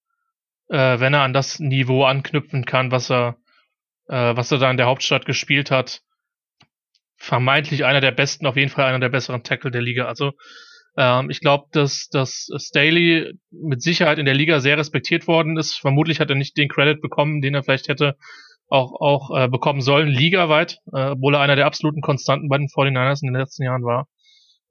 äh, 0.69 0.99
wenn 0.99 1.13
er 1.13 1.21
an 1.21 1.33
das 1.33 1.59
Niveau 1.59 2.03
anknüpfen 2.03 2.65
kann, 2.65 2.91
was 2.91 3.09
er, 3.09 3.37
äh, 4.07 4.35
was 4.35 4.51
er 4.51 4.59
da 4.59 4.69
in 4.69 4.77
der 4.77 4.85
Hauptstadt 4.85 5.25
gespielt 5.25 5.71
hat, 5.71 6.01
vermeintlich 7.17 7.85
einer 7.85 8.01
der 8.01 8.11
besten, 8.11 8.45
auf 8.45 8.55
jeden 8.55 8.69
Fall 8.69 8.85
einer 8.85 8.99
der 8.99 9.09
besseren 9.09 9.43
Tackle 9.43 9.71
der 9.71 9.81
Liga. 9.81 10.05
Also 10.05 10.33
ähm, 10.97 11.29
ich 11.29 11.39
glaube, 11.39 11.67
dass, 11.71 12.09
dass 12.09 12.49
Staley 12.57 13.33
mit 13.51 13.81
Sicherheit 13.81 14.17
in 14.17 14.25
der 14.25 14.33
Liga 14.33 14.59
sehr 14.59 14.77
respektiert 14.77 15.27
worden 15.27 15.57
ist. 15.57 15.75
Vermutlich 15.75 16.19
hat 16.19 16.29
er 16.29 16.35
nicht 16.35 16.57
den 16.57 16.69
Credit 16.69 17.01
bekommen, 17.01 17.41
den 17.41 17.53
er 17.53 17.63
vielleicht 17.63 17.87
hätte 17.87 18.15
auch, 18.67 18.99
auch 18.99 19.37
äh, 19.37 19.47
bekommen 19.47 19.81
sollen, 19.81 20.09
ligaweit, 20.09 20.79
äh, 20.93 21.11
obwohl 21.11 21.35
er 21.35 21.41
einer 21.41 21.55
der 21.55 21.67
absoluten 21.67 22.01
Konstanten 22.01 22.49
bei 22.49 22.57
den 22.57 22.67
49ers 22.67 23.21
in 23.21 23.31
den 23.31 23.39
letzten 23.39 23.63
Jahren 23.63 23.83
war. 23.83 24.07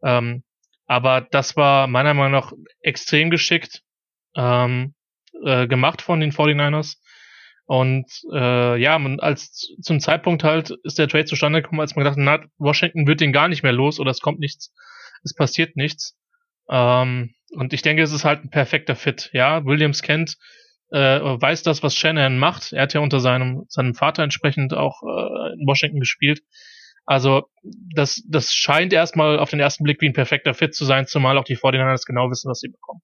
Ähm, 0.02 0.42
aber 0.86 1.22
das 1.30 1.56
war 1.56 1.86
meiner 1.86 2.12
Meinung 2.12 2.32
nach 2.32 2.52
extrem 2.80 3.30
geschickt 3.30 3.82
ähm, 4.36 4.94
äh, 5.44 5.66
gemacht 5.66 6.02
von 6.02 6.20
den 6.20 6.32
49ers. 6.32 6.96
Und 7.64 8.06
äh, 8.32 8.80
ja, 8.80 8.98
man, 8.98 9.18
als 9.18 9.74
zum 9.80 9.98
Zeitpunkt 9.98 10.44
halt 10.44 10.70
ist 10.84 10.98
der 10.98 11.08
Trade 11.08 11.24
zustande 11.24 11.62
gekommen, 11.62 11.80
als 11.80 11.96
man 11.96 12.04
gedacht 12.04 12.18
hat, 12.28 12.48
Washington 12.58 13.06
wird 13.06 13.20
den 13.20 13.32
gar 13.32 13.48
nicht 13.48 13.62
mehr 13.62 13.72
los 13.72 13.98
oder 13.98 14.10
es 14.10 14.20
kommt 14.20 14.38
nichts 14.38 14.72
es 15.24 15.34
passiert 15.34 15.76
nichts. 15.76 16.16
Ähm, 16.68 17.34
und 17.50 17.72
ich 17.72 17.82
denke, 17.82 18.02
es 18.02 18.12
ist 18.12 18.24
halt 18.24 18.44
ein 18.44 18.50
perfekter 18.50 18.96
Fit. 18.96 19.30
Ja, 19.32 19.64
Williams 19.64 20.02
kennt, 20.02 20.36
äh, 20.90 21.20
weiß 21.20 21.62
das, 21.62 21.82
was 21.82 21.94
Shanahan 21.94 22.38
macht. 22.38 22.72
Er 22.72 22.82
hat 22.82 22.94
ja 22.94 23.00
unter 23.00 23.20
seinem, 23.20 23.64
seinem 23.68 23.94
Vater 23.94 24.22
entsprechend 24.22 24.74
auch 24.74 25.02
äh, 25.02 25.52
in 25.54 25.66
Washington 25.66 26.00
gespielt. 26.00 26.42
Also 27.04 27.44
das, 27.62 28.22
das 28.28 28.52
scheint 28.52 28.92
erstmal 28.92 29.38
auf 29.38 29.50
den 29.50 29.60
ersten 29.60 29.84
Blick 29.84 30.00
wie 30.00 30.08
ein 30.08 30.12
perfekter 30.12 30.54
Fit 30.54 30.74
zu 30.74 30.84
sein, 30.84 31.06
zumal 31.06 31.38
auch 31.38 31.44
die 31.44 31.56
49ers 31.56 32.04
genau 32.04 32.30
wissen, 32.30 32.50
was 32.50 32.58
sie 32.58 32.68
bekommen. 32.68 33.00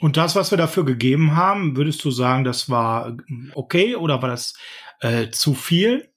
Und 0.00 0.18
das, 0.18 0.36
was 0.36 0.50
wir 0.50 0.58
dafür 0.58 0.84
gegeben 0.84 1.34
haben, 1.34 1.76
würdest 1.76 2.04
du 2.04 2.10
sagen, 2.10 2.44
das 2.44 2.68
war 2.68 3.16
okay 3.54 3.94
oder 3.96 4.20
war 4.20 4.28
das 4.28 4.54
äh, 5.00 5.30
zu 5.30 5.54
viel? 5.54 6.10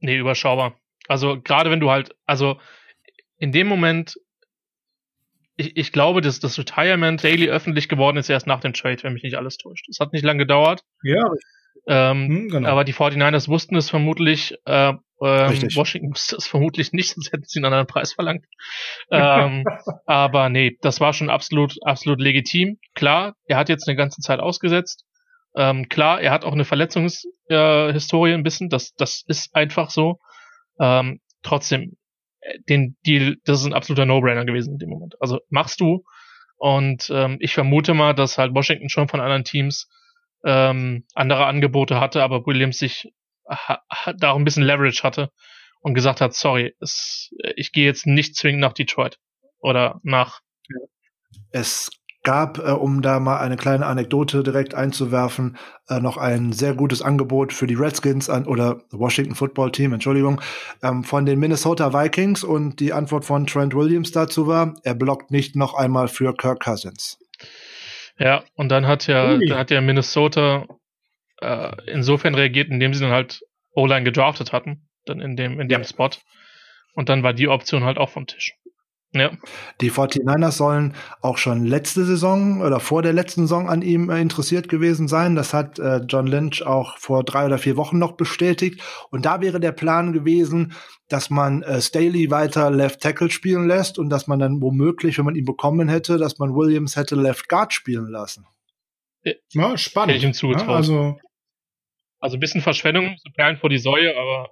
Nee, 0.00 0.18
überschaubar. 0.18 0.74
Also 1.08 1.40
gerade 1.40 1.70
wenn 1.70 1.80
du 1.80 1.90
halt, 1.90 2.14
also 2.26 2.58
in 3.42 3.50
dem 3.50 3.66
Moment, 3.66 4.14
ich, 5.56 5.76
ich 5.76 5.90
glaube, 5.90 6.20
dass 6.20 6.38
das 6.38 6.56
Retirement 6.60 7.24
Daily 7.24 7.50
öffentlich 7.50 7.88
geworden 7.88 8.16
ist 8.16 8.30
erst 8.30 8.46
nach 8.46 8.60
dem 8.60 8.72
Trade, 8.72 9.02
wenn 9.02 9.14
mich 9.14 9.24
nicht 9.24 9.36
alles 9.36 9.56
täuscht. 9.56 9.88
Es 9.88 9.98
hat 9.98 10.12
nicht 10.12 10.24
lange 10.24 10.38
gedauert. 10.38 10.84
Ja. 11.02 11.24
Ähm, 11.88 12.28
hm, 12.28 12.48
genau. 12.50 12.68
Aber 12.68 12.84
die 12.84 12.94
49ers 12.94 13.48
wussten 13.48 13.74
es 13.74 13.90
vermutlich, 13.90 14.54
äh, 14.64 14.90
ähm, 14.90 14.98
Washington 15.74 16.12
wusste 16.12 16.36
es 16.36 16.46
vermutlich 16.46 16.92
nicht, 16.92 17.10
sonst 17.14 17.32
hätten 17.32 17.42
sie 17.44 17.58
einen 17.58 17.64
anderen 17.64 17.88
Preis 17.88 18.12
verlangt. 18.12 18.46
ähm, 19.10 19.64
aber 20.06 20.48
nee, 20.48 20.78
das 20.80 21.00
war 21.00 21.12
schon 21.12 21.28
absolut, 21.28 21.84
absolut 21.84 22.20
legitim. 22.20 22.78
Klar, 22.94 23.34
er 23.46 23.56
hat 23.56 23.68
jetzt 23.68 23.88
eine 23.88 23.96
ganze 23.96 24.20
Zeit 24.20 24.38
ausgesetzt. 24.38 25.04
Ähm, 25.56 25.88
klar, 25.88 26.20
er 26.20 26.30
hat 26.30 26.44
auch 26.44 26.52
eine 26.52 26.64
Verletzungshistorie 26.64 28.30
äh, 28.30 28.34
ein 28.34 28.44
bisschen, 28.44 28.68
das, 28.68 28.94
das 28.94 29.24
ist 29.26 29.52
einfach 29.56 29.90
so. 29.90 30.20
Ähm, 30.78 31.20
trotzdem, 31.42 31.96
den 32.68 32.96
Deal, 33.06 33.36
das 33.44 33.60
ist 33.60 33.66
ein 33.66 33.74
absoluter 33.74 34.06
No-Brainer 34.06 34.44
gewesen 34.44 34.74
in 34.74 34.78
dem 34.78 34.90
Moment. 34.90 35.14
Also 35.20 35.40
machst 35.48 35.80
du. 35.80 36.04
Und 36.56 37.10
ähm, 37.12 37.38
ich 37.40 37.54
vermute 37.54 37.94
mal, 37.94 38.14
dass 38.14 38.38
halt 38.38 38.54
Washington 38.54 38.88
schon 38.88 39.08
von 39.08 39.20
anderen 39.20 39.44
Teams 39.44 39.88
ähm, 40.44 41.04
andere 41.14 41.46
Angebote 41.46 42.00
hatte, 42.00 42.22
aber 42.22 42.46
Williams 42.46 42.78
sich 42.78 43.12
ha, 43.48 43.82
ha, 43.90 44.12
da 44.12 44.32
auch 44.32 44.36
ein 44.36 44.44
bisschen 44.44 44.62
Leverage 44.62 45.02
hatte 45.02 45.30
und 45.80 45.94
gesagt 45.94 46.20
hat, 46.20 46.34
sorry, 46.34 46.74
es, 46.80 47.30
ich 47.56 47.72
gehe 47.72 47.84
jetzt 47.84 48.06
nicht 48.06 48.36
zwingend 48.36 48.60
nach 48.60 48.72
Detroit 48.72 49.18
oder 49.58 50.00
nach. 50.02 50.40
Es 51.50 51.90
gab, 52.22 52.58
äh, 52.58 52.70
um 52.70 53.02
da 53.02 53.20
mal 53.20 53.38
eine 53.38 53.56
kleine 53.56 53.86
Anekdote 53.86 54.42
direkt 54.42 54.74
einzuwerfen, 54.74 55.56
äh, 55.88 56.00
noch 56.00 56.16
ein 56.16 56.52
sehr 56.52 56.74
gutes 56.74 57.02
Angebot 57.02 57.52
für 57.52 57.66
die 57.66 57.74
Redskins 57.74 58.30
an, 58.30 58.46
oder 58.46 58.82
Washington 58.90 59.34
Football 59.34 59.72
Team, 59.72 59.92
Entschuldigung, 59.92 60.40
ähm, 60.82 61.04
von 61.04 61.26
den 61.26 61.38
Minnesota 61.38 61.92
Vikings 61.92 62.44
und 62.44 62.80
die 62.80 62.92
Antwort 62.92 63.24
von 63.24 63.46
Trent 63.46 63.74
Williams 63.74 64.12
dazu 64.12 64.46
war, 64.46 64.74
er 64.84 64.94
blockt 64.94 65.30
nicht 65.30 65.56
noch 65.56 65.74
einmal 65.74 66.08
für 66.08 66.34
Kirk 66.34 66.60
Cousins. 66.60 67.18
Ja, 68.18 68.44
und 68.54 68.68
dann 68.68 68.86
hat 68.86 69.06
ja, 69.06 69.38
dann 69.38 69.58
hat 69.58 69.70
ja 69.70 69.80
Minnesota 69.80 70.66
äh, 71.40 71.72
insofern 71.86 72.34
reagiert, 72.34 72.68
indem 72.68 72.94
sie 72.94 73.00
dann 73.00 73.10
halt 73.10 73.42
O-Line 73.74 74.04
gedraftet 74.04 74.52
hatten, 74.52 74.88
dann 75.06 75.20
in 75.20 75.36
dem, 75.36 75.60
in 75.60 75.68
dem 75.68 75.80
ja. 75.80 75.84
Spot. 75.84 76.10
Und 76.94 77.08
dann 77.08 77.22
war 77.22 77.32
die 77.32 77.48
Option 77.48 77.84
halt 77.84 77.98
auch 77.98 78.10
vom 78.10 78.26
Tisch. 78.26 78.54
Ja. 79.14 79.30
Die 79.82 79.90
49ers 79.90 80.52
sollen 80.52 80.94
auch 81.20 81.36
schon 81.36 81.66
letzte 81.66 82.04
Saison 82.04 82.62
oder 82.62 82.80
vor 82.80 83.02
der 83.02 83.12
letzten 83.12 83.42
Saison 83.42 83.68
an 83.68 83.82
ihm 83.82 84.08
äh, 84.08 84.20
interessiert 84.20 84.70
gewesen 84.70 85.06
sein. 85.06 85.34
Das 85.36 85.52
hat 85.52 85.78
äh, 85.78 85.98
John 86.08 86.26
Lynch 86.26 86.64
auch 86.64 86.96
vor 86.96 87.22
drei 87.22 87.44
oder 87.44 87.58
vier 87.58 87.76
Wochen 87.76 87.98
noch 87.98 88.12
bestätigt. 88.12 88.80
Und 89.10 89.26
da 89.26 89.42
wäre 89.42 89.60
der 89.60 89.72
Plan 89.72 90.14
gewesen, 90.14 90.72
dass 91.08 91.28
man 91.28 91.62
äh, 91.62 91.82
Staley 91.82 92.30
weiter 92.30 92.70
Left 92.70 93.00
Tackle 93.00 93.30
spielen 93.30 93.68
lässt 93.68 93.98
und 93.98 94.08
dass 94.08 94.28
man 94.28 94.38
dann 94.38 94.62
womöglich, 94.62 95.18
wenn 95.18 95.26
man 95.26 95.36
ihn 95.36 95.44
bekommen 95.44 95.90
hätte, 95.90 96.16
dass 96.16 96.38
man 96.38 96.54
Williams 96.54 96.96
hätte 96.96 97.14
Left 97.14 97.50
Guard 97.50 97.74
spielen 97.74 98.08
lassen. 98.08 98.46
Ja, 99.50 99.76
spannend. 99.76 100.14
Hätte 100.14 100.26
ich 100.26 100.42
ihm 100.42 100.50
Ja, 100.52 100.66
also, 100.68 101.18
also 102.18 102.36
ein 102.38 102.40
bisschen 102.40 102.62
Verschwendung, 102.62 103.16
so 103.22 103.30
Perlen 103.34 103.58
vor 103.58 103.68
die 103.68 103.78
Säue, 103.78 104.16
aber. 104.16 104.48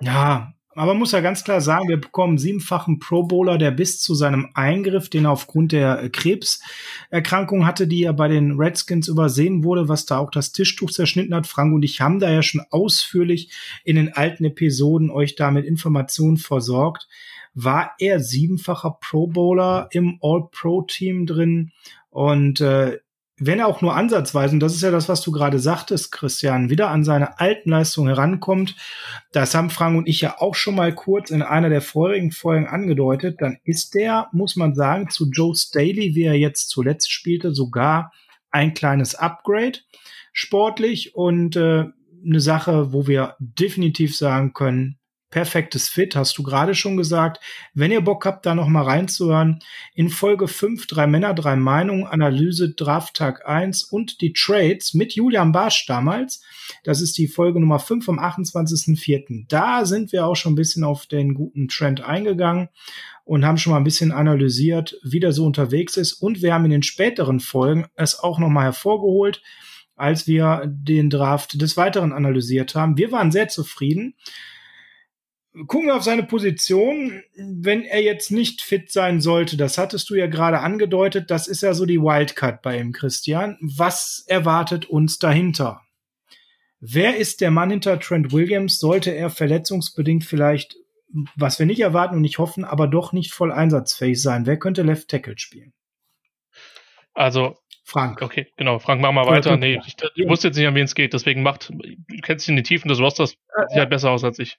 Ja, 0.00 0.52
aber 0.76 0.92
man 0.92 0.98
muss 0.98 1.12
ja 1.12 1.20
ganz 1.20 1.42
klar 1.42 1.60
sagen, 1.60 1.88
wir 1.88 2.00
bekommen 2.00 2.38
siebenfachen 2.38 2.98
Pro 2.98 3.22
Bowler, 3.22 3.56
der 3.56 3.70
bis 3.70 4.00
zu 4.00 4.14
seinem 4.14 4.48
Eingriff, 4.54 5.08
den 5.08 5.24
er 5.24 5.30
aufgrund 5.30 5.72
der 5.72 6.02
äh, 6.02 6.10
Krebserkrankung 6.10 7.66
hatte, 7.66 7.86
die 7.86 8.00
ja 8.00 8.12
bei 8.12 8.28
den 8.28 8.52
Redskins 8.52 9.08
übersehen 9.08 9.64
wurde, 9.64 9.88
was 9.88 10.06
da 10.06 10.18
auch 10.18 10.30
das 10.30 10.52
Tischtuch 10.52 10.90
zerschnitten 10.90 11.34
hat. 11.34 11.46
Frank 11.46 11.74
und 11.74 11.82
ich 11.82 12.00
haben 12.00 12.20
da 12.20 12.30
ja 12.30 12.42
schon 12.42 12.62
ausführlich 12.70 13.50
in 13.84 13.96
den 13.96 14.12
alten 14.12 14.44
Episoden 14.44 15.10
euch 15.10 15.34
da 15.34 15.50
mit 15.50 15.64
Informationen 15.64 16.36
versorgt. 16.36 17.08
War 17.54 17.92
er 17.98 18.20
siebenfacher 18.20 18.98
Pro 19.00 19.26
Bowler 19.26 19.88
im 19.92 20.18
All-Pro-Team 20.20 21.24
drin 21.24 21.72
und 22.10 22.60
äh, 22.60 22.98
wenn 23.38 23.58
er 23.58 23.66
auch 23.66 23.82
nur 23.82 23.94
ansatzweise, 23.94 24.54
und 24.54 24.60
das 24.60 24.74
ist 24.74 24.82
ja 24.82 24.90
das, 24.90 25.08
was 25.08 25.20
du 25.20 25.30
gerade 25.30 25.58
sagtest, 25.58 26.10
Christian, 26.10 26.70
wieder 26.70 26.88
an 26.88 27.04
seine 27.04 27.38
alten 27.38 27.70
Leistungen 27.70 28.08
herankommt, 28.08 28.76
das 29.32 29.54
haben 29.54 29.68
Frank 29.68 29.98
und 29.98 30.08
ich 30.08 30.22
ja 30.22 30.38
auch 30.38 30.54
schon 30.54 30.74
mal 30.74 30.94
kurz 30.94 31.30
in 31.30 31.42
einer 31.42 31.68
der 31.68 31.82
vorigen 31.82 32.32
Folgen 32.32 32.66
angedeutet, 32.66 33.42
dann 33.42 33.58
ist 33.64 33.94
der, 33.94 34.28
muss 34.32 34.56
man 34.56 34.74
sagen, 34.74 35.10
zu 35.10 35.30
Joe 35.30 35.54
Staley, 35.54 36.14
wie 36.14 36.24
er 36.24 36.34
jetzt 36.34 36.70
zuletzt 36.70 37.12
spielte, 37.12 37.52
sogar 37.52 38.12
ein 38.50 38.72
kleines 38.72 39.14
Upgrade 39.14 39.80
sportlich 40.32 41.14
und 41.14 41.56
äh, 41.56 41.84
eine 42.24 42.40
Sache, 42.40 42.92
wo 42.92 43.06
wir 43.06 43.36
definitiv 43.38 44.16
sagen 44.16 44.54
können, 44.54 44.98
perfektes 45.30 45.88
Fit, 45.88 46.14
hast 46.14 46.38
du 46.38 46.42
gerade 46.42 46.74
schon 46.74 46.96
gesagt. 46.96 47.42
Wenn 47.74 47.90
ihr 47.90 48.00
Bock 48.00 48.24
habt, 48.24 48.46
da 48.46 48.54
noch 48.54 48.68
mal 48.68 48.82
reinzuhören, 48.82 49.58
in 49.94 50.08
Folge 50.08 50.48
5, 50.48 50.86
drei 50.86 51.06
Männer, 51.06 51.34
drei 51.34 51.56
Meinungen, 51.56 52.06
Analyse, 52.06 52.74
Drafttag 52.74 53.46
1 53.46 53.84
und 53.84 54.20
die 54.20 54.32
Trades 54.32 54.94
mit 54.94 55.14
Julian 55.14 55.52
Barsch 55.52 55.86
damals. 55.86 56.42
Das 56.84 57.00
ist 57.00 57.18
die 57.18 57.28
Folge 57.28 57.60
Nummer 57.60 57.78
5 57.78 58.04
vom 58.04 58.18
28.04. 58.18 59.46
Da 59.48 59.84
sind 59.84 60.12
wir 60.12 60.26
auch 60.26 60.36
schon 60.36 60.52
ein 60.52 60.56
bisschen 60.56 60.84
auf 60.84 61.06
den 61.06 61.34
guten 61.34 61.68
Trend 61.68 62.02
eingegangen 62.02 62.68
und 63.24 63.44
haben 63.44 63.58
schon 63.58 63.72
mal 63.72 63.78
ein 63.78 63.84
bisschen 63.84 64.12
analysiert, 64.12 64.96
wie 65.02 65.20
der 65.20 65.32
so 65.32 65.44
unterwegs 65.44 65.96
ist. 65.96 66.12
Und 66.14 66.42
wir 66.42 66.54
haben 66.54 66.64
in 66.64 66.70
den 66.70 66.82
späteren 66.84 67.40
Folgen 67.40 67.86
es 67.96 68.18
auch 68.18 68.38
noch 68.38 68.48
mal 68.48 68.62
hervorgeholt, 68.62 69.42
als 69.96 70.26
wir 70.26 70.62
den 70.66 71.10
Draft 71.10 71.60
des 71.60 71.76
Weiteren 71.76 72.12
analysiert 72.12 72.74
haben. 72.74 72.96
Wir 72.96 73.10
waren 73.10 73.32
sehr 73.32 73.48
zufrieden 73.48 74.14
gucken 75.66 75.86
wir 75.86 75.96
auf 75.96 76.02
seine 76.02 76.22
Position, 76.22 77.22
wenn 77.36 77.82
er 77.82 78.02
jetzt 78.02 78.30
nicht 78.30 78.60
fit 78.60 78.90
sein 78.90 79.20
sollte, 79.20 79.56
das 79.56 79.78
hattest 79.78 80.10
du 80.10 80.14
ja 80.14 80.26
gerade 80.26 80.60
angedeutet, 80.60 81.30
das 81.30 81.48
ist 81.48 81.62
ja 81.62 81.72
so 81.72 81.86
die 81.86 82.00
Wildcard 82.00 82.62
bei 82.62 82.78
ihm, 82.78 82.92
Christian. 82.92 83.56
Was 83.60 84.24
erwartet 84.26 84.86
uns 84.86 85.18
dahinter? 85.18 85.80
Wer 86.80 87.16
ist 87.16 87.40
der 87.40 87.50
Mann 87.50 87.70
hinter 87.70 87.98
Trent 87.98 88.32
Williams? 88.32 88.78
Sollte 88.78 89.10
er 89.10 89.30
verletzungsbedingt 89.30 90.24
vielleicht, 90.24 90.76
was 91.34 91.58
wir 91.58 91.66
nicht 91.66 91.80
erwarten 91.80 92.16
und 92.16 92.22
nicht 92.22 92.38
hoffen, 92.38 92.64
aber 92.64 92.86
doch 92.86 93.12
nicht 93.12 93.32
voll 93.32 93.50
einsatzfähig 93.50 94.20
sein? 94.20 94.44
Wer 94.46 94.58
könnte 94.58 94.82
Left 94.82 95.08
Tackle 95.08 95.38
spielen? 95.38 95.72
Also 97.14 97.56
Frank. 97.82 98.20
Okay, 98.20 98.48
genau. 98.56 98.78
Frank, 98.78 99.00
mach 99.00 99.12
mal 99.12 99.26
weiter. 99.26 99.56
Nee, 99.56 99.80
ich, 99.86 99.96
ich 100.16 100.28
wusste 100.28 100.48
jetzt 100.48 100.56
nicht, 100.56 100.66
an 100.66 100.74
wen 100.74 100.84
es 100.84 100.94
geht, 100.94 101.14
deswegen 101.14 101.42
macht, 101.42 101.70
du 101.70 102.20
kennst 102.22 102.44
dich 102.44 102.50
in 102.50 102.56
die 102.56 102.62
Tiefen 102.62 102.88
des 102.88 103.00
Rosters, 103.00 103.32
äh, 103.32 103.68
sieht 103.68 103.78
halt 103.78 103.90
besser 103.90 104.10
aus 104.10 104.22
als 104.22 104.38
ich. 104.38 104.58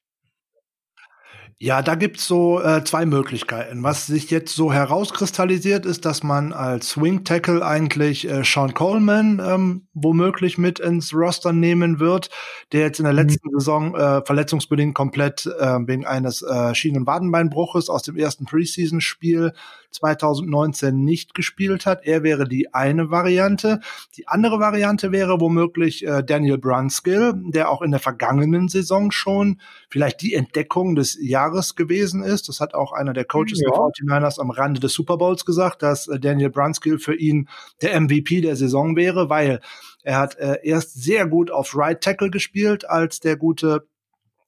Ja, 1.59 1.81
da 1.81 1.95
gibt's 1.95 2.27
so 2.27 2.61
äh, 2.61 2.83
zwei 2.83 3.07
Möglichkeiten. 3.07 3.81
Was 3.81 4.05
sich 4.05 4.29
jetzt 4.29 4.55
so 4.55 4.71
herauskristallisiert, 4.71 5.87
ist, 5.87 6.05
dass 6.05 6.21
man 6.21 6.53
als 6.53 6.89
Swing 6.89 7.23
Tackle 7.23 7.65
eigentlich 7.65 8.29
äh, 8.29 8.43
Sean 8.43 8.75
Coleman 8.75 9.41
ähm, 9.43 9.87
womöglich 9.95 10.59
mit 10.59 10.79
ins 10.79 11.15
Roster 11.15 11.53
nehmen 11.53 11.99
wird, 11.99 12.29
der 12.73 12.81
jetzt 12.81 12.99
in 12.99 13.05
der 13.05 13.13
mhm. 13.13 13.19
letzten 13.21 13.49
mhm. 13.49 13.59
Saison 13.59 13.95
äh, 13.95 14.21
verletzungsbedingt 14.23 14.93
komplett 14.93 15.47
äh, 15.47 15.79
wegen 15.87 16.05
eines 16.05 16.43
äh, 16.43 16.75
Schienen- 16.75 16.97
und 16.97 17.07
Wadenbeinbruches 17.07 17.89
aus 17.89 18.03
dem 18.03 18.17
ersten 18.17 18.45
Preseason-Spiel 18.45 19.51
2019 19.91 21.03
nicht 21.03 21.33
gespielt 21.33 21.85
hat. 21.85 22.05
Er 22.05 22.23
wäre 22.23 22.47
die 22.47 22.73
eine 22.73 23.09
Variante. 23.09 23.79
Die 24.15 24.27
andere 24.27 24.59
Variante 24.59 25.11
wäre 25.11 25.39
womöglich 25.39 26.05
äh, 26.05 26.23
Daniel 26.23 26.57
Brunskill, 26.57 27.33
der 27.47 27.69
auch 27.69 27.81
in 27.81 27.91
der 27.91 27.99
vergangenen 27.99 28.67
Saison 28.67 29.11
schon 29.11 29.59
vielleicht 29.89 30.21
die 30.21 30.33
Entdeckung 30.33 30.95
des 30.95 31.17
Jahres 31.19 31.75
gewesen 31.75 32.23
ist. 32.23 32.49
Das 32.49 32.59
hat 32.59 32.73
auch 32.73 32.91
einer 32.91 33.13
der 33.13 33.25
Coaches 33.25 33.61
ja. 33.61 33.69
der 33.69 33.79
49ers 33.79 34.39
am 34.39 34.51
Rande 34.51 34.79
des 34.79 34.93
Super 34.93 35.17
Bowls 35.17 35.45
gesagt, 35.45 35.81
dass 35.83 36.07
äh, 36.07 36.19
Daniel 36.19 36.49
Brunskill 36.49 36.99
für 36.99 37.15
ihn 37.15 37.49
der 37.81 37.99
MVP 37.99 38.41
der 38.41 38.55
Saison 38.55 38.95
wäre, 38.95 39.29
weil 39.29 39.61
er 40.03 40.19
hat 40.19 40.37
äh, 40.37 40.59
erst 40.63 41.01
sehr 41.01 41.27
gut 41.27 41.51
auf 41.51 41.75
Right 41.75 42.01
Tackle 42.01 42.29
gespielt, 42.29 42.89
als 42.89 43.19
der 43.19 43.35
gute 43.35 43.87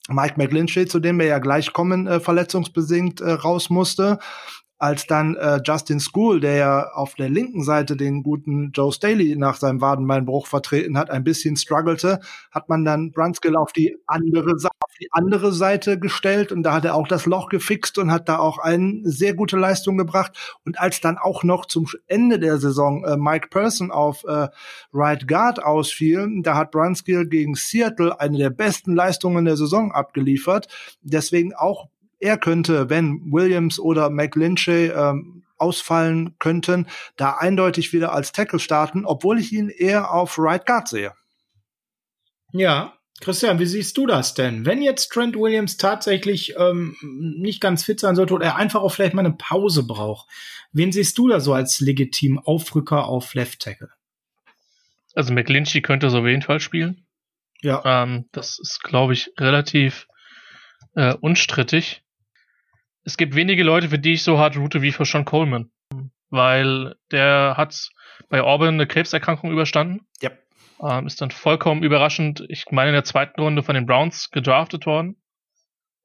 Mike 0.08 0.36
McGlinchey, 0.38 0.88
zu 0.88 1.00
dem 1.00 1.20
wir 1.20 1.28
ja 1.28 1.40
gleich 1.40 1.74
kommen, 1.74 2.08
äh, 2.08 2.20
verletzungsbedingt 2.20 3.22
äh, 3.22 3.32
raus 3.32 3.70
musste 3.70 4.20
als 4.80 5.08
dann 5.08 5.36
äh, 5.36 5.60
Justin 5.64 6.00
School, 6.00 6.40
der 6.40 6.56
ja 6.56 6.92
auf 6.94 7.16
der 7.16 7.30
linken 7.30 7.64
Seite 7.64 7.98
den 7.98 8.24
guten 8.24 8.72
Joe 8.72 8.94
Staley 8.94 9.36
nach 9.36 9.58
seinem 9.58 9.82
Wadenbeinbruch 9.82 10.48
vertreten 10.48 10.98
hat, 10.98 11.10
ein 11.10 11.26
bisschen 11.26 11.58
struggelte, 11.58 12.22
hat 12.50 12.70
man 12.70 12.86
dann 12.86 13.12
Brunskill 13.12 13.58
auf 13.58 13.74
die 13.74 13.98
andere 14.08 14.54
auf 14.54 14.94
die 15.02 15.10
andere 15.12 15.52
Seite 15.52 16.00
gestellt 16.00 16.54
und 16.54 16.64
da 16.64 16.74
hat 16.74 16.86
er 16.86 16.96
auch 16.96 17.10
das 17.10 17.26
Loch 17.26 17.50
gefixt 17.50 17.98
und 17.98 18.10
hat 18.10 18.30
da 18.30 18.40
auch 18.40 18.58
eine 18.58 19.02
sehr 19.04 19.34
gute 19.34 19.58
Leistung 19.58 19.98
gebracht. 19.98 20.60
Und 20.66 20.80
als 20.80 21.02
dann 21.02 21.18
auch 21.18 21.44
noch 21.44 21.66
zum 21.66 21.88
Ende 22.08 22.40
der 22.40 22.58
Saison 22.58 23.04
äh, 23.04 23.18
Mike 23.18 23.50
Person 23.50 23.92
auf 23.92 24.24
äh, 24.24 24.48
Right 24.94 25.28
Guard 25.28 25.62
ausfiel, 25.62 26.42
da 26.42 26.56
hat 26.56 26.72
Brunskill 26.72 27.28
gegen 27.28 27.56
Seattle 27.56 28.18
eine 28.18 28.38
der 28.38 28.50
besten 28.50 28.96
Leistungen 28.96 29.44
der 29.44 29.58
Saison 29.58 29.92
abgeliefert, 29.92 30.70
deswegen 31.02 31.54
auch 31.54 31.90
er 32.20 32.38
könnte, 32.38 32.90
wenn 32.90 33.32
Williams 33.32 33.80
oder 33.80 34.10
McLinchy 34.10 34.88
ähm, 34.88 35.44
ausfallen 35.58 36.36
könnten, 36.40 36.88
da 37.16 37.38
eindeutig 37.38 37.94
wieder 37.94 38.14
als 38.14 38.32
Tackle 38.32 38.60
starten, 38.60 39.06
obwohl 39.06 39.40
ich 39.40 39.52
ihn 39.52 39.70
eher 39.70 40.14
auf 40.14 40.38
Right 40.38 40.66
Guard 40.66 40.88
sehe. 40.88 41.14
Ja, 42.52 42.94
Christian, 43.20 43.60
wie 43.60 43.66
siehst 43.66 43.98
du 43.98 44.08
das 44.08 44.34
denn? 44.34 44.66
Wenn 44.66 44.82
jetzt 44.82 45.10
Trent 45.10 45.36
Williams 45.36 45.78
tatsächlich 45.78 46.56
ähm, 46.58 46.96
nicht 47.02 47.60
ganz 47.60 47.84
fit 47.84 48.00
sein 48.00 48.16
sollte 48.16 48.34
oder 48.34 48.46
er 48.46 48.56
einfach 48.56 48.82
auch 48.82 48.94
vielleicht 48.94 49.14
mal 49.14 49.26
eine 49.26 49.36
Pause 49.36 49.86
braucht, 49.86 50.30
wen 50.72 50.92
siehst 50.92 51.18
du 51.18 51.28
da 51.28 51.40
so 51.42 51.54
als 51.54 51.82
legitim 51.82 52.40
Aufrücker 52.40 53.06
auf 53.06 53.34
Left 53.34 53.60
Tackle? 53.60 53.90
Also 55.16 55.34
McLinchy 55.34 55.82
könnte 55.82 56.10
so 56.10 56.20
auf 56.20 56.28
jeden 56.28 56.42
Fall 56.42 56.62
spielen. 56.62 57.06
Ja. 57.62 58.04
Ähm, 58.04 58.30
das 58.32 58.58
ist, 58.58 58.82
glaube 58.84 59.14
ich, 59.14 59.34
relativ 59.38 60.08
äh, 60.96 61.14
unstrittig 61.16 62.04
es 63.10 63.18
gibt 63.18 63.34
wenige 63.34 63.64
Leute, 63.64 63.89
für 63.89 63.97
die 63.97 64.14
ich 64.14 64.24
so 64.24 64.38
hart 64.38 64.55
route 64.55 64.84
wie 64.84 64.91
für 64.91 65.03
Sean 65.03 65.26
Coleman. 65.26 65.72
Weil 66.30 66.95
der 67.12 67.55
hat 67.57 67.89
bei 68.30 68.41
Auburn 68.41 68.76
eine 68.76 68.86
Krebserkrankung 68.86 69.51
überstanden. 69.51 70.01
Ja. 70.22 70.30
Ähm, 70.80 71.07
ist 71.07 71.20
dann 71.20 71.32
vollkommen 71.32 71.82
überraschend, 71.82 72.45
ich 72.49 72.66
meine 72.70 72.89
in 72.89 72.93
der 72.93 73.03
zweiten 73.03 73.41
Runde 73.41 73.64
von 73.64 73.74
den 73.74 73.88
Browns 73.88 74.30
gedraftet 74.30 74.86
worden. 74.86 75.16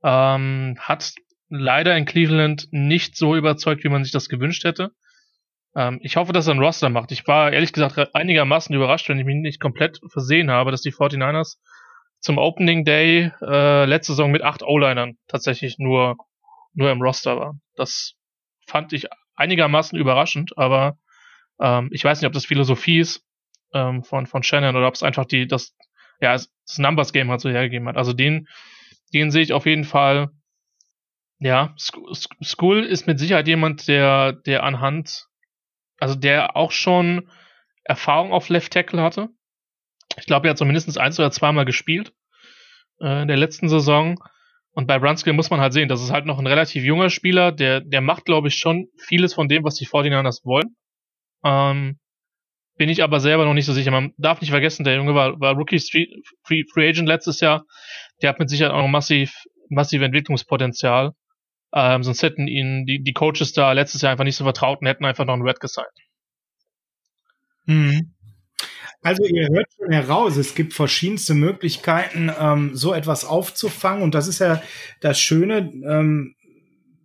Ähm, 0.03 0.77
hat 0.81 1.13
leider 1.51 1.95
in 1.95 2.07
Cleveland 2.07 2.69
nicht 2.71 3.17
so 3.17 3.37
überzeugt, 3.37 3.85
wie 3.85 3.91
man 3.91 4.03
sich 4.03 4.13
das 4.13 4.31
gewünscht 4.31 4.65
hätte. 4.65 4.93
Ähm, 5.77 6.01
ich 6.03 6.17
hoffe, 6.17 6.33
dass 6.33 6.47
er 6.47 6.53
einen 6.53 6.63
Roster 6.63 6.89
macht. 6.89 7.13
Ich 7.13 7.27
war 7.27 7.53
ehrlich 7.53 7.75
gesagt 7.75 8.15
einigermaßen 8.15 8.75
überrascht, 8.75 9.11
wenn 9.11 9.19
ich 9.19 9.27
mich 9.27 9.37
nicht 9.37 9.61
komplett 9.61 10.01
versehen 10.11 10.51
habe, 10.51 10.71
dass 10.71 10.81
die 10.81 10.93
49ers 10.93 11.59
zum 12.21 12.39
Opening 12.39 12.87
Day 12.87 13.31
äh, 13.43 13.85
letzte 13.85 14.13
Saison 14.13 14.31
mit 14.31 14.41
acht 14.41 14.63
O-Linern 14.63 15.19
tatsächlich 15.29 15.77
nur 15.79 16.17
nur 16.75 16.91
im 16.91 17.01
Roster 17.01 17.39
war. 17.39 17.59
Das 17.77 18.15
fand 18.67 18.93
ich 18.93 19.07
einigermaßen 19.37 19.99
überraschend, 19.99 20.57
aber 20.57 20.99
ähm, 21.61 21.89
ich 21.93 22.05
weiß 22.05 22.21
nicht, 22.21 22.27
ob 22.27 22.33
das 22.33 22.47
Philosophie 22.47 22.99
ist 22.99 23.25
ähm, 23.73 24.03
von, 24.05 24.27
von 24.27 24.43
Shannon 24.43 24.77
oder 24.77 24.89
ob 24.89 24.95
es 24.95 25.03
einfach 25.03 25.25
die, 25.25 25.47
das, 25.47 25.75
ja, 26.21 26.33
das 26.33 26.79
Numbers 26.79 27.13
Game 27.13 27.31
halt 27.31 27.41
so 27.41 27.51
hergegeben 27.51 27.89
hat. 27.89 27.97
Also 27.97 28.13
den, 28.13 28.49
den 29.13 29.31
sehe 29.31 29.43
ich 29.43 29.53
auf 29.53 29.67
jeden 29.67 29.85
Fall. 29.85 30.31
Ja, 31.41 31.75
School 31.77 32.85
ist 32.85 33.07
mit 33.07 33.19
Sicherheit 33.19 33.49
jemand, 33.49 33.89
der, 33.89 34.33
der 34.33 34.63
anhand, 34.63 35.27
also 35.99 36.15
der 36.15 36.57
auch 36.57 36.71
schon 36.71 37.29
Erfahrung 37.83 38.33
auf 38.33 38.49
Left 38.49 38.73
Tackle 38.73 39.03
hatte. 39.03 39.29
Ich 40.17 40.27
glaube, 40.27 40.47
er 40.47 40.51
hat 40.51 40.59
zumindest 40.59 40.97
eins 40.97 41.19
oder 41.19 41.31
zweimal 41.33 41.65
gespielt 41.65 42.13
äh, 43.01 43.23
in 43.23 43.29
der 43.29 43.37
letzten 43.37 43.69
Saison. 43.69 44.23
Und 44.75 44.87
bei 44.87 44.99
Brunskill 44.99 45.33
muss 45.33 45.51
man 45.51 45.61
halt 45.61 45.73
sehen, 45.73 45.89
das 45.89 46.03
ist 46.03 46.11
halt 46.11 46.27
noch 46.27 46.39
ein 46.39 46.47
relativ 46.47 46.85
junger 46.85 47.09
Spieler, 47.09 47.53
der, 47.53 47.81
der 47.81 48.01
macht, 48.01 48.25
glaube 48.25 48.49
ich, 48.49 48.57
schon 48.57 48.89
vieles 48.99 49.33
von 49.33 49.49
dem, 49.49 49.63
was 49.63 49.77
die 49.77 49.87
49ers 49.87 50.45
wollen. 50.45 50.77
Ähm, 51.45 51.99
bin 52.77 52.89
ich 52.89 53.05
aber 53.05 53.21
selber 53.21 53.45
noch 53.45 53.55
nicht 53.55 53.67
so 53.67 53.73
sicher. 53.73 53.93
Man 53.93 54.13
darf 54.19 54.41
nicht 54.41 54.51
vergessen, 54.51 54.83
der 54.83 54.97
Junge 54.97 55.15
war, 55.15 55.39
war 55.39 55.55
Rookie 55.55 55.79
Street, 55.79 56.11
Free, 56.43 56.65
Free 56.73 56.89
Agent 56.89 57.07
letztes 57.07 57.39
Jahr. 57.41 57.65
Der 58.21 58.31
hat 58.31 58.41
mit 58.41 58.51
Sicherheit 58.51 58.73
auch 58.73 58.83
noch 58.83 58.89
massiv, 58.89 59.33
massiv 59.69 60.03
Entwicklungspotenzial. 60.03 61.13
Ähm, 61.73 62.03
sonst 62.03 62.23
hätten 62.23 62.49
ihn 62.49 62.85
die, 62.85 63.03
die 63.03 63.13
Coaches 63.13 63.53
da 63.53 63.73
letztes 63.73 64.03
Jahr 64.03 64.11
einfach 64.11 64.25
nicht 64.25 64.37
so 64.37 64.45
vertraut 64.45 64.81
und 64.81 64.89
hätten 64.89 65.05
einfach 65.05 65.25
noch 65.25 65.35
einen 65.35 65.43
Red 65.43 65.61
gesigned. 65.61 65.89
Mhm. 67.67 68.14
Also 69.05 69.23
ihr 69.27 69.49
hört 69.49 69.67
schon 69.77 69.93
heraus, 69.93 70.37
es 70.39 70.55
gibt 70.55 70.73
verschiedenste 70.73 71.35
Möglichkeiten, 71.35 72.33
ähm, 72.41 72.75
so 72.75 72.95
etwas 72.95 73.27
aufzufangen. 73.27 74.03
Und 74.03 74.15
das 74.15 74.29
ist 74.29 74.39
ja 74.39 74.63
das 75.03 75.21
Schöne. 75.21 75.71
Ähm, 75.87 76.35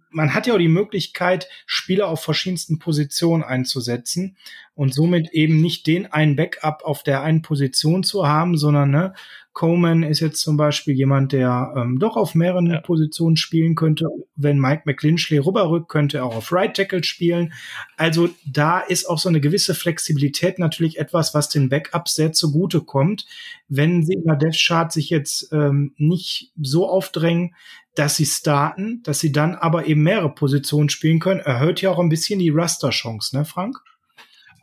man 0.09 0.33
hat 0.33 0.47
ja 0.47 0.53
auch 0.53 0.59
die 0.59 0.69
Möglichkeit, 0.69 1.49
Spieler 1.65 2.07
auf 2.07 2.23
verschiedensten 2.23 2.79
Positionen 2.79 3.43
einzusetzen 3.43 4.37
und 4.79 4.93
somit 4.93 5.33
eben 5.33 5.59
nicht 5.59 5.87
den 5.87 6.05
einen 6.05 6.37
Backup 6.37 6.83
auf 6.85 7.03
der 7.03 7.21
einen 7.21 7.41
Position 7.41 8.01
zu 8.03 8.25
haben, 8.25 8.55
sondern 8.55 8.89
ne, 8.91 9.13
Coleman 9.51 10.03
ist 10.03 10.21
jetzt 10.21 10.39
zum 10.39 10.55
Beispiel 10.55 10.93
jemand, 10.93 11.33
der 11.33 11.73
ähm, 11.75 11.99
doch 11.99 12.15
auf 12.15 12.33
mehreren 12.33 12.67
ja. 12.67 12.79
Positionen 12.79 13.35
spielen 13.35 13.75
könnte. 13.75 14.05
Wenn 14.37 14.57
Mike 14.57 14.83
McLinchley 14.85 15.39
rüberrückt, 15.39 15.89
könnte 15.89 16.19
er 16.19 16.25
auch 16.25 16.37
auf 16.37 16.53
Right 16.53 16.77
Tackle 16.77 17.03
spielen. 17.03 17.51
Also 17.97 18.29
da 18.45 18.79
ist 18.79 19.09
auch 19.09 19.19
so 19.19 19.27
eine 19.27 19.41
gewisse 19.41 19.75
Flexibilität 19.75 20.59
natürlich 20.59 20.97
etwas, 20.97 21.33
was 21.33 21.49
den 21.49 21.67
Backups 21.67 22.15
sehr 22.15 22.31
zugute 22.31 22.79
kommt. 22.79 23.25
Wenn 23.67 24.05
sie 24.05 24.13
in 24.13 24.23
der 24.23 24.37
Death 24.37 24.63
Chart 24.65 24.93
sich 24.93 25.09
jetzt 25.09 25.51
ähm, 25.51 25.93
nicht 25.97 26.53
so 26.57 26.87
aufdrängen, 26.87 27.53
dass 27.95 28.15
sie 28.15 28.25
starten, 28.25 29.03
dass 29.03 29.19
sie 29.19 29.33
dann 29.33 29.55
aber 29.55 29.87
eben 29.87 30.03
mehrere 30.03 30.33
Positionen 30.33 30.87
spielen 30.87 31.19
können, 31.19 31.41
erhöht 31.41 31.81
ja 31.81 31.91
auch 31.91 31.99
ein 31.99 32.07
bisschen 32.07 32.39
die 32.39 32.49
Raster-Chance, 32.49 33.35
ne, 33.35 33.43
Frank? 33.43 33.77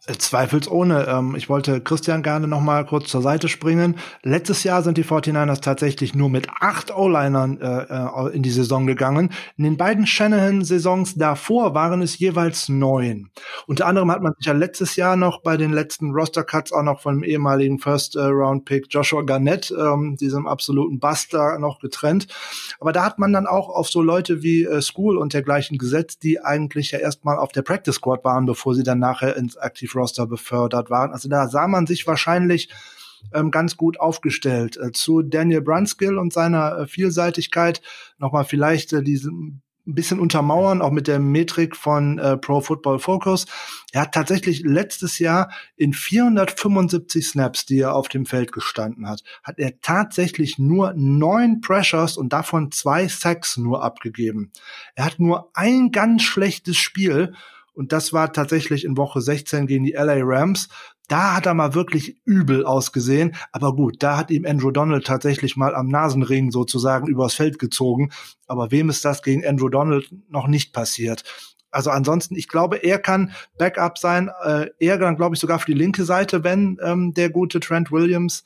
Zweifelsohne. 0.07 1.07
Ähm, 1.09 1.35
ich 1.37 1.49
wollte 1.49 1.81
Christian 1.81 2.23
gerne 2.23 2.47
noch 2.47 2.61
mal 2.61 2.85
kurz 2.87 3.09
zur 3.09 3.23
Seite 3.23 3.49
springen. 3.49 3.97
Letztes 4.23 4.63
Jahr 4.63 4.83
sind 4.83 4.99
die 4.99 5.05
49ers 5.05 5.61
tatsächlich 5.61 6.15
nur 6.15 6.31
mit 6.31 6.49
acht 6.61 6.97
O-Linern 6.97 7.61
äh, 7.61 7.83
äh, 7.83 8.35
in 8.35 8.43
die 8.43 8.51
Saison 8.51 8.87
gegangen. 8.87 9.31
In 9.57 9.65
den 9.65 9.77
beiden 9.77 10.07
Shanahan-Saisons 10.07 11.17
davor 11.17 11.75
waren 11.75 12.03
es 12.03 12.19
jeweils 12.19 12.69
neun. 12.69 13.31
Unter 13.67 13.87
anderem 13.87 14.11
hat 14.13 14.23
man 14.23 14.33
sich 14.39 14.47
ja 14.47 14.53
letztes 14.53 14.97
Jahr 14.97 15.17
noch 15.17 15.43
bei 15.43 15.57
den 15.57 15.73
letzten 15.73 16.13
Roster-Cuts 16.13 16.73
auch 16.73 16.83
noch 16.83 17.01
von 17.01 17.17
dem 17.17 17.25
ehemaligen 17.25 17.79
First-Round-Pick 17.81 18.87
Joshua 18.91 19.23
Garnett, 19.23 19.75
ähm, 19.77 20.17
diesem 20.17 20.47
absoluten 20.47 21.01
Buster, 21.01 21.59
noch 21.59 21.81
getrennt. 21.81 22.29
Aber 22.79 22.93
da 22.93 23.05
hat 23.05 23.19
man 23.19 23.33
dann 23.33 23.47
auch 23.47 23.69
auf 23.69 23.89
so 23.89 24.03
Leute 24.03 24.43
wie 24.43 24.63
äh, 24.65 24.81
School 24.81 25.19
und 25.19 25.33
dergleichen 25.33 25.79
gesetzt, 25.79 26.23
die 26.23 26.41
eigentlich 26.41 26.93
ja 26.93 27.01
erstmal 27.01 27.39
auf 27.39 27.51
der 27.51 27.63
Practice-Squad 27.63 28.23
waren, 28.23 28.47
bevor 28.47 28.75
sie 28.75 28.85
dann 28.85 29.01
nachher 29.01 29.37
ins 29.37 29.57
Aktiv 29.57 29.96
Roster 29.97 30.27
befördert 30.27 30.91
waren. 30.91 31.13
Also 31.13 31.29
da 31.29 31.49
sah 31.49 31.67
man 31.67 31.87
sich 31.87 32.07
wahrscheinlich 32.07 32.69
ähm, 33.33 33.51
ganz 33.51 33.77
gut 33.77 34.01
aufgestellt. 34.01 34.77
Äh, 34.77 34.93
zu 34.93 35.23
Daniel 35.23 35.63
Brunskill 35.63 36.19
und 36.19 36.33
seiner 36.33 36.79
äh, 36.79 36.87
Vielseitigkeit 36.87 37.83
nochmal 38.19 38.45
vielleicht 38.45 38.93
äh, 38.93 39.03
diese 39.03 39.31
ein 39.87 39.95
bisschen 39.95 40.19
untermauern, 40.19 40.83
auch 40.83 40.91
mit 40.91 41.07
der 41.07 41.21
Metrik 41.21 41.77
von 41.77 42.19
äh, 42.19 42.37
Pro 42.37 42.61
Football 42.61 42.99
Focus. 42.99 43.47
Er 43.93 44.03
hat 44.03 44.13
tatsächlich 44.13 44.63
letztes 44.65 45.19
Jahr 45.21 45.53
in 45.77 45.93
475 45.93 47.27
Snaps, 47.27 47.67
die 47.67 47.79
er 47.79 47.95
auf 47.95 48.09
dem 48.09 48.27
Feld 48.27 48.51
gestanden 48.51 49.09
hat, 49.09 49.23
hat 49.45 49.59
er 49.59 49.81
tatsächlich 49.81 50.59
nur 50.59 50.93
neun 50.97 51.61
Pressures 51.61 52.17
und 52.17 52.33
davon 52.33 52.73
zwei 52.73 53.07
Sacks 53.07 53.57
nur 53.57 53.85
abgegeben. 53.85 54.51
Er 54.97 55.05
hat 55.05 55.21
nur 55.21 55.51
ein 55.55 55.93
ganz 55.93 56.23
schlechtes 56.23 56.77
Spiel 56.77 57.35
und 57.77 57.93
das 57.93 58.15
war 58.15 58.33
tatsächlich 58.33 58.85
in 58.87 58.97
Woche 58.97 59.21
16 59.21 59.67
gegen 59.67 59.85
die 59.85 59.93
LA 59.93 60.21
Rams. 60.23 60.69
Da 61.09 61.37
hat 61.37 61.45
er 61.45 61.53
mal 61.53 61.75
wirklich 61.75 62.17
übel 62.25 62.65
ausgesehen. 62.65 63.37
Aber 63.53 63.77
gut, 63.77 64.03
da 64.03 64.17
hat 64.17 64.31
ihm 64.31 64.47
Andrew 64.47 64.71
Donald 64.71 65.07
tatsächlich 65.07 65.57
mal 65.57 65.75
am 65.75 65.89
Nasenring 65.89 66.51
sozusagen 66.51 67.07
übers 67.07 67.35
Feld 67.35 67.59
gezogen. 67.59 68.11
Aber 68.47 68.71
wem 68.71 68.89
ist 68.89 69.05
das 69.05 69.23
gegen 69.23 69.47
Andrew 69.47 69.69
Donald 69.69 70.11
noch 70.29 70.49
nicht 70.49 70.73
passiert? 70.73 71.23
Also 71.71 71.91
ansonsten, 71.91 72.35
ich 72.35 72.49
glaube, 72.49 72.79
er 72.79 72.99
kann 72.99 73.33
Backup 73.59 73.99
sein. 73.99 74.31
Äh, 74.43 74.69
er 74.79 74.97
dann, 74.97 75.17
glaube 75.17 75.35
ich, 75.35 75.41
sogar 75.41 75.59
für 75.59 75.71
die 75.71 75.79
linke 75.79 76.05
Seite, 76.05 76.45
wenn 76.45 76.79
ähm, 76.83 77.13
der 77.13 77.29
gute 77.29 77.61
Trent 77.61 77.93
Williams 77.93 78.45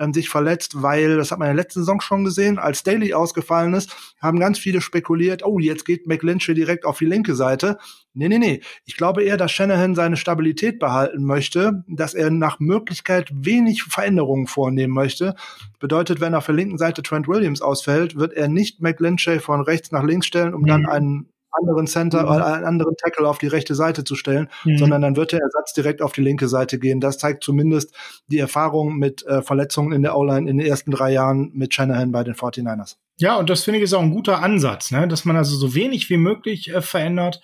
ähm, 0.00 0.12
sich 0.12 0.28
verletzt, 0.28 0.82
weil, 0.82 1.18
das 1.18 1.30
hat 1.30 1.38
man 1.38 1.48
in 1.48 1.56
der 1.56 1.62
letzten 1.62 1.80
Saison 1.80 2.00
schon 2.00 2.24
gesehen, 2.24 2.58
als 2.58 2.82
Daly 2.82 3.14
ausgefallen 3.14 3.74
ist, 3.74 3.94
haben 4.20 4.40
ganz 4.40 4.58
viele 4.58 4.80
spekuliert, 4.80 5.44
oh, 5.44 5.58
jetzt 5.58 5.84
geht 5.84 6.06
McLinchy 6.06 6.54
direkt 6.54 6.84
auf 6.84 6.98
die 6.98 7.06
linke 7.06 7.34
Seite. 7.34 7.78
Nee, 8.14 8.28
nee, 8.28 8.38
nee. 8.38 8.60
Ich 8.84 8.96
glaube 8.96 9.22
eher, 9.22 9.36
dass 9.36 9.52
Shanahan 9.52 9.94
seine 9.94 10.16
Stabilität 10.16 10.80
behalten 10.80 11.24
möchte, 11.24 11.84
dass 11.86 12.14
er 12.14 12.30
nach 12.30 12.58
Möglichkeit 12.58 13.30
wenig 13.32 13.84
Veränderungen 13.84 14.48
vornehmen 14.48 14.94
möchte. 14.94 15.36
Bedeutet, 15.78 16.20
wenn 16.20 16.34
auf 16.34 16.46
der 16.46 16.56
linken 16.56 16.78
Seite 16.78 17.02
Trent 17.02 17.28
Williams 17.28 17.62
ausfällt, 17.62 18.16
wird 18.16 18.32
er 18.32 18.48
nicht 18.48 18.80
McLinchy 18.80 19.38
von 19.38 19.60
rechts 19.60 19.92
nach 19.92 20.02
links 20.02 20.26
stellen, 20.26 20.54
um 20.54 20.62
mhm. 20.62 20.66
dann 20.66 20.86
einen 20.86 21.28
anderen 21.52 21.86
Center, 21.86 22.24
mhm. 22.24 22.42
einen 22.42 22.64
anderen 22.64 22.96
Tackle 22.96 23.28
auf 23.28 23.38
die 23.38 23.46
rechte 23.46 23.74
Seite 23.74 24.04
zu 24.04 24.14
stellen, 24.14 24.48
mhm. 24.64 24.78
sondern 24.78 25.02
dann 25.02 25.16
wird 25.16 25.32
der 25.32 25.40
Ersatz 25.40 25.72
direkt 25.72 26.02
auf 26.02 26.12
die 26.12 26.22
linke 26.22 26.48
Seite 26.48 26.78
gehen. 26.78 27.00
Das 27.00 27.18
zeigt 27.18 27.44
zumindest 27.44 27.94
die 28.28 28.38
Erfahrung 28.38 28.96
mit 28.96 29.26
äh, 29.26 29.42
Verletzungen 29.42 29.92
in 29.92 30.02
der 30.02 30.16
O-Line 30.16 30.48
in 30.48 30.58
den 30.58 30.66
ersten 30.66 30.90
drei 30.90 31.12
Jahren 31.12 31.50
mit 31.54 31.74
Shanahan 31.74 32.12
bei 32.12 32.24
den 32.24 32.34
49ers. 32.34 32.96
Ja, 33.18 33.36
und 33.36 33.50
das 33.50 33.64
finde 33.64 33.78
ich 33.78 33.84
ist 33.84 33.92
auch 33.92 34.02
ein 34.02 34.12
guter 34.12 34.42
Ansatz, 34.42 34.90
ne? 34.90 35.06
dass 35.06 35.24
man 35.24 35.36
also 35.36 35.56
so 35.56 35.74
wenig 35.74 36.08
wie 36.08 36.16
möglich 36.16 36.70
äh, 36.70 36.82
verändert, 36.82 37.40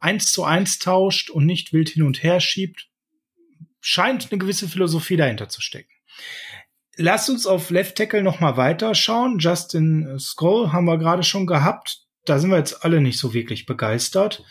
eins 0.00 0.32
zu 0.32 0.44
eins 0.44 0.78
tauscht 0.78 1.30
und 1.30 1.46
nicht 1.46 1.72
wild 1.72 1.90
hin 1.90 2.02
und 2.02 2.22
her 2.22 2.40
schiebt. 2.40 2.88
Scheint 3.80 4.28
eine 4.30 4.38
gewisse 4.38 4.68
Philosophie 4.68 5.16
dahinter 5.16 5.48
zu 5.48 5.60
stecken. 5.60 5.90
Lasst 6.96 7.30
uns 7.30 7.46
auf 7.46 7.70
Left 7.70 7.96
Tackle 7.96 8.22
noch 8.22 8.40
mal 8.40 8.56
weiterschauen. 8.56 9.38
Justin 9.38 10.18
Scroll 10.18 10.72
haben 10.72 10.84
wir 10.84 10.98
gerade 10.98 11.22
schon 11.22 11.46
gehabt 11.46 12.01
da 12.24 12.38
sind 12.38 12.50
wir 12.50 12.58
jetzt 12.58 12.84
alle 12.84 13.00
nicht 13.00 13.18
so 13.18 13.34
wirklich 13.34 13.66
begeistert. 13.66 14.44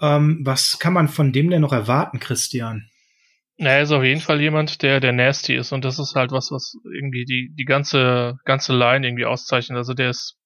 Ähm, 0.00 0.40
was 0.44 0.78
kann 0.78 0.92
man 0.92 1.08
von 1.08 1.32
dem 1.32 1.50
denn 1.50 1.60
noch 1.60 1.72
erwarten, 1.72 2.20
Christian? 2.20 2.88
Er 3.58 3.82
ist 3.82 3.92
auf 3.92 4.02
jeden 4.02 4.20
Fall 4.20 4.40
jemand, 4.40 4.82
der, 4.82 4.98
der 5.00 5.12
nasty 5.12 5.54
ist 5.54 5.72
und 5.72 5.84
das 5.84 5.98
ist 5.98 6.14
halt 6.14 6.32
was, 6.32 6.50
was 6.50 6.74
irgendwie 6.94 7.24
die, 7.24 7.52
die 7.54 7.64
ganze, 7.64 8.38
ganze 8.44 8.76
Line 8.76 9.06
irgendwie 9.06 9.26
auszeichnet. 9.26 9.76
Also 9.76 9.94
der 9.94 10.10
ist, 10.10 10.38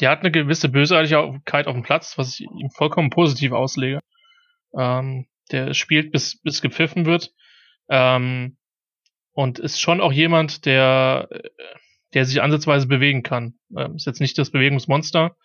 der 0.00 0.10
hat 0.10 0.20
eine 0.20 0.30
gewisse 0.30 0.68
Bösartigkeit 0.68 1.66
auf 1.66 1.74
dem 1.74 1.82
Platz, 1.82 2.16
was 2.16 2.34
ich 2.34 2.40
ihm 2.40 2.70
vollkommen 2.70 3.10
positiv 3.10 3.52
auslege. 3.52 4.00
Ähm, 4.78 5.26
der 5.50 5.74
spielt 5.74 6.12
bis, 6.12 6.40
bis 6.40 6.62
gepfiffen 6.62 7.04
wird. 7.04 7.32
Ähm, 7.90 8.56
und 9.32 9.58
ist 9.58 9.80
schon 9.80 10.00
auch 10.00 10.12
jemand, 10.12 10.66
der, 10.66 11.28
der 12.14 12.24
sich 12.24 12.42
ansatzweise 12.42 12.86
bewegen 12.86 13.22
kann. 13.22 13.54
Ähm, 13.76 13.96
ist 13.96 14.06
jetzt 14.06 14.20
nicht 14.20 14.38
das 14.38 14.50
Bewegungsmonster, 14.50 15.36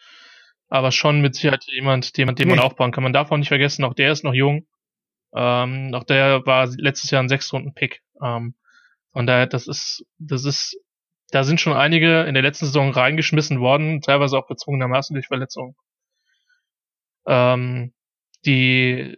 aber 0.70 0.92
schon 0.92 1.22
mit 1.22 1.36
Sicherheit 1.36 1.64
jemand, 1.68 2.18
den, 2.18 2.34
den 2.36 2.50
man 2.50 2.60
aufbauen 2.60 2.92
kann. 2.92 3.04
Man 3.04 3.14
darf 3.14 3.32
auch 3.32 3.38
nicht 3.38 3.48
vergessen, 3.48 3.86
auch 3.86 3.94
der 3.94 4.12
ist 4.12 4.24
noch 4.24 4.34
jung. 4.34 4.68
Ähm, 5.36 5.92
auch 5.94 6.04
der 6.04 6.46
war 6.46 6.68
letztes 6.78 7.12
Jahr 7.12 7.22
ein 7.22 7.30
Sechs-Runden-Pick. 7.30 8.02
Ähm, 8.22 8.56
von 9.14 9.28
daher, 9.28 9.48
das 9.48 9.68
ist, 9.68 10.06
das 10.20 10.46
ist, 10.46 10.78
da 11.32 11.44
sind 11.44 11.60
schon 11.60 11.74
einige 11.74 12.22
in 12.24 12.34
der 12.34 12.44
letzten 12.44 12.66
Saison 12.66 12.92
reingeschmissen 12.92 13.60
worden, 13.60 14.02
teilweise 14.02 14.38
auch 14.38 14.48
bezwungenermaßen 14.48 15.14
durch 15.14 15.28
Verletzungen. 15.28 15.76
Ähm, 17.26 17.94
die 18.46 19.18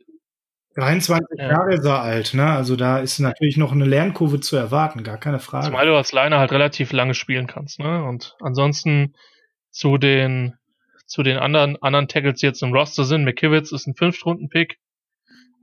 23 0.75 1.27
ja. 1.37 1.49
Jahre 1.49 1.73
ist 1.73 1.85
er 1.85 2.01
alt, 2.01 2.33
ne? 2.33 2.45
Also 2.45 2.75
da 2.75 2.99
ist 2.99 3.19
natürlich 3.19 3.57
noch 3.57 3.71
eine 3.71 3.85
Lernkurve 3.85 4.39
zu 4.39 4.55
erwarten, 4.55 5.03
gar 5.03 5.17
keine 5.17 5.39
Frage. 5.39 5.65
Zumal 5.65 5.85
du 5.85 5.95
als 5.95 6.13
Liner 6.13 6.39
halt 6.39 6.51
relativ 6.51 6.91
lange 6.91 7.13
spielen 7.13 7.47
kannst, 7.47 7.79
ne? 7.79 8.03
Und 8.03 8.35
ansonsten 8.39 9.15
zu 9.71 9.97
den 9.97 10.58
zu 11.09 11.23
den 11.23 11.37
anderen, 11.37 11.81
anderen 11.81 12.07
Tackles, 12.07 12.39
die 12.39 12.45
jetzt 12.45 12.61
im 12.61 12.71
Roster 12.71 13.03
sind. 13.03 13.25
McKivitz 13.25 13.71
ist 13.71 13.87
ein 13.87 13.95
Fünf-Stunden-Pick. 13.95 14.79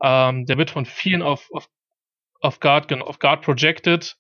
Ähm, 0.03 0.45
der 0.45 0.59
wird 0.59 0.71
von 0.71 0.85
vielen 0.85 1.23
auf, 1.23 1.49
auf, 1.53 1.69
auf 2.41 2.61
Guard, 2.61 2.93
auf 2.93 3.19
Guard 3.19 3.43
projected. 3.43 4.17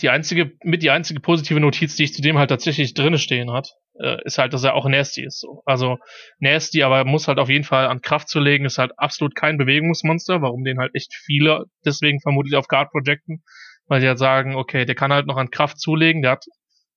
Die 0.00 0.08
einzige, 0.08 0.52
mit 0.62 0.82
die 0.82 0.90
einzige 0.90 1.20
positive 1.20 1.60
Notiz, 1.60 1.96
die 1.96 2.04
ich 2.04 2.14
zu 2.14 2.22
dem 2.22 2.38
halt 2.38 2.48
tatsächlich 2.48 2.94
drinne 2.94 3.18
stehen 3.18 3.52
hat, 3.52 3.74
äh, 4.00 4.16
ist 4.24 4.38
halt, 4.38 4.54
dass 4.54 4.64
er 4.64 4.74
auch 4.74 4.88
nasty 4.88 5.24
ist, 5.24 5.40
so. 5.40 5.62
Also, 5.66 5.98
nasty, 6.38 6.82
aber 6.84 7.04
muss 7.04 7.28
halt 7.28 7.38
auf 7.38 7.50
jeden 7.50 7.64
Fall 7.64 7.88
an 7.88 8.00
Kraft 8.00 8.28
zu 8.30 8.40
legen, 8.40 8.64
ist 8.64 8.78
halt 8.78 8.92
absolut 8.96 9.34
kein 9.34 9.58
Bewegungsmonster, 9.58 10.40
warum 10.40 10.64
den 10.64 10.78
halt 10.78 10.94
echt 10.94 11.12
viele 11.12 11.66
deswegen 11.84 12.20
vermutlich 12.20 12.56
auf 12.56 12.68
Guard 12.68 12.90
projecten, 12.90 13.42
weil 13.88 14.00
die 14.00 14.08
halt 14.08 14.18
sagen, 14.18 14.54
okay, 14.54 14.86
der 14.86 14.94
kann 14.94 15.12
halt 15.12 15.26
noch 15.26 15.36
an 15.36 15.50
Kraft 15.50 15.80
zulegen, 15.80 16.22
der 16.22 16.30
hat, 16.32 16.46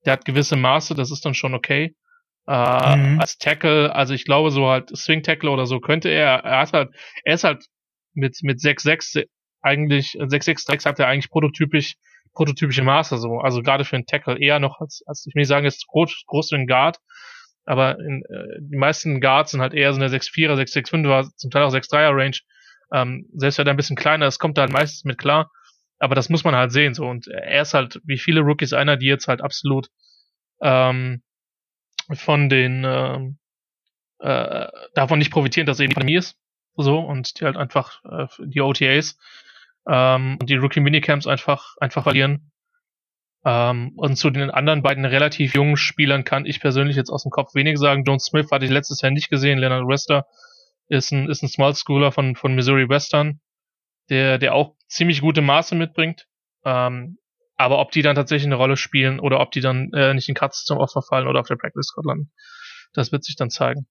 der 0.05 0.13
hat 0.13 0.25
gewisse 0.25 0.55
Maße, 0.55 0.95
das 0.95 1.11
ist 1.11 1.25
dann 1.25 1.33
schon 1.33 1.55
okay. 1.55 1.95
Äh, 2.47 2.95
mhm. 2.95 3.19
Als 3.19 3.37
Tackle, 3.37 3.93
also 3.93 4.13
ich 4.13 4.25
glaube 4.25 4.51
so 4.51 4.67
halt 4.67 4.95
Swing 4.95 5.23
Tackle 5.23 5.51
oder 5.51 5.65
so 5.65 5.79
könnte 5.79 6.09
er, 6.09 6.43
er 6.43 6.59
hat 6.61 6.73
halt, 6.73 6.89
er 7.23 7.35
ist 7.35 7.43
halt 7.43 7.65
mit, 8.13 8.37
mit 8.41 8.59
6-6 8.59 9.25
eigentlich 9.61 10.11
663 10.13 10.85
hat 10.85 10.99
er 10.99 11.07
eigentlich 11.07 11.29
prototypisch 11.29 11.95
prototypische 12.33 12.83
Maße 12.83 13.17
so. 13.17 13.39
Also 13.39 13.61
gerade 13.61 13.85
für 13.85 13.95
einen 13.95 14.05
Tackle 14.05 14.39
eher 14.39 14.59
noch 14.59 14.79
als, 14.79 15.03
als 15.05 15.25
ich 15.27 15.35
will 15.35 15.41
nicht 15.41 15.49
sagen, 15.49 15.65
ist 15.65 15.85
groß, 15.87 16.23
groß 16.27 16.49
für 16.49 16.55
einen 16.55 16.67
Guard, 16.67 16.97
aber 17.65 17.99
in, 17.99 18.23
äh, 18.29 18.59
die 18.59 18.77
meisten 18.77 19.21
Guards 19.21 19.51
sind 19.51 19.61
halt 19.61 19.73
eher 19.73 19.93
so 19.93 19.99
eine 19.99 20.09
6'4er, 20.09 20.55
6'6'5er, 20.55 21.29
zum 21.35 21.51
Teil 21.51 21.63
auch 21.63 21.73
6'3er 21.73 22.15
Range. 22.15 22.37
Ähm, 22.93 23.27
selbst 23.33 23.57
wenn 23.57 23.67
er 23.67 23.73
ein 23.73 23.77
bisschen 23.77 23.95
kleiner 23.95 24.27
ist, 24.27 24.39
kommt 24.39 24.57
er 24.57 24.63
halt 24.63 24.73
meistens 24.73 25.03
mit 25.03 25.17
klar. 25.17 25.51
Aber 25.99 26.15
das 26.15 26.29
muss 26.29 26.43
man 26.43 26.55
halt 26.55 26.71
sehen 26.71 26.93
so. 26.93 27.05
Und 27.05 27.27
er 27.27 27.61
ist 27.61 27.73
halt, 27.73 28.01
wie 28.03 28.17
viele 28.17 28.41
Rookies, 28.41 28.73
einer, 28.73 28.97
die 28.97 29.05
jetzt 29.05 29.27
halt 29.27 29.41
absolut 29.41 29.87
ähm, 30.61 31.21
von 32.15 32.49
den 32.49 32.83
ähm, 32.85 33.37
äh, 34.19 34.67
davon 34.93 35.19
nicht 35.19 35.31
profitieren, 35.31 35.65
dass 35.65 35.79
eben 35.79 35.93
Pandemie 35.93 36.17
ist. 36.17 36.37
So, 36.75 36.99
und 36.99 37.39
die 37.39 37.45
halt 37.45 37.57
einfach 37.57 38.03
äh, 38.05 38.27
die 38.39 38.61
OTAs 38.61 39.17
ähm, 39.87 40.37
und 40.39 40.49
die 40.49 40.55
Rookie-Minicamps 40.55 41.27
einfach, 41.27 41.75
einfach 41.79 42.03
verlieren. 42.03 42.51
Ähm, 43.43 43.93
und 43.97 44.15
zu 44.15 44.29
den 44.29 44.51
anderen 44.51 44.83
beiden 44.83 45.05
relativ 45.05 45.55
jungen 45.55 45.75
Spielern 45.75 46.23
kann 46.23 46.45
ich 46.45 46.59
persönlich 46.61 46.95
jetzt 46.95 47.09
aus 47.09 47.23
dem 47.23 47.31
Kopf 47.31 47.55
wenig 47.55 47.77
sagen. 47.77 48.03
John 48.05 48.19
Smith 48.19 48.51
hatte 48.51 48.65
ich 48.65 48.71
letztes 48.71 49.01
Jahr 49.01 49.11
nicht 49.11 49.29
gesehen. 49.29 49.59
Leonard 49.59 49.87
Wester 49.87 50.27
ist 50.87 51.11
ein, 51.11 51.29
ist 51.29 51.41
ein 51.41 51.49
Small 51.49 51.75
Schooler 51.75 52.11
von, 52.11 52.35
von 52.35 52.53
Missouri 52.53 52.87
Western, 52.87 53.39
der, 54.09 54.37
der 54.37 54.53
auch 54.53 54.75
ziemlich 54.87 55.21
gute 55.21 55.41
Maße 55.41 55.75
mitbringt. 55.75 56.27
Ähm, 56.63 57.17
aber 57.61 57.79
ob 57.79 57.91
die 57.91 58.01
dann 58.01 58.15
tatsächlich 58.15 58.47
eine 58.47 58.55
Rolle 58.55 58.77
spielen 58.77 59.19
oder 59.19 59.39
ob 59.39 59.51
die 59.51 59.61
dann 59.61 59.91
äh, 59.93 60.13
nicht 60.13 60.29
in 60.29 60.35
Cuts 60.35 60.63
zum 60.65 60.77
Opfer 60.77 61.01
fallen 61.01 61.27
oder 61.27 61.39
auf 61.39 61.47
der 61.47 61.55
Practice 61.55 61.87
Squad 61.87 62.05
landen, 62.05 62.31
das 62.93 63.11
wird 63.11 63.23
sich 63.23 63.35
dann 63.35 63.49
zeigen. 63.49 63.87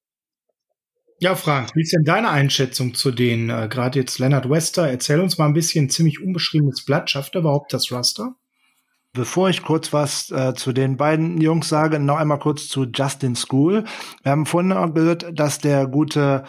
Ja, 1.22 1.34
Frank, 1.34 1.74
wie 1.74 1.82
ist 1.82 1.92
denn 1.92 2.04
deine 2.04 2.30
Einschätzung 2.30 2.94
zu 2.94 3.10
den, 3.10 3.50
äh, 3.50 3.68
gerade 3.68 3.98
jetzt 3.98 4.18
Leonard 4.18 4.48
Wester? 4.48 4.88
Erzähl 4.88 5.20
uns 5.20 5.36
mal 5.36 5.46
ein 5.46 5.52
bisschen 5.52 5.90
ziemlich 5.90 6.22
unbeschriebenes 6.22 6.84
Blatt. 6.86 7.10
Schafft 7.10 7.34
er 7.34 7.42
überhaupt 7.42 7.74
das 7.74 7.92
Raster? 7.92 8.36
Bevor 9.12 9.50
ich 9.50 9.62
kurz 9.62 9.92
was 9.92 10.30
äh, 10.30 10.54
zu 10.54 10.72
den 10.72 10.96
beiden 10.96 11.38
Jungs 11.40 11.68
sage, 11.68 11.98
noch 11.98 12.16
einmal 12.16 12.38
kurz 12.38 12.68
zu 12.68 12.86
Justin 12.86 13.36
School. 13.36 13.84
Wir 14.22 14.32
haben 14.32 14.46
vorhin 14.46 14.94
gehört, 14.94 15.26
dass 15.38 15.58
der 15.58 15.86
gute 15.88 16.44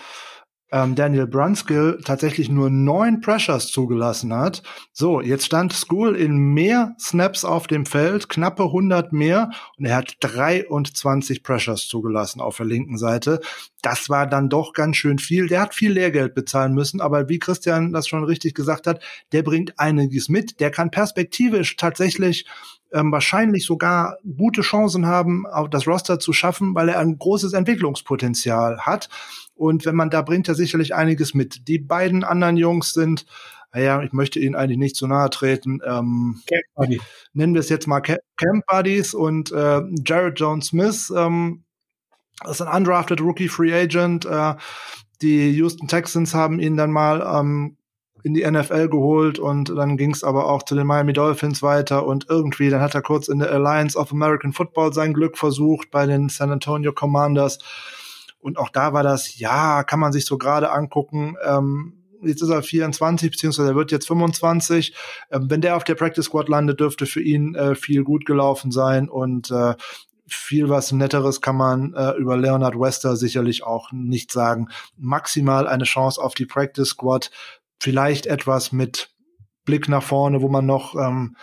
ähm, 0.72 0.95
Daniel 0.95 1.28
Brunskill 1.28 1.99
tatsächlich 2.03 2.49
nur 2.49 2.69
neun 2.69 3.22
Pressures 3.22 3.67
zugelassen 3.67 4.34
hat. 4.34 4.63
So, 4.93 5.22
jetzt 5.22 5.45
stand 5.45 5.74
School 5.74 6.15
in 6.15 6.38
mehr 6.38 6.95
Snaps 6.99 7.43
auf 7.43 7.67
dem 7.67 7.86
Feld, 7.86 8.30
knappe 8.30 8.63
100 8.63 9.11
mehr 9.11 9.51
und 9.78 9.86
er 9.86 9.97
hat 9.97 10.15
23 10.22 11.43
Pressures 11.43 11.88
zugelassen 11.88 12.41
auf 12.41 12.57
der 12.57 12.65
linken 12.65 12.97
Seite. 12.97 13.41
Das 13.82 14.09
war 14.09 14.28
dann 14.28 14.49
doch 14.49 14.74
ganz 14.74 14.97
schön 14.97 15.19
viel. 15.19 15.47
Der 15.47 15.61
hat 15.61 15.74
viel 15.76 15.91
Lehrgeld 15.91 16.36
bezahlen 16.36 16.74
müssen, 16.74 17.01
aber 17.01 17.28
wie 17.30 17.39
Christian 17.39 17.91
das 17.91 18.07
schon 18.07 18.24
richtig 18.24 18.53
gesagt 18.53 18.88
hat, 18.88 19.03
der 19.32 19.43
bringt 19.43 19.80
einiges 19.80 20.30
mit. 20.30 20.59
Der 20.59 20.72
kann 20.72 20.91
perspektivisch 20.91 21.76
tatsächlich 21.76 22.45
ähm, 22.93 23.11
wahrscheinlich 23.11 23.65
sogar 23.65 24.17
gute 24.37 24.61
Chancen 24.61 25.05
haben, 25.05 25.45
auch 25.47 25.67
das 25.67 25.87
Roster 25.87 26.19
zu 26.19 26.33
schaffen, 26.33 26.75
weil 26.75 26.89
er 26.89 26.99
ein 26.99 27.17
großes 27.17 27.53
Entwicklungspotenzial 27.53 28.81
hat. 28.81 29.09
Und 29.55 29.85
wenn 29.85 29.95
man 29.95 30.09
da 30.09 30.21
bringt 30.21 30.47
er 30.47 30.55
sicherlich 30.55 30.95
einiges 30.95 31.33
mit. 31.33 31.67
Die 31.67 31.79
beiden 31.79 32.23
anderen 32.23 32.57
Jungs 32.57 32.93
sind, 32.93 33.25
naja, 33.73 34.01
ich 34.01 34.11
möchte 34.11 34.39
ihnen 34.39 34.55
eigentlich 34.55 34.77
nicht 34.77 34.95
zu 34.95 35.07
nahe 35.07 35.29
treten. 35.29 35.79
Ähm, 35.85 36.41
Camp 36.47 36.63
Buddy. 36.75 37.01
Nennen 37.33 37.53
wir 37.53 37.61
es 37.61 37.69
jetzt 37.69 37.87
mal 37.87 38.01
Camp 38.01 38.21
Buddies 38.67 39.13
und 39.13 39.51
äh, 39.51 39.81
Jared 40.05 40.39
Jones 40.39 40.67
Smith. 40.67 41.13
Ähm, 41.15 41.63
ist 42.49 42.61
ein 42.61 42.75
undrafted 42.75 43.21
Rookie 43.21 43.47
Free 43.47 43.73
Agent. 43.73 44.25
Äh, 44.25 44.55
die 45.21 45.51
Houston 45.51 45.87
Texans 45.87 46.33
haben 46.33 46.59
ihn 46.59 46.75
dann 46.75 46.91
mal 46.91 47.21
ähm, 47.21 47.77
in 48.24 48.34
die 48.34 48.49
NFL 48.49 48.89
geholt 48.89 49.39
und 49.39 49.69
dann 49.69 49.97
ging 49.97 50.11
es 50.11 50.24
aber 50.24 50.47
auch 50.47 50.63
zu 50.63 50.76
den 50.76 50.88
Miami 50.88 51.13
Dolphins 51.13 51.61
weiter 51.61 52.05
und 52.05 52.28
irgendwie, 52.30 52.69
dann 52.69 52.82
hat 52.82 52.95
er 52.95 53.01
kurz 53.01 53.28
in 53.28 53.39
der 53.39 53.51
Alliance 53.51 53.97
of 53.97 54.11
American 54.11 54.53
Football 54.53 54.93
sein 54.93 55.13
Glück 55.13 55.38
versucht 55.38 55.91
bei 55.91 56.05
den 56.05 56.30
San 56.30 56.51
Antonio 56.51 56.93
Commanders. 56.93 57.59
Und 58.39 58.57
auch 58.57 58.69
da 58.69 58.93
war 58.93 59.03
das, 59.03 59.38
ja, 59.38 59.84
kann 59.84 59.99
man 59.99 60.11
sich 60.11 60.26
so 60.26 60.38
gerade 60.38 60.72
angucken. 60.72 61.36
Ähm, 61.45 61.93
jetzt 62.24 62.41
ist 62.41 62.49
er 62.49 62.63
24, 62.63 63.32
beziehungsweise 63.32 63.69
er 63.69 63.76
wird 63.76 63.91
jetzt 63.91 64.07
25. 64.07 64.95
Ähm, 65.32 65.49
wenn 65.49 65.61
der 65.61 65.76
auf 65.76 65.84
der 65.84 65.95
Practice 65.95 66.26
Squad 66.26 66.49
landet, 66.49 66.80
dürfte 66.80 67.05
für 67.05 67.22
ihn 67.22 67.55
äh, 67.55 67.76
viel 67.76 68.03
gut 68.03 68.26
gelaufen 68.26 68.72
sein 68.72 69.09
und 69.09 69.51
äh, 69.51 69.76
viel 70.28 70.69
was 70.69 70.91
Netteres 70.91 71.41
kann 71.41 71.57
man 71.57 71.93
äh, 71.93 72.11
über 72.11 72.38
Leonard 72.38 72.80
Wester 72.80 73.15
sicherlich 73.15 73.63
auch 73.63 73.91
nicht 73.91 74.32
sagen. 74.32 74.69
Maximal 74.97 75.67
eine 75.67 75.84
Chance 75.84 76.22
auf 76.22 76.34
die 76.34 76.45
Practice 76.45 76.89
Squad, 76.89 77.32
vielleicht 77.82 78.27
etwas 78.27 78.71
mit 78.71 79.09
Blick 79.65 79.89
nach 79.89 80.03
vorne, 80.03 80.41
wo 80.41 80.49
man 80.49 80.65
noch 80.67 80.95
ähm, 80.95 81.36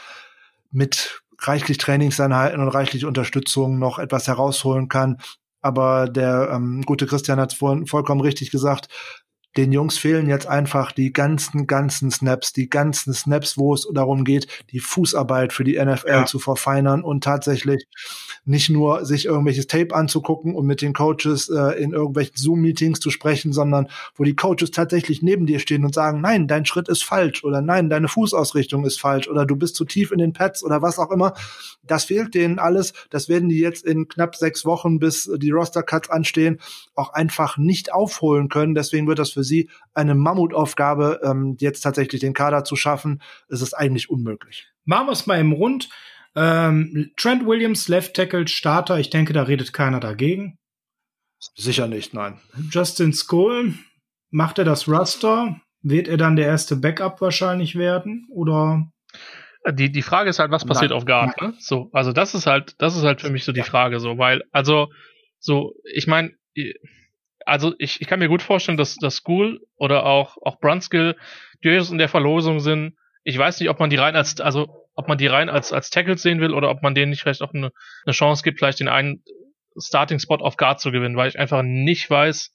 mit 0.71 1.21
reichlich 1.41 1.79
Trainingseinheiten 1.79 2.61
und 2.61 2.69
reichlich 2.69 3.05
Unterstützung 3.05 3.79
noch 3.79 3.99
etwas 3.99 4.29
herausholen 4.29 4.89
kann. 4.89 5.19
Aber 5.61 6.09
der 6.09 6.51
ähm, 6.53 6.83
gute 6.83 7.07
Christian 7.07 7.41
hat 7.41 7.53
es 7.53 7.59
vorhin 7.59 7.87
vollkommen 7.87 8.21
richtig 8.21 8.53
gesagt 8.53 8.89
den 9.59 9.73
Jungs 9.73 9.99
fehlen 9.99 10.29
jetzt 10.29 10.47
einfach 10.47 10.93
die 10.93 11.13
ganzen, 11.13 11.67
ganzen 11.67 12.13
Snaps, 12.13 12.53
die 12.53 12.71
ganzen 12.71 13.13
Snaps, 13.13 13.59
wo 13.59 13.75
es 13.75 13.89
darum 13.93 14.23
geht, 14.23 14.47
die 14.71 14.79
Fußarbeit 14.79 15.53
für 15.53 15.65
die 15.65 15.85
NFL 15.85 16.09
ja. 16.09 16.27
zu 16.27 16.39
verfeinern 16.39 17.03
und 17.03 17.25
tatsächlich 17.25 17.89
nicht 18.45 18.71
nur 18.71 19.05
sich 19.05 19.27
irgendwelches 19.27 19.67
Tape 19.67 19.97
anzugucken 19.97 20.55
und 20.55 20.65
mit 20.65 20.81
den 20.81 20.93
Coaches 20.93 21.49
äh, 21.49 21.83
in 21.83 21.93
irgendwelchen 21.93 22.37
Zoom-Meetings 22.37 23.01
zu 23.01 23.11
sprechen, 23.11 23.53
sondern 23.53 23.89
wo 24.15 24.23
die 24.23 24.37
Coaches 24.37 24.71
tatsächlich 24.71 25.23
neben 25.23 25.45
dir 25.45 25.59
stehen 25.59 25.85
und 25.85 25.93
sagen, 25.93 26.21
nein, 26.21 26.47
dein 26.47 26.65
Schritt 26.65 26.89
ist 26.89 27.03
falsch 27.03 27.43
oder 27.43 27.61
nein, 27.61 27.91
deine 27.91 28.07
Fußausrichtung 28.07 28.87
ist 28.87 29.01
falsch 29.01 29.27
oder 29.27 29.45
du 29.45 29.57
bist 29.57 29.75
zu 29.75 29.85
tief 29.85 30.13
in 30.13 30.19
den 30.19 30.35
Pads 30.35 30.63
oder 30.63 30.83
was 30.83 31.01
auch 31.01 31.11
immer. 31.11 31.35
Das 31.83 32.05
fehlt 32.05 32.35
denen 32.35 32.61
alles. 32.61 32.93
Das 33.11 33.29
werden 33.29 33.49
die 33.49 33.59
jetzt 33.59 33.85
in 33.85 34.07
knapp 34.07 34.37
sechs 34.37 34.65
Wochen, 34.65 35.01
bis 35.01 35.29
die 35.37 35.51
Roster-Cuts 35.51 36.11
anstehen, 36.11 36.61
auch 36.95 37.13
einfach 37.13 37.59
nicht 37.59 37.93
aufholen 37.93 38.49
können. 38.49 38.77
Deswegen 38.77 39.09
wird 39.09 39.19
das 39.19 39.31
für 39.31 39.43
sie 39.49 39.71
eine 39.95 40.15
Mammutaufgabe, 40.15 41.21
ähm, 41.25 41.57
jetzt 41.59 41.81
tatsächlich 41.81 42.21
den 42.21 42.35
Kader 42.35 42.65
zu 42.65 42.77
schaffen. 42.77 43.21
Es 43.49 43.63
ist 43.63 43.75
eigentlich 43.75 44.11
unmöglich. 44.11 44.69
Machen 44.85 45.09
wir 45.09 45.13
es 45.13 45.27
mal 45.27 45.41
im 45.41 45.53
Rund. 45.53 45.89
Ähm, 46.37 47.11
Trent 47.17 47.47
Williams, 47.47 47.89
Left 47.89 48.15
Tackle, 48.15 48.47
Starter. 48.47 48.99
Ich 48.99 49.11
denke, 49.11 49.33
da 49.33 49.43
redet 49.43 49.73
keiner 49.73 49.99
dagegen. 49.99 50.59
Sicher 51.57 51.89
nicht, 51.89 52.15
nein. 52.15 52.39
Justin 52.71 53.13
Skoll, 53.13 53.75
macht 54.31 54.59
er 54.59 54.65
das 54.65 54.89
Raster? 54.89 55.61
Wird 55.83 56.09
er 56.09 56.17
dann 56.17 56.37
der 56.37 56.47
erste 56.47 56.77
Backup 56.77 57.21
wahrscheinlich 57.21 57.77
werden? 57.77 58.27
Oder? 58.31 58.91
Die, 59.71 59.91
die 59.91 60.03
Frage 60.03 60.31
ist 60.31 60.39
halt, 60.39 60.51
was 60.51 60.65
passiert 60.65 60.91
nein, 60.91 60.99
auf 60.99 61.05
Guard, 61.05 61.41
ne? 61.41 61.55
So, 61.59 61.91
also 61.93 62.13
das 62.13 62.35
ist 62.35 62.47
halt, 62.47 62.75
das 62.79 62.97
ist 62.97 63.03
halt 63.03 63.21
für 63.21 63.31
mich 63.31 63.45
so 63.45 63.53
die 63.53 63.63
Frage, 63.63 64.01
so, 64.01 64.19
weil, 64.19 64.43
also, 64.51 64.89
so, 65.39 65.75
ich 65.85 66.07
meine, 66.07 66.33
also 67.49 67.75
ich, 67.79 68.01
ich 68.01 68.07
kann 68.07 68.19
mir 68.19 68.29
gut 68.29 68.43
vorstellen, 68.43 68.79
dass 68.79 68.97
das 68.97 69.17
School 69.17 69.67
oder 69.77 70.05
auch, 70.05 70.37
auch 70.43 70.61
Brunskill 70.61 71.17
durchaus 71.63 71.91
in 71.91 71.99
der 71.99 72.09
Verlosung 72.09 72.61
sind. 72.61 72.97
Ich 73.25 73.37
weiß 73.37 73.59
nicht, 73.61 73.69
ob 73.71 73.81
man 73.81 73.91
die 73.91 73.97
rein 73.97 74.17
als, 74.17 74.41
also 74.41 74.87
ob 74.95 75.09
man 75.09 75.19
die 75.19 75.27
rein 75.27 75.49
als, 75.49 75.73
als 75.73 75.91
Tackles 75.91 76.23
sehen 76.23 76.41
will 76.41 76.53
oder 76.53 76.71
ob 76.71 76.83
man 76.83 76.95
denen 76.95 77.11
nicht 77.11 77.23
vielleicht 77.23 77.43
auch 77.43 77.55
eine, 77.55 77.73
eine 78.05 78.13
Chance 78.13 78.43
gibt, 78.43 78.59
vielleicht 78.59 78.81
den 78.81 78.89
einen 78.89 79.23
Starting-Spot 79.77 80.37
auf 80.37 80.57
Guard 80.57 80.81
zu 80.81 80.91
gewinnen, 80.91 81.17
weil 81.17 81.29
ich 81.29 81.39
einfach 81.39 81.63
nicht 81.63 82.11
weiß, 82.11 82.53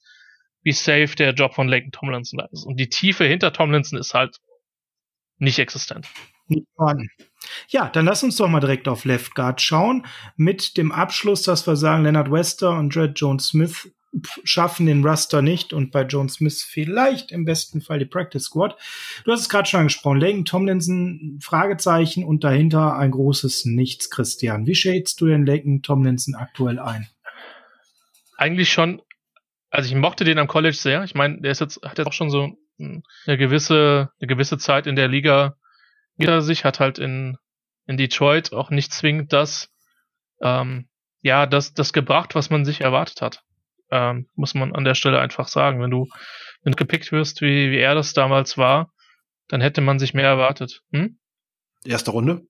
wie 0.62 0.72
safe 0.72 1.14
der 1.16 1.32
Job 1.32 1.54
von 1.54 1.68
Leighton 1.68 1.92
Tomlinson 1.92 2.40
ist. 2.52 2.64
Und 2.64 2.78
die 2.78 2.88
Tiefe 2.88 3.24
hinter 3.24 3.52
Tomlinson 3.52 3.98
ist 3.98 4.14
halt 4.14 4.38
nicht 5.38 5.58
existent. 5.58 6.06
Ja, 7.68 7.88
dann 7.88 8.04
lass 8.04 8.22
uns 8.22 8.36
doch 8.36 8.48
mal 8.48 8.60
direkt 8.60 8.88
auf 8.88 9.04
Left 9.04 9.34
Guard 9.34 9.60
schauen. 9.60 10.06
Mit 10.36 10.76
dem 10.76 10.92
Abschluss, 10.92 11.42
dass 11.42 11.66
wir 11.66 11.76
sagen, 11.76 12.04
Leonard 12.04 12.30
Wester 12.30 12.70
und 12.70 12.94
Dred 12.94 13.18
Jones 13.18 13.48
Smith 13.48 13.90
schaffen 14.44 14.86
den 14.86 15.04
Raster 15.04 15.42
nicht 15.42 15.72
und 15.72 15.90
bei 15.90 16.02
John 16.02 16.28
Smith 16.28 16.62
vielleicht 16.62 17.32
im 17.32 17.44
besten 17.44 17.80
Fall 17.80 17.98
die 17.98 18.04
Practice 18.04 18.44
Squad. 18.44 18.76
Du 19.24 19.32
hast 19.32 19.40
es 19.40 19.48
gerade 19.48 19.68
schon 19.68 19.80
angesprochen. 19.80 20.20
Layton 20.20 20.44
Tomlinson, 20.44 21.38
Fragezeichen 21.42 22.24
und 22.24 22.44
dahinter 22.44 22.96
ein 22.96 23.10
großes 23.10 23.64
Nichts, 23.64 24.10
Christian. 24.10 24.66
Wie 24.66 24.74
schätzt 24.74 25.20
du 25.20 25.26
den 25.26 25.46
Layton 25.46 25.82
Tomlinson 25.82 26.34
aktuell 26.34 26.78
ein? 26.78 27.08
Eigentlich 28.36 28.72
schon, 28.72 29.02
also 29.70 29.88
ich 29.88 29.94
mochte 29.94 30.24
den 30.24 30.38
am 30.38 30.48
College 30.48 30.76
sehr. 30.76 31.04
Ich 31.04 31.14
meine, 31.14 31.40
der 31.40 31.52
ist 31.52 31.60
jetzt, 31.60 31.82
hat 31.82 31.98
jetzt 31.98 32.06
auch 32.06 32.12
schon 32.12 32.30
so 32.30 32.56
eine 32.78 33.38
gewisse, 33.38 34.10
eine 34.20 34.26
gewisse 34.26 34.58
Zeit 34.58 34.86
in 34.86 34.96
der 34.96 35.08
Liga 35.08 35.56
hinter 36.16 36.42
sich, 36.42 36.64
hat 36.64 36.80
halt 36.80 36.98
in, 36.98 37.36
in 37.86 37.96
Detroit 37.96 38.52
auch 38.52 38.70
nicht 38.70 38.92
zwingend 38.92 39.32
das, 39.32 39.70
ähm, 40.42 40.88
ja, 41.22 41.46
das, 41.46 41.74
das 41.74 41.92
gebracht, 41.92 42.34
was 42.34 42.50
man 42.50 42.64
sich 42.64 42.80
erwartet 42.80 43.22
hat. 43.22 43.43
Ähm, 43.94 44.26
muss 44.34 44.54
man 44.54 44.74
an 44.74 44.84
der 44.84 44.96
Stelle 44.96 45.20
einfach 45.20 45.46
sagen. 45.46 45.80
Wenn 45.80 45.90
du, 45.90 46.08
wenn 46.62 46.72
du 46.72 46.76
gepickt 46.76 47.12
wirst, 47.12 47.40
wie, 47.42 47.70
wie 47.70 47.78
er 47.78 47.94
das 47.94 48.12
damals 48.12 48.58
war, 48.58 48.92
dann 49.46 49.60
hätte 49.60 49.80
man 49.80 50.00
sich 50.00 50.14
mehr 50.14 50.26
erwartet. 50.26 50.82
Hm? 50.92 51.16
Erste 51.84 52.10
Runde? 52.10 52.42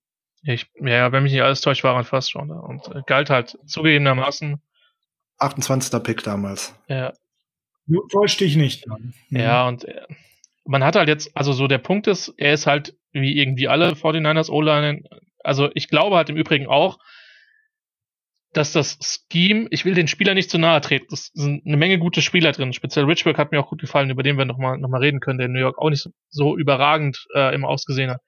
Ich, 0.43 0.67
ja, 0.81 1.13
wenn 1.13 1.23
mich 1.23 1.33
nicht 1.33 1.43
alles 1.43 1.61
täuscht, 1.61 1.85
war 1.85 1.95
er 1.97 2.05
fast 2.05 2.31
schon. 2.31 2.49
Da. 2.49 2.57
Und 2.57 2.89
äh, 2.89 3.03
galt 3.07 3.29
halt 3.29 3.59
zugegebenermaßen. 3.67 4.63
28. 5.39 6.03
Pick 6.03 6.23
damals. 6.23 6.75
Ja. 6.89 7.13
Du 7.87 8.07
täuscht 8.09 8.41
dich 8.41 8.57
nicht. 8.57 8.87
Mhm. 8.87 9.13
Ja, 9.29 9.69
und 9.69 9.85
äh, 9.85 10.07
man 10.65 10.83
hat 10.83 10.97
halt 10.97 11.09
jetzt, 11.09 11.37
also 11.37 11.53
so 11.53 11.67
der 11.67 11.79
Punkt 11.79 12.07
ist, 12.07 12.33
er 12.39 12.55
ist 12.55 12.67
halt 12.67 12.97
wie 13.13 13.39
irgendwie 13.39 13.69
alle 13.69 13.91
49ers 13.93 14.51
O-Line, 14.51 15.03
also 15.43 15.71
ich 15.75 15.89
glaube 15.89 16.17
halt 16.17 16.31
im 16.31 16.37
Übrigen 16.37 16.67
auch, 16.67 16.99
dass 18.57 18.73
das 18.73 18.99
Scheme, 19.31 19.67
ich 19.71 19.85
will 19.85 19.95
den 19.95 20.09
Spieler 20.09 20.35
nicht 20.35 20.51
zu 20.51 20.59
nahe 20.59 20.81
treten, 20.81 21.13
es 21.13 21.31
sind 21.35 21.67
eine 21.67 21.77
Menge 21.77 21.99
gute 21.99 22.23
Spieler 22.23 22.53
drin, 22.53 22.73
speziell 22.73 23.05
Richburg 23.05 23.37
hat 23.39 23.53
mir 23.53 23.61
auch 23.61 23.69
gut 23.69 23.81
gefallen, 23.81 24.11
über 24.11 24.23
den 24.23 24.39
wir 24.39 24.45
nochmal 24.45 24.79
noch 24.79 24.89
mal 24.89 25.01
reden 25.01 25.21
können, 25.21 25.39
der 25.39 25.47
in 25.47 25.53
New 25.53 25.61
York 25.61 25.79
auch 25.79 25.91
nicht 25.91 26.03
so, 26.03 26.11
so 26.29 26.57
überragend 26.57 27.27
äh, 27.35 27.55
immer 27.55 27.69
ausgesehen 27.69 28.11
hat. 28.11 28.21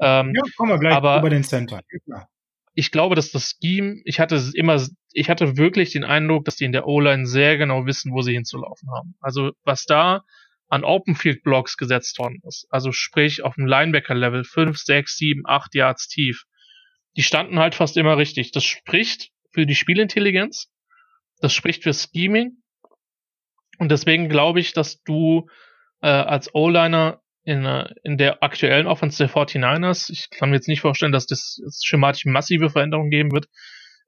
Ähm, 0.00 0.32
ja, 0.34 0.42
kommen 0.56 0.70
wir 0.70 0.78
gleich 0.78 0.94
aber 0.94 1.18
über 1.18 1.30
den 1.30 1.44
Center. 1.44 1.80
Ja. 2.06 2.26
Ich 2.74 2.90
glaube, 2.90 3.14
dass 3.14 3.30
das 3.30 3.54
Scheme, 3.62 4.00
ich 4.04 4.20
hatte 4.20 4.42
immer, 4.54 4.82
ich 5.12 5.30
hatte 5.30 5.56
wirklich 5.56 5.92
den 5.92 6.04
Eindruck, 6.04 6.44
dass 6.44 6.56
die 6.56 6.64
in 6.64 6.72
der 6.72 6.86
O-Line 6.86 7.26
sehr 7.26 7.56
genau 7.56 7.86
wissen, 7.86 8.12
wo 8.12 8.20
sie 8.20 8.34
hinzulaufen 8.34 8.90
haben. 8.90 9.14
Also 9.20 9.52
was 9.64 9.84
da 9.84 10.22
an 10.68 10.84
Open 10.84 11.14
Field 11.14 11.42
Blocks 11.42 11.76
gesetzt 11.76 12.18
worden 12.18 12.40
ist, 12.46 12.66
also 12.70 12.92
sprich 12.92 13.44
auf 13.44 13.54
dem 13.54 13.66
Linebacker 13.66 14.14
Level 14.14 14.44
5, 14.44 14.76
6, 14.76 15.16
7, 15.16 15.42
8 15.46 15.74
Yards 15.74 16.08
tief, 16.08 16.44
die 17.16 17.22
standen 17.22 17.58
halt 17.58 17.74
fast 17.74 17.96
immer 17.96 18.18
richtig. 18.18 18.52
Das 18.52 18.64
spricht 18.64 19.30
für 19.56 19.64
die 19.64 19.74
Spielintelligenz, 19.74 20.70
das 21.40 21.54
spricht 21.54 21.82
für 21.82 21.94
Scheming 21.94 22.58
und 23.78 23.90
deswegen 23.90 24.28
glaube 24.28 24.60
ich, 24.60 24.74
dass 24.74 25.02
du 25.02 25.46
äh, 26.02 26.08
als 26.08 26.54
O-Liner 26.54 27.22
in, 27.44 27.64
äh, 27.64 27.88
in 28.02 28.18
der 28.18 28.42
aktuellen 28.42 28.86
Offense 28.86 29.16
der 29.16 29.30
49ers, 29.30 30.10
ich 30.12 30.28
kann 30.28 30.50
mir 30.50 30.56
jetzt 30.56 30.68
nicht 30.68 30.82
vorstellen, 30.82 31.12
dass 31.12 31.26
das 31.26 31.58
schematisch 31.82 32.26
massive 32.26 32.68
Veränderungen 32.68 33.10
geben 33.10 33.32
wird, 33.32 33.46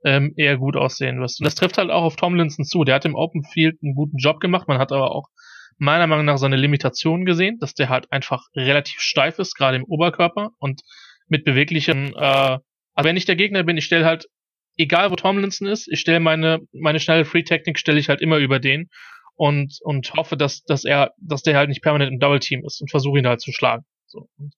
ähm, 0.05 0.35
eher 0.37 0.59
gut 0.59 0.77
aussehen 0.77 1.19
wirst. 1.19 1.41
Und 1.41 1.47
das 1.47 1.55
trifft 1.55 1.79
halt 1.79 1.91
auch 1.91 2.03
auf 2.03 2.17
Tomlinson 2.17 2.67
zu. 2.67 2.85
Der 2.85 2.97
hat 2.97 3.07
im 3.07 3.15
Open 3.15 3.43
Field 3.43 3.79
einen 3.83 3.95
guten 3.95 4.19
Job 4.19 4.41
gemacht. 4.41 4.69
Man 4.69 4.79
hat 4.79 4.93
aber 4.93 5.13
auch 5.13 5.29
meiner 5.79 6.07
Meinung 6.07 6.27
nach 6.27 6.37
seine 6.37 6.57
Limitationen 6.57 7.25
gesehen, 7.25 7.59
dass 7.59 7.73
der 7.73 7.89
halt 7.89 8.13
einfach 8.13 8.43
relativ 8.55 9.01
steif 9.01 9.39
ist, 9.39 9.55
gerade 9.55 9.79
im 9.79 9.85
Oberkörper 9.85 10.51
und 10.59 10.83
mit 11.27 11.45
beweglichen, 11.45 12.15
äh, 12.17 12.59
aber 12.99 13.09
wenn 13.11 13.17
ich 13.17 13.27
der 13.27 13.37
Gegner 13.37 13.63
bin, 13.63 13.77
ich 13.77 13.85
stelle 13.85 14.05
halt, 14.05 14.27
egal 14.79 15.11
wo 15.11 15.17
Tomlinson 15.17 15.69
ist, 15.69 15.89
ich 15.89 16.01
stelle 16.01 16.21
meine, 16.21 16.61
meine 16.73 17.01
schnelle 17.01 17.25
Free-Technik 17.25 17.79
stelle 17.79 18.01
ich 18.01 18.09
halt 18.09 18.23
immer 18.23 18.39
über 18.39 18.59
den 18.61 18.89
und, 19.35 19.79
und 19.83 20.13
hoffe, 20.15 20.37
dass, 20.37 20.63
dass 20.63 20.85
er, 20.85 21.13
dass 21.19 21.43
der 21.43 21.57
halt 21.57 21.69
nicht 21.69 21.83
permanent 21.83 22.11
im 22.11 22.19
Double 22.19 22.41
Team 22.41 22.65
ist 22.65 22.81
und 22.81 22.91
versuche 22.91 23.19
ihn 23.19 23.27
halt 23.27 23.41
zu 23.41 23.53
schlagen. 23.53 23.85
So. 24.07 24.29
Und, 24.39 24.55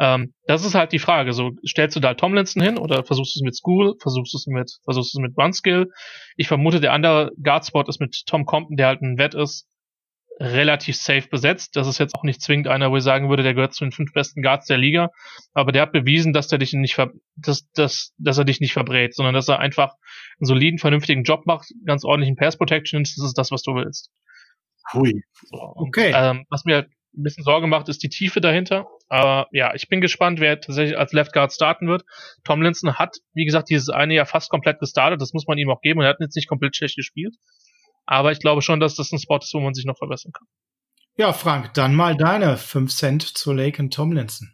ähm, 0.00 0.34
das 0.46 0.64
ist 0.64 0.74
halt 0.74 0.92
die 0.92 0.98
Frage. 0.98 1.32
So, 1.32 1.52
stellst 1.66 1.96
du 1.96 2.00
da 2.00 2.14
Tomlinson 2.14 2.62
hin 2.62 2.78
oder 2.78 3.04
versuchst 3.04 3.36
du 3.36 3.38
es 3.38 3.44
mit 3.44 3.56
School, 3.56 3.94
versuchst 4.00 4.32
du 4.32 4.38
es 4.38 4.46
mit, 4.46 4.72
versuchst 4.84 5.14
du 5.14 5.18
es 5.18 5.22
mit 5.22 5.34
Brunskill? 5.34 5.88
Ich 6.36 6.48
vermute, 6.48 6.80
der 6.80 6.92
andere 6.92 7.30
Guardspot 7.42 7.88
ist 7.88 8.00
mit 8.00 8.24
Tom 8.26 8.46
Compton, 8.46 8.76
der 8.76 8.88
halt 8.88 9.02
ein 9.02 9.18
Wett 9.18 9.34
ist, 9.34 9.68
relativ 10.40 10.96
safe 10.96 11.28
besetzt. 11.28 11.76
Das 11.76 11.86
ist 11.86 11.98
jetzt 11.98 12.14
auch 12.14 12.24
nicht 12.24 12.40
zwingend 12.40 12.68
einer, 12.68 12.90
wo 12.90 12.96
ich 12.96 13.02
sagen 13.02 13.28
würde, 13.28 13.42
der 13.42 13.54
gehört 13.54 13.74
zu 13.74 13.84
den 13.84 13.92
fünf 13.92 14.12
besten 14.12 14.42
Guards 14.42 14.66
der 14.66 14.78
Liga. 14.78 15.10
Aber 15.52 15.72
der 15.72 15.82
hat 15.82 15.92
bewiesen, 15.92 16.32
dass 16.32 16.48
der 16.48 16.58
dich 16.58 16.72
nicht 16.72 16.94
ver 16.94 17.10
dass, 17.36 17.70
dass, 17.74 18.12
dass 18.18 18.38
er 18.38 18.44
dich 18.44 18.60
nicht 18.60 18.72
verbrät, 18.72 19.14
sondern 19.14 19.34
dass 19.34 19.48
er 19.48 19.60
einfach 19.60 19.94
einen 20.40 20.46
soliden, 20.46 20.78
vernünftigen 20.78 21.22
Job 21.22 21.46
macht, 21.46 21.72
ganz 21.84 22.04
ordentlichen 22.04 22.36
Pass 22.36 22.56
Protection 22.56 23.02
ist, 23.02 23.16
das 23.18 23.26
ist 23.26 23.38
das, 23.38 23.50
was 23.50 23.62
du 23.62 23.74
willst. 23.74 24.10
Hui. 24.92 25.22
Okay. 25.50 26.12
Ähm, 26.14 26.44
was 26.50 26.64
mir 26.64 26.86
ein 27.14 27.22
bisschen 27.22 27.44
Sorge 27.44 27.66
macht, 27.66 27.88
ist 27.88 28.02
die 28.02 28.08
Tiefe 28.08 28.40
dahinter. 28.40 28.86
Aber 29.08 29.46
ja, 29.52 29.74
ich 29.74 29.88
bin 29.88 30.00
gespannt, 30.00 30.40
wer 30.40 30.60
tatsächlich 30.60 30.96
als 30.96 31.12
Left 31.12 31.32
Guard 31.32 31.52
starten 31.52 31.86
wird. 31.86 32.04
Tom 32.44 32.62
Linson 32.62 32.94
hat, 32.94 33.18
wie 33.34 33.44
gesagt, 33.44 33.68
dieses 33.68 33.90
eine 33.90 34.14
Jahr 34.14 34.26
fast 34.26 34.50
komplett 34.50 34.80
gestartet. 34.80 35.20
Das 35.20 35.32
muss 35.32 35.46
man 35.46 35.58
ihm 35.58 35.70
auch 35.70 35.82
geben. 35.82 36.00
Und 36.00 36.06
er 36.06 36.10
hat 36.10 36.20
jetzt 36.20 36.36
nicht 36.36 36.48
komplett 36.48 36.74
schlecht 36.74 36.96
gespielt. 36.96 37.36
Aber 38.06 38.32
ich 38.32 38.40
glaube 38.40 38.62
schon, 38.62 38.80
dass 38.80 38.94
das 38.96 39.12
ein 39.12 39.18
Spot 39.18 39.38
ist, 39.38 39.54
wo 39.54 39.60
man 39.60 39.74
sich 39.74 39.84
noch 39.84 39.98
verbessern 39.98 40.32
kann. 40.32 40.46
Ja, 41.16 41.32
Frank, 41.32 41.74
dann 41.74 41.94
mal 41.94 42.16
deine 42.16 42.56
5 42.56 42.94
Cent 42.94 43.22
zu 43.22 43.52
Lake 43.52 43.82
und 43.82 43.92
Tomlinson. 43.92 44.52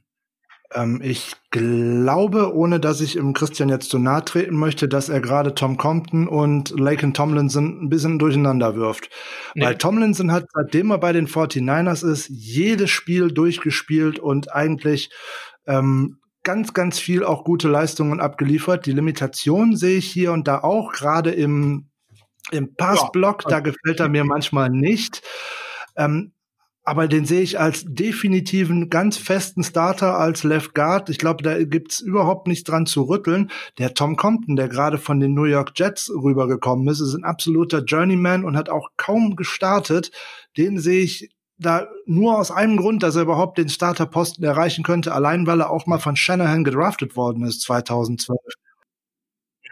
Ähm, 0.74 1.00
ich 1.02 1.32
glaube, 1.50 2.54
ohne 2.54 2.80
dass 2.80 3.00
ich 3.00 3.16
im 3.16 3.32
Christian 3.32 3.68
jetzt 3.68 3.90
zu 3.90 3.98
nahe 3.98 4.24
treten 4.24 4.56
möchte, 4.56 4.88
dass 4.88 5.08
er 5.08 5.20
gerade 5.20 5.54
Tom 5.54 5.76
Compton 5.76 6.28
und 6.28 6.78
Laken 6.78 7.14
Tomlinson 7.14 7.84
ein 7.84 7.88
bisschen 7.88 8.18
durcheinander 8.18 8.74
wirft. 8.76 9.08
Nee. 9.54 9.64
Weil 9.64 9.78
Tomlinson 9.78 10.32
hat, 10.32 10.46
seitdem 10.52 10.90
er 10.90 10.98
bei 10.98 11.12
den 11.12 11.26
49ers 11.26 12.06
ist, 12.06 12.28
jedes 12.28 12.90
Spiel 12.90 13.32
durchgespielt 13.32 14.18
und 14.18 14.52
eigentlich 14.52 15.10
ähm, 15.66 16.18
ganz, 16.42 16.74
ganz 16.74 16.98
viel 16.98 17.24
auch 17.24 17.44
gute 17.44 17.68
Leistungen 17.68 18.20
abgeliefert. 18.20 18.84
Die 18.86 18.92
Limitation 18.92 19.76
sehe 19.76 19.98
ich 19.98 20.10
hier 20.10 20.32
und 20.32 20.48
da 20.48 20.60
auch, 20.60 20.92
gerade 20.92 21.30
im 21.30 21.90
im 22.50 22.74
Passblock, 22.74 23.44
ja. 23.44 23.50
da 23.50 23.60
gefällt 23.60 24.00
er 24.00 24.08
mir 24.08 24.24
manchmal 24.24 24.70
nicht. 24.70 25.22
Ähm, 25.96 26.32
aber 26.88 27.06
den 27.06 27.26
sehe 27.26 27.42
ich 27.42 27.60
als 27.60 27.84
definitiven, 27.86 28.88
ganz 28.88 29.18
festen 29.18 29.62
Starter 29.62 30.18
als 30.18 30.42
Left 30.42 30.74
Guard. 30.74 31.10
Ich 31.10 31.18
glaube, 31.18 31.42
da 31.42 31.62
gibt's 31.62 32.00
überhaupt 32.00 32.46
nichts 32.46 32.64
dran 32.64 32.86
zu 32.86 33.02
rütteln. 33.02 33.50
Der 33.76 33.92
Tom 33.92 34.16
Compton, 34.16 34.56
der 34.56 34.68
gerade 34.68 34.96
von 34.96 35.20
den 35.20 35.34
New 35.34 35.44
York 35.44 35.72
Jets 35.76 36.10
rübergekommen 36.10 36.88
ist, 36.88 37.00
ist 37.00 37.12
ein 37.12 37.24
absoluter 37.24 37.84
Journeyman 37.84 38.42
und 38.42 38.56
hat 38.56 38.70
auch 38.70 38.88
kaum 38.96 39.36
gestartet. 39.36 40.12
Den 40.56 40.78
sehe 40.78 41.02
ich 41.02 41.28
da 41.58 41.88
nur 42.06 42.38
aus 42.38 42.50
einem 42.50 42.78
Grund, 42.78 43.02
dass 43.02 43.16
er 43.16 43.22
überhaupt 43.22 43.58
den 43.58 43.68
Starterposten 43.68 44.42
erreichen 44.42 44.82
könnte, 44.82 45.12
allein 45.12 45.46
weil 45.46 45.60
er 45.60 45.70
auch 45.70 45.86
mal 45.86 45.98
von 45.98 46.16
Shanahan 46.16 46.64
gedraftet 46.64 47.16
worden 47.16 47.44
ist 47.44 47.60
2012. 47.62 48.38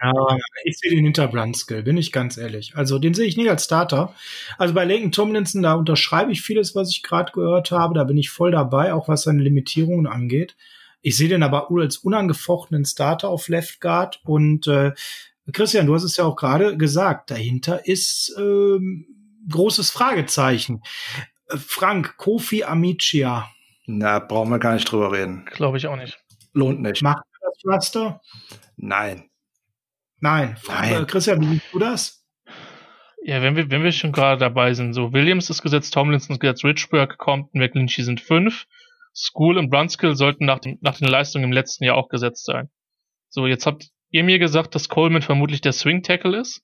Ja, 0.01 0.37
ich 0.63 0.77
sehe 0.77 0.91
den 0.91 1.03
hinter 1.03 1.27
Brunskill, 1.27 1.83
bin 1.83 1.97
ich 1.97 2.11
ganz 2.11 2.37
ehrlich. 2.37 2.73
Also 2.75 2.99
den 2.99 3.13
sehe 3.13 3.25
ich 3.25 3.37
nicht 3.37 3.49
als 3.49 3.65
Starter. 3.65 4.13
Also 4.57 4.73
bei 4.73 4.85
Laken 4.85 5.11
Tomlinson, 5.11 5.63
da 5.63 5.73
unterschreibe 5.73 6.31
ich 6.31 6.41
vieles, 6.41 6.75
was 6.75 6.91
ich 6.91 7.03
gerade 7.03 7.31
gehört 7.31 7.71
habe. 7.71 7.95
Da 7.95 8.03
bin 8.03 8.17
ich 8.17 8.29
voll 8.29 8.51
dabei, 8.51 8.93
auch 8.93 9.07
was 9.07 9.23
seine 9.23 9.41
Limitierungen 9.41 10.07
angeht. 10.07 10.55
Ich 11.01 11.17
sehe 11.17 11.29
den 11.29 11.43
aber 11.43 11.69
als 11.71 11.97
unangefochtenen 11.97 12.85
Starter 12.85 13.29
auf 13.29 13.47
Left 13.47 13.81
Guard. 13.81 14.19
Und 14.23 14.67
äh, 14.67 14.93
Christian, 15.51 15.87
du 15.87 15.95
hast 15.95 16.03
es 16.03 16.17
ja 16.17 16.25
auch 16.25 16.35
gerade 16.35 16.77
gesagt, 16.77 17.31
dahinter 17.31 17.87
ist 17.87 18.35
ähm, 18.37 19.07
großes 19.49 19.89
Fragezeichen. 19.89 20.81
Äh, 21.47 21.57
Frank, 21.57 22.17
Kofi 22.17 22.63
Amicia. 22.63 23.49
Na, 23.85 24.19
brauchen 24.19 24.49
wir 24.49 24.59
gar 24.59 24.73
nicht 24.73 24.91
drüber 24.91 25.11
reden. 25.11 25.45
Glaube 25.45 25.77
ich 25.77 25.87
auch 25.87 25.95
nicht. 25.95 26.19
Lohnt 26.53 26.81
nicht. 26.81 27.01
Macht 27.01 27.23
das 27.41 27.61
Pflaster? 27.61 28.21
Nein. 28.75 29.29
Nein. 30.19 30.57
Nein. 30.67 31.03
Äh, 31.03 31.05
Christian, 31.05 31.41
wie 31.41 31.45
siehst 31.45 31.73
du 31.73 31.79
das? 31.79 32.25
Ja, 33.23 33.41
wenn 33.41 33.55
wir, 33.55 33.69
wenn 33.69 33.83
wir 33.83 33.91
schon 33.91 34.11
gerade 34.11 34.39
dabei 34.39 34.73
sind, 34.73 34.93
so 34.93 35.11
Williams 35.13 35.49
ist 35.49 35.61
gesetzt, 35.61 35.93
Tomlinson 35.93 36.35
ist 36.35 36.39
gesetzt, 36.39 36.63
Richburg, 36.63 37.17
Compton, 37.17 37.59
McClinchy 37.59 38.03
sind 38.03 38.21
fünf. 38.21 38.65
School 39.13 39.57
und 39.57 39.69
Brunskill 39.69 40.15
sollten 40.15 40.45
nach, 40.45 40.59
dem, 40.59 40.77
nach 40.81 40.97
den 40.97 41.07
Leistungen 41.07 41.45
im 41.45 41.51
letzten 41.51 41.83
Jahr 41.83 41.97
auch 41.97 42.07
gesetzt 42.07 42.45
sein. 42.45 42.69
So, 43.29 43.47
jetzt 43.47 43.65
habt 43.65 43.89
ihr 44.11 44.23
mir 44.23 44.37
gesagt, 44.37 44.75
dass 44.75 44.89
Coleman 44.89 45.23
vermutlich 45.23 45.59
der 45.61 45.73
Swing 45.73 46.03
Tackle 46.03 46.37
ist. 46.39 46.61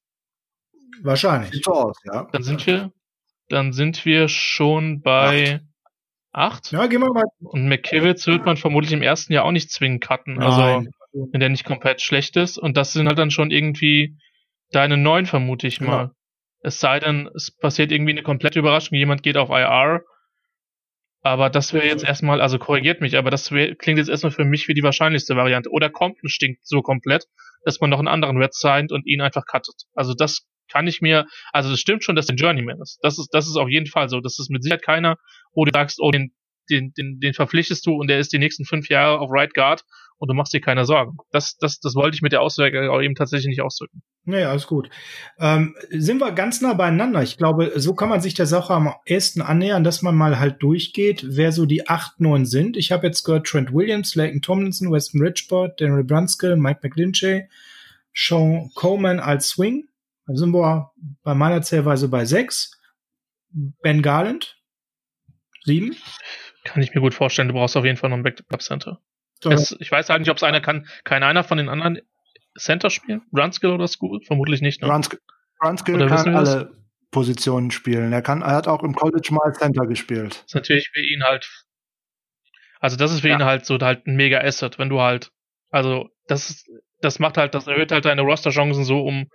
Wahrscheinlich. 1.01 1.51
Sieht 1.51 1.67
aus, 1.67 1.97
ja. 2.05 2.27
Dann 2.31 2.43
sind 2.43 2.65
wir, 2.67 2.91
dann 3.49 3.73
sind 3.73 4.05
wir 4.05 4.29
schon 4.29 5.01
bei 5.01 5.61
acht. 6.31 6.67
acht. 6.67 6.71
Ja, 6.71 6.85
gehen 6.85 7.01
wir 7.01 7.11
mal. 7.11 7.25
Und 7.39 7.67
McKivitz 7.67 8.27
wird 8.27 8.45
man 8.45 8.55
vermutlich 8.55 8.93
im 8.93 9.01
ersten 9.01 9.33
Jahr 9.33 9.45
auch 9.45 9.51
nicht 9.51 9.71
zwingen 9.71 9.99
cutten. 9.99 10.39
Also 10.39 10.61
Nein 10.61 10.93
wenn 11.13 11.39
der 11.39 11.49
nicht 11.49 11.65
komplett 11.65 12.01
schlecht 12.01 12.35
ist. 12.37 12.57
Und 12.57 12.75
das 12.77 12.93
sind 12.93 13.07
halt 13.07 13.19
dann 13.19 13.31
schon 13.31 13.51
irgendwie 13.51 14.17
deine 14.71 14.97
neun, 14.97 15.25
vermute 15.25 15.67
ich 15.67 15.79
mal. 15.79 16.05
Ja. 16.05 16.11
Es 16.61 16.79
sei 16.79 16.99
denn, 16.99 17.29
es 17.35 17.51
passiert 17.51 17.91
irgendwie 17.91 18.11
eine 18.11 18.23
komplette 18.23 18.59
Überraschung, 18.59 18.97
jemand 18.97 19.23
geht 19.23 19.37
auf 19.37 19.49
IR. 19.49 20.03
Aber 21.21 21.49
das 21.49 21.73
wäre 21.73 21.85
jetzt 21.85 22.03
erstmal, 22.03 22.41
also 22.41 22.59
korrigiert 22.59 22.99
mich, 22.99 23.17
aber 23.17 23.29
das 23.29 23.51
wär, 23.51 23.75
klingt 23.75 23.97
jetzt 23.97 24.09
erstmal 24.09 24.31
für 24.31 24.43
mich 24.43 24.67
wie 24.67 24.73
die 24.73 24.83
wahrscheinlichste 24.83 25.37
Variante. 25.37 25.69
Oder 25.69 25.89
Compton 25.89 26.29
stinkt 26.29 26.65
so 26.67 26.81
komplett, 26.81 27.25
dass 27.63 27.79
man 27.79 27.89
noch 27.89 27.99
einen 27.99 28.09
anderen 28.09 28.37
Red 28.37 28.53
signed 28.53 28.91
und 28.91 29.05
ihn 29.05 29.21
einfach 29.21 29.45
cuttet. 29.45 29.83
Also 29.93 30.13
das 30.13 30.47
kann 30.69 30.87
ich 30.87 31.01
mir, 31.01 31.25
also 31.53 31.69
das 31.69 31.79
stimmt 31.79 32.03
schon, 32.03 32.15
dass 32.15 32.25
der 32.25 32.35
Journeyman 32.35 32.81
ist. 32.81 32.99
Das 33.03 33.19
ist, 33.19 33.29
das 33.31 33.47
ist 33.47 33.55
auf 33.55 33.69
jeden 33.69 33.87
Fall 33.87 34.09
so. 34.09 34.19
Das 34.19 34.39
ist 34.39 34.49
mit 34.49 34.63
Sicherheit 34.63 34.83
keiner, 34.83 35.17
wo 35.53 35.63
du 35.63 35.71
sagst, 35.73 35.99
oh, 36.01 36.11
den, 36.11 36.33
den, 36.69 36.93
den, 36.97 37.19
den 37.19 37.33
verpflichtest 37.33 37.85
du 37.85 37.93
und 37.93 38.07
der 38.07 38.19
ist 38.19 38.33
die 38.33 38.39
nächsten 38.39 38.65
fünf 38.65 38.89
Jahre 38.89 39.19
auf 39.19 39.29
Right 39.31 39.53
Guard 39.53 39.83
und 40.23 40.29
du 40.29 40.35
machst 40.35 40.53
dir 40.53 40.61
keine 40.61 40.85
Sorgen. 40.85 41.17
Das, 41.31 41.57
das, 41.57 41.81
das 41.81 41.95
wollte 41.95 42.15
ich 42.15 42.21
mit 42.21 42.31
der 42.31 42.41
Aussage 42.41 42.89
auch 42.89 43.01
eben 43.01 43.13
tatsächlich 43.13 43.47
nicht 43.47 43.61
ausdrücken. 43.61 44.03
Naja, 44.23 44.51
alles 44.51 44.67
gut. 44.67 44.89
Ähm, 45.37 45.75
sind 45.89 46.21
wir 46.21 46.31
ganz 46.31 46.61
nah 46.61 46.73
beieinander. 46.75 47.21
Ich 47.21 47.35
glaube, 47.37 47.73
so 47.75 47.93
kann 47.93 48.07
man 48.07 48.21
sich 48.21 48.33
der 48.33 48.45
Sache 48.45 48.73
am 48.73 48.93
ehesten 49.05 49.41
annähern, 49.41 49.83
dass 49.83 50.01
man 50.01 50.15
mal 50.15 50.39
halt 50.39 50.63
durchgeht, 50.63 51.25
wer 51.27 51.51
so 51.51 51.65
die 51.65 51.89
8, 51.89 52.21
9 52.21 52.45
sind. 52.45 52.77
Ich 52.77 52.93
habe 52.93 53.05
jetzt 53.05 53.25
gehört 53.25 53.47
Trent 53.47 53.73
Williams, 53.73 54.15
Layton 54.15 54.41
Tomlinson, 54.41 54.93
Weston 54.93 55.21
Richport, 55.21 55.81
Daniel 55.81 56.05
Brunskill, 56.05 56.55
Mike 56.55 56.79
McGlinchey, 56.83 57.49
Sean 58.13 58.71
Coleman 58.75 59.19
als 59.19 59.49
Swing. 59.49 59.89
Da 60.25 60.35
sind 60.35 60.53
wir 60.53 60.93
bei 61.23 61.33
meiner 61.33 61.63
Zählweise 61.63 62.07
bei 62.07 62.23
6. 62.23 62.79
Ben 63.49 64.01
Garland, 64.01 64.57
7. 65.65 65.97
Kann 66.63 66.81
ich 66.81 66.95
mir 66.95 67.01
gut 67.01 67.13
vorstellen, 67.13 67.49
du 67.49 67.55
brauchst 67.55 67.75
auf 67.75 67.83
jeden 67.83 67.97
Fall 67.97 68.09
noch 68.09 68.15
ein 68.15 68.23
Backup 68.23 68.61
Center. 68.61 69.01
Es, 69.45 69.75
ich 69.79 69.91
weiß 69.91 70.09
halt 70.09 70.19
nicht, 70.19 70.29
ob 70.29 70.37
es 70.37 70.43
einer 70.43 70.61
kann. 70.61 70.87
Kann 71.03 71.23
einer 71.23 71.43
von 71.43 71.57
den 71.57 71.69
anderen 71.69 71.99
Center 72.57 72.89
spielen? 72.89 73.21
Runskill 73.35 73.71
oder 73.71 73.87
School? 73.87 74.21
Vermutlich 74.25 74.61
nicht. 74.61 74.81
Ne? 74.81 74.87
Runskill, 74.87 75.19
Runskill 75.61 76.07
kann 76.07 76.35
alle 76.35 76.71
Positionen 77.13 77.71
spielen. 77.71 78.11
Er 78.11 78.21
kann, 78.21 78.41
er 78.41 78.55
hat 78.55 78.67
auch 78.67 78.83
im 78.83 78.93
College 78.93 79.29
mal 79.31 79.53
Center 79.53 79.85
gespielt. 79.85 80.35
Das 80.35 80.45
ist 80.47 80.55
natürlich 80.55 80.89
für 80.93 81.01
ihn 81.01 81.23
halt, 81.23 81.49
also 82.81 82.97
das 82.97 83.13
ist 83.13 83.21
für 83.21 83.29
ja. 83.29 83.35
ihn 83.35 83.45
halt 83.45 83.65
so 83.65 83.79
halt 83.79 84.05
ein 84.05 84.17
mega 84.17 84.41
Asset, 84.41 84.77
wenn 84.79 84.89
du 84.89 84.99
halt, 84.99 85.31
also 85.69 86.09
das 86.27 86.49
ist, 86.49 86.69
das 87.01 87.19
macht 87.19 87.37
halt, 87.37 87.53
das 87.53 87.67
erhöht 87.67 87.91
halt 87.91 88.05
deine 88.05 88.23
Roster-Chancen 88.23 88.83
so 88.83 89.01
um, 89.01 89.29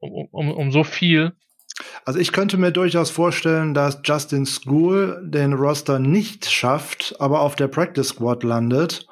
um, 0.00 0.28
um, 0.30 0.50
um 0.50 0.72
so 0.72 0.84
viel. 0.84 1.32
Also 2.04 2.18
ich 2.18 2.32
könnte 2.32 2.56
mir 2.56 2.72
durchaus 2.72 3.10
vorstellen, 3.10 3.74
dass 3.74 4.00
Justin 4.04 4.46
School 4.46 5.20
den 5.22 5.52
Roster 5.52 5.98
nicht 5.98 6.50
schafft, 6.50 7.14
aber 7.18 7.40
auf 7.40 7.54
der 7.54 7.68
Practice 7.68 8.08
Squad 8.08 8.42
landet. 8.42 9.06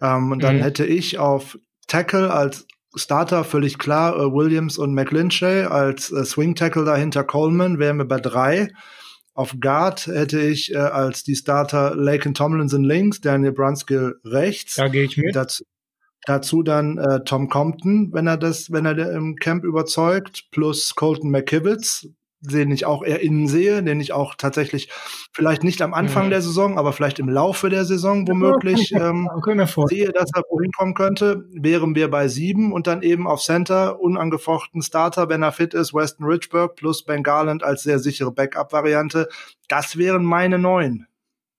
Ähm, 0.00 0.32
und 0.32 0.42
dann 0.42 0.56
mhm. 0.56 0.62
hätte 0.62 0.86
ich 0.86 1.18
auf 1.18 1.58
Tackle 1.86 2.32
als 2.32 2.66
Starter 2.94 3.44
völlig 3.44 3.78
klar 3.78 4.16
äh, 4.16 4.32
Williams 4.32 4.78
und 4.78 4.94
McLinchay, 4.94 5.64
als 5.64 6.10
äh, 6.10 6.24
Swing 6.24 6.54
Tackle 6.54 6.84
dahinter 6.84 7.24
Coleman, 7.24 7.78
wären 7.78 7.98
wir 7.98 8.04
bei 8.04 8.18
drei. 8.18 8.68
Auf 9.34 9.54
Guard 9.60 10.06
hätte 10.06 10.40
ich 10.40 10.74
äh, 10.74 10.78
als 10.78 11.22
die 11.22 11.36
Starter 11.36 11.94
Laken 11.94 12.34
Tomlinson 12.34 12.82
links, 12.82 13.20
Daniel 13.20 13.52
Brunskill 13.52 14.16
rechts. 14.24 14.74
Da 14.74 14.88
gehe 14.88 15.04
ich 15.04 15.16
mit. 15.16 15.36
Dazu, 15.36 15.64
dazu 16.26 16.62
dann 16.62 16.98
äh, 16.98 17.22
Tom 17.24 17.48
Compton, 17.48 18.12
wenn 18.12 18.26
er 18.26 18.36
das, 18.36 18.72
wenn 18.72 18.86
er 18.86 18.98
im 19.12 19.36
Camp 19.36 19.64
überzeugt, 19.64 20.48
plus 20.50 20.94
Colton 20.96 21.30
McKivitz, 21.30 22.08
den 22.40 22.70
ich 22.70 22.86
auch 22.86 23.02
eher 23.02 23.20
innen 23.20 23.48
sehe, 23.48 23.82
den 23.82 24.00
ich 24.00 24.12
auch 24.12 24.34
tatsächlich 24.34 24.88
vielleicht 25.32 25.62
nicht 25.62 25.82
am 25.82 25.92
Anfang 25.92 26.26
mhm. 26.26 26.30
der 26.30 26.42
Saison, 26.42 26.78
aber 26.78 26.92
vielleicht 26.92 27.18
im 27.18 27.28
Laufe 27.28 27.68
der 27.68 27.84
Saison 27.84 28.26
womöglich 28.26 28.92
ähm, 28.92 29.28
sehe, 29.88 30.10
dass 30.10 30.30
er 30.34 30.42
wohin 30.48 30.72
kommen 30.72 30.94
könnte, 30.94 31.44
wären 31.52 31.94
wir 31.94 32.10
bei 32.10 32.28
sieben 32.28 32.72
und 32.72 32.86
dann 32.86 33.02
eben 33.02 33.26
auf 33.26 33.40
Center 33.40 34.00
unangefochten 34.00 34.80
Starter, 34.82 35.28
wenn 35.28 35.42
er 35.42 35.52
fit 35.52 35.74
ist, 35.74 35.92
Weston 35.92 36.26
Richburg 36.26 36.76
plus 36.76 37.04
Ben 37.04 37.22
Garland 37.22 37.62
als 37.62 37.82
sehr 37.82 37.98
sichere 37.98 38.32
Backup-Variante. 38.32 39.28
Das 39.68 39.98
wären 39.98 40.24
meine 40.24 40.58
neun. 40.58 41.06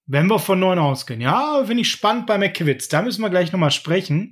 Wenn 0.08 0.28
wir 0.28 0.40
von 0.40 0.60
neun 0.60 0.80
ausgehen, 0.80 1.22
ja, 1.22 1.64
finde 1.64 1.82
ich 1.82 1.92
spannend 1.92 2.26
bei 2.26 2.38
McKivitz. 2.38 2.90
Da 2.90 3.02
müssen 3.02 3.22
wir 3.22 3.30
gleich 3.30 3.52
nochmal 3.52 3.72
sprechen. 3.72 4.32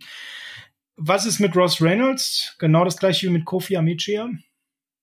Was 0.98 1.26
ist 1.26 1.40
mit 1.40 1.56
Ross 1.56 1.82
Reynolds? 1.82 2.56
Genau 2.60 2.84
das 2.84 2.98
gleiche 2.98 3.28
wie 3.28 3.32
mit 3.32 3.46
Kofi 3.46 3.78
Amichia? 3.78 4.30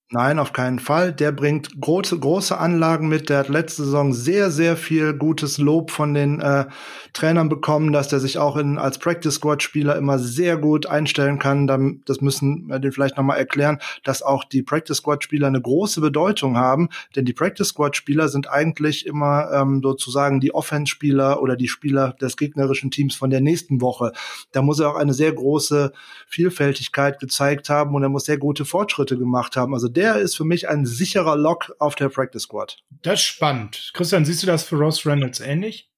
Nein, 0.09 0.39
auf 0.39 0.53
keinen 0.53 0.79
Fall. 0.79 1.11
Der 1.11 1.33
bringt 1.33 1.81
große, 1.81 2.17
große 2.17 2.57
Anlagen 2.57 3.09
mit. 3.09 3.27
Der 3.27 3.39
hat 3.39 3.49
letzte 3.49 3.83
Saison 3.83 4.13
sehr, 4.13 4.51
sehr 4.51 4.77
viel 4.77 5.13
gutes 5.13 5.57
Lob 5.57 5.91
von 5.91 6.13
den 6.13 6.39
äh, 6.39 6.65
Trainern 7.11 7.49
bekommen, 7.49 7.91
dass 7.91 8.07
der 8.07 8.21
sich 8.21 8.37
auch 8.37 8.55
in, 8.55 8.77
als 8.77 8.99
Practice 8.99 9.35
Squad 9.35 9.61
Spieler 9.61 9.97
immer 9.97 10.17
sehr 10.17 10.55
gut 10.55 10.85
einstellen 10.85 11.39
kann. 11.39 11.67
Das 12.05 12.21
müssen 12.21 12.67
wir 12.67 12.79
den 12.79 12.93
vielleicht 12.93 13.17
nochmal 13.17 13.37
erklären, 13.37 13.79
dass 14.05 14.21
auch 14.21 14.45
die 14.45 14.63
Practice 14.63 14.95
Squad 14.95 15.25
Spieler 15.25 15.47
eine 15.47 15.61
große 15.61 15.99
Bedeutung 15.99 16.55
haben. 16.55 16.87
Denn 17.17 17.25
die 17.25 17.33
Practice 17.33 17.67
Squad 17.67 17.97
Spieler 17.97 18.29
sind 18.29 18.49
eigentlich 18.49 19.07
immer 19.07 19.51
ähm, 19.51 19.81
sozusagen 19.83 20.39
die 20.39 20.55
Offense 20.55 20.89
Spieler 20.89 21.41
oder 21.41 21.57
die 21.57 21.67
Spieler 21.67 22.13
des 22.21 22.37
gegnerischen 22.37 22.91
Teams 22.91 23.13
von 23.13 23.29
der 23.29 23.41
nächsten 23.41 23.81
Woche. 23.81 24.13
Da 24.53 24.61
muss 24.61 24.79
er 24.79 24.89
auch 24.89 24.95
eine 24.95 25.13
sehr 25.13 25.33
große 25.33 25.91
Vielfältigkeit 26.27 27.19
gezeigt 27.19 27.69
haben 27.69 27.93
und 27.93 28.03
er 28.03 28.09
muss 28.09 28.23
sehr 28.23 28.37
gute 28.37 28.63
Fortschritte 28.63 29.17
gemacht 29.17 29.57
haben. 29.57 29.73
Also 29.73 29.96
der 29.97 30.17
ist 30.17 30.37
für 30.37 30.45
mich 30.45 30.69
ein 30.69 30.85
sicherer 30.85 31.35
Lock 31.35 31.75
auf 31.79 31.95
der 31.95 32.09
Practice 32.09 32.43
Squad. 32.43 32.77
Das 33.01 33.15
ist 33.15 33.25
spannend. 33.25 33.91
Christian, 33.95 34.25
siehst 34.25 34.43
du 34.43 34.47
das 34.47 34.63
für 34.63 34.75
Ross 34.75 35.05
Reynolds 35.07 35.39
ähnlich? 35.39 35.89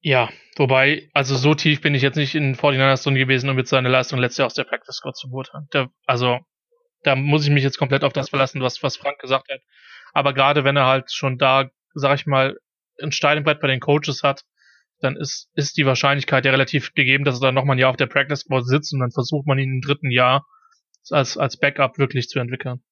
Ja, 0.00 0.30
wobei, 0.56 1.10
also 1.12 1.34
so 1.34 1.54
tief 1.54 1.80
bin 1.80 1.96
ich 1.96 2.02
jetzt 2.02 2.14
nicht 2.14 2.36
in 2.36 2.54
49ers 2.54 3.02
drin 3.02 3.16
gewesen, 3.16 3.50
um 3.50 3.58
jetzt 3.58 3.70
seine 3.70 3.88
Leistung 3.88 4.20
letztes 4.20 4.38
Jahr 4.38 4.46
aus 4.46 4.54
der 4.54 4.62
Practice 4.62 4.94
Squad 4.94 5.16
zu 5.16 5.28
beurteilen. 5.28 5.66
Der, 5.72 5.90
also, 6.06 6.38
da 7.02 7.16
muss 7.16 7.44
ich 7.44 7.50
mich 7.50 7.64
jetzt 7.64 7.76
komplett 7.76 8.04
auf 8.04 8.12
das 8.12 8.30
verlassen, 8.30 8.60
was, 8.60 8.80
was 8.84 8.96
Frank 8.96 9.18
gesagt 9.18 9.50
hat. 9.50 9.60
Aber 10.12 10.32
gerade 10.32 10.62
wenn 10.62 10.76
er 10.76 10.86
halt 10.86 11.12
schon 11.12 11.38
da, 11.38 11.68
sag 11.94 12.20
ich 12.20 12.26
mal, 12.26 12.56
ein 13.02 13.10
Steilenbrett 13.10 13.60
bei 13.60 13.66
den 13.66 13.80
Coaches 13.80 14.22
hat, 14.22 14.44
dann 15.00 15.16
ist, 15.16 15.50
ist 15.54 15.76
die 15.76 15.86
Wahrscheinlichkeit 15.86 16.44
ja 16.44 16.52
relativ 16.52 16.94
gegeben, 16.94 17.24
dass 17.24 17.38
er 17.38 17.48
dann 17.48 17.54
nochmal 17.54 17.74
ein 17.74 17.80
Jahr 17.80 17.90
auf 17.90 17.96
der 17.96 18.06
Practice 18.06 18.40
Squad 18.40 18.64
sitzt 18.64 18.92
und 18.94 19.00
dann 19.00 19.10
versucht 19.10 19.46
man 19.46 19.58
ihn 19.58 19.74
im 19.74 19.80
dritten 19.80 20.12
Jahr 20.12 20.46
als, 21.10 21.36
als 21.36 21.58
Backup 21.58 21.98
wirklich 21.98 22.28
zu 22.28 22.38
entwickeln. 22.38 22.82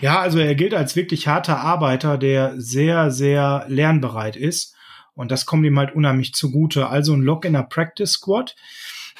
Ja, 0.00 0.20
also 0.20 0.38
er 0.38 0.54
gilt 0.54 0.74
als 0.74 0.96
wirklich 0.96 1.28
harter 1.28 1.58
Arbeiter, 1.58 2.18
der 2.18 2.54
sehr, 2.56 3.10
sehr 3.10 3.64
lernbereit 3.68 4.36
ist. 4.36 4.74
Und 5.14 5.30
das 5.30 5.46
kommt 5.46 5.64
ihm 5.64 5.78
halt 5.78 5.94
unheimlich 5.94 6.34
zugute. 6.34 6.88
Also 6.88 7.14
ein 7.14 7.22
Lock 7.22 7.44
in 7.44 7.52
der 7.52 7.62
Practice 7.62 8.12
Squad. 8.12 8.56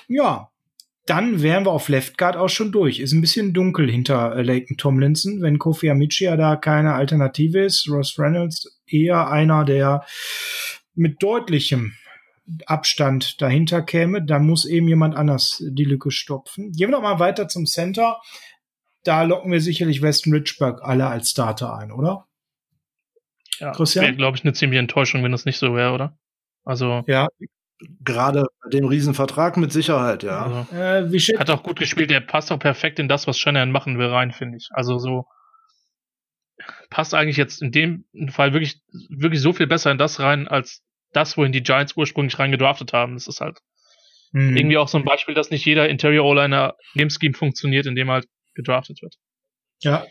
Ja, 0.09 0.51
dann 1.07 1.43
wären 1.43 1.66
wir 1.66 1.70
auf 1.70 1.89
Left 1.89 2.18
Guard 2.18 2.37
auch 2.37 2.49
schon 2.49 2.72
durch. 2.72 2.99
Ist 2.99 3.12
ein 3.12 3.20
bisschen 3.20 3.53
dunkel 3.53 3.91
hinter 3.91 4.37
äh, 4.37 4.64
Tomlinson, 4.77 5.43
wenn 5.43 5.59
Kofi 5.59 5.91
Amichia 5.91 6.37
da 6.37 6.57
keine 6.57 6.95
Alternative 6.95 7.61
ist. 7.61 7.89
Ross 7.89 8.18
Reynolds 8.18 8.81
eher 8.87 9.29
einer, 9.29 9.64
der 9.64 10.05
mit 10.95 11.22
deutlichem 11.22 11.93
Abstand 12.66 13.41
dahinter 13.41 13.83
käme. 13.83 14.25
Da 14.25 14.39
muss 14.39 14.64
eben 14.64 14.89
jemand 14.89 15.14
anders 15.14 15.62
die 15.66 15.85
Lücke 15.85 16.11
stopfen. 16.11 16.72
Gehen 16.72 16.89
wir 16.89 16.97
noch 16.97 17.03
mal 17.03 17.18
weiter 17.18 17.49
zum 17.49 17.66
Center 17.66 18.20
da 19.05 19.22
locken 19.22 19.52
wir 19.52 19.61
sicherlich 19.61 20.02
Weston 20.02 20.32
Richburg 20.32 20.82
alle 20.82 21.07
als 21.07 21.30
Starter 21.30 21.76
ein, 21.76 21.92
oder? 21.92 22.26
Ja, 23.59 23.72
Christian? 23.72 24.05
wäre, 24.05 24.16
glaube 24.16 24.36
ich, 24.36 24.44
eine 24.44 24.52
ziemliche 24.52 24.80
Enttäuschung, 24.80 25.22
wenn 25.22 25.32
das 25.32 25.44
nicht 25.44 25.59
so 25.59 25.74
wäre, 25.74 25.92
oder? 25.92 26.18
Also. 26.64 27.05
Ja. 27.07 27.28
Gerade 28.02 28.46
bei 28.62 28.70
dem 28.70 28.86
Riesenvertrag 28.86 29.57
mit 29.57 29.72
Sicherheit, 29.72 30.22
ja. 30.22 30.66
Also, 30.70 31.16
äh, 31.16 31.38
hat 31.38 31.50
auch 31.50 31.62
gut 31.62 31.78
gespielt, 31.78 32.09
der 32.09 32.20
passt 32.20 32.50
auch 32.50 32.59
perfekt 32.59 32.98
in 32.98 33.09
das, 33.09 33.26
was 33.26 33.38
Shanahan 33.38 33.72
machen 33.72 33.98
will, 33.98 34.07
rein, 34.07 34.32
finde 34.32 34.57
ich. 34.57 34.68
Also 34.72 34.98
so 34.98 35.26
passt 36.88 37.14
eigentlich 37.14 37.36
jetzt 37.36 37.61
in 37.62 37.72
dem 37.72 38.05
Fall 38.28 38.52
wirklich, 38.52 38.80
wirklich 39.11 39.40
so 39.40 39.52
viel 39.52 39.66
besser 39.66 39.90
in 39.90 39.98
das 39.98 40.20
rein, 40.20 40.48
als 40.48 40.82
das, 41.12 41.36
wohin 41.36 41.52
die 41.52 41.62
Giants 41.62 41.96
ursprünglich 41.96 42.38
reingedraftet 42.38 42.92
haben. 42.92 43.14
Das 43.14 43.26
ist 43.26 43.40
halt 43.40 43.59
mhm. 44.32 44.57
irgendwie 44.57 44.78
auch 44.78 44.88
so 44.88 44.96
ein 44.96 45.05
Beispiel, 45.05 45.34
dass 45.34 45.50
nicht 45.50 45.66
jeder 45.66 45.88
Interior 45.88 46.24
O-Liner 46.24 46.74
in 46.94 47.00
dem 47.00 47.11
Scheme 47.11 47.34
funktioniert, 47.34 47.86
in 47.86 47.96
dem 47.96 48.11
halt 48.11 48.26
gedraftet 48.55 49.02
wird. 49.02 49.16
Ja. 49.80 50.05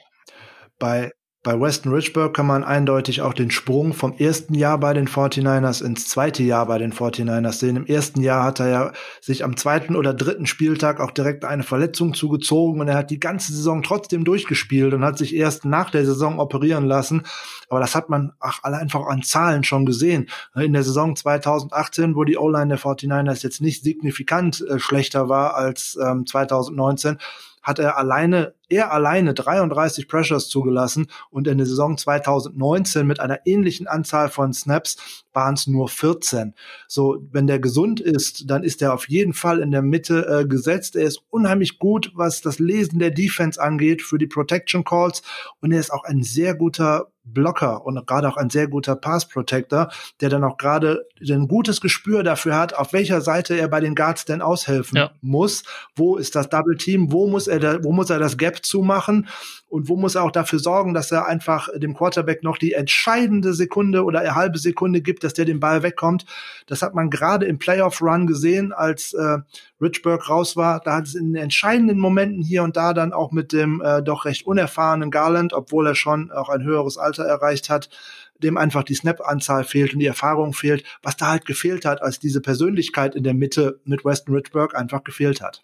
Bei 0.80 1.12
bei 1.44 1.60
Weston 1.60 1.92
Richburg 1.92 2.34
kann 2.34 2.48
man 2.48 2.64
eindeutig 2.64 3.22
auch 3.22 3.34
den 3.34 3.52
Sprung 3.52 3.94
vom 3.94 4.14
ersten 4.14 4.54
Jahr 4.54 4.78
bei 4.78 4.94
den 4.94 5.10
49ers 5.10 5.84
ins 5.84 6.08
zweite 6.08 6.42
Jahr 6.42 6.68
bei 6.68 6.78
den 6.78 6.94
49ers 6.94 7.60
sehen. 7.60 7.76
Im 7.76 7.86
ersten 7.86 8.22
Jahr 8.22 8.46
hat 8.46 8.62
er 8.62 8.70
ja 8.70 8.92
sich 9.20 9.44
am 9.44 9.58
zweiten 9.58 9.98
oder 9.98 10.14
dritten 10.14 10.46
Spieltag 10.46 11.02
auch 11.02 11.12
direkt 11.12 11.44
eine 11.44 11.64
Verletzung 11.64 12.14
zugezogen 12.14 12.80
und 12.80 12.88
er 12.88 12.96
hat 12.96 13.12
die 13.12 13.20
ganze 13.20 13.52
Saison 13.52 13.84
trotzdem 13.84 14.24
durchgespielt 14.24 14.94
und 14.94 15.04
hat 15.04 15.18
sich 15.18 15.36
erst 15.36 15.66
nach 15.66 15.90
der 15.90 16.06
Saison 16.06 16.40
operieren 16.40 16.86
lassen. 16.86 17.24
Aber 17.68 17.82
das 17.82 17.94
hat 17.94 18.08
man 18.08 18.32
ach, 18.40 18.60
alle 18.64 18.78
einfach 18.78 19.06
an 19.08 19.22
Zahlen 19.22 19.66
schon 19.66 19.86
gesehen. 19.86 20.30
In 20.56 20.72
der 20.72 20.84
Saison 20.84 21.14
2018, 21.14 22.16
wo 22.16 22.24
die 22.24 22.38
O-Line 22.38 22.70
der 22.70 22.80
49ers 22.80 23.44
jetzt 23.44 23.60
nicht 23.60 23.84
signifikant 23.84 24.62
äh, 24.62 24.80
schlechter 24.80 25.28
war 25.28 25.56
als 25.56 26.00
ähm, 26.02 26.26
2019, 26.26 27.18
hat 27.64 27.80
er 27.80 27.98
alleine, 27.98 28.54
er 28.70 28.92
alleine 28.92 29.34
33 29.34 30.08
Pressures 30.08 30.50
zugelassen 30.50 31.08
und 31.30 31.48
in 31.48 31.58
der 31.58 31.68
Saison 31.68 31.98
2019 31.98 33.06
mit 33.06 33.20
einer 33.20 33.46
ähnlichen 33.46 33.88
Anzahl 33.88 34.30
von 34.30 34.54
Snaps 34.54 35.24
waren 35.34 35.56
es 35.56 35.68
nur 35.68 35.90
14. 35.90 36.54
So, 36.88 37.24
wenn 37.32 37.48
der 37.48 37.60
gesund 37.60 38.00
ist, 38.00 38.50
dann 38.50 38.64
ist 38.64 38.82
er 38.82 38.94
auf 38.94 39.10
jeden 39.10 39.34
Fall 39.34 39.60
in 39.60 39.72
der 39.72 39.82
Mitte 39.82 40.28
äh, 40.28 40.48
gesetzt. 40.48 40.96
Er 40.96 41.06
ist 41.06 41.22
unheimlich 41.30 41.80
gut, 41.80 42.12
was 42.16 42.42
das 42.42 42.60
Lesen 42.60 43.00
der 43.00 43.12
Defense 43.12 43.62
angeht 43.62 44.02
für 44.02 44.18
die 44.18 44.28
Protection 44.28 44.84
Calls 44.84 45.22
und 45.62 45.72
er 45.72 45.80
ist 45.80 45.92
auch 45.92 46.04
ein 46.04 46.24
sehr 46.24 46.56
guter 46.56 47.08
Blocker 47.26 47.86
und 47.86 48.06
gerade 48.06 48.28
auch 48.28 48.38
ein 48.38 48.50
sehr 48.50 48.68
guter 48.68 48.96
Pass 48.96 49.28
Protector, 49.28 49.90
der 50.20 50.30
dann 50.30 50.44
auch 50.44 50.58
gerade 50.58 51.08
ein 51.22 51.48
gutes 51.48 51.80
Gespür 51.80 52.24
dafür 52.24 52.58
hat, 52.58 52.76
auf 52.76 52.92
welcher 52.92 53.22
Seite 53.22 53.56
er 53.56 53.70
bei 53.70 53.80
den 53.80 53.96
Guards 53.96 54.26
denn 54.26 54.42
aushelfen 54.42 54.98
ja. 54.98 55.12
muss. 55.22 55.64
Wo 55.96 56.18
ist 56.18 56.36
das 56.36 56.50
Double 56.50 56.76
Team? 56.76 57.12
Wo 57.12 57.28
muss 57.28 57.48
er 57.48 57.60
da, 57.60 57.84
wo 57.84 57.94
muss 57.94 58.10
er 58.10 58.20
das 58.20 58.38
Gap 58.38 58.53
zumachen? 58.60 59.28
Und 59.68 59.90
wo 59.90 59.96
muss 59.96 60.16
er 60.16 60.24
auch 60.24 60.32
dafür 60.32 60.60
sorgen, 60.60 60.94
dass 60.94 61.12
er 61.12 61.26
einfach 61.26 61.68
dem 61.76 61.96
Quarterback 61.96 62.44
noch 62.44 62.58
die 62.58 62.74
entscheidende 62.74 63.54
Sekunde 63.54 64.04
oder 64.04 64.20
eine 64.20 64.36
halbe 64.36 64.60
Sekunde 64.60 65.02
gibt, 65.02 65.24
dass 65.24 65.34
der 65.34 65.46
den 65.46 65.60
Ball 65.60 65.82
wegkommt? 65.82 66.26
Das 66.68 66.82
hat 66.82 66.94
man 66.94 67.10
gerade 67.10 67.46
im 67.46 67.58
Playoff 67.58 68.02
Run 68.02 68.28
gesehen, 68.28 68.72
als 68.72 69.14
äh, 69.14 69.40
Richburg 69.82 70.30
raus 70.30 70.56
war. 70.56 70.80
Da 70.80 70.96
hat 70.96 71.06
es 71.06 71.16
in 71.16 71.36
entscheidenden 71.36 72.00
Momenten 72.00 72.44
hier 72.44 72.64
und 72.64 72.78
da 72.78 72.94
dann 72.94 73.14
auch 73.14 73.32
mit 73.32 73.52
dem 73.52 73.82
äh, 73.82 74.04
doch 74.04 74.26
recht 74.26 74.46
unerfahrenen 74.46 75.12
Garland, 75.12 75.54
obwohl 75.54 75.88
er 75.88 75.96
schon 75.96 76.32
auch 76.32 76.50
ein 76.50 76.64
höheres 76.64 76.98
Alter 76.98 77.24
erreicht 77.24 77.70
hat, 77.70 77.90
dem 78.38 78.58
einfach 78.58 78.84
die 78.84 78.96
Snap-Anzahl 78.96 79.64
fehlt 79.64 79.94
und 79.94 80.00
die 80.00 80.06
Erfahrung 80.06 80.54
fehlt, 80.54 80.84
was 81.02 81.18
da 81.18 81.30
halt 81.30 81.46
gefehlt 81.46 81.86
hat, 81.86 82.02
als 82.02 82.20
diese 82.20 82.42
Persönlichkeit 82.42 83.16
in 83.16 83.24
der 83.24 83.34
Mitte 83.34 83.80
mit 83.86 84.06
Weston 84.06 84.36
Richburg 84.36 84.76
einfach 84.76 85.04
gefehlt 85.04 85.42
hat. 85.42 85.64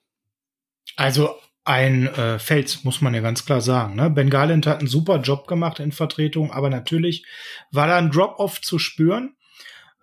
Also 0.95 1.35
ein 1.69 2.07
äh, 2.07 2.39
Fels, 2.39 2.83
muss 2.83 2.99
man 2.99 3.13
ja 3.13 3.21
ganz 3.21 3.45
klar 3.45 3.61
sagen. 3.61 3.95
Ne? 3.95 4.09
Ben 4.09 4.31
Garland 4.31 4.65
hat 4.65 4.79
einen 4.79 4.87
super 4.87 5.21
Job 5.21 5.45
gemacht 5.45 5.79
in 5.79 5.91
Vertretung, 5.91 6.51
aber 6.51 6.71
natürlich 6.71 7.27
war 7.71 7.85
da 7.85 7.97
ein 7.97 8.09
Drop-off 8.09 8.59
zu 8.59 8.79
spüren. 8.79 9.35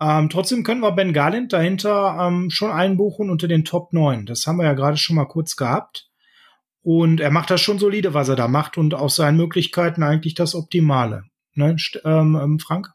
Ähm, 0.01 0.31
trotzdem 0.31 0.63
können 0.63 0.81
wir 0.81 0.93
Ben 0.93 1.13
Garland 1.13 1.53
dahinter 1.53 2.19
ähm, 2.21 2.51
schon 2.51 2.71
einbuchen 2.71 3.31
unter 3.31 3.49
den 3.49 3.65
Top 3.65 3.93
9. 3.93 4.27
Das 4.27 4.47
haben 4.47 4.59
wir 4.59 4.65
ja 4.65 4.75
gerade 4.75 4.97
schon 4.97 5.17
mal 5.17 5.25
kurz 5.25 5.57
gehabt. 5.57 6.09
Und 6.83 7.19
er 7.19 7.33
macht 7.33 7.51
das 7.51 7.61
schon 7.61 7.81
solide, 7.81 8.15
was 8.15 8.29
er 8.29 8.37
da 8.37 8.47
macht 8.47 8.79
und 8.79 8.95
aus 8.95 9.17
seinen 9.17 9.37
Möglichkeiten 9.37 10.05
eigentlich 10.05 10.35
das 10.35 10.55
Optimale. 10.55 11.25
Ne, 11.55 11.75
ähm, 12.05 12.39
ähm, 12.41 12.59
Frank? 12.61 12.93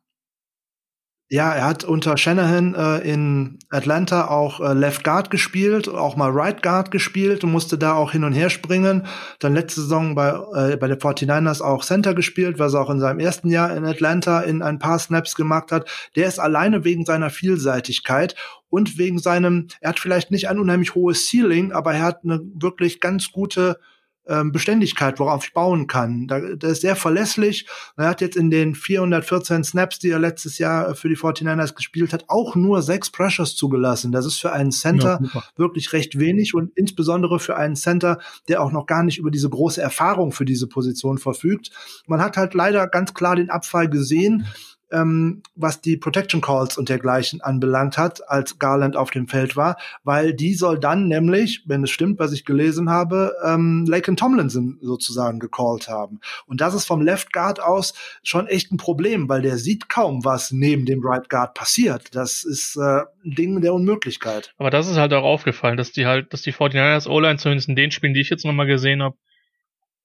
Ja, 1.33 1.53
er 1.53 1.65
hat 1.65 1.85
unter 1.85 2.17
Shanahan 2.17 2.75
äh, 2.75 2.97
in 3.09 3.57
Atlanta 3.69 4.27
auch 4.27 4.59
äh, 4.59 4.73
Left 4.73 5.05
Guard 5.05 5.31
gespielt, 5.31 5.87
auch 5.87 6.17
mal 6.17 6.29
Right 6.29 6.61
Guard 6.61 6.91
gespielt 6.91 7.45
und 7.45 7.53
musste 7.53 7.77
da 7.77 7.93
auch 7.93 8.11
hin 8.11 8.25
und 8.25 8.33
her 8.33 8.49
springen. 8.49 9.07
Dann 9.39 9.53
letzte 9.53 9.79
Saison 9.79 10.13
bei, 10.13 10.31
äh, 10.53 10.75
bei 10.75 10.89
der 10.89 10.99
49ers 10.99 11.61
auch 11.61 11.85
Center 11.85 12.13
gespielt, 12.15 12.59
was 12.59 12.73
er 12.73 12.81
auch 12.81 12.89
in 12.89 12.99
seinem 12.99 13.21
ersten 13.21 13.49
Jahr 13.49 13.73
in 13.73 13.85
Atlanta 13.85 14.41
in 14.41 14.61
ein 14.61 14.77
paar 14.77 14.99
Snaps 14.99 15.35
gemacht 15.35 15.71
hat. 15.71 15.89
Der 16.17 16.27
ist 16.27 16.37
alleine 16.37 16.83
wegen 16.83 17.05
seiner 17.05 17.29
Vielseitigkeit 17.29 18.35
und 18.67 18.97
wegen 18.97 19.17
seinem, 19.17 19.67
er 19.79 19.91
hat 19.91 20.01
vielleicht 20.01 20.31
nicht 20.31 20.49
ein 20.49 20.59
unheimlich 20.59 20.95
hohes 20.95 21.29
Ceiling, 21.29 21.71
aber 21.71 21.93
er 21.93 22.01
hat 22.01 22.25
eine 22.25 22.41
wirklich 22.55 22.99
ganz 22.99 23.31
gute 23.31 23.79
ähm, 24.27 24.52
Beständigkeit, 24.52 25.19
worauf 25.19 25.45
ich 25.45 25.53
bauen 25.53 25.88
kann. 25.88 26.27
Da, 26.27 26.39
der 26.39 26.69
ist 26.69 26.81
sehr 26.81 26.95
verlässlich. 26.95 27.68
Er 27.98 28.07
hat 28.07 28.22
jetzt 28.22 28.38
in 28.38 28.52
den 28.52 28.76
414 28.76 29.64
Snaps, 29.64 29.99
die 29.99 30.10
er 30.10 30.19
letztes 30.19 30.57
Jahr 30.57 30.95
für 30.95 31.10
die 31.10 31.18
49ers 31.18 31.76
gespielt 31.76 32.14
hat, 32.14 32.26
auch 32.27 32.56
nur 32.56 32.81
sechs 32.81 33.10
Pressures 33.10 33.56
zugelassen. 33.56 34.11
Das 34.11 34.26
ist 34.26 34.39
für 34.39 34.52
einen 34.52 34.72
Center 34.72 35.19
ja, 35.34 35.43
wirklich 35.56 35.93
recht 35.93 36.19
wenig 36.19 36.53
und 36.53 36.72
insbesondere 36.76 37.39
für 37.39 37.56
einen 37.56 37.76
Center, 37.76 38.19
der 38.48 38.61
auch 38.61 38.72
noch 38.72 38.85
gar 38.85 39.03
nicht 39.03 39.18
über 39.18 39.31
diese 39.31 39.49
große 39.49 39.81
Erfahrung 39.81 40.31
für 40.31 40.45
diese 40.45 40.68
Position 40.68 41.18
verfügt. 41.18 41.72
Man 42.07 42.22
hat 42.22 42.38
halt 42.38 42.53
leider 42.53 42.88
ganz 42.88 43.14
klar 43.14 43.35
den 43.35 43.49
Abfall 43.49 43.89
gesehen 43.89 44.45
ähm, 44.91 45.41
was 45.55 45.81
die 45.81 45.97
Protection 45.97 46.41
Calls 46.41 46.77
und 46.77 46.89
dergleichen 46.89 47.41
anbelangt 47.41 47.97
hat, 47.97 48.30
als 48.30 48.59
Garland 48.59 48.95
auf 48.95 49.11
dem 49.11 49.27
Feld 49.27 49.55
war, 49.55 49.77
weil 50.03 50.34
die 50.34 50.53
soll 50.53 50.80
dann 50.80 51.07
nämlich, 51.07 51.63
wenn 51.65 51.84
es 51.84 51.91
stimmt, 51.91 52.19
was 52.19 52.31
ich 52.31 52.45
gelesen 52.45 52.89
habe, 52.89 53.34
ähm, 53.45 53.85
Laken 53.88 54.18
Tomlinson 54.18 54.77
sozusagen 54.81 55.39
gecallt 55.39 55.88
haben. 55.88 56.19
Und 56.45 56.61
das 56.61 56.73
ist 56.73 56.85
vom 56.85 57.01
Left 57.01 57.34
Guard 57.34 57.61
aus 57.61 57.93
schon 58.23 58.47
echt 58.47 58.72
ein 58.72 58.77
Problem, 58.77 59.30
weil 59.30 59.41
der 59.41 59.57
sieht 59.57 59.89
kaum, 59.89 60.23
was 60.26 60.51
neben 60.51 60.85
dem 60.85 61.01
Right 61.03 61.30
Guard 61.30 61.53
passiert. 61.53 62.15
Das 62.15 62.43
ist 62.43 62.76
äh, 62.77 63.01
ein 63.26 63.35
Ding 63.35 63.61
der 63.61 63.73
Unmöglichkeit. 63.73 64.53
Aber 64.57 64.69
das 64.69 64.88
ist 64.88 64.97
halt 64.97 65.13
auch 65.13 65.23
aufgefallen, 65.23 65.77
dass 65.77 65.91
die 65.91 66.05
halt, 66.05 66.34
dass 66.34 66.41
die 66.41 66.53
49ers 66.53 67.07
O-Line 67.07 67.38
zumindest 67.38 67.69
in 67.69 67.76
den 67.76 67.91
Spielen, 67.91 68.13
die 68.13 68.22
ich 68.22 68.30
jetzt 68.30 68.45
nochmal 68.45 68.68
gesehen 68.68 69.03
habe, 69.03 69.15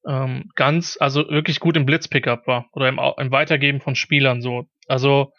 ähm, 0.07 0.51
ganz, 0.55 0.97
also 1.01 1.29
wirklich 1.29 1.61
gut 1.61 1.77
im 1.77 1.87
Blitz-Pickup 1.87 2.47
war 2.47 2.67
oder 2.73 2.89
im, 2.89 3.01
im 3.19 3.31
Weitergeben 3.31 3.81
von 3.81 3.97
Spielern 3.97 4.41
so. 4.41 4.69
Also 4.87 5.33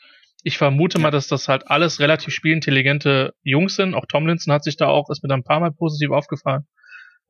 ich 0.44 0.58
vermute 0.58 1.00
mal, 1.00 1.12
dass 1.12 1.28
das 1.28 1.48
halt 1.48 1.70
alles 1.70 2.00
relativ 2.00 2.34
spielintelligente 2.34 3.34
Jungs 3.44 3.76
sind. 3.76 3.96
Auch 3.96 4.06
Tomlinson 4.06 4.54
hat 4.54 4.64
sich 4.64 4.78
da 4.78 4.88
auch, 4.88 5.10
ist 5.10 5.24
mir 5.24 5.30
da 5.30 5.36
ein 5.36 5.44
paar 5.44 5.60
Mal 5.60 5.72
positiv 5.72 6.12
aufgefallen. 6.12 6.68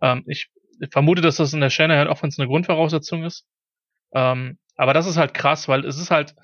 Ähm, 0.02 0.24
ich 0.28 0.50
vermute, 0.92 1.22
dass 1.22 1.38
das 1.38 1.54
in 1.54 1.62
der 1.62 1.70
Shanahan 1.70 2.08
Offense 2.08 2.42
eine 2.42 2.50
Grundvoraussetzung 2.50 3.24
ist. 3.24 3.46
Ähm, 4.14 4.58
aber 4.76 4.94
das 4.94 5.08
ist 5.08 5.18
halt 5.18 5.34
krass, 5.34 5.68
weil 5.68 5.86
es 5.86 6.00
ist 6.00 6.12
halt, 6.12 6.36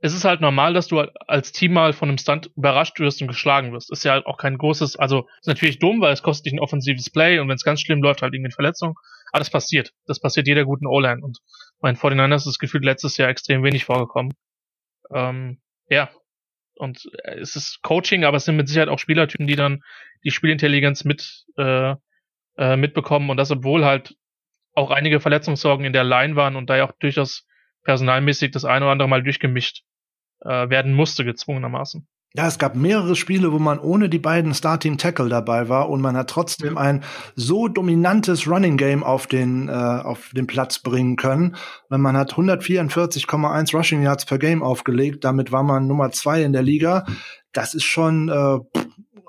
es 0.00 0.14
ist 0.14 0.24
halt 0.24 0.40
normal, 0.40 0.74
dass 0.74 0.86
du 0.86 1.00
als 1.26 1.52
Team 1.52 1.72
mal 1.72 1.92
von 1.92 2.08
einem 2.08 2.18
Stunt 2.18 2.50
überrascht 2.56 3.00
wirst 3.00 3.20
und 3.20 3.28
geschlagen 3.28 3.72
wirst. 3.72 3.90
Ist 3.92 4.04
ja 4.04 4.12
halt 4.12 4.26
auch 4.26 4.38
kein 4.38 4.56
großes, 4.56 4.96
also 4.96 5.26
ist 5.40 5.48
natürlich 5.48 5.78
dumm, 5.78 6.00
weil 6.00 6.12
es 6.12 6.22
kostet 6.22 6.46
dich 6.46 6.52
ein 6.52 6.60
offensives 6.60 7.10
Play 7.10 7.38
und 7.38 7.48
wenn 7.48 7.56
es 7.56 7.64
ganz 7.64 7.80
schlimm 7.80 8.02
läuft, 8.02 8.22
halt 8.22 8.32
irgendwie 8.32 8.48
eine 8.48 8.54
Verletzung. 8.54 8.94
Aber 9.32 9.40
das 9.40 9.50
passiert. 9.50 9.92
Das 10.06 10.20
passiert 10.20 10.46
jeder 10.46 10.64
guten 10.64 10.86
O-Line 10.86 11.22
und 11.22 11.38
mein 11.80 11.96
49ers 11.96 12.36
ist 12.36 12.46
das 12.46 12.58
Gefühl 12.58 12.84
letztes 12.84 13.16
Jahr 13.16 13.28
extrem 13.28 13.62
wenig 13.62 13.84
vorgekommen. 13.84 14.34
Ähm, 15.12 15.60
ja. 15.88 16.10
Und 16.76 17.10
äh, 17.24 17.38
es 17.38 17.56
ist 17.56 17.82
Coaching, 17.82 18.24
aber 18.24 18.36
es 18.36 18.44
sind 18.44 18.56
mit 18.56 18.68
Sicherheit 18.68 18.88
auch 18.88 18.98
Spielertypen, 18.98 19.46
die 19.46 19.56
dann 19.56 19.82
die 20.24 20.30
Spielintelligenz 20.30 21.04
mit 21.04 21.44
äh, 21.56 21.94
äh, 22.56 22.76
mitbekommen 22.76 23.30
und 23.30 23.36
das, 23.36 23.50
obwohl 23.50 23.84
halt 23.84 24.16
auch 24.74 24.90
einige 24.90 25.20
Verletzungssorgen 25.20 25.84
in 25.84 25.92
der 25.92 26.04
Line 26.04 26.36
waren 26.36 26.56
und 26.56 26.70
da 26.70 26.76
ja 26.76 26.84
auch 26.84 26.92
durchaus 27.00 27.46
personalmäßig 27.84 28.50
das 28.50 28.64
eine 28.64 28.84
oder 28.84 28.92
andere 28.92 29.08
Mal 29.08 29.22
durchgemischt 29.22 29.82
äh, 30.40 30.68
werden 30.68 30.92
musste, 30.92 31.24
gezwungenermaßen. 31.24 32.06
Ja, 32.34 32.46
es 32.46 32.58
gab 32.58 32.76
mehrere 32.76 33.16
Spiele, 33.16 33.52
wo 33.52 33.58
man 33.58 33.78
ohne 33.78 34.10
die 34.10 34.18
beiden 34.18 34.52
Starting 34.52 34.98
Tackle 34.98 35.30
dabei 35.30 35.70
war 35.70 35.88
und 35.88 36.02
man 36.02 36.14
hat 36.14 36.28
trotzdem 36.28 36.76
ein 36.76 37.02
so 37.34 37.68
dominantes 37.68 38.46
Running 38.46 38.76
Game 38.76 39.02
auf 39.02 39.26
den 39.26 39.68
äh, 39.68 39.72
auf 39.72 40.30
den 40.34 40.46
Platz 40.46 40.78
bringen 40.80 41.16
können. 41.16 41.56
Und 41.88 42.02
man 42.02 42.18
hat 42.18 42.34
144,1 42.34 43.74
Rushing 43.74 44.02
Yards 44.02 44.26
per 44.26 44.38
Game 44.38 44.62
aufgelegt. 44.62 45.24
Damit 45.24 45.52
war 45.52 45.62
man 45.62 45.86
Nummer 45.86 46.10
zwei 46.10 46.42
in 46.42 46.52
der 46.52 46.62
Liga. 46.62 47.06
Das 47.52 47.72
ist 47.72 47.84
schon 47.84 48.28
äh, 48.28 48.58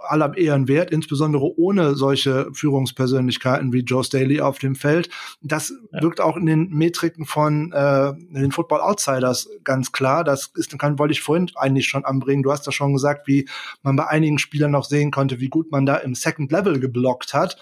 aller 0.08 0.38
Ehren 0.38 0.68
wert, 0.68 0.92
insbesondere 0.92 1.58
ohne 1.58 1.96
solche 1.96 2.48
Führungspersönlichkeiten 2.54 3.74
wie 3.74 3.82
Joe 3.82 4.04
Staley 4.04 4.42
auf 4.42 4.60
dem 4.60 4.76
Feld. 4.76 5.10
Das 5.42 5.74
ja. 5.92 6.02
wirkt 6.02 6.22
auch 6.22 6.38
in 6.38 6.46
den 6.46 6.70
Metriken 6.70 7.26
von 7.26 7.72
äh, 7.72 8.14
den 8.32 8.52
Football 8.52 8.82
Outsiders 8.82 9.50
ganz 9.64 9.92
klar. 9.92 10.24
Das 10.24 10.52
ist, 10.56 10.78
kann, 10.78 11.00
wollte 11.00 11.12
ich 11.12 11.22
vorhin 11.22 11.52
eigentlich 11.56 11.88
schon 11.88 12.06
anbringen. 12.06 12.44
Du 12.44 12.52
hast 12.52 12.66
ja 12.66 12.72
schon 12.72 12.94
gesagt, 12.94 13.28
wie 13.28 13.48
man 13.82 13.96
bei 13.96 14.08
einigen 14.08 14.40
Spielern 14.40 14.72
noch 14.72 14.86
sehen 14.86 15.12
konnte, 15.12 15.40
wie 15.40 15.50
gut 15.50 15.72
man 15.72 15.86
da 15.86 15.98
im 15.98 16.16
Second 16.16 16.52
Level 16.52 16.80
geblockt 16.80 17.34
hat. 17.34 17.58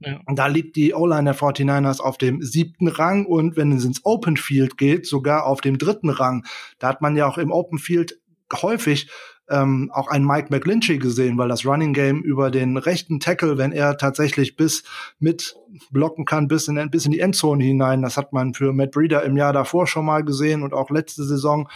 Ja. 0.00 0.18
Da 0.34 0.46
liegt 0.46 0.76
die 0.76 0.94
O-Line 0.94 1.24
der 1.24 1.36
49ers 1.36 2.00
auf 2.00 2.16
dem 2.16 2.42
siebten 2.42 2.88
Rang 2.88 3.26
und 3.26 3.56
wenn 3.56 3.72
es 3.72 3.84
ins 3.84 4.04
Open 4.04 4.38
Field 4.38 4.78
geht, 4.78 5.06
sogar 5.06 5.44
auf 5.44 5.60
dem 5.60 5.76
dritten 5.76 6.08
Rang. 6.08 6.46
Da 6.78 6.88
hat 6.88 7.02
man 7.02 7.16
ja 7.16 7.26
auch 7.26 7.36
im 7.36 7.52
Open 7.52 7.78
Field 7.78 8.18
häufig 8.62 9.10
ähm, 9.50 9.90
auch 9.92 10.08
einen 10.08 10.26
Mike 10.26 10.48
McGlinchey 10.50 10.98
gesehen, 10.98 11.36
weil 11.36 11.48
das 11.48 11.66
Running 11.66 11.92
Game 11.92 12.22
über 12.22 12.50
den 12.50 12.76
rechten 12.76 13.20
Tackle, 13.20 13.58
wenn 13.58 13.72
er 13.72 13.96
tatsächlich 13.96 14.56
bis 14.56 14.84
mit 15.18 15.56
blocken 15.90 16.24
kann, 16.24 16.48
bis 16.48 16.68
in, 16.68 16.90
bis 16.90 17.04
in 17.04 17.12
die 17.12 17.20
Endzone 17.20 17.64
hinein, 17.64 18.02
das 18.02 18.16
hat 18.16 18.32
man 18.32 18.54
für 18.54 18.72
Matt 18.72 18.92
Breeder 18.92 19.24
im 19.24 19.36
Jahr 19.36 19.52
davor 19.52 19.86
schon 19.86 20.06
mal 20.06 20.24
gesehen 20.24 20.62
und 20.62 20.72
auch 20.72 20.90
letzte 20.90 21.24
Saison 21.24 21.68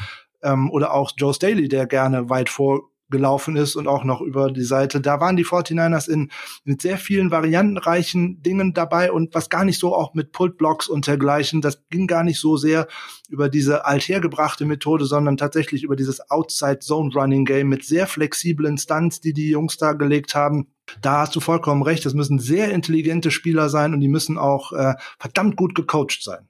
ähm, 0.43 0.71
oder 0.71 0.95
auch 0.95 1.13
Joe 1.17 1.35
Staley, 1.35 1.69
der 1.69 1.87
gerne 1.87 2.31
weit 2.31 2.49
vor 2.49 2.91
gelaufen 3.15 3.55
ist 3.55 3.77
und 3.77 3.87
auch 3.87 4.03
noch 4.03 4.21
über 4.21 4.51
die 4.51 4.65
Seite. 4.65 5.01
Da 5.01 5.21
waren 5.21 5.37
die 5.37 5.45
49ers 5.45 6.11
in, 6.11 6.33
mit 6.65 6.83
sehr 6.83 6.99
vielen 6.99 7.31
variantenreichen 7.31 8.43
Dingen 8.43 8.75
dabei 8.75 9.13
und 9.13 9.35
was 9.35 9.49
gar 9.49 9.65
nicht 9.65 9.79
so 9.79 9.95
auch 9.95 10.15
mit 10.15 10.33
Pultblocks 10.33 10.89
und 10.89 11.07
dergleichen, 11.07 11.61
das 11.61 11.87
ging 11.91 12.09
gar 12.09 12.25
nicht 12.25 12.41
so 12.41 12.57
sehr 12.57 12.89
über 13.29 13.49
diese 13.49 13.87
althergebrachte 13.87 14.65
Methode, 14.65 15.05
sondern 15.05 15.37
tatsächlich 15.37 15.85
über 15.85 15.95
dieses 15.95 16.29
Outside 16.29 16.81
Zone 16.81 17.15
Running 17.15 17.45
Game 17.45 17.69
mit 17.69 17.85
sehr 17.85 18.09
flexiblen 18.09 18.77
Stunts, 18.79 19.21
die 19.21 19.33
die 19.33 19.51
Jungs 19.51 19.77
da 19.77 19.93
gelegt 19.93 20.35
haben. 20.35 20.67
Da 21.01 21.21
hast 21.21 21.37
du 21.37 21.41
vollkommen 21.41 21.83
recht, 21.83 22.05
das 22.05 22.15
müssen 22.15 22.41
sehr 22.41 22.73
intelligente 22.73 23.31
Spieler 23.31 23.69
sein 23.69 23.95
und 23.95 24.01
die 24.01 24.09
müssen 24.09 24.39
auch 24.39 24.73
äh, 24.73 24.95
verdammt 25.21 25.57
gut 25.57 25.77
gecoacht 25.77 26.23
sein. 26.23 26.49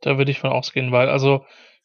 Da 0.00 0.16
würde 0.16 0.30
ich 0.30 0.40
von 0.40 0.50
ausgehen, 0.50 0.90
weil 0.90 1.08
also 1.08 1.44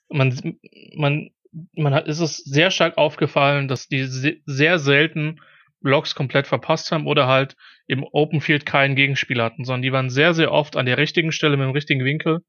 man, 0.09 0.57
man 0.95 1.29
man 1.73 1.93
hat, 1.93 2.07
ist 2.07 2.19
es 2.19 2.37
sehr 2.37 2.71
stark 2.71 2.97
aufgefallen, 2.97 3.67
dass 3.67 3.87
die 3.87 4.05
sehr 4.45 4.79
selten 4.79 5.39
Blocks 5.81 6.15
komplett 6.15 6.47
verpasst 6.47 6.91
haben 6.91 7.07
oder 7.07 7.27
halt 7.27 7.55
im 7.87 8.03
Open 8.03 8.41
Field 8.41 8.65
keinen 8.65 8.95
Gegenspieler 8.95 9.45
hatten, 9.45 9.63
sondern 9.63 9.81
die 9.81 9.91
waren 9.91 10.09
sehr, 10.09 10.33
sehr 10.33 10.51
oft 10.51 10.75
an 10.75 10.85
der 10.85 10.97
richtigen 10.97 11.31
Stelle 11.31 11.57
mit 11.57 11.65
dem 11.65 11.71
richtigen 11.71 12.03
Winkel. 12.03 12.41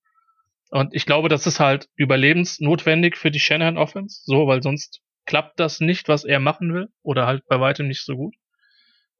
Und 0.70 0.94
ich 0.94 1.06
glaube, 1.06 1.28
das 1.28 1.46
ist 1.46 1.60
halt 1.60 1.88
überlebensnotwendig 1.96 3.16
für 3.16 3.30
die 3.30 3.40
Shanahan 3.40 3.78
Offense, 3.78 4.22
so, 4.24 4.46
weil 4.46 4.62
sonst 4.62 5.00
klappt 5.24 5.60
das 5.60 5.80
nicht, 5.80 6.08
was 6.08 6.24
er 6.24 6.40
machen 6.40 6.74
will, 6.74 6.88
oder 7.02 7.26
halt 7.26 7.42
bei 7.48 7.60
weitem 7.60 7.88
nicht 7.88 8.04
so 8.04 8.16
gut. 8.16 8.34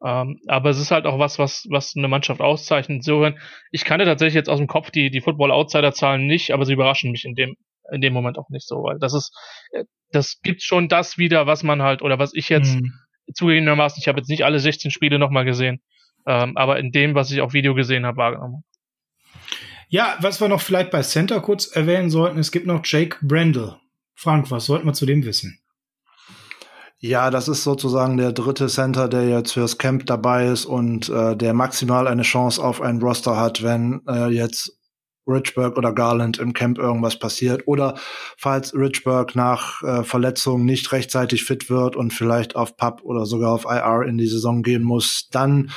Ähm, 0.04 0.40
aber 0.46 0.70
es 0.70 0.78
ist 0.78 0.90
halt 0.90 1.06
auch 1.06 1.18
was, 1.18 1.38
was, 1.38 1.66
was 1.70 1.94
eine 1.96 2.08
Mannschaft 2.08 2.40
auszeichnet. 2.40 3.02
So, 3.02 3.28
ich 3.72 3.84
kannte 3.84 4.04
tatsächlich 4.04 4.34
jetzt 4.34 4.48
aus 4.48 4.58
dem 4.58 4.68
Kopf 4.68 4.90
die, 4.90 5.10
die 5.10 5.20
Football 5.20 5.50
Outsider 5.50 5.92
Zahlen 5.92 6.26
nicht, 6.26 6.52
aber 6.52 6.64
sie 6.64 6.74
überraschen 6.74 7.10
mich 7.10 7.24
in 7.24 7.34
dem, 7.34 7.56
in 7.92 8.00
dem 8.00 8.12
Moment 8.12 8.38
auch 8.38 8.48
nicht 8.50 8.66
so, 8.66 8.82
weil 8.82 8.98
das 8.98 9.14
ist, 9.14 9.32
äh, 9.72 9.84
das 10.10 10.40
gibt 10.42 10.62
schon 10.62 10.88
das 10.88 11.18
wieder, 11.18 11.46
was 11.46 11.62
man 11.62 11.82
halt, 11.82 12.02
oder 12.02 12.18
was 12.18 12.32
ich 12.34 12.48
jetzt 12.48 12.74
mhm. 12.74 12.92
zugegebenermaßen, 13.34 13.98
ich 14.00 14.08
habe 14.08 14.18
jetzt 14.18 14.28
nicht 14.28 14.44
alle 14.44 14.58
16 14.58 14.90
Spiele 14.90 15.18
nochmal 15.18 15.44
gesehen, 15.44 15.80
ähm, 16.26 16.56
aber 16.56 16.78
in 16.78 16.92
dem, 16.92 17.14
was 17.14 17.30
ich 17.30 17.40
auf 17.40 17.52
Video 17.52 17.74
gesehen 17.74 18.06
habe, 18.06 18.16
wahrgenommen. 18.16 18.64
Ja, 19.88 20.16
was 20.20 20.40
wir 20.40 20.48
noch 20.48 20.60
vielleicht 20.60 20.90
bei 20.90 21.02
Center 21.02 21.40
kurz 21.40 21.66
erwähnen 21.66 22.10
sollten, 22.10 22.38
es 22.38 22.52
gibt 22.52 22.66
noch 22.66 22.82
Jake 22.84 23.16
Brendel. 23.22 23.76
Frank, 24.14 24.50
was 24.50 24.66
sollten 24.66 24.86
wir 24.86 24.92
zu 24.92 25.06
dem 25.06 25.24
wissen? 25.24 25.60
Ja, 27.00 27.30
das 27.30 27.46
ist 27.46 27.62
sozusagen 27.62 28.16
der 28.16 28.32
dritte 28.32 28.66
Center, 28.66 29.08
der 29.08 29.28
jetzt 29.28 29.52
fürs 29.52 29.78
Camp 29.78 30.04
dabei 30.06 30.48
ist 30.48 30.66
und 30.66 31.08
äh, 31.08 31.36
der 31.36 31.54
maximal 31.54 32.08
eine 32.08 32.22
Chance 32.22 32.62
auf 32.62 32.82
ein 32.82 33.00
Roster 33.00 33.36
hat, 33.36 33.62
wenn 33.62 34.02
äh, 34.08 34.26
jetzt 34.26 34.77
Richburg 35.28 35.76
oder 35.76 35.92
Garland 35.92 36.38
im 36.38 36.52
Camp 36.52 36.78
irgendwas 36.78 37.18
passiert 37.18 37.66
oder 37.66 37.94
falls 38.36 38.74
Richburg 38.74 39.34
nach 39.34 39.82
äh, 39.82 40.02
Verletzung 40.02 40.64
nicht 40.64 40.90
rechtzeitig 40.92 41.44
fit 41.44 41.70
wird 41.70 41.96
und 41.96 42.12
vielleicht 42.12 42.56
auf 42.56 42.76
Pub 42.76 43.02
oder 43.02 43.26
sogar 43.26 43.52
auf 43.52 43.64
IR 43.64 44.02
in 44.06 44.18
die 44.18 44.26
Saison 44.26 44.62
gehen 44.62 44.82
muss, 44.82 45.28
dann 45.30 45.70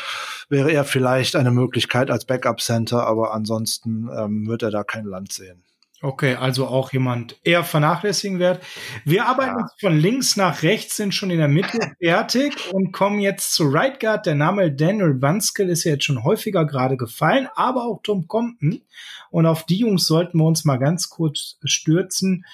wäre 0.49 0.71
er 0.71 0.83
vielleicht 0.83 1.35
eine 1.35 1.51
Möglichkeit 1.51 2.11
als 2.11 2.25
Backup 2.25 2.61
Center, 2.61 3.05
aber 3.05 3.33
ansonsten 3.33 4.09
ähm, 4.17 4.47
wird 4.47 4.63
er 4.63 4.71
da 4.71 4.83
kein 4.83 5.05
Land 5.05 5.31
sehen. 5.31 5.63
Okay, 6.03 6.33
also 6.33 6.65
auch 6.65 6.91
jemand 6.93 7.39
eher 7.43 7.63
vernachlässigen 7.63 8.39
wird. 8.39 8.63
Wir 9.05 9.27
arbeiten 9.27 9.59
ja. 9.59 9.67
von 9.79 9.97
links 9.99 10.35
nach 10.35 10.63
rechts, 10.63 10.95
sind 10.95 11.13
schon 11.13 11.29
in 11.29 11.37
der 11.37 11.47
Mitte 11.47 11.77
fertig 12.01 12.73
und 12.73 12.91
kommen 12.91 13.19
jetzt 13.19 13.53
zu 13.53 13.69
Right 13.69 13.99
Guard. 13.99 14.25
Der 14.25 14.33
Name 14.33 14.71
Daniel 14.71 15.13
Bunskill 15.13 15.69
ist 15.69 15.83
ja 15.83 15.91
jetzt 15.91 16.05
schon 16.05 16.23
häufiger 16.23 16.65
gerade 16.65 16.97
gefallen, 16.97 17.47
aber 17.53 17.85
auch 17.85 18.01
Tom 18.01 18.27
Compton. 18.27 18.81
Und 19.29 19.45
auf 19.45 19.63
die 19.67 19.77
Jungs 19.77 20.07
sollten 20.07 20.39
wir 20.39 20.45
uns 20.45 20.65
mal 20.65 20.77
ganz 20.77 21.07
kurz 21.09 21.59
stürzen, 21.65 22.45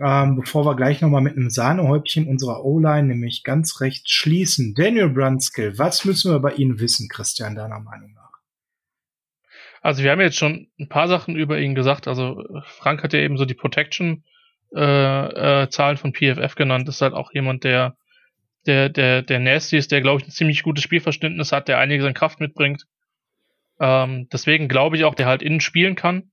ähm, 0.00 0.34
bevor 0.34 0.64
wir 0.66 0.74
gleich 0.74 1.00
nochmal 1.00 1.22
mit 1.22 1.36
einem 1.36 1.50
Sahnehäubchen 1.50 2.26
unserer 2.26 2.64
O-Line, 2.64 3.06
nämlich 3.06 3.44
ganz 3.44 3.80
rechts, 3.80 4.10
schließen. 4.10 4.74
Daniel 4.74 5.10
Brunskill, 5.10 5.78
was 5.78 6.04
müssen 6.04 6.32
wir 6.32 6.40
bei 6.40 6.54
Ihnen 6.54 6.80
wissen, 6.80 7.08
Christian, 7.08 7.54
deiner 7.54 7.78
Meinung 7.78 8.14
nach? 8.14 8.19
Also 9.80 10.02
wir 10.02 10.10
haben 10.10 10.20
jetzt 10.20 10.36
schon 10.36 10.68
ein 10.78 10.88
paar 10.88 11.08
Sachen 11.08 11.36
über 11.36 11.58
ihn 11.58 11.74
gesagt. 11.74 12.06
Also 12.06 12.44
Frank 12.64 13.02
hat 13.02 13.12
ja 13.12 13.20
eben 13.20 13.38
so 13.38 13.44
die 13.44 13.54
Protection 13.54 14.24
äh, 14.74 15.62
äh, 15.62 15.68
Zahlen 15.70 15.96
von 15.96 16.12
PFF 16.12 16.54
genannt. 16.54 16.86
Das 16.86 16.96
ist 16.96 17.02
halt 17.02 17.14
auch 17.14 17.32
jemand, 17.32 17.64
der 17.64 17.96
der 18.66 18.90
der 18.90 19.22
der 19.22 19.38
nasty 19.38 19.78
ist, 19.78 19.90
der 19.90 20.02
glaube 20.02 20.20
ich 20.20 20.28
ein 20.28 20.32
ziemlich 20.32 20.62
gutes 20.62 20.84
Spielverständnis 20.84 21.52
hat, 21.52 21.68
der 21.68 21.78
einiges 21.78 22.04
an 22.06 22.14
Kraft 22.14 22.40
mitbringt. 22.40 22.84
Ähm, 23.80 24.28
deswegen 24.30 24.68
glaube 24.68 24.96
ich 24.96 25.04
auch, 25.04 25.14
der 25.14 25.26
halt 25.26 25.42
innen 25.42 25.60
spielen 25.60 25.94
kann. 25.94 26.30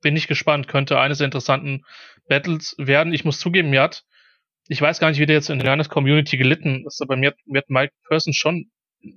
Bin 0.00 0.16
ich 0.16 0.28
gespannt, 0.28 0.68
könnte 0.68 1.00
eines 1.00 1.18
der 1.18 1.24
interessanten 1.24 1.84
Battles 2.28 2.76
werden. 2.78 3.12
Ich 3.12 3.24
muss 3.24 3.40
zugeben, 3.40 3.70
mir 3.70 3.82
hat, 3.82 4.04
ich 4.68 4.80
weiß 4.80 5.00
gar 5.00 5.10
nicht, 5.10 5.18
wie 5.18 5.26
der 5.26 5.36
jetzt 5.36 5.50
in 5.50 5.58
der 5.58 5.84
Community 5.84 6.36
gelitten 6.36 6.84
ist, 6.86 7.02
aber 7.02 7.16
mir 7.16 7.30
hat, 7.30 7.36
mir 7.46 7.58
hat 7.58 7.70
Mike 7.70 7.94
Person 8.06 8.32
schon 8.32 8.70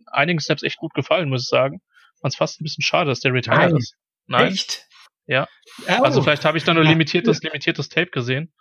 einigen 0.07 0.39
Steps 0.39 0.63
echt 0.63 0.77
gut 0.77 0.93
gefallen, 0.95 1.29
muss 1.29 1.43
ich 1.43 1.49
sagen 1.49 1.81
fand 2.19 2.33
es 2.33 2.37
fast 2.37 2.61
ein 2.61 2.63
bisschen 2.63 2.83
schade, 2.83 3.09
dass 3.09 3.19
der 3.19 3.33
retired 3.33 3.71
Nein. 3.71 3.75
ist. 3.75 3.95
Nein. 4.27 4.47
Echt? 4.47 4.87
Ja. 5.25 5.47
Oh. 5.87 6.03
Also 6.03 6.21
vielleicht 6.21 6.45
habe 6.45 6.57
ich 6.57 6.63
da 6.63 6.73
nur 6.73 6.83
limitiertes, 6.83 7.41
limitiertes 7.43 7.89
Tape 7.89 8.11
gesehen. 8.11 8.51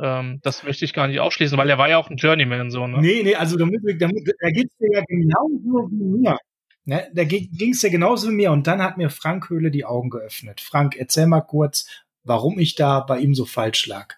Ähm, 0.00 0.40
das 0.42 0.62
möchte 0.62 0.84
ich 0.84 0.92
gar 0.92 1.08
nicht 1.08 1.20
ausschließen, 1.20 1.56
weil 1.56 1.70
er 1.70 1.78
war 1.78 1.88
ja 1.88 1.98
auch 1.98 2.10
ein 2.10 2.16
Journeyman 2.16 2.70
so, 2.70 2.86
ne? 2.86 3.00
Nee, 3.00 3.22
nee, 3.22 3.34
also 3.34 3.56
da, 3.56 3.64
da, 3.64 4.08
da 4.08 4.50
geht's 4.50 4.76
dir 4.76 4.92
ja 4.92 5.02
genauso 5.08 5.88
wie 5.90 6.18
mir. 6.20 6.38
Ne? 6.84 7.08
Da 7.12 7.24
ging 7.24 7.72
es 7.72 7.82
ja 7.82 7.88
genauso 7.88 8.28
wie 8.28 8.34
mir 8.34 8.52
und 8.52 8.66
dann 8.66 8.82
hat 8.82 8.96
mir 8.96 9.10
Frank 9.10 9.50
Höhle 9.50 9.70
die 9.70 9.84
Augen 9.84 10.10
geöffnet. 10.10 10.60
Frank, 10.60 10.96
erzähl 10.96 11.26
mal 11.26 11.40
kurz, 11.40 11.88
warum 12.22 12.58
ich 12.58 12.74
da 12.74 13.00
bei 13.00 13.18
ihm 13.18 13.34
so 13.34 13.44
falsch 13.44 13.86
lag. 13.86 14.14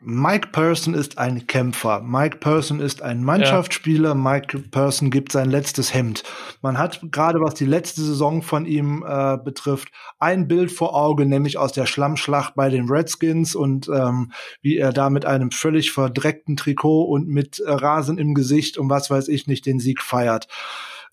Mike 0.00 0.48
Person 0.52 0.94
ist 0.94 1.18
ein 1.18 1.46
Kämpfer. 1.46 2.00
Mike 2.00 2.38
Person 2.38 2.80
ist 2.80 3.02
ein 3.02 3.24
Mannschaftsspieler. 3.24 4.10
Ja. 4.10 4.14
Mike 4.14 4.58
Person 4.70 5.10
gibt 5.10 5.32
sein 5.32 5.50
letztes 5.50 5.92
Hemd. 5.92 6.22
Man 6.62 6.78
hat 6.78 7.00
gerade 7.10 7.40
was 7.40 7.54
die 7.54 7.66
letzte 7.66 8.02
Saison 8.02 8.42
von 8.42 8.64
ihm 8.64 9.04
äh, 9.06 9.38
betrifft 9.38 9.88
ein 10.20 10.46
Bild 10.46 10.70
vor 10.70 10.94
Auge, 10.94 11.26
nämlich 11.26 11.58
aus 11.58 11.72
der 11.72 11.86
Schlammschlacht 11.86 12.54
bei 12.54 12.68
den 12.70 12.88
Redskins 12.88 13.54
und 13.54 13.88
ähm, 13.88 14.32
wie 14.62 14.76
er 14.76 14.92
da 14.92 15.10
mit 15.10 15.24
einem 15.24 15.50
völlig 15.50 15.90
verdreckten 15.90 16.56
Trikot 16.56 17.04
und 17.04 17.28
mit 17.28 17.58
äh, 17.58 17.70
Rasen 17.70 18.18
im 18.18 18.34
Gesicht 18.34 18.78
und 18.78 18.88
was 18.90 19.10
weiß 19.10 19.28
ich 19.28 19.46
nicht 19.46 19.66
den 19.66 19.80
Sieg 19.80 20.02
feiert. 20.02 20.46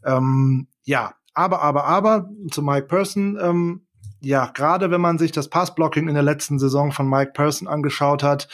Ähm, 0.03 0.67
ja, 0.83 1.13
aber 1.33 1.61
aber 1.61 1.85
aber 1.85 2.29
zu 2.51 2.61
Mike 2.61 2.87
Person. 2.87 3.37
Ähm, 3.41 3.84
ja, 4.21 4.47
gerade 4.47 4.91
wenn 4.91 5.01
man 5.01 5.17
sich 5.17 5.31
das 5.31 5.49
Passblocking 5.49 6.07
in 6.07 6.13
der 6.15 6.23
letzten 6.23 6.59
Saison 6.59 6.91
von 6.91 7.09
Mike 7.09 7.31
Person 7.33 7.67
angeschaut 7.67 8.23
hat, 8.23 8.47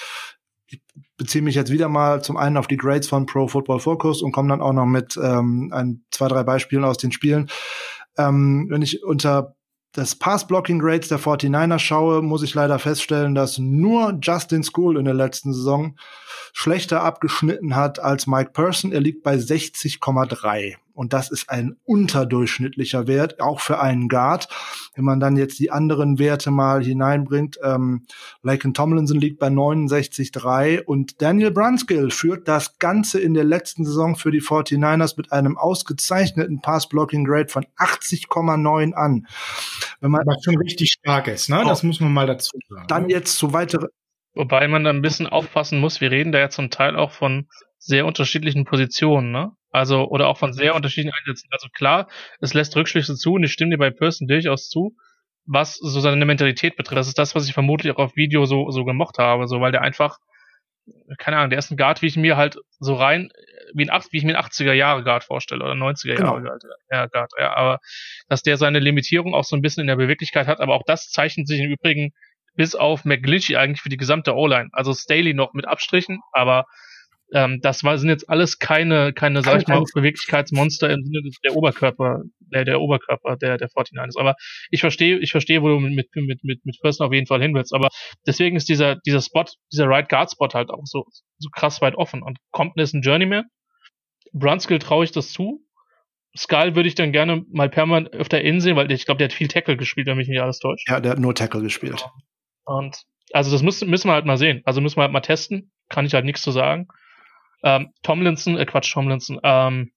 ich 0.67 0.81
beziehe 1.17 1.43
mich 1.43 1.55
jetzt 1.55 1.71
wieder 1.71 1.89
mal 1.89 2.23
zum 2.23 2.37
einen 2.37 2.57
auf 2.57 2.67
die 2.67 2.77
Grades 2.77 3.07
von 3.07 3.25
Pro 3.25 3.47
Football 3.47 3.79
Focus 3.79 4.21
und 4.21 4.31
komme 4.31 4.49
dann 4.49 4.61
auch 4.61 4.73
noch 4.73 4.85
mit 4.85 5.19
ähm, 5.21 5.69
ein, 5.73 6.03
zwei, 6.11 6.27
drei 6.27 6.43
Beispielen 6.43 6.83
aus 6.83 6.97
den 6.97 7.11
Spielen. 7.11 7.49
Ähm, 8.17 8.67
wenn 8.69 8.81
ich 8.81 9.03
unter 9.03 9.55
das 9.93 10.15
Pass-Blocking-Grades 10.15 11.09
der 11.09 11.19
49er 11.19 11.79
schaue, 11.79 12.21
muss 12.21 12.43
ich 12.43 12.53
leider 12.53 12.79
feststellen, 12.79 13.35
dass 13.35 13.57
nur 13.57 14.17
Justin 14.21 14.63
School 14.63 14.97
in 14.97 15.05
der 15.05 15.13
letzten 15.13 15.53
Saison 15.53 15.97
schlechter 16.53 17.03
abgeschnitten 17.03 17.75
hat 17.75 17.99
als 17.99 18.25
Mike 18.25 18.51
Person. 18.51 18.93
Er 18.93 19.01
liegt 19.01 19.23
bei 19.23 19.35
60,3. 19.35 20.75
Und 21.01 21.13
das 21.13 21.31
ist 21.31 21.49
ein 21.49 21.77
unterdurchschnittlicher 21.83 23.07
Wert, 23.07 23.41
auch 23.41 23.59
für 23.59 23.79
einen 23.79 24.07
Guard. 24.07 24.47
Wenn 24.93 25.03
man 25.03 25.19
dann 25.19 25.35
jetzt 25.35 25.57
die 25.57 25.71
anderen 25.71 26.19
Werte 26.19 26.51
mal 26.51 26.83
hineinbringt, 26.83 27.57
ähm, 27.63 28.05
Laken 28.43 28.75
Tomlinson 28.75 29.19
liegt 29.19 29.39
bei 29.39 29.47
69,3 29.47 30.83
und 30.83 31.19
Daniel 31.19 31.49
Brunskill 31.49 32.11
führt 32.11 32.47
das 32.47 32.77
Ganze 32.77 33.19
in 33.19 33.33
der 33.33 33.45
letzten 33.45 33.83
Saison 33.83 34.15
für 34.15 34.29
die 34.29 34.43
49ers 34.43 35.15
mit 35.17 35.31
einem 35.31 35.57
ausgezeichneten 35.57 36.61
Pass-Blocking-Grade 36.61 37.49
von 37.49 37.65
80,9 37.79 38.93
an. 38.93 39.25
Wenn 40.01 40.11
man 40.11 40.21
Was 40.27 40.43
schon 40.43 40.59
richtig 40.59 40.91
stark 40.99 41.27
ist, 41.29 41.49
ne? 41.49 41.63
Das 41.65 41.81
muss 41.81 41.99
man 41.99 42.13
mal 42.13 42.27
dazu 42.27 42.59
sagen. 42.69 42.85
Dann 42.87 43.07
ne? 43.07 43.13
jetzt 43.13 43.39
zu 43.39 43.53
weitere 43.53 43.87
Wobei 44.35 44.67
man 44.67 44.83
da 44.83 44.91
ein 44.91 45.01
bisschen 45.01 45.25
aufpassen 45.25 45.79
muss, 45.79 45.99
wir 45.99 46.11
reden 46.11 46.31
da 46.31 46.37
ja 46.37 46.49
zum 46.49 46.69
Teil 46.69 46.95
auch 46.95 47.11
von 47.11 47.47
sehr 47.79 48.05
unterschiedlichen 48.05 48.65
Positionen, 48.65 49.31
ne? 49.31 49.51
Also, 49.71 50.07
oder 50.07 50.27
auch 50.27 50.37
von 50.37 50.53
sehr 50.53 50.75
unterschiedlichen 50.75 51.15
Einsätzen. 51.17 51.47
Also 51.51 51.69
klar, 51.69 52.09
es 52.39 52.53
lässt 52.53 52.75
Rückschlüsse 52.75 53.15
zu 53.15 53.33
und 53.33 53.43
ich 53.43 53.53
stimme 53.53 53.71
dir 53.71 53.77
bei 53.77 53.89
Person 53.89 54.27
durchaus 54.27 54.69
zu, 54.69 54.95
was 55.45 55.75
so 55.75 55.99
seine 55.99 56.25
Mentalität 56.25 56.75
betrifft. 56.75 56.99
Das 56.99 57.07
ist 57.07 57.17
das, 57.17 57.35
was 57.35 57.47
ich 57.47 57.53
vermutlich 57.53 57.93
auch 57.93 57.99
auf 57.99 58.15
Video 58.15 58.45
so, 58.45 58.69
so 58.71 58.83
gemocht 58.83 59.17
habe, 59.17 59.47
so, 59.47 59.61
weil 59.61 59.71
der 59.71 59.81
einfach, 59.81 60.17
keine 61.17 61.37
Ahnung, 61.37 61.51
der 61.51 61.59
ist 61.59 61.71
ein 61.71 61.77
Guard, 61.77 62.01
wie 62.01 62.07
ich 62.07 62.17
mir 62.17 62.35
halt 62.35 62.57
so 62.79 62.95
rein, 62.95 63.31
wie, 63.73 63.89
ein, 63.89 64.01
wie 64.11 64.17
ich 64.17 64.23
mir 64.25 64.37
ein 64.37 64.43
80er 64.43 64.73
Jahre 64.73 65.03
Guard 65.03 65.23
vorstelle 65.23 65.63
oder 65.63 65.73
90er 65.73 66.19
Jahre 66.19 66.41
genau. 66.41 66.55
ja, 66.91 67.07
Guard, 67.07 67.31
ja, 67.39 67.55
aber 67.55 67.79
dass 68.27 68.43
der 68.43 68.57
seine 68.57 68.79
Limitierung 68.79 69.33
auch 69.33 69.45
so 69.45 69.55
ein 69.55 69.61
bisschen 69.61 69.81
in 69.81 69.87
der 69.87 69.95
Beweglichkeit 69.95 70.47
hat, 70.47 70.59
aber 70.59 70.75
auch 70.75 70.83
das 70.85 71.09
zeichnet 71.09 71.47
sich 71.47 71.61
im 71.61 71.71
Übrigen 71.71 72.11
bis 72.55 72.75
auf 72.75 73.05
McGlinchey 73.05 73.55
eigentlich 73.55 73.81
für 73.81 73.89
die 73.89 73.97
gesamte 73.97 74.35
O-Line. 74.35 74.69
Also 74.73 74.93
Staley 74.93 75.33
noch 75.33 75.53
mit 75.53 75.65
Abstrichen, 75.65 76.19
aber 76.33 76.65
ähm, 77.33 77.59
das 77.61 77.83
war, 77.83 77.97
sind 77.97 78.09
jetzt 78.09 78.29
alles 78.29 78.59
keine, 78.59 79.13
keine, 79.13 79.41
sag 79.41 79.61
ich 79.61 79.67
mal, 79.67 79.83
Beweglichkeitsmonster 79.93 80.89
im 80.89 81.03
Sinne 81.03 81.21
der 81.43 81.55
Oberkörper, 81.55 82.23
der, 82.39 82.65
der 82.65 82.81
Oberkörper 82.81 83.37
der, 83.37 83.57
der 83.57 83.69
49ers. 83.69 84.19
Aber 84.19 84.35
ich 84.69 84.81
verstehe, 84.81 85.17
ich 85.19 85.31
verstehe, 85.31 85.61
wo 85.61 85.69
du 85.69 85.79
mit, 85.79 86.09
mit, 86.15 86.43
mit, 86.43 86.65
mit 86.65 86.79
Person 86.81 87.07
auf 87.07 87.13
jeden 87.13 87.27
Fall 87.27 87.41
hin 87.41 87.53
willst. 87.53 87.73
Aber 87.73 87.89
deswegen 88.27 88.57
ist 88.57 88.67
dieser, 88.67 88.97
dieser 88.97 89.21
Spot, 89.21 89.45
dieser 89.71 89.87
Right 89.87 90.09
Guard 90.09 90.31
Spot 90.31 90.49
halt 90.53 90.69
auch 90.69 90.81
so, 90.83 91.05
so 91.37 91.49
krass 91.49 91.81
weit 91.81 91.95
offen. 91.95 92.21
Und 92.21 92.37
Compton 92.51 92.83
ist 92.83 92.93
ein 92.93 93.01
Journeyman. 93.01 93.45
Brunskill 94.33 94.79
traue 94.79 95.05
ich 95.05 95.11
das 95.11 95.31
zu. 95.31 95.65
Skull 96.37 96.75
würde 96.75 96.87
ich 96.87 96.95
dann 96.95 97.11
gerne 97.11 97.43
mal 97.51 97.69
permanent 97.69 98.13
öfter 98.13 98.41
innen 98.41 98.61
sehen, 98.61 98.75
weil 98.77 98.89
ich 98.91 99.05
glaube, 99.05 99.17
der 99.17 99.27
hat 99.27 99.33
viel 99.33 99.49
Tackle 99.49 99.75
gespielt, 99.75 100.07
wenn 100.07 100.17
mich 100.17 100.29
nicht 100.29 100.41
alles 100.41 100.59
täuscht. 100.59 100.89
Ja, 100.89 100.99
der 100.99 101.11
hat 101.11 101.19
nur 101.19 101.35
Tackle 101.35 101.61
gespielt. 101.61 102.05
Und 102.63 103.03
also 103.33 103.51
das 103.51 103.61
müssen, 103.61 103.89
müssen 103.89 104.07
wir 104.07 104.13
halt 104.13 104.25
mal 104.25 104.37
sehen. 104.37 104.61
Also 104.65 104.81
müssen 104.81 104.97
wir 104.97 105.03
halt 105.03 105.11
mal 105.11 105.21
testen. 105.21 105.71
Kann 105.89 106.05
ich 106.05 106.13
halt 106.13 106.25
nichts 106.25 106.41
zu 106.41 106.51
sagen. 106.51 106.87
Ähm, 107.63 107.93
Tomlinson, 108.03 108.57
äh 108.57 108.65
Quatsch, 108.65 108.91
Tomlinson, 108.93 109.39
ähm, 109.43 109.91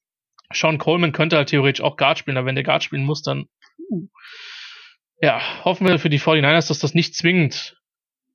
Sean 0.53 0.79
Coleman 0.79 1.13
könnte 1.13 1.37
halt 1.37 1.49
theoretisch 1.49 1.83
auch 1.83 1.97
Guard 1.97 2.19
spielen, 2.19 2.37
aber 2.37 2.47
wenn 2.47 2.55
der 2.55 2.65
Guard 2.65 2.85
spielen 2.85 3.05
muss, 3.05 3.23
dann 3.23 3.47
uh, 3.91 4.09
ja, 5.21 5.41
hoffen 5.65 5.87
wir 5.87 5.99
für 5.99 6.11
die 6.11 6.21
49ers, 6.21 6.69
dass 6.69 6.79
das 6.79 6.95
nicht 6.95 7.15
zwingend 7.15 7.77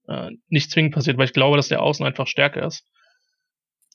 äh, 0.09 0.31
nicht 0.47 0.71
zwingend 0.71 0.93
passiert, 0.93 1.17
weil 1.17 1.25
ich 1.25 1.33
glaube, 1.33 1.55
dass 1.55 1.67
der 1.67 1.81
Außen 1.81 2.05
einfach 2.05 2.27
stärker 2.27 2.65
ist. 2.65 2.83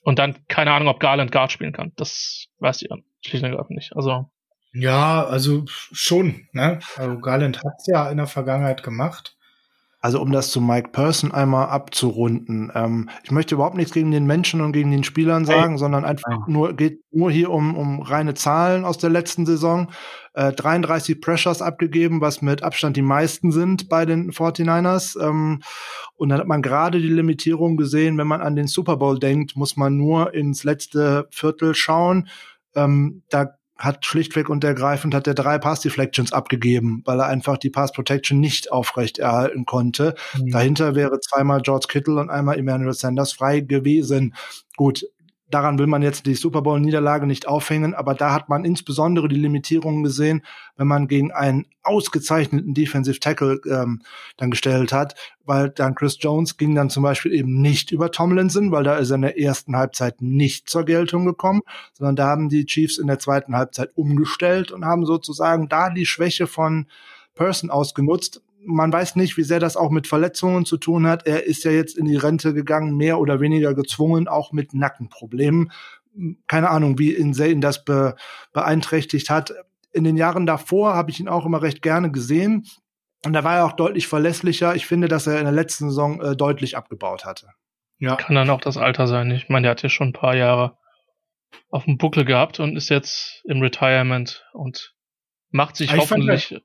Und 0.03 0.19
dann 0.19 0.47
keine 0.49 0.73
Ahnung, 0.73 0.89
ob 0.89 1.01
Garland 1.01 1.33
Guard 1.33 1.51
spielen 1.51 1.73
kann. 1.73 1.93
Das 1.97 2.47
weiß 2.59 2.83
ich 2.83 2.89
dann 2.89 3.05
schlicht 3.25 3.43
und 3.43 3.51
ergreifend 3.51 3.77
nicht. 3.77 3.97
Also 3.97 4.31
ja, 4.73 5.25
also 5.25 5.65
schon. 5.67 6.49
Ne? 6.53 6.81
Also 6.97 7.19
Garland 7.21 7.63
hat's 7.63 7.87
ja 7.87 8.11
in 8.11 8.17
der 8.17 8.27
Vergangenheit 8.27 8.83
gemacht. 8.83 9.34
Also 10.05 10.21
um 10.21 10.33
das 10.33 10.51
zu 10.51 10.61
Mike 10.61 10.91
Person 10.91 11.33
einmal 11.33 11.71
abzurunden. 11.71 12.71
Ähm, 12.75 13.09
ich 13.23 13.31
möchte 13.31 13.55
überhaupt 13.55 13.75
nichts 13.75 13.95
gegen 13.95 14.11
den 14.11 14.27
Menschen 14.27 14.61
und 14.61 14.73
gegen 14.73 14.91
den 14.91 15.03
Spielern 15.03 15.47
sagen, 15.47 15.73
Nein. 15.73 15.79
sondern 15.79 16.05
einfach 16.05 16.47
nur 16.47 16.75
geht 16.75 17.01
nur 17.11 17.31
hier 17.31 17.49
um, 17.51 17.75
um 17.75 18.03
reine 18.03 18.35
Zahlen 18.35 18.85
aus 18.85 18.99
der 18.99 19.09
letzten 19.09 19.47
Saison. 19.47 19.91
Äh, 20.35 20.53
33 20.53 21.23
Pressures 21.23 21.63
abgegeben, 21.63 22.21
was 22.21 22.43
mit 22.43 22.63
Abstand 22.63 22.99
die 22.99 23.03
meisten 23.03 23.51
sind 23.51 23.89
bei 23.89 24.05
den 24.05 24.31
49ers. 24.31 25.19
Ähm, 25.27 25.63
und 26.17 26.29
dann 26.29 26.41
hat 26.41 26.49
man 26.49 26.61
gerade 26.61 27.01
die 27.01 27.09
Limitierung 27.09 27.79
gesehen, 27.79 28.19
wenn 28.19 28.27
man 28.27 28.43
an 28.43 28.57
den 28.57 28.67
Super 28.67 28.99
Bowl 28.99 29.19
denkt, 29.19 29.57
muss 29.57 29.79
man 29.79 29.97
nur 29.97 30.35
ins 30.35 30.65
letzte 30.65 31.29
Viertel 31.31 31.75
schauen. 31.75 32.29
Ähm, 32.75 33.23
da 33.31 33.55
hat 33.77 34.07
schlichtweg 34.07 34.49
und 34.49 34.63
ergreifend 34.63 35.15
hat 35.15 35.27
er 35.27 35.35
drei 35.35 35.59
Pass 35.59 35.81
Deflections 35.81 36.33
abgegeben, 36.33 37.03
weil 37.05 37.19
er 37.19 37.27
einfach 37.27 37.59
die 37.59 37.71
Pass 37.71 37.93
Protection 37.93 38.39
nicht 38.39 38.71
aufrecht 38.71 39.19
erhalten 39.19 39.65
konnte. 39.67 40.15
Mhm. 40.39 40.51
Dahinter 40.51 40.95
wäre 40.95 41.19
zweimal 41.21 41.61
George 41.61 41.87
Kittle 41.89 42.21
und 42.21 42.31
einmal 42.31 42.59
Emmanuel 42.59 42.93
Sanders 42.93 43.33
frei 43.33 43.61
gewesen. 43.61 44.35
Gut, 44.77 45.05
Daran 45.51 45.79
will 45.79 45.87
man 45.87 46.03
jetzt 46.03 46.27
die 46.27 46.35
Super 46.35 46.63
Bowl-Niederlage 46.63 47.27
nicht 47.27 47.47
aufhängen, 47.47 47.95
aber 47.95 48.15
da 48.15 48.33
hat 48.33 48.49
man 48.49 48.65
insbesondere 48.65 49.29
die 49.29 49.37
Limitierungen 49.37 50.03
gesehen, 50.03 50.43
wenn 50.77 50.87
man 50.87 51.07
gegen 51.07 51.33
einen 51.33 51.67
ausgezeichneten 51.83 52.73
Defensive 52.73 53.21
Tackle 53.21 53.61
ähm, 53.71 54.03
dann 54.39 54.51
gestellt 54.51 54.93
hat, 54.93 55.15
weil 55.45 55.69
dann 55.69 55.95
Chris 55.95 56.17
Jones 56.19 56.57
ging 56.57 56.75
dann 56.75 56.89
zum 56.89 57.03
Beispiel 57.03 57.33
eben 57.33 57.61
nicht 57.61 57.93
über 57.93 58.11
Tomlinson, 58.11 58.73
weil 58.73 58.85
da 58.85 58.97
ist 58.97 59.11
er 59.11 59.17
in 59.17 59.23
der 59.23 59.39
ersten 59.39 59.77
Halbzeit 59.77 60.23
nicht 60.23 60.69
zur 60.69 60.85
Geltung 60.85 61.27
gekommen, 61.27 61.61
sondern 61.93 62.17
da 62.17 62.27
haben 62.27 62.49
die 62.49 62.65
Chiefs 62.65 62.97
in 62.97 63.07
der 63.07 63.19
zweiten 63.19 63.55
Halbzeit 63.55 63.91
umgestellt 63.95 64.73
und 64.73 64.87
haben 64.87 65.05
sozusagen 65.05 65.69
da 65.69 65.91
die 65.91 66.07
Schwäche 66.07 66.47
von 66.47 66.87
Person 67.35 67.71
ausgenutzt 67.71 68.41
man 68.67 68.93
weiß 68.93 69.17
nicht, 69.17 69.37
wie 69.37 69.43
sehr 69.43 69.61
das 69.61 69.77
auch 69.77 69.91
mit 69.91 70.07
Verletzungen 70.07 70.65
zu 70.65 70.77
tun 70.77 71.07
hat. 71.07 71.27
Er 71.27 71.45
ist 71.45 71.65
ja 71.65 71.71
jetzt 71.71 71.97
in 71.97 72.07
die 72.07 72.17
Rente 72.17 72.55
gegangen, 72.55 72.97
mehr 72.97 73.19
oder 73.19 73.41
weniger 73.41 73.75
gezwungen, 73.75 74.29
auch 74.29 74.53
mit 74.53 74.75
Nackenproblemen. 74.75 75.73
Keine 76.47 76.71
Ahnung, 76.71 76.99
wie 76.99 77.15
ihn 77.15 77.61
das 77.61 77.85
be 77.85 78.17
beeinträchtigt 78.53 79.31
hat. 79.31 79.53
In 79.93 80.05
den 80.05 80.17
Jahren 80.17 80.47
davor 80.47 80.95
habe 80.95 81.11
ich 81.11 81.21
ihn 81.21 81.29
auch 81.29 81.47
immer 81.47 81.63
recht 81.63 81.83
gerne 81.83 82.11
gesehen. 82.11 82.67
Und 83.25 83.33
da 83.33 83.43
war 83.43 83.57
er 83.57 83.67
auch 83.67 83.73
deutlich 83.73 84.07
verlässlicher. 84.07 84.75
Ich 84.75 84.87
finde, 84.87 85.09
dass 85.09 85.27
er 85.27 85.39
in 85.39 85.45
der 85.45 85.53
letzten 85.53 85.89
Saison 85.89 86.21
äh, 86.21 86.37
deutlich 86.37 86.77
abgebaut 86.77 87.25
hatte. 87.25 87.49
Ja. 87.99 88.17
Kann 88.17 88.37
dann 88.37 88.51
auch 88.51 88.61
das 88.61 88.77
Alter 88.77 89.07
sein. 89.07 89.31
Ich 89.31 89.49
meine, 89.49 89.65
der 89.65 89.71
hat 89.71 89.83
ja 89.83 89.89
schon 89.89 90.09
ein 90.09 90.13
paar 90.13 90.37
Jahre 90.37 90.77
auf 91.71 91.85
dem 91.85 91.97
Buckel 91.97 92.25
gehabt 92.25 92.61
und 92.61 92.77
ist 92.77 92.91
jetzt 92.91 93.43
im 93.45 93.63
Retirement 93.63 94.45
und 94.53 94.95
macht 95.51 95.77
sich 95.77 95.93
ich 95.93 95.99
hoffentlich 95.99 96.61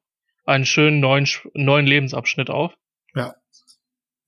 einen 0.50 0.66
schönen 0.66 1.00
neuen, 1.00 1.28
neuen 1.54 1.86
Lebensabschnitt 1.86 2.50
auf. 2.50 2.74
Ja. 3.16 3.36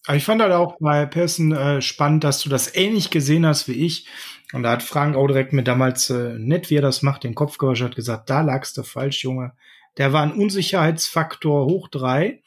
Aber 0.08 0.18
ich 0.18 0.24
fand 0.24 0.42
halt 0.42 0.52
auch 0.52 0.78
bei 0.80 1.06
Pearson 1.06 1.52
äh, 1.52 1.82
spannend, 1.82 2.24
dass 2.24 2.42
du 2.42 2.50
das 2.50 2.76
ähnlich 2.76 3.12
gesehen 3.12 3.46
hast 3.46 3.68
wie 3.68 3.86
ich. 3.86 4.08
Und 4.54 4.64
da 4.64 4.72
hat 4.72 4.84
Frank 4.84 5.16
auch 5.16 5.28
direkt 5.28 5.54
mir 5.54 5.64
damals 5.64 6.10
äh, 6.10 6.38
nett, 6.38 6.70
wie 6.70 6.78
er 6.78 6.82
das 6.82 7.02
macht, 7.02 7.24
den 7.24 7.36
Kopf 7.36 7.58
gewaschen 7.58 7.88
hat 7.88 7.96
gesagt, 7.96 8.30
da 8.30 8.42
lagst 8.42 8.78
du 8.78 8.84
falsch, 8.84 9.24
Junge. 9.24 9.54
Der 9.98 10.14
war 10.14 10.24
ein 10.24 10.32
Unsicherheitsfaktor 10.32 11.66
hoch 11.66 11.90
drei. 11.90 12.42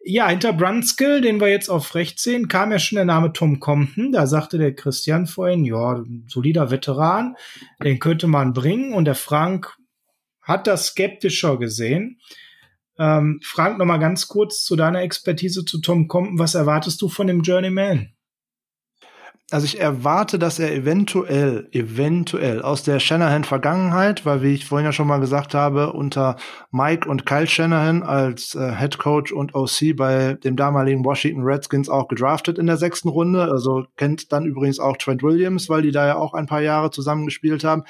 Ja, 0.00 0.28
hinter 0.28 0.52
Brunskill, 0.52 1.20
den 1.20 1.40
wir 1.40 1.48
jetzt 1.48 1.68
auf 1.68 1.94
rechts 1.94 2.22
sehen, 2.22 2.48
kam 2.48 2.70
ja 2.70 2.78
schon 2.78 2.96
der 2.96 3.04
Name 3.04 3.32
Tom 3.32 3.58
Compton. 3.58 4.12
Da 4.12 4.26
sagte 4.26 4.58
der 4.58 4.74
Christian 4.74 5.26
vorhin, 5.26 5.64
ja, 5.64 6.02
solider 6.28 6.70
Veteran, 6.70 7.36
den 7.82 7.98
könnte 7.98 8.28
man 8.28 8.52
bringen. 8.52 8.92
Und 8.94 9.06
der 9.06 9.16
Frank 9.16 9.76
hat 10.40 10.66
das 10.66 10.86
skeptischer 10.86 11.58
gesehen. 11.58 12.20
Ähm, 12.98 13.40
Frank, 13.42 13.78
noch 13.78 13.86
mal 13.86 13.98
ganz 13.98 14.28
kurz 14.28 14.62
zu 14.64 14.76
deiner 14.76 15.02
Expertise 15.02 15.64
zu 15.64 15.80
Tom 15.80 16.08
Compton. 16.08 16.38
Was 16.38 16.54
erwartest 16.54 17.00
du 17.02 17.08
von 17.08 17.26
dem 17.26 17.42
Journeyman? 17.42 18.12
also 19.50 19.64
ich 19.64 19.80
erwarte, 19.80 20.38
dass 20.38 20.58
er 20.58 20.74
eventuell, 20.74 21.68
eventuell 21.72 22.60
aus 22.60 22.82
der 22.82 23.00
Shanahan-Vergangenheit, 23.00 24.26
weil 24.26 24.42
wie 24.42 24.52
ich 24.52 24.66
vorhin 24.66 24.84
ja 24.84 24.92
schon 24.92 25.08
mal 25.08 25.20
gesagt 25.20 25.54
habe, 25.54 25.94
unter 25.94 26.36
Mike 26.70 27.08
und 27.08 27.24
Kyle 27.24 27.46
Shanahan 27.46 28.02
als 28.02 28.54
äh, 28.54 28.74
Head 28.76 28.98
Coach 28.98 29.32
und 29.32 29.54
OC 29.54 29.96
bei 29.96 30.34
dem 30.34 30.56
damaligen 30.56 31.02
Washington 31.02 31.44
Redskins 31.44 31.88
auch 31.88 32.08
gedraftet 32.08 32.58
in 32.58 32.66
der 32.66 32.76
sechsten 32.76 33.08
Runde. 33.08 33.50
Also 33.50 33.86
kennt 33.96 34.32
dann 34.32 34.44
übrigens 34.44 34.80
auch 34.80 34.98
Trent 34.98 35.22
Williams, 35.22 35.70
weil 35.70 35.80
die 35.80 35.92
da 35.92 36.06
ja 36.06 36.16
auch 36.16 36.34
ein 36.34 36.46
paar 36.46 36.60
Jahre 36.60 36.90
zusammengespielt 36.90 37.64
haben. 37.64 37.84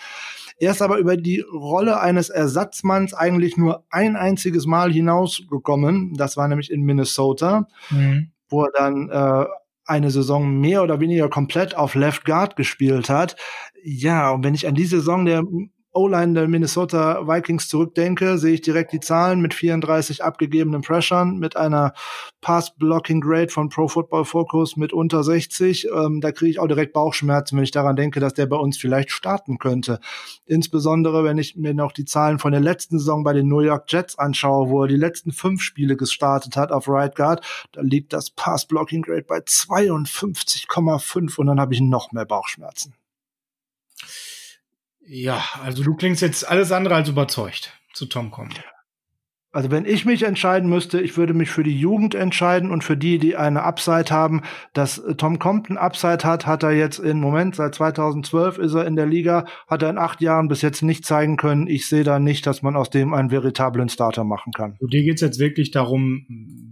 Er 0.58 0.72
ist 0.72 0.82
aber 0.82 0.98
über 0.98 1.16
die 1.16 1.40
Rolle 1.40 2.00
eines 2.00 2.30
Ersatzmanns 2.30 3.14
eigentlich 3.14 3.56
nur 3.56 3.84
ein 3.90 4.16
einziges 4.16 4.66
Mal 4.66 4.92
hinausgekommen. 4.92 6.14
Das 6.14 6.36
war 6.36 6.48
nämlich 6.48 6.70
in 6.70 6.82
Minnesota, 6.82 7.68
mhm. 7.90 8.32
wo 8.48 8.64
er 8.64 8.72
dann 8.76 9.08
äh, 9.08 9.44
eine 9.84 10.10
Saison 10.10 10.60
mehr 10.60 10.82
oder 10.82 11.00
weniger 11.00 11.28
komplett 11.28 11.76
auf 11.76 11.94
Left 11.94 12.24
Guard 12.24 12.56
gespielt 12.56 13.08
hat. 13.08 13.36
Ja, 13.82 14.30
und 14.30 14.44
wenn 14.44 14.54
ich 14.54 14.66
an 14.66 14.74
die 14.74 14.84
Saison 14.84 15.24
der 15.24 15.44
O-Line 15.92 16.34
der 16.34 16.48
Minnesota 16.48 17.26
Vikings 17.26 17.68
zurückdenke, 17.68 18.38
sehe 18.38 18.54
ich 18.54 18.60
direkt 18.60 18.92
die 18.92 19.00
Zahlen 19.00 19.40
mit 19.40 19.54
34 19.54 20.22
abgegebenen 20.22 20.82
Pressern, 20.82 21.38
mit 21.38 21.56
einer 21.56 21.94
Pass-Blocking-Grade 22.40 23.48
von 23.48 23.68
Pro 23.68 23.88
Football 23.88 24.24
Focus 24.24 24.76
mit 24.76 24.92
unter 24.92 25.24
60. 25.24 25.88
Ähm, 25.88 26.20
da 26.20 26.30
kriege 26.30 26.50
ich 26.50 26.58
auch 26.58 26.68
direkt 26.68 26.92
Bauchschmerzen, 26.92 27.56
wenn 27.56 27.64
ich 27.64 27.70
daran 27.70 27.96
denke, 27.96 28.20
dass 28.20 28.34
der 28.34 28.46
bei 28.46 28.56
uns 28.56 28.76
vielleicht 28.76 29.10
starten 29.10 29.58
könnte. 29.58 29.98
Insbesondere, 30.46 31.24
wenn 31.24 31.38
ich 31.38 31.56
mir 31.56 31.74
noch 31.74 31.92
die 31.92 32.04
Zahlen 32.04 32.38
von 32.38 32.52
der 32.52 32.60
letzten 32.60 32.98
Saison 32.98 33.24
bei 33.24 33.32
den 33.32 33.48
New 33.48 33.60
York 33.60 33.84
Jets 33.88 34.18
anschaue, 34.18 34.68
wo 34.68 34.82
er 34.82 34.88
die 34.88 34.96
letzten 34.96 35.32
fünf 35.32 35.62
Spiele 35.62 35.96
gestartet 35.96 36.56
hat 36.56 36.70
auf 36.70 36.88
Right 36.88 37.16
Guard, 37.16 37.44
da 37.72 37.80
liegt 37.80 38.12
das 38.12 38.30
Pass-Blocking-Grade 38.30 39.24
bei 39.26 39.38
52,5 39.38 41.38
und 41.38 41.46
dann 41.46 41.60
habe 41.60 41.74
ich 41.74 41.80
noch 41.80 42.12
mehr 42.12 42.26
Bauchschmerzen. 42.26 42.94
Ja, 45.08 45.42
also 45.62 45.82
du 45.82 45.94
klingst 45.94 46.22
jetzt 46.22 46.48
alles 46.48 46.70
andere 46.70 46.94
als 46.94 47.08
überzeugt 47.08 47.72
zu 47.94 48.06
Tom 48.06 48.30
kommen. 48.30 48.52
Also 49.50 49.70
wenn 49.70 49.86
ich 49.86 50.04
mich 50.04 50.24
entscheiden 50.24 50.68
müsste, 50.68 51.00
ich 51.00 51.16
würde 51.16 51.32
mich 51.32 51.48
für 51.48 51.62
die 51.62 51.76
Jugend 51.76 52.14
entscheiden 52.14 52.70
und 52.70 52.84
für 52.84 52.98
die, 52.98 53.18
die 53.18 53.34
eine 53.34 53.62
Upside 53.62 54.10
haben. 54.10 54.42
Dass 54.74 54.98
äh, 54.98 55.14
Tom 55.14 55.38
Compton 55.38 55.78
Upside 55.78 56.24
hat, 56.24 56.44
hat 56.44 56.62
er 56.62 56.72
jetzt 56.72 56.98
im 56.98 57.18
Moment, 57.18 57.56
seit 57.56 57.74
2012 57.74 58.58
ist 58.58 58.74
er 58.74 58.86
in 58.86 58.94
der 58.94 59.06
Liga, 59.06 59.46
hat 59.66 59.82
er 59.82 59.88
in 59.88 59.96
acht 59.96 60.20
Jahren 60.20 60.48
bis 60.48 60.60
jetzt 60.60 60.82
nicht 60.82 61.06
zeigen 61.06 61.38
können. 61.38 61.66
Ich 61.66 61.88
sehe 61.88 62.04
da 62.04 62.18
nicht, 62.18 62.46
dass 62.46 62.60
man 62.60 62.76
aus 62.76 62.90
dem 62.90 63.14
einen 63.14 63.30
veritablen 63.30 63.88
Starter 63.88 64.24
machen 64.24 64.52
kann. 64.52 64.76
So, 64.80 64.86
dir 64.86 65.02
geht's 65.02 65.22
jetzt 65.22 65.38
wirklich 65.38 65.70
darum, 65.70 66.26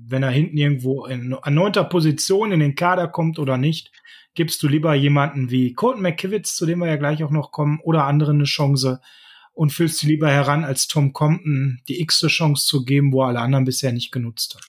wenn 0.06 0.22
er 0.22 0.30
hinten 0.30 0.58
irgendwo 0.58 1.06
in, 1.06 1.32
an 1.32 1.54
neunter 1.54 1.84
Position 1.84 2.52
in 2.52 2.60
den 2.60 2.74
Kader 2.74 3.08
kommt 3.08 3.38
oder 3.38 3.56
nicht, 3.56 3.90
gibst 4.36 4.62
du 4.62 4.68
lieber 4.68 4.94
jemanden 4.94 5.50
wie 5.50 5.74
Colton 5.74 6.02
McKivitz, 6.02 6.54
zu 6.54 6.66
dem 6.66 6.78
wir 6.78 6.86
ja 6.86 6.96
gleich 6.96 7.24
auch 7.24 7.30
noch 7.30 7.50
kommen, 7.50 7.80
oder 7.82 8.04
anderen 8.04 8.36
eine 8.36 8.44
Chance 8.44 9.00
und 9.52 9.72
füllst 9.72 9.98
sie 9.98 10.06
lieber 10.06 10.30
heran, 10.30 10.64
als 10.64 10.86
Tom 10.86 11.12
Compton 11.12 11.80
die 11.88 12.00
x-te 12.02 12.28
Chance 12.28 12.66
zu 12.66 12.84
geben, 12.84 13.12
wo 13.12 13.22
alle 13.22 13.40
anderen 13.40 13.64
bisher 13.64 13.92
nicht 13.92 14.12
genutzt 14.12 14.54
haben. 14.54 14.66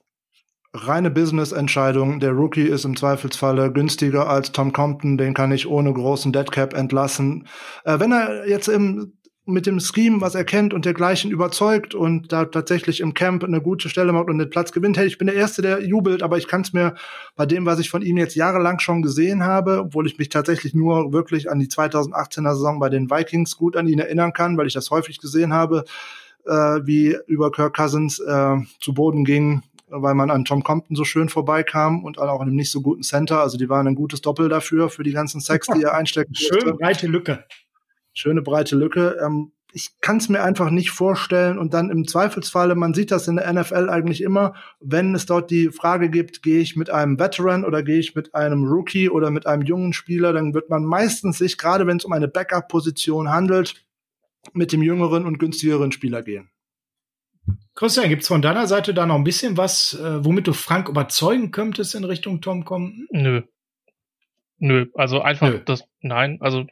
Reine 0.73 1.09
Business-Entscheidung. 1.09 2.19
Der 2.19 2.31
Rookie 2.31 2.67
ist 2.67 2.85
im 2.85 2.95
Zweifelsfalle 2.95 3.71
günstiger 3.71 4.29
als 4.29 4.51
Tom 4.51 4.73
Compton. 4.73 5.17
Den 5.17 5.33
kann 5.33 5.51
ich 5.51 5.67
ohne 5.67 5.91
großen 5.91 6.31
Deadcap 6.31 6.73
entlassen. 6.73 7.47
Äh, 7.83 7.99
wenn 7.99 8.11
er 8.11 8.47
jetzt 8.47 8.67
im 8.67 9.16
mit 9.47 9.65
dem 9.65 9.79
Scheme, 9.79 10.19
was 10.19 10.35
er 10.35 10.43
kennt 10.43 10.73
und 10.73 10.85
dergleichen 10.85 11.31
überzeugt 11.31 11.95
und 11.95 12.31
da 12.31 12.45
tatsächlich 12.45 12.99
im 12.99 13.13
Camp 13.13 13.43
eine 13.43 13.61
gute 13.61 13.87
Stelle 13.87 14.11
macht 14.11 14.27
und 14.27 14.37
den 14.37 14.49
Platz 14.49 14.71
gewinnt. 14.71 14.97
Hey, 14.97 15.07
ich 15.07 15.17
bin 15.17 15.27
der 15.27 15.35
Erste, 15.35 15.61
der 15.61 15.83
jubelt, 15.83 16.21
aber 16.21 16.37
ich 16.37 16.47
kann 16.47 16.61
es 16.61 16.73
mir 16.73 16.95
bei 17.35 17.45
dem, 17.45 17.65
was 17.65 17.79
ich 17.79 17.89
von 17.89 18.01
ihm 18.01 18.17
jetzt 18.17 18.35
jahrelang 18.35 18.79
schon 18.79 19.01
gesehen 19.01 19.43
habe, 19.43 19.83
obwohl 19.85 20.05
ich 20.05 20.17
mich 20.17 20.29
tatsächlich 20.29 20.73
nur 20.73 21.13
wirklich 21.13 21.49
an 21.49 21.59
die 21.59 21.67
2018er 21.67 22.53
Saison 22.53 22.79
bei 22.79 22.89
den 22.89 23.09
Vikings 23.09 23.55
gut 23.55 23.77
an 23.77 23.87
ihn 23.87 23.99
erinnern 23.99 24.33
kann, 24.33 24.57
weil 24.57 24.67
ich 24.67 24.73
das 24.73 24.91
häufig 24.91 25.19
gesehen 25.19 25.53
habe, 25.53 25.85
äh, 26.45 26.51
wie 26.51 27.17
über 27.27 27.51
Kirk 27.51 27.75
Cousins 27.75 28.19
äh, 28.19 28.57
zu 28.79 28.93
Boden 28.93 29.23
ging, 29.23 29.63
weil 29.87 30.13
man 30.13 30.29
an 30.29 30.43
Tom 30.43 30.63
Compton 30.63 30.97
so 30.97 31.05
schön 31.05 31.29
vorbeikam 31.29 32.03
und 32.03 32.19
auch 32.19 32.41
an 32.41 32.47
einem 32.47 32.57
nicht 32.57 32.71
so 32.71 32.81
guten 32.81 33.03
Center. 33.03 33.39
Also 33.39 33.57
die 33.57 33.69
waren 33.69 33.87
ein 33.87 33.95
gutes 33.95 34.21
Doppel 34.21 34.49
dafür, 34.49 34.89
für 34.89 35.03
die 35.03 35.13
ganzen 35.13 35.39
Sex, 35.39 35.67
die 35.67 35.83
er 35.83 35.93
einstecken 35.93 36.35
Schön 36.35 36.77
breite 36.77 37.07
Lücke 37.07 37.45
schöne 38.17 38.41
breite 38.41 38.75
Lücke. 38.75 39.17
Ähm, 39.23 39.51
ich 39.73 39.91
kann 40.01 40.17
es 40.17 40.29
mir 40.29 40.41
einfach 40.43 40.71
nicht 40.71 40.91
vorstellen. 40.91 41.59
Und 41.59 41.73
dann 41.73 41.89
im 41.89 42.07
Zweifelsfalle, 42.07 42.75
man 42.75 42.93
sieht 42.93 43.11
das 43.11 43.27
in 43.27 43.35
der 43.35 43.51
NFL 43.51 43.89
eigentlich 43.89 44.21
immer, 44.21 44.53
wenn 44.79 45.13
es 45.13 45.25
dort 45.25 45.51
die 45.51 45.69
Frage 45.69 46.09
gibt, 46.09 46.41
gehe 46.41 46.59
ich 46.61 46.75
mit 46.75 46.89
einem 46.89 47.19
Veteran 47.19 47.63
oder 47.63 47.83
gehe 47.83 47.99
ich 47.99 48.15
mit 48.15 48.33
einem 48.33 48.65
Rookie 48.65 49.09
oder 49.09 49.29
mit 49.29 49.45
einem 49.45 49.63
jungen 49.63 49.93
Spieler, 49.93 50.33
dann 50.33 50.53
wird 50.53 50.69
man 50.69 50.83
meistens 50.83 51.37
sich, 51.37 51.57
gerade 51.57 51.85
wenn 51.85 51.97
es 51.97 52.05
um 52.05 52.13
eine 52.13 52.27
Backup-Position 52.27 53.29
handelt, 53.29 53.85
mit 54.53 54.71
dem 54.71 54.81
jüngeren 54.81 55.25
und 55.25 55.37
günstigeren 55.37 55.91
Spieler 55.91 56.23
gehen. 56.23 56.49
Christian, 57.75 58.09
gibt's 58.09 58.27
von 58.27 58.41
deiner 58.41 58.65
Seite 58.67 58.93
da 58.93 59.05
noch 59.05 59.15
ein 59.15 59.23
bisschen 59.23 59.57
was, 59.57 59.93
äh, 59.93 60.25
womit 60.25 60.47
du 60.47 60.53
Frank 60.53 60.89
überzeugen 60.89 61.51
könntest 61.51 61.93
in 61.93 62.03
Richtung 62.03 62.41
Tom 62.41 62.65
Compton? 62.65 63.07
Nö. 63.11 63.41
Nö, 64.57 64.87
also 64.95 65.21
einfach 65.21 65.49
Nö. 65.49 65.59
das, 65.63 65.83
nein, 66.01 66.39
also 66.41 66.65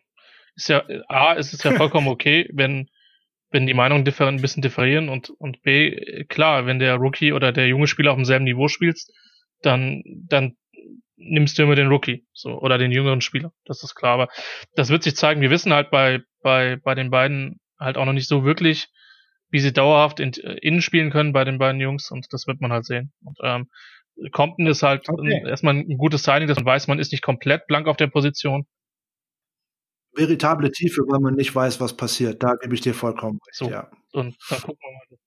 ist 0.55 0.69
ja, 0.69 0.83
A, 1.07 1.33
ist 1.33 1.53
es 1.53 1.63
ja 1.63 1.71
vollkommen 1.77 2.07
okay, 2.07 2.49
wenn, 2.53 2.89
wenn 3.51 3.67
die 3.67 3.73
Meinungen 3.73 4.05
differ 4.05 4.27
ein 4.27 4.41
bisschen 4.41 4.61
differieren 4.61 5.09
und, 5.09 5.29
und 5.29 5.61
B, 5.61 6.23
klar, 6.25 6.65
wenn 6.65 6.79
der 6.79 6.95
Rookie 6.95 7.33
oder 7.33 7.51
der 7.51 7.67
junge 7.67 7.87
Spieler 7.87 8.11
auf 8.11 8.17
demselben 8.17 8.45
Niveau 8.45 8.67
spielst, 8.67 9.11
dann, 9.61 10.03
dann 10.27 10.55
nimmst 11.17 11.57
du 11.57 11.63
immer 11.63 11.75
den 11.75 11.87
Rookie, 11.87 12.25
so, 12.33 12.59
oder 12.59 12.77
den 12.77 12.91
jüngeren 12.91 13.21
Spieler. 13.21 13.51
Das 13.65 13.83
ist 13.83 13.95
klar. 13.95 14.13
Aber 14.13 14.27
das 14.75 14.89
wird 14.89 15.03
sich 15.03 15.15
zeigen. 15.15 15.41
Wir 15.41 15.49
wissen 15.49 15.73
halt 15.73 15.89
bei, 15.89 16.21
bei, 16.41 16.77
bei 16.77 16.95
den 16.95 17.09
beiden 17.09 17.59
halt 17.79 17.97
auch 17.97 18.05
noch 18.05 18.13
nicht 18.13 18.27
so 18.27 18.43
wirklich, 18.43 18.87
wie 19.49 19.59
sie 19.59 19.73
dauerhaft 19.73 20.19
in, 20.19 20.31
innen 20.33 20.81
spielen 20.81 21.11
können 21.11 21.33
bei 21.33 21.43
den 21.43 21.57
beiden 21.57 21.79
Jungs 21.79 22.11
und 22.11 22.27
das 22.31 22.47
wird 22.47 22.61
man 22.61 22.71
halt 22.71 22.85
sehen. 22.85 23.13
Und, 23.23 23.37
ähm, 23.43 23.69
Compton 24.31 24.67
ist 24.67 24.81
halt 24.81 25.09
okay. 25.09 25.43
erstmal 25.45 25.75
ein 25.75 25.97
gutes 25.97 26.23
Signing, 26.23 26.47
dass 26.47 26.57
man 26.57 26.65
weiß, 26.65 26.87
man 26.87 26.99
ist 26.99 27.11
nicht 27.11 27.21
komplett 27.21 27.67
blank 27.67 27.87
auf 27.87 27.97
der 27.97 28.07
Position 28.07 28.65
veritable 30.15 30.71
Tiefe, 30.71 31.01
weil 31.07 31.19
man 31.19 31.35
nicht 31.35 31.53
weiß, 31.53 31.79
was 31.79 31.95
passiert. 31.95 32.43
Da 32.43 32.55
gebe 32.55 32.73
ich 32.73 32.81
dir 32.81 32.93
vollkommen 32.93 33.39
recht. 33.45 33.57
So, 33.57 33.69
ja. 33.69 33.89
Und 34.13 34.35
dann 34.49 34.61
gucken 34.61 34.77
wir 34.81 34.91
mal. 34.91 35.19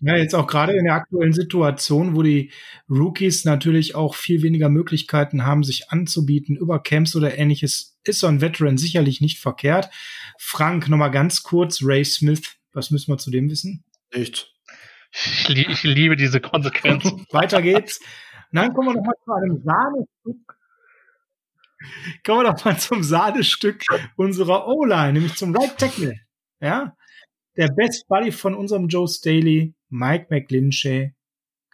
Ja, 0.00 0.16
jetzt 0.16 0.34
auch 0.34 0.46
gerade 0.46 0.74
in 0.74 0.84
der 0.84 0.94
aktuellen 0.94 1.32
Situation, 1.32 2.14
wo 2.14 2.22
die 2.22 2.52
Rookies 2.88 3.44
natürlich 3.44 3.96
auch 3.96 4.14
viel 4.14 4.42
weniger 4.42 4.68
Möglichkeiten 4.68 5.44
haben, 5.44 5.64
sich 5.64 5.90
anzubieten 5.90 6.56
über 6.56 6.80
Camps 6.80 7.16
oder 7.16 7.36
ähnliches, 7.36 7.98
ist 8.04 8.20
so 8.20 8.28
ein 8.28 8.40
Veteran 8.40 8.78
sicherlich 8.78 9.20
nicht 9.20 9.40
verkehrt. 9.40 9.90
Frank, 10.38 10.88
nochmal 10.88 11.10
ganz 11.10 11.42
kurz, 11.42 11.80
Ray 11.82 12.04
Smith, 12.04 12.58
was 12.72 12.92
müssen 12.92 13.12
wir 13.12 13.18
zu 13.18 13.32
dem 13.32 13.50
wissen? 13.50 13.84
Nichts. 14.14 14.46
Ich, 15.10 15.68
ich, 15.68 15.82
liebe 15.82 16.14
diese 16.14 16.40
Konsequenz. 16.40 17.04
Weiter 17.32 17.60
geht's. 17.60 18.00
Dann 18.52 18.72
kommen 18.72 18.90
wir 18.90 18.94
nochmal 18.94 19.14
zu 19.24 19.32
einem 19.32 19.62
Sahnestück 19.64 20.57
Kommen 22.24 22.44
wir 22.44 22.52
doch 22.52 22.64
mal 22.64 22.78
zum 22.78 23.02
Sahnestück 23.02 23.84
unserer 24.16 24.66
O-Line, 24.66 25.14
nämlich 25.14 25.34
zum 25.34 25.54
Right 25.56 25.76
Tackle. 25.78 26.18
Ja, 26.60 26.94
der 27.56 27.68
Best 27.68 28.06
Buddy 28.08 28.32
von 28.32 28.54
unserem 28.54 28.88
Joe 28.88 29.08
Staley, 29.08 29.74
Mike 29.88 30.26
McGlinchey, 30.30 31.12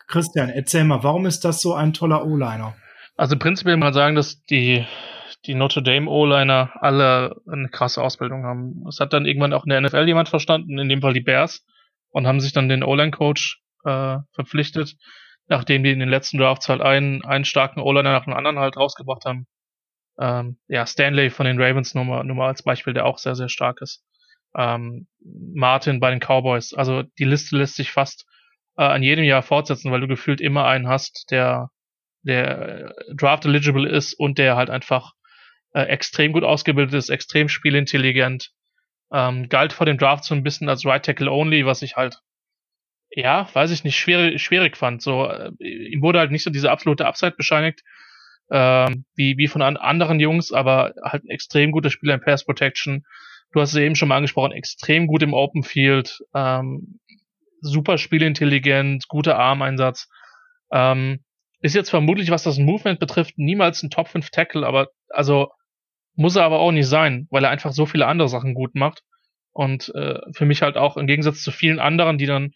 Christian, 0.07 0.49
erzähl 0.49 0.85
mal, 0.85 1.03
warum 1.03 1.27
ist 1.27 1.45
das 1.45 1.61
so 1.61 1.75
ein 1.75 1.93
toller 1.93 2.27
O-Liner? 2.27 2.75
Also 3.17 3.39
prinzipiell 3.39 3.77
mal 3.77 3.93
sagen, 3.93 4.15
dass 4.15 4.43
die, 4.45 4.85
die 5.47 5.55
Notre 5.55 5.83
Dame 5.83 6.11
O-Liner 6.11 6.73
alle 6.81 7.37
eine 7.51 7.69
krasse 7.69 8.03
Ausbildung 8.03 8.45
haben. 8.45 8.83
Das 8.85 8.99
hat 9.01 9.13
dann 9.13 9.27
irgendwann 9.27 9.53
auch 9.53 9.65
in 9.65 9.71
der 9.71 9.81
NFL 9.81 10.07
jemand 10.07 10.29
verstanden, 10.29 10.79
in 10.79 10.89
dem 10.89 11.01
Fall 11.01 11.15
die 11.15 11.21
Bears, 11.21 11.65
und 12.11 12.27
haben 12.27 12.41
sich 12.41 12.53
dann 12.53 12.69
den 12.69 12.83
O-Line-Coach 12.83 13.61
äh, 13.85 14.19
verpflichtet, 14.33 14.97
nachdem 15.49 15.85
die 15.85 15.91
in 15.91 16.01
den 16.01 16.09
letzten 16.09 16.39
Drafts 16.39 16.69
halt 16.69 16.81
einen, 16.81 17.25
einen 17.25 17.45
starken 17.45 17.81
O-Liner 17.81 18.13
nach 18.13 18.25
dem 18.25 18.35
anderen 18.35 18.59
halt 18.59 18.77
rausgebracht 18.77 19.25
haben. 19.25 19.47
Ähm, 20.19 20.59
ja, 20.69 20.87
Stanley 20.87 21.31
von 21.31 21.47
den 21.47 21.61
Ravens 21.61 21.95
nur 21.95 22.05
mal, 22.05 22.25
nur 22.25 22.37
mal 22.37 22.49
als 22.49 22.63
Beispiel, 22.63 22.95
der 22.95 23.07
auch 23.07 23.19
sehr, 23.19 23.35
sehr 23.35 23.49
stark 23.49 23.81
ist. 23.81 24.05
Ähm, 24.57 25.07
Martin 25.21 26.01
bei 26.01 26.11
den 26.11 26.21
Cowboys. 26.21 26.75
Also 26.75 27.03
die 27.03 27.25
Liste 27.25 27.57
lässt 27.57 27.77
sich 27.77 27.91
fast 27.91 28.27
äh, 28.77 28.85
an 28.85 29.03
jedem 29.03 29.25
Jahr 29.25 29.43
fortsetzen, 29.43 29.91
weil 29.91 30.01
du 30.01 30.09
gefühlt 30.09 30.41
immer 30.41 30.67
einen 30.67 30.89
hast, 30.89 31.31
der, 31.31 31.71
der 32.23 32.95
draft 33.15 33.45
eligible 33.45 33.89
ist 33.89 34.15
und 34.15 34.39
der 34.39 34.57
halt 34.57 34.71
einfach 34.71 35.13
äh, 35.73 35.83
extrem 35.83 36.33
gut 36.33 36.45
ausgebildet 36.45 36.95
ist, 36.95 37.11
extrem 37.11 37.49
spielintelligent. 37.49 38.51
Ähm, 39.13 39.49
galt 39.49 39.73
vor 39.73 39.87
dem 39.87 39.99
Draft 39.99 40.25
so 40.25 40.35
ein 40.35 40.43
bisschen 40.43 40.69
als 40.69 40.87
Right 40.87 41.05
Tackle 41.05 41.31
Only, 41.31 41.67
was 41.67 41.83
ich 41.83 41.97
halt 41.97 42.21
ja, 43.17 43.49
weiß 43.53 43.71
ich 43.71 43.85
nicht, 43.85 43.97
schwierig, 43.97 44.43
schwierig 44.43 44.77
fand. 44.77 45.03
So, 45.03 45.27
äh, 45.27 45.53
ihm 45.61 46.03
wurde 46.03 46.19
halt 46.19 46.31
nicht 46.31 46.43
so 46.43 46.51
diese 46.51 46.71
absolute 46.71 47.07
Upside 47.07 47.33
bescheinigt, 47.37 47.83
ähm, 48.51 49.05
wie, 49.15 49.37
wie 49.39 49.49
von 49.49 49.63
an 49.63 49.77
anderen 49.77 50.21
Jungs, 50.21 50.53
aber 50.53 50.95
halt 51.03 51.25
ein 51.25 51.31
extrem 51.31 51.73
guter 51.73 51.91
Spieler 51.91 52.15
in 52.15 52.21
Pass 52.21 52.45
Protection. 52.45 53.05
Du 53.53 53.61
hast 53.61 53.71
es 53.71 53.77
eben 53.77 53.95
schon 53.95 54.09
mal 54.09 54.17
angesprochen, 54.17 54.53
extrem 54.53 55.07
gut 55.07 55.23
im 55.23 55.35
Open 55.35 55.63
Field, 55.63 56.19
ähm, 56.35 56.99
super 57.61 57.99
spielintelligent, 57.99 59.09
guter 59.09 59.39
Armeinsatz. 59.39 60.09
Ähm, 60.73 61.21
ist 61.61 61.75
jetzt 61.75 61.91
vermutlich, 61.91 62.31
was 62.31 62.43
das 62.43 62.59
Movement 62.59 63.01
betrifft, 63.01 63.39
niemals 63.39 63.83
ein 63.83 63.91
Top 63.91 64.09
5 64.09 64.31
Tackle, 64.31 64.67
aber 64.67 64.89
also 65.09 65.51
muss 66.15 66.37
er 66.37 66.45
aber 66.45 66.61
auch 66.61 66.73
nicht 66.73 66.87
sein, 66.87 67.27
weil 67.31 67.45
er 67.45 67.51
einfach 67.51 67.73
so 67.73 67.87
viele 67.87 68.07
andere 68.07 68.29
Sachen 68.29 68.55
gut 68.55 68.75
macht. 68.75 69.03
Und 69.53 69.93
äh, 69.95 70.19
für 70.33 70.47
mich 70.47 70.63
halt 70.63 70.77
auch 70.77 70.97
im 70.97 71.07
Gegensatz 71.07 71.43
zu 71.43 71.51
vielen 71.53 71.79
anderen, 71.79 72.19
die 72.19 72.27
dann, 72.27 72.53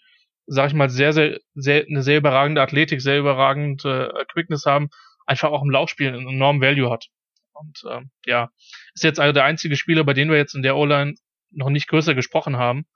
sag 0.46 0.68
ich 0.68 0.74
mal, 0.74 0.90
sehr, 0.90 1.12
sehr, 1.12 1.38
sehr, 1.54 1.86
eine 1.88 2.02
sehr 2.02 2.18
überragende 2.18 2.60
Athletik, 2.60 3.00
sehr 3.00 3.18
überragende 3.18 4.12
äh, 4.14 4.24
Quickness 4.32 4.66
haben, 4.66 4.88
einfach 5.28 5.50
auch 5.50 5.62
im 5.62 5.70
Laufspiel 5.70 6.08
einen 6.08 6.28
enormen 6.28 6.60
Value 6.60 6.90
hat. 6.90 7.06
Und 7.52 7.82
ähm, 7.90 8.10
ja, 8.24 8.50
ist 8.94 9.04
jetzt 9.04 9.20
also 9.20 9.32
der 9.32 9.44
einzige 9.44 9.76
Spieler, 9.76 10.04
bei 10.04 10.14
dem 10.14 10.30
wir 10.30 10.36
jetzt 10.36 10.54
in 10.54 10.62
der 10.62 10.76
O-Line 10.76 11.14
noch 11.50 11.70
nicht 11.70 11.88
größer 11.88 12.14
gesprochen 12.14 12.56
haben. 12.56 12.86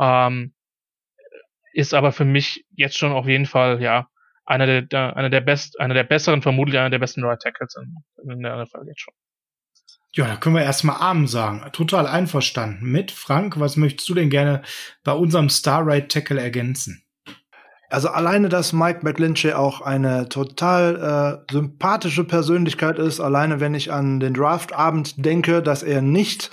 Ähm, 0.00 0.54
ist 1.72 1.94
aber 1.94 2.12
für 2.12 2.24
mich 2.24 2.64
jetzt 2.70 2.96
schon 2.96 3.12
auf 3.12 3.26
jeden 3.26 3.46
Fall, 3.46 3.82
ja, 3.82 4.08
einer 4.44 4.66
der, 4.66 4.82
der 4.82 5.16
einer 5.16 5.30
der 5.30 5.42
best, 5.42 5.78
einer 5.78 5.94
der 5.94 6.04
besseren, 6.04 6.42
vermutlich 6.42 6.78
einer 6.78 6.90
der 6.90 6.98
besten 6.98 7.22
Right 7.22 7.40
Tackles 7.40 7.76
in, 7.76 8.30
in 8.30 8.42
der 8.42 8.56
NFL 8.62 8.86
jetzt 8.86 9.00
schon. 9.00 9.14
Ja, 10.14 10.26
da 10.26 10.36
können 10.36 10.56
wir 10.56 10.62
erstmal 10.62 10.96
Arm 10.96 11.26
sagen. 11.26 11.70
Total 11.72 12.06
einverstanden 12.06 12.90
mit. 12.90 13.10
Frank, 13.10 13.60
was 13.60 13.76
möchtest 13.76 14.08
du 14.08 14.14
denn 14.14 14.30
gerne 14.30 14.62
bei 15.04 15.12
unserem 15.12 15.50
Star 15.50 15.86
Right 15.86 16.10
Tackle 16.10 16.40
ergänzen? 16.40 17.04
Also 17.90 18.08
alleine, 18.08 18.50
dass 18.50 18.74
Mike 18.74 19.00
McGlinchey 19.02 19.54
auch 19.54 19.80
eine 19.80 20.28
total 20.28 21.40
äh, 21.48 21.52
sympathische 21.52 22.24
Persönlichkeit 22.24 22.98
ist, 22.98 23.18
alleine 23.18 23.60
wenn 23.60 23.74
ich 23.74 23.92
an 23.92 24.20
den 24.20 24.34
Draftabend 24.34 25.24
denke, 25.24 25.62
dass 25.62 25.82
er 25.82 26.02
nicht 26.02 26.50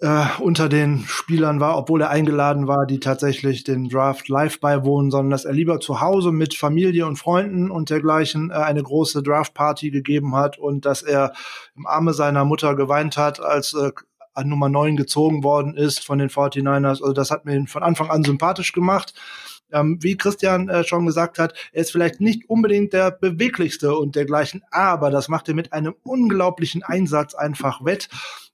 äh, 0.00 0.24
unter 0.40 0.70
den 0.70 1.04
Spielern 1.06 1.60
war, 1.60 1.76
obwohl 1.76 2.00
er 2.00 2.10
eingeladen 2.10 2.68
war, 2.68 2.86
die 2.86 3.00
tatsächlich 3.00 3.64
den 3.64 3.88
Draft 3.90 4.28
live 4.28 4.58
beiwohnen, 4.60 5.10
sondern 5.10 5.30
dass 5.30 5.44
er 5.44 5.52
lieber 5.52 5.78
zu 5.78 6.00
Hause 6.00 6.32
mit 6.32 6.54
Familie 6.54 7.06
und 7.06 7.16
Freunden 7.16 7.70
und 7.70 7.90
dergleichen 7.90 8.50
äh, 8.50 8.54
eine 8.54 8.82
große 8.82 9.22
Draft-Party 9.22 9.90
gegeben 9.90 10.34
hat 10.34 10.58
und 10.58 10.86
dass 10.86 11.02
er 11.02 11.32
im 11.76 11.86
Arme 11.86 12.14
seiner 12.14 12.46
Mutter 12.46 12.74
geweint 12.76 13.18
hat, 13.18 13.40
als 13.40 13.74
äh, 13.74 13.92
an 14.32 14.48
Nummer 14.48 14.68
9 14.68 14.96
gezogen 14.96 15.42
worden 15.44 15.76
ist 15.76 16.04
von 16.04 16.18
den 16.18 16.28
49ers. 16.28 17.02
Also 17.02 17.12
das 17.12 17.30
hat 17.30 17.44
mir 17.46 17.66
von 17.66 17.82
Anfang 17.82 18.10
an 18.10 18.22
sympathisch 18.22 18.72
gemacht. 18.72 19.14
Ähm, 19.72 19.98
wie 20.00 20.16
Christian 20.16 20.68
äh, 20.68 20.84
schon 20.84 21.06
gesagt 21.06 21.38
hat, 21.38 21.54
er 21.72 21.82
ist 21.82 21.92
vielleicht 21.92 22.20
nicht 22.20 22.48
unbedingt 22.48 22.92
der 22.92 23.10
beweglichste 23.10 23.96
und 23.96 24.14
dergleichen, 24.14 24.62
aber 24.70 25.10
das 25.10 25.28
macht 25.28 25.48
er 25.48 25.54
mit 25.54 25.72
einem 25.72 25.94
unglaublichen 26.04 26.82
Einsatz 26.82 27.34
einfach 27.34 27.84
wett 27.84 28.08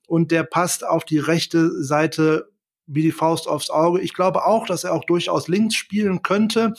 und 0.07 0.31
der 0.31 0.43
passt 0.43 0.85
auf 0.85 1.05
die 1.05 1.19
rechte 1.19 1.83
Seite 1.83 2.49
wie 2.85 3.01
die 3.01 3.11
Faust 3.11 3.47
aufs 3.47 3.69
Auge. 3.69 4.01
Ich 4.01 4.13
glaube 4.13 4.45
auch, 4.45 4.65
dass 4.65 4.83
er 4.83 4.93
auch 4.93 5.05
durchaus 5.05 5.47
links 5.47 5.75
spielen 5.75 6.21
könnte. 6.21 6.73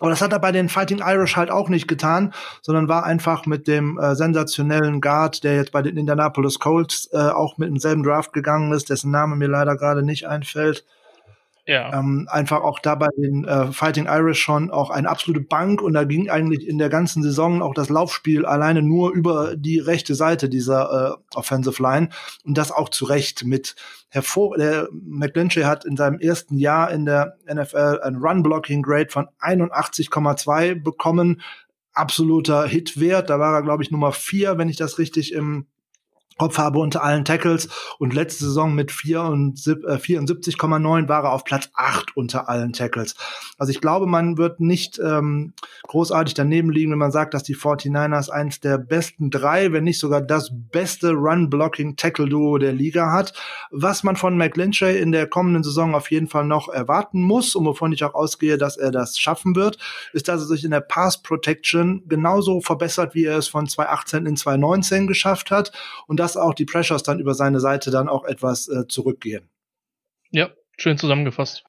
Aber 0.00 0.10
das 0.10 0.22
hat 0.22 0.32
er 0.32 0.38
bei 0.38 0.50
den 0.50 0.70
Fighting 0.70 1.00
Irish 1.04 1.36
halt 1.36 1.50
auch 1.50 1.68
nicht 1.68 1.86
getan, 1.86 2.32
sondern 2.62 2.88
war 2.88 3.04
einfach 3.04 3.44
mit 3.44 3.68
dem 3.68 3.98
äh, 3.98 4.14
sensationellen 4.14 5.00
Guard, 5.02 5.44
der 5.44 5.56
jetzt 5.56 5.72
bei 5.72 5.82
den 5.82 5.98
Indianapolis 5.98 6.58
Colts 6.58 7.10
äh, 7.12 7.18
auch 7.18 7.58
mit 7.58 7.68
demselben 7.68 8.02
Draft 8.02 8.32
gegangen 8.32 8.72
ist, 8.72 8.88
dessen 8.88 9.10
Name 9.10 9.36
mir 9.36 9.48
leider 9.48 9.76
gerade 9.76 10.02
nicht 10.02 10.26
einfällt. 10.26 10.86
Ja. 11.66 11.98
Ähm, 11.98 12.26
einfach 12.30 12.62
auch 12.62 12.78
da 12.78 12.94
bei 12.94 13.08
den 13.16 13.44
äh, 13.44 13.70
Fighting 13.72 14.06
Irish 14.06 14.40
schon 14.40 14.70
auch 14.70 14.90
eine 14.90 15.08
absolute 15.08 15.40
Bank 15.40 15.82
und 15.82 15.92
da 15.92 16.04
ging 16.04 16.30
eigentlich 16.30 16.66
in 16.66 16.78
der 16.78 16.88
ganzen 16.88 17.22
Saison 17.22 17.62
auch 17.62 17.74
das 17.74 17.88
Laufspiel 17.88 18.46
alleine 18.46 18.82
nur 18.82 19.12
über 19.12 19.56
die 19.56 19.78
rechte 19.78 20.14
Seite 20.14 20.48
dieser 20.48 21.18
äh, 21.18 21.36
Offensive 21.36 21.82
Line 21.82 22.08
und 22.44 22.56
das 22.58 22.72
auch 22.72 22.88
zu 22.88 23.04
Recht 23.04 23.44
mit 23.44 23.76
hervor. 24.08 24.56
Der 24.56 24.88
McGlinchey 24.92 25.62
hat 25.62 25.84
in 25.84 25.96
seinem 25.96 26.18
ersten 26.18 26.56
Jahr 26.56 26.90
in 26.90 27.04
der 27.04 27.36
NFL 27.52 28.00
ein 28.02 28.16
Run-Blocking-Grade 28.16 29.10
von 29.10 29.28
81,2 29.40 30.82
bekommen. 30.82 31.40
Absoluter 31.92 32.66
Hitwert. 32.66 33.30
Da 33.30 33.38
war 33.38 33.54
er, 33.54 33.62
glaube 33.62 33.82
ich, 33.82 33.90
Nummer 33.90 34.12
vier, 34.12 34.58
wenn 34.58 34.68
ich 34.68 34.76
das 34.76 34.98
richtig 34.98 35.32
im 35.32 35.66
Kopf 36.40 36.56
habe 36.56 36.78
unter 36.78 37.04
allen 37.04 37.26
Tackles 37.26 37.68
und 37.98 38.14
letzte 38.14 38.46
Saison 38.46 38.74
mit 38.74 38.92
74,9 38.92 41.04
äh, 41.04 41.08
war 41.08 41.24
er 41.24 41.32
auf 41.32 41.44
Platz 41.44 41.68
8 41.74 42.16
unter 42.16 42.48
allen 42.48 42.72
Tackles. 42.72 43.14
Also 43.58 43.72
ich 43.72 43.82
glaube, 43.82 44.06
man 44.06 44.38
wird 44.38 44.58
nicht 44.58 44.98
ähm, 44.98 45.52
großartig 45.82 46.32
daneben 46.32 46.70
liegen, 46.70 46.92
wenn 46.92 46.98
man 46.98 47.12
sagt, 47.12 47.34
dass 47.34 47.42
die 47.42 47.54
49ers 47.54 48.30
eins 48.30 48.58
der 48.58 48.78
besten 48.78 49.28
drei, 49.28 49.72
wenn 49.72 49.84
nicht 49.84 49.98
sogar 49.98 50.22
das 50.22 50.50
beste 50.50 51.10
Run-Blocking-Tackle-Duo 51.10 52.56
der 52.56 52.72
Liga 52.72 53.12
hat. 53.12 53.34
Was 53.70 54.02
man 54.02 54.16
von 54.16 54.38
McLinchay 54.38 54.98
in 54.98 55.12
der 55.12 55.26
kommenden 55.26 55.62
Saison 55.62 55.94
auf 55.94 56.10
jeden 56.10 56.28
Fall 56.28 56.46
noch 56.46 56.70
erwarten 56.70 57.20
muss 57.20 57.54
und 57.54 57.66
wovon 57.66 57.92
ich 57.92 58.02
auch 58.02 58.14
ausgehe, 58.14 58.56
dass 58.56 58.78
er 58.78 58.92
das 58.92 59.18
schaffen 59.18 59.56
wird, 59.56 59.76
ist, 60.14 60.28
dass 60.28 60.40
er 60.40 60.46
sich 60.46 60.64
in 60.64 60.70
der 60.70 60.80
Pass-Protection 60.80 62.04
genauso 62.08 62.62
verbessert, 62.62 63.14
wie 63.14 63.26
er 63.26 63.36
es 63.36 63.48
von 63.48 63.66
2018 63.66 64.24
in 64.24 64.38
2019 64.38 65.06
geschafft 65.06 65.50
hat 65.50 65.72
und 66.06 66.18
das 66.18 66.29
dass 66.30 66.42
auch 66.42 66.54
die 66.54 66.64
Pressures 66.64 67.02
dann 67.02 67.20
über 67.20 67.34
seine 67.34 67.60
Seite 67.60 67.90
dann 67.90 68.08
auch 68.08 68.24
etwas 68.24 68.68
äh, 68.68 68.86
zurückgehen. 68.88 69.48
Ja, 70.30 70.50
schön 70.78 70.98
zusammengefasst. 70.98 71.64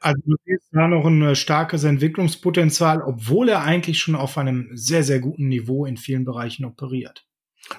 Also 0.00 0.20
du 0.24 0.36
siehst 0.44 0.68
da 0.72 0.88
noch 0.88 1.06
ein 1.06 1.22
äh, 1.22 1.34
starkes 1.34 1.84
Entwicklungspotenzial, 1.84 3.02
obwohl 3.02 3.48
er 3.48 3.62
eigentlich 3.62 4.00
schon 4.00 4.16
auf 4.16 4.36
einem 4.38 4.70
sehr, 4.72 5.04
sehr 5.04 5.20
guten 5.20 5.48
Niveau 5.48 5.86
in 5.86 5.96
vielen 5.96 6.24
Bereichen 6.24 6.64
operiert. 6.64 7.27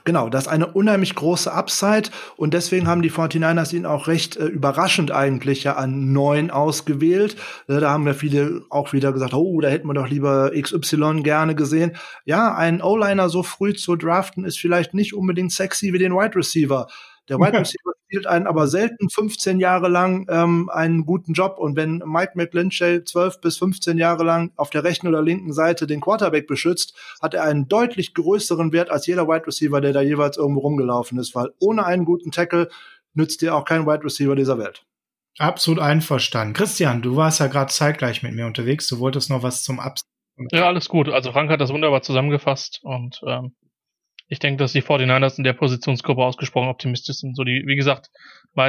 Genau, 0.03 0.29
das 0.29 0.43
ist 0.43 0.49
eine 0.49 0.67
unheimlich 0.67 1.15
große 1.15 1.51
Upside 1.51 2.09
und 2.37 2.53
deswegen 2.53 2.87
haben 2.87 3.01
die 3.01 3.11
49ers 3.11 3.73
ihn 3.73 3.85
auch 3.85 4.07
recht 4.07 4.37
äh, 4.37 4.45
überraschend 4.45 5.11
eigentlich 5.11 5.63
ja 5.63 5.77
an 5.77 6.11
neun 6.13 6.51
ausgewählt. 6.51 7.35
Äh, 7.67 7.79
da 7.79 7.89
haben 7.89 8.05
ja 8.05 8.13
viele 8.13 8.61
auch 8.69 8.93
wieder 8.93 9.11
gesagt, 9.11 9.33
oh, 9.33 9.59
da 9.61 9.67
hätten 9.67 9.87
wir 9.87 9.95
doch 9.95 10.07
lieber 10.07 10.51
XY 10.51 11.21
gerne 11.23 11.55
gesehen. 11.55 11.97
Ja, 12.25 12.53
einen 12.53 12.81
O-Liner 12.81 13.29
so 13.29 13.41
früh 13.41 13.73
zu 13.73 13.95
draften 13.95 14.45
ist 14.45 14.59
vielleicht 14.59 14.93
nicht 14.93 15.15
unbedingt 15.15 15.51
sexy 15.51 15.91
wie 15.91 15.99
den 15.99 16.13
Wide 16.13 16.35
Receiver. 16.35 16.87
Der 17.29 17.37
Wide 17.37 17.59
Receiver 17.59 17.93
spielt 18.05 18.25
einen 18.25 18.47
aber 18.47 18.67
selten 18.67 19.09
15 19.09 19.59
Jahre 19.59 19.87
lang 19.87 20.25
ähm, 20.29 20.69
einen 20.73 21.05
guten 21.05 21.33
Job. 21.33 21.57
Und 21.59 21.75
wenn 21.75 21.99
Mike 22.05 22.31
McGlinchey 22.33 23.03
12 23.03 23.39
bis 23.39 23.57
15 23.57 23.97
Jahre 23.99 24.23
lang 24.23 24.51
auf 24.55 24.71
der 24.71 24.83
rechten 24.83 25.07
oder 25.07 25.21
linken 25.21 25.53
Seite 25.53 25.85
den 25.85 26.01
Quarterback 26.01 26.47
beschützt, 26.47 26.97
hat 27.21 27.35
er 27.35 27.43
einen 27.43 27.67
deutlich 27.67 28.15
größeren 28.15 28.73
Wert 28.73 28.89
als 28.89 29.05
jeder 29.05 29.27
Wide 29.27 29.45
Receiver, 29.45 29.79
der 29.79 29.93
da 29.93 30.01
jeweils 30.01 30.37
irgendwo 30.37 30.61
rumgelaufen 30.61 31.19
ist. 31.19 31.35
Weil 31.35 31.49
ohne 31.59 31.85
einen 31.85 32.05
guten 32.05 32.31
Tackle 32.31 32.69
nützt 33.13 33.41
dir 33.41 33.55
auch 33.55 33.65
kein 33.65 33.85
Wide 33.85 34.03
Receiver 34.03 34.35
dieser 34.35 34.57
Welt. 34.57 34.85
Absolut 35.37 35.79
einverstanden. 35.79 36.53
Christian, 36.53 37.01
du 37.01 37.15
warst 37.15 37.39
ja 37.39 37.47
gerade 37.47 37.71
zeitgleich 37.71 38.23
mit 38.23 38.33
mir 38.33 38.47
unterwegs. 38.47 38.87
Du 38.87 38.99
wolltest 38.99 39.29
noch 39.29 39.43
was 39.43 39.63
zum 39.63 39.79
Abs. 39.79 40.01
Ja, 40.51 40.67
alles 40.67 40.89
gut. 40.89 41.09
Also 41.09 41.31
Frank 41.31 41.51
hat 41.51 41.61
das 41.61 41.71
wunderbar 41.71 42.01
zusammengefasst 42.01 42.79
und 42.83 43.21
ähm, 43.25 43.53
ich 44.29 44.39
denke, 44.39 44.59
dass 44.59 44.73
die 44.73 44.83
49ers 44.83 45.37
in 45.37 45.43
der 45.43 45.53
Positionsgruppe 45.53 46.23
ausgesprochen 46.23 46.69
optimistisch 46.69 47.17
sind. 47.17 47.35
So 47.35 47.43
die, 47.43 47.63
wie 47.65 47.75
gesagt, 47.75 48.09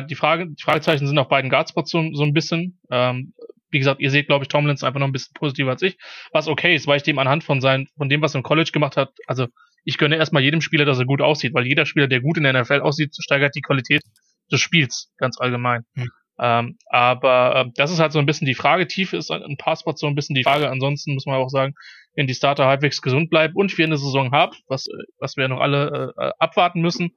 die 0.09 0.15
Frage, 0.15 0.49
die 0.49 0.63
Fragezeichen 0.63 1.07
sind 1.07 1.19
auf 1.19 1.29
beiden 1.29 1.51
Guardspots 1.51 1.91
so, 1.91 2.03
so 2.13 2.23
ein 2.23 2.33
bisschen. 2.33 2.81
Ähm, 2.91 3.35
wie 3.71 3.79
gesagt, 3.79 4.01
ihr 4.01 4.11
seht, 4.11 4.27
glaube 4.27 4.45
ich, 4.45 4.49
Tomlins 4.49 4.83
einfach 4.83 4.99
noch 4.99 5.07
ein 5.07 5.13
bisschen 5.13 5.35
positiver 5.35 5.71
als 5.71 5.83
ich, 5.83 5.97
was 6.33 6.49
okay 6.49 6.75
ist, 6.75 6.87
weil 6.87 6.97
ich 6.97 7.03
dem 7.03 7.19
anhand 7.19 7.45
von 7.45 7.61
sein, 7.61 7.87
von 7.97 8.09
dem, 8.09 8.21
was 8.21 8.35
er 8.35 8.39
im 8.39 8.43
College 8.43 8.71
gemacht 8.73 8.97
hat, 8.97 9.13
also 9.27 9.47
ich 9.85 9.97
gönne 9.97 10.17
erstmal 10.17 10.43
jedem 10.43 10.61
Spieler, 10.61 10.85
dass 10.85 10.99
er 10.99 11.07
gut 11.07 11.23
aussieht, 11.23 11.55
weil 11.55 11.67
jeder 11.67 11.87
Spieler, 11.87 12.09
der 12.09 12.21
gut 12.21 12.37
in 12.37 12.43
der 12.43 12.61
NFL 12.61 12.81
aussieht, 12.81 13.15
steigert 13.19 13.55
die 13.55 13.63
Qualität 13.63 14.03
des 14.51 14.61
Spiels 14.61 15.13
ganz 15.19 15.39
allgemein. 15.39 15.85
Mhm. 15.95 16.11
Ähm, 16.39 16.79
aber 16.87 17.67
äh, 17.67 17.71
das 17.77 17.91
ist 17.91 18.01
halt 18.01 18.13
so 18.13 18.19
ein 18.19 18.27
bisschen 18.27 18.47
die 18.47 18.55
Frage. 18.55 18.87
Tief 18.87 19.13
ist 19.13 19.31
ein 19.31 19.57
Passport 19.59 19.99
so 19.99 20.07
ein 20.07 20.15
bisschen 20.15 20.35
die 20.35 20.43
Frage. 20.43 20.71
Ansonsten 20.71 21.15
muss 21.15 21.27
man 21.27 21.37
auch 21.37 21.51
sagen, 21.51 21.75
wenn 22.15 22.27
die 22.27 22.35
Starter 22.35 22.67
halbwegs 22.67 23.03
gesund 23.03 23.31
bleiben 23.31 23.55
und 23.55 23.77
wir 23.79 23.87
eine 23.87 23.97
Saison 23.97 24.33
haben, 24.33 24.57
was, 24.67 24.87
was 25.19 25.37
wir 25.37 25.49
noch 25.49 25.61
alle 25.61 26.15
äh, 26.17 26.31
abwarten 26.39 26.81
müssen, 26.81 27.15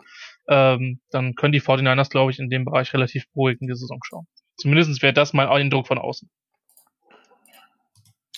ähm, 0.48 0.99
dann 1.10 1.36
können 1.36 1.53
die 1.53 1.61
49ers, 1.61 2.10
glaube 2.10 2.32
ich, 2.32 2.40
in 2.40 2.49
dem 2.49 2.65
Bereich 2.65 2.94
relativ 2.94 3.26
beruhigt 3.34 3.61
in 3.61 3.68
die 3.68 3.76
Saison 3.76 3.99
schauen. 4.03 4.28
Zumindest 4.57 5.02
wäre 5.02 5.14
das 5.14 5.34
mein 5.34 5.48
Eindruck 5.48 5.88
von 5.88 5.98
außen. 5.98 6.30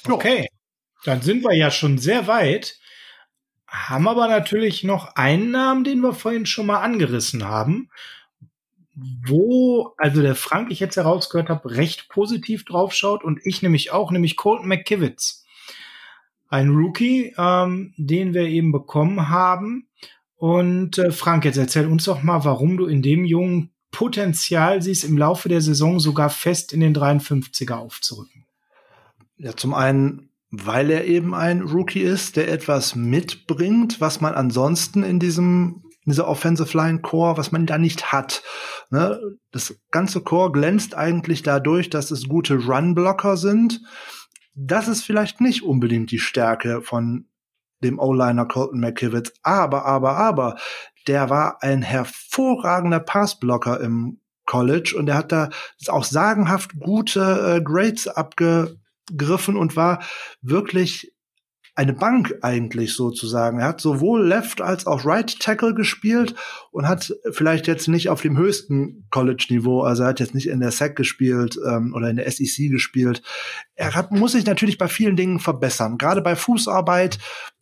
Okay, 0.07 0.47
dann 1.03 1.21
sind 1.21 1.43
wir 1.43 1.55
ja 1.55 1.71
schon 1.71 1.97
sehr 1.97 2.27
weit, 2.27 2.77
haben 3.67 4.07
aber 4.07 4.27
natürlich 4.27 4.83
noch 4.83 5.15
einen 5.15 5.51
Namen, 5.51 5.83
den 5.83 5.99
wir 5.99 6.13
vorhin 6.13 6.45
schon 6.45 6.67
mal 6.67 6.81
angerissen 6.81 7.43
haben, 7.43 7.89
wo 8.95 9.93
also 9.97 10.21
der 10.21 10.35
Frank, 10.35 10.71
ich 10.71 10.79
jetzt 10.79 10.95
herausgehört 10.95 11.49
habe, 11.49 11.71
recht 11.71 12.07
positiv 12.09 12.65
draufschaut 12.65 13.23
und 13.23 13.39
ich 13.43 13.61
nämlich 13.61 13.91
auch, 13.91 14.11
nämlich 14.11 14.37
Colton 14.37 14.67
McKivitz. 14.67 15.44
Ein 16.47 16.69
Rookie, 16.69 17.33
ähm, 17.37 17.93
den 17.97 18.33
wir 18.33 18.43
eben 18.43 18.71
bekommen 18.71 19.29
haben. 19.29 19.87
Und 20.35 20.97
äh, 20.97 21.11
Frank, 21.11 21.45
jetzt 21.45 21.57
erzähl 21.57 21.87
uns 21.87 22.05
doch 22.05 22.23
mal, 22.23 22.43
warum 22.45 22.77
du 22.77 22.85
in 22.85 23.01
dem 23.01 23.25
Jungen 23.25 23.71
Potenzial 23.91 24.81
siehst, 24.81 25.05
im 25.05 25.17
Laufe 25.17 25.47
der 25.47 25.61
Saison 25.61 25.99
sogar 25.99 26.29
fest 26.29 26.73
in 26.73 26.81
den 26.81 26.93
53er 26.93 27.75
aufzurücken. 27.75 28.45
Ja, 29.37 29.55
zum 29.55 29.73
einen, 29.73 30.29
weil 30.51 30.89
er 30.89 31.05
eben 31.05 31.33
ein 31.33 31.61
Rookie 31.61 32.01
ist, 32.01 32.35
der 32.35 32.51
etwas 32.51 32.95
mitbringt, 32.95 34.01
was 34.01 34.19
man 34.19 34.33
ansonsten 34.33 35.03
in 35.03 35.19
diesem 35.19 35.81
in 36.05 36.11
dieser 36.11 36.27
Offensive 36.27 36.77
Line 36.77 36.99
Core, 36.99 37.37
was 37.37 37.51
man 37.51 37.65
da 37.65 37.79
nicht 37.79 38.11
hat. 38.11 38.43
Ne? 38.91 39.19
Das 39.51 39.75
ganze 39.89 40.21
Core 40.21 40.51
glänzt 40.51 40.95
eigentlich 40.95 41.41
dadurch, 41.41 41.89
dass 41.89 42.11
es 42.11 42.27
gute 42.27 42.65
Run-Blocker 42.65 43.37
sind. 43.37 43.81
Das 44.55 44.87
ist 44.87 45.03
vielleicht 45.03 45.41
nicht 45.41 45.63
unbedingt 45.63 46.11
die 46.11 46.19
Stärke 46.19 46.81
von 46.81 47.27
dem 47.83 47.99
O-Liner 47.99 48.45
Colton 48.45 48.79
McKivitz. 48.79 49.33
Aber, 49.43 49.85
aber, 49.85 50.17
aber, 50.17 50.55
der 51.07 51.29
war 51.29 51.61
ein 51.61 51.81
hervorragender 51.81 52.99
Passblocker 52.99 53.79
im 53.81 54.21
College 54.45 54.95
und 54.97 55.07
er 55.07 55.15
hat 55.17 55.31
da 55.31 55.49
auch 55.87 56.03
sagenhaft 56.03 56.79
gute 56.79 57.57
äh, 57.57 57.61
Grades 57.61 58.07
abgegriffen 58.07 59.57
und 59.57 59.75
war 59.75 60.03
wirklich 60.41 61.14
eine 61.75 61.93
Bank 61.93 62.35
eigentlich 62.41 62.93
sozusagen. 62.93 63.59
Er 63.59 63.67
hat 63.67 63.81
sowohl 63.81 64.25
Left 64.25 64.61
als 64.61 64.87
auch 64.87 65.05
Right 65.05 65.39
Tackle 65.39 65.73
gespielt 65.73 66.33
und 66.71 66.87
hat 66.87 67.13
vielleicht 67.31 67.67
jetzt 67.67 67.89
nicht 67.89 68.09
auf 68.09 68.21
dem 68.21 68.37
höchsten 68.37 69.05
College-Niveau, 69.11 69.81
also 69.81 70.03
er 70.03 70.09
hat 70.09 70.21
jetzt 70.21 70.33
nicht 70.33 70.47
in 70.47 70.61
der 70.61 70.71
SEC 70.71 70.95
gespielt 70.95 71.59
ähm, 71.67 71.93
oder 71.93 72.09
in 72.09 72.15
der 72.15 72.31
SEC 72.31 72.69
gespielt. 72.69 73.21
Er 73.75 73.93
hat, 73.93 74.11
muss 74.11 74.31
sich 74.31 74.45
natürlich 74.45 74.77
bei 74.77 74.87
vielen 74.87 75.17
Dingen 75.17 75.39
verbessern, 75.39 75.97
gerade 75.97 76.21
bei 76.21 76.37
Fußarbeit 76.37 77.19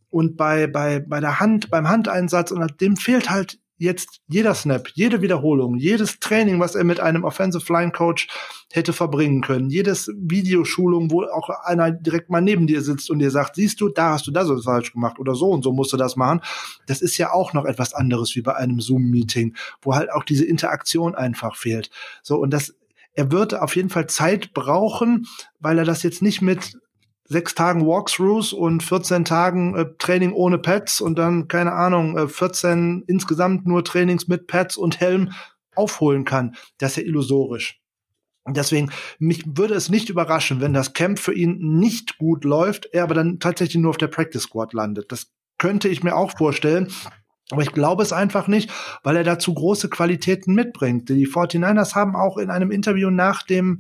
und 0.10 0.38
bei, 0.38 0.68
bei, 0.68 1.00
bei 1.00 1.20
der 1.20 1.40
Hand, 1.40 1.72
beim 1.72 1.90
Handeinsatz 1.90 2.52
und 2.52 2.82
dem 2.82 2.98
fehlt 2.98 3.32
halt 3.32 3.60
jetzt 3.84 4.22
jeder 4.28 4.56
Snap, 4.56 4.88
jede 4.94 5.22
Wiederholung, 5.22 5.78
jedes 5.78 6.20
Training, 6.20 6.60
was 6.60 6.74
er 6.74 6.86
mit 6.86 7.00
einem 7.00 7.24
Offensive 7.24 7.72
Line 7.72 7.92
Coach 7.92 8.28
hätte 8.72 8.94
verbringen 8.94 9.42
können, 9.42 9.70
jedes 9.70 10.10
Videoschulung, 10.16 11.12
wo 11.12 11.24
auch 11.24 11.50
einer 11.50 11.92
direkt 11.92 12.30
mal 12.30 12.42
neben 12.42 12.66
dir 12.66 12.82
sitzt 12.82 13.12
und 13.12 13.20
dir 13.20 13.30
sagt, 13.30 13.56
siehst 13.56 13.82
du, 13.82 13.90
da 13.90 14.12
hast 14.12 14.26
du 14.26 14.32
das 14.32 14.50
falsch 14.64 14.94
gemacht 14.94 15.20
oder 15.20 15.36
so 15.36 15.50
und 15.50 15.64
so 15.64 15.74
musst 15.74 15.94
du 15.94 15.98
das 15.98 16.16
machen. 16.16 16.42
Das 16.88 17.02
ist 17.02 17.18
ja 17.18 17.32
auch 17.32 17.54
noch 17.54 17.66
etwas 17.66 17.94
anderes 17.94 18.36
wie 18.36 18.42
bei 18.42 18.56
einem 18.56 18.80
Zoom-Meeting, 18.80 19.56
wo 19.82 19.94
halt 19.94 20.12
auch 20.12 20.24
diese 20.24 20.46
Interaktion 20.46 21.14
einfach 21.14 21.56
fehlt. 21.56 21.92
So, 22.24 22.38
und 22.38 22.52
das, 22.52 22.74
er 23.14 23.32
wird 23.32 23.54
auf 23.54 23.76
jeden 23.76 23.90
Fall 23.90 24.08
Zeit 24.08 24.54
brauchen, 24.54 25.28
weil 25.60 25.78
er 25.78 25.86
das 25.86 26.04
jetzt 26.04 26.22
nicht 26.22 26.42
mit 26.42 26.78
sechs 27.34 27.54
Tagen 27.54 27.86
Walkthroughs 27.86 28.54
und 28.54 28.82
14 28.82 29.26
Tagen 29.26 29.76
äh, 29.76 29.86
Training 29.98 30.32
ohne 30.32 30.58
Pads 30.58 31.02
und 31.02 31.20
dann, 31.20 31.50
keine 31.50 31.74
Ahnung, 31.74 32.18
äh, 32.18 32.28
14 32.30 33.04
insgesamt 33.08 33.68
nur 33.68 33.84
Trainings 33.84 34.30
mit 34.30 34.48
Pads 34.48 34.78
und 34.78 35.02
Helm 35.02 35.34
aufholen 35.76 36.24
kann. 36.24 36.56
Das 36.78 36.92
ist 36.92 36.98
ja 36.98 37.04
illusorisch. 37.04 37.82
Deswegen, 38.48 38.92
mich 39.20 39.44
würde 39.46 39.74
es 39.74 39.90
nicht 39.90 40.10
überraschen, 40.10 40.62
wenn 40.62 40.74
das 40.74 40.94
Camp 40.94 41.18
für 41.18 41.34
ihn 41.34 41.80
nicht 41.80 42.18
gut 42.18 42.44
läuft, 42.44 42.88
er 42.92 43.04
aber 43.04 43.14
dann 43.14 43.40
tatsächlich 43.40 43.82
nur 43.82 43.92
auf 43.92 43.98
der 43.98 44.08
Practice 44.08 44.44
Squad 44.44 44.74
landet. 44.74 45.12
Das 45.12 45.32
könnte 45.58 45.88
ich 45.88 46.04
mir 46.04 46.16
auch 46.16 46.38
vorstellen. 46.38 46.92
Aber 47.52 47.62
ich 47.62 47.74
glaube 47.74 48.04
es 48.04 48.14
einfach 48.14 48.48
nicht, 48.48 48.72
weil 49.04 49.18
er 49.18 49.24
dazu 49.24 49.54
große 49.54 49.90
Qualitäten 49.90 50.54
mitbringt. 50.54 51.10
Die 51.10 51.28
49ers 51.28 51.94
haben 51.94 52.16
auch 52.16 52.38
in 52.38 52.50
einem 52.50 52.72
Interview 52.72 53.10
nach 53.10 53.44
dem 53.44 53.80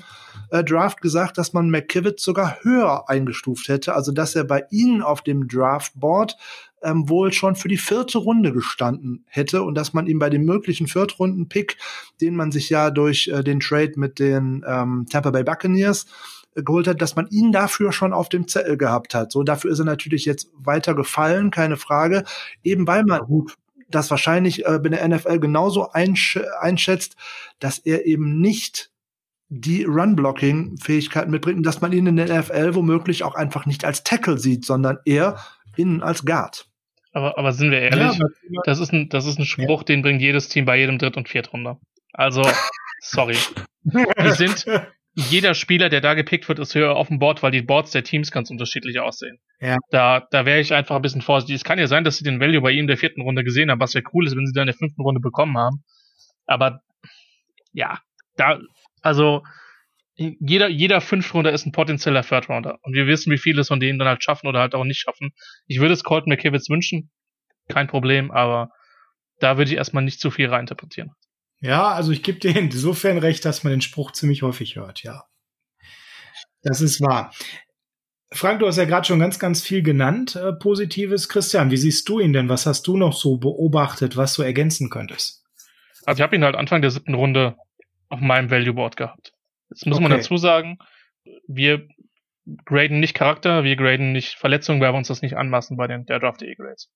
äh, 0.51 0.63
Draft 0.63 1.01
gesagt, 1.01 1.37
dass 1.37 1.53
man 1.53 1.69
McKivitz 1.69 2.23
sogar 2.23 2.57
höher 2.61 3.09
eingestuft 3.09 3.69
hätte, 3.69 3.95
also 3.95 4.11
dass 4.11 4.35
er 4.35 4.43
bei 4.43 4.65
ihnen 4.69 5.01
auf 5.01 5.21
dem 5.21 5.47
Draftboard 5.47 6.37
ähm, 6.83 7.07
wohl 7.07 7.31
schon 7.31 7.55
für 7.55 7.69
die 7.69 7.77
vierte 7.77 8.17
Runde 8.17 8.51
gestanden 8.51 9.25
hätte 9.27 9.63
und 9.63 9.75
dass 9.75 9.93
man 9.93 10.07
ihm 10.07 10.19
bei 10.19 10.29
dem 10.29 10.43
möglichen 10.43 10.87
Viertrunden-Pick, 10.87 11.77
den 12.21 12.35
man 12.35 12.51
sich 12.51 12.69
ja 12.69 12.91
durch 12.91 13.29
äh, 13.29 13.43
den 13.43 13.61
Trade 13.61 13.93
mit 13.95 14.19
den 14.19 14.63
ähm, 14.67 15.05
Tampa 15.09 15.31
Bay 15.31 15.43
Buccaneers 15.43 16.05
geholt 16.55 16.87
hat, 16.87 17.01
dass 17.01 17.15
man 17.15 17.27
ihn 17.27 17.51
dafür 17.51 17.91
schon 17.91 18.13
auf 18.13 18.29
dem 18.29 18.47
Zettel 18.47 18.77
gehabt 18.77 19.15
hat. 19.15 19.31
So, 19.31 19.43
dafür 19.43 19.71
ist 19.71 19.79
er 19.79 19.85
natürlich 19.85 20.25
jetzt 20.25 20.49
weiter 20.53 20.93
gefallen, 20.93 21.51
keine 21.51 21.77
Frage. 21.77 22.23
Eben 22.63 22.87
weil 22.87 23.03
man 23.03 23.21
das 23.89 24.09
wahrscheinlich 24.09 24.65
äh, 24.65 24.79
in 24.83 24.91
der 24.91 25.07
NFL 25.07 25.39
genauso 25.39 25.91
einsch 25.91 26.39
einschätzt, 26.59 27.15
dass 27.59 27.79
er 27.79 28.05
eben 28.05 28.41
nicht 28.41 28.91
die 29.49 29.83
Run-Blocking-Fähigkeiten 29.83 31.29
mitbringt 31.29 31.65
dass 31.65 31.81
man 31.81 31.91
ihn 31.93 32.07
in 32.07 32.15
der 32.15 32.39
NFL 32.39 32.73
womöglich 32.73 33.23
auch 33.23 33.35
einfach 33.35 33.65
nicht 33.65 33.85
als 33.85 34.03
Tackle 34.03 34.39
sieht, 34.39 34.65
sondern 34.65 34.97
eher 35.05 35.37
innen 35.75 36.01
als 36.01 36.25
Guard. 36.25 36.67
Aber, 37.11 37.37
aber 37.37 37.53
sind 37.53 37.69
wir 37.69 37.79
ehrlich, 37.79 38.17
ja, 38.17 38.61
das, 38.65 38.79
ist 38.79 38.91
ein, 38.91 39.09
das 39.09 39.27
ist 39.27 39.37
ein 39.37 39.45
Spruch, 39.45 39.81
ja. 39.81 39.85
den 39.85 40.01
bringt 40.01 40.21
jedes 40.21 40.49
Team 40.49 40.65
bei 40.65 40.77
jedem 40.77 40.97
Dritt- 40.97 41.17
und 41.17 41.29
Viertrunder. 41.29 41.79
Also, 42.11 42.41
sorry. 43.01 43.37
Die 43.83 44.31
sind, 44.31 44.65
jeder 45.15 45.53
Spieler, 45.53 45.89
der 45.89 46.01
da 46.01 46.13
gepickt 46.15 46.47
wird, 46.47 46.59
ist 46.59 46.73
höher 46.73 46.95
auf 46.95 47.07
dem 47.07 47.19
Board, 47.19 47.43
weil 47.43 47.51
die 47.51 47.61
Boards 47.61 47.91
der 47.91 48.03
Teams 48.03 48.31
ganz 48.31 48.49
unterschiedlich 48.49 48.99
aussehen. 48.99 49.39
Ja. 49.59 49.77
Da, 49.91 50.27
da 50.31 50.45
wäre 50.45 50.59
ich 50.59 50.73
einfach 50.73 50.95
ein 50.95 51.01
bisschen 51.01 51.21
vorsichtig. 51.21 51.55
Es 51.55 51.63
kann 51.63 51.79
ja 51.79 51.87
sein, 51.87 52.03
dass 52.03 52.17
sie 52.17 52.23
den 52.23 52.39
Value 52.39 52.61
bei 52.61 52.71
ihm 52.71 52.81
in 52.81 52.87
der 52.87 52.97
vierten 52.97 53.21
Runde 53.21 53.43
gesehen 53.43 53.69
haben, 53.69 53.79
was 53.79 53.93
ja 53.93 54.01
cool 54.13 54.25
ist, 54.25 54.35
wenn 54.35 54.47
sie 54.47 54.53
dann 54.53 54.63
in 54.63 54.73
der 54.73 54.75
fünften 54.75 55.01
Runde 55.01 55.21
bekommen 55.21 55.57
haben. 55.57 55.83
Aber 56.45 56.81
ja, 57.73 57.99
da 58.37 58.59
also 59.03 59.43
jeder, 60.15 60.69
jeder 60.69 61.01
Fünftrunder 61.01 61.51
ist 61.51 61.65
ein 61.65 61.71
potenzieller 61.71 62.23
Third 62.23 62.49
Rounder. 62.49 62.77
Und 62.81 62.93
wir 62.93 63.07
wissen, 63.07 63.31
wie 63.31 63.37
viele 63.37 63.63
von 63.63 63.79
denen 63.79 63.99
dann 63.99 64.07
halt 64.07 64.23
schaffen 64.23 64.47
oder 64.47 64.59
halt 64.59 64.75
auch 64.75 64.83
nicht 64.83 64.99
schaffen. 64.99 65.31
Ich 65.67 65.79
würde 65.79 65.93
es 65.93 66.03
Colton 66.03 66.29
McKivitz 66.29 66.69
wünschen. 66.69 67.11
Kein 67.67 67.87
Problem, 67.87 68.31
aber 68.31 68.69
da 69.39 69.57
würde 69.57 69.71
ich 69.71 69.77
erstmal 69.77 70.03
nicht 70.03 70.19
zu 70.19 70.31
viel 70.31 70.49
reininterpretieren. 70.49 71.11
Ja, 71.63 71.93
also 71.93 72.11
ich 72.11 72.23
gebe 72.23 72.39
dir 72.39 72.55
insofern 72.57 73.17
recht, 73.17 73.45
dass 73.45 73.63
man 73.63 73.71
den 73.71 73.81
Spruch 73.81 74.11
ziemlich 74.11 74.41
häufig 74.43 74.75
hört, 74.75 75.01
ja. 75.03 75.23
Das 76.61 76.81
ist 76.81 77.01
wahr. 77.01 77.33
Frank, 78.33 78.59
du 78.59 78.67
hast 78.67 78.77
ja 78.77 78.85
gerade 78.85 79.07
schon 79.07 79.19
ganz, 79.19 79.39
ganz 79.39 79.61
viel 79.61 79.81
genannt, 79.81 80.35
äh, 80.35 80.51
Positives. 80.53 81.29
Christian, 81.29 81.71
wie 81.71 81.77
siehst 81.77 82.09
du 82.09 82.19
ihn 82.19 82.33
denn? 82.33 82.49
Was 82.49 82.65
hast 82.65 82.85
du 82.87 82.97
noch 82.97 83.13
so 83.13 83.37
beobachtet, 83.37 84.17
was 84.17 84.33
du 84.33 84.41
ergänzen 84.41 84.89
könntest? 84.89 85.45
Also 86.05 86.19
ich 86.19 86.23
habe 86.23 86.35
ihn 86.35 86.43
halt 86.43 86.55
Anfang 86.55 86.81
der 86.81 86.91
siebten 86.91 87.13
Runde 87.13 87.55
auf 88.09 88.19
meinem 88.19 88.51
Value 88.51 88.73
Board 88.73 88.97
gehabt. 88.97 89.31
Jetzt 89.69 89.85
muss 89.85 89.97
okay. 89.97 90.07
man 90.07 90.17
dazu 90.17 90.35
sagen, 90.35 90.79
wir 91.47 91.87
graden 92.65 92.99
nicht 92.99 93.13
Charakter, 93.13 93.63
wir 93.63 93.77
graden 93.77 94.11
nicht 94.11 94.33
Verletzungen, 94.33 94.81
weil 94.81 94.91
wir 94.91 94.97
uns 94.97 95.07
das 95.07 95.21
nicht 95.21 95.37
anmaßen 95.37 95.77
bei 95.77 95.87
den 95.87 96.05
der 96.05 96.19
Draft 96.19 96.41
E 96.41 96.55
Grades. 96.55 96.89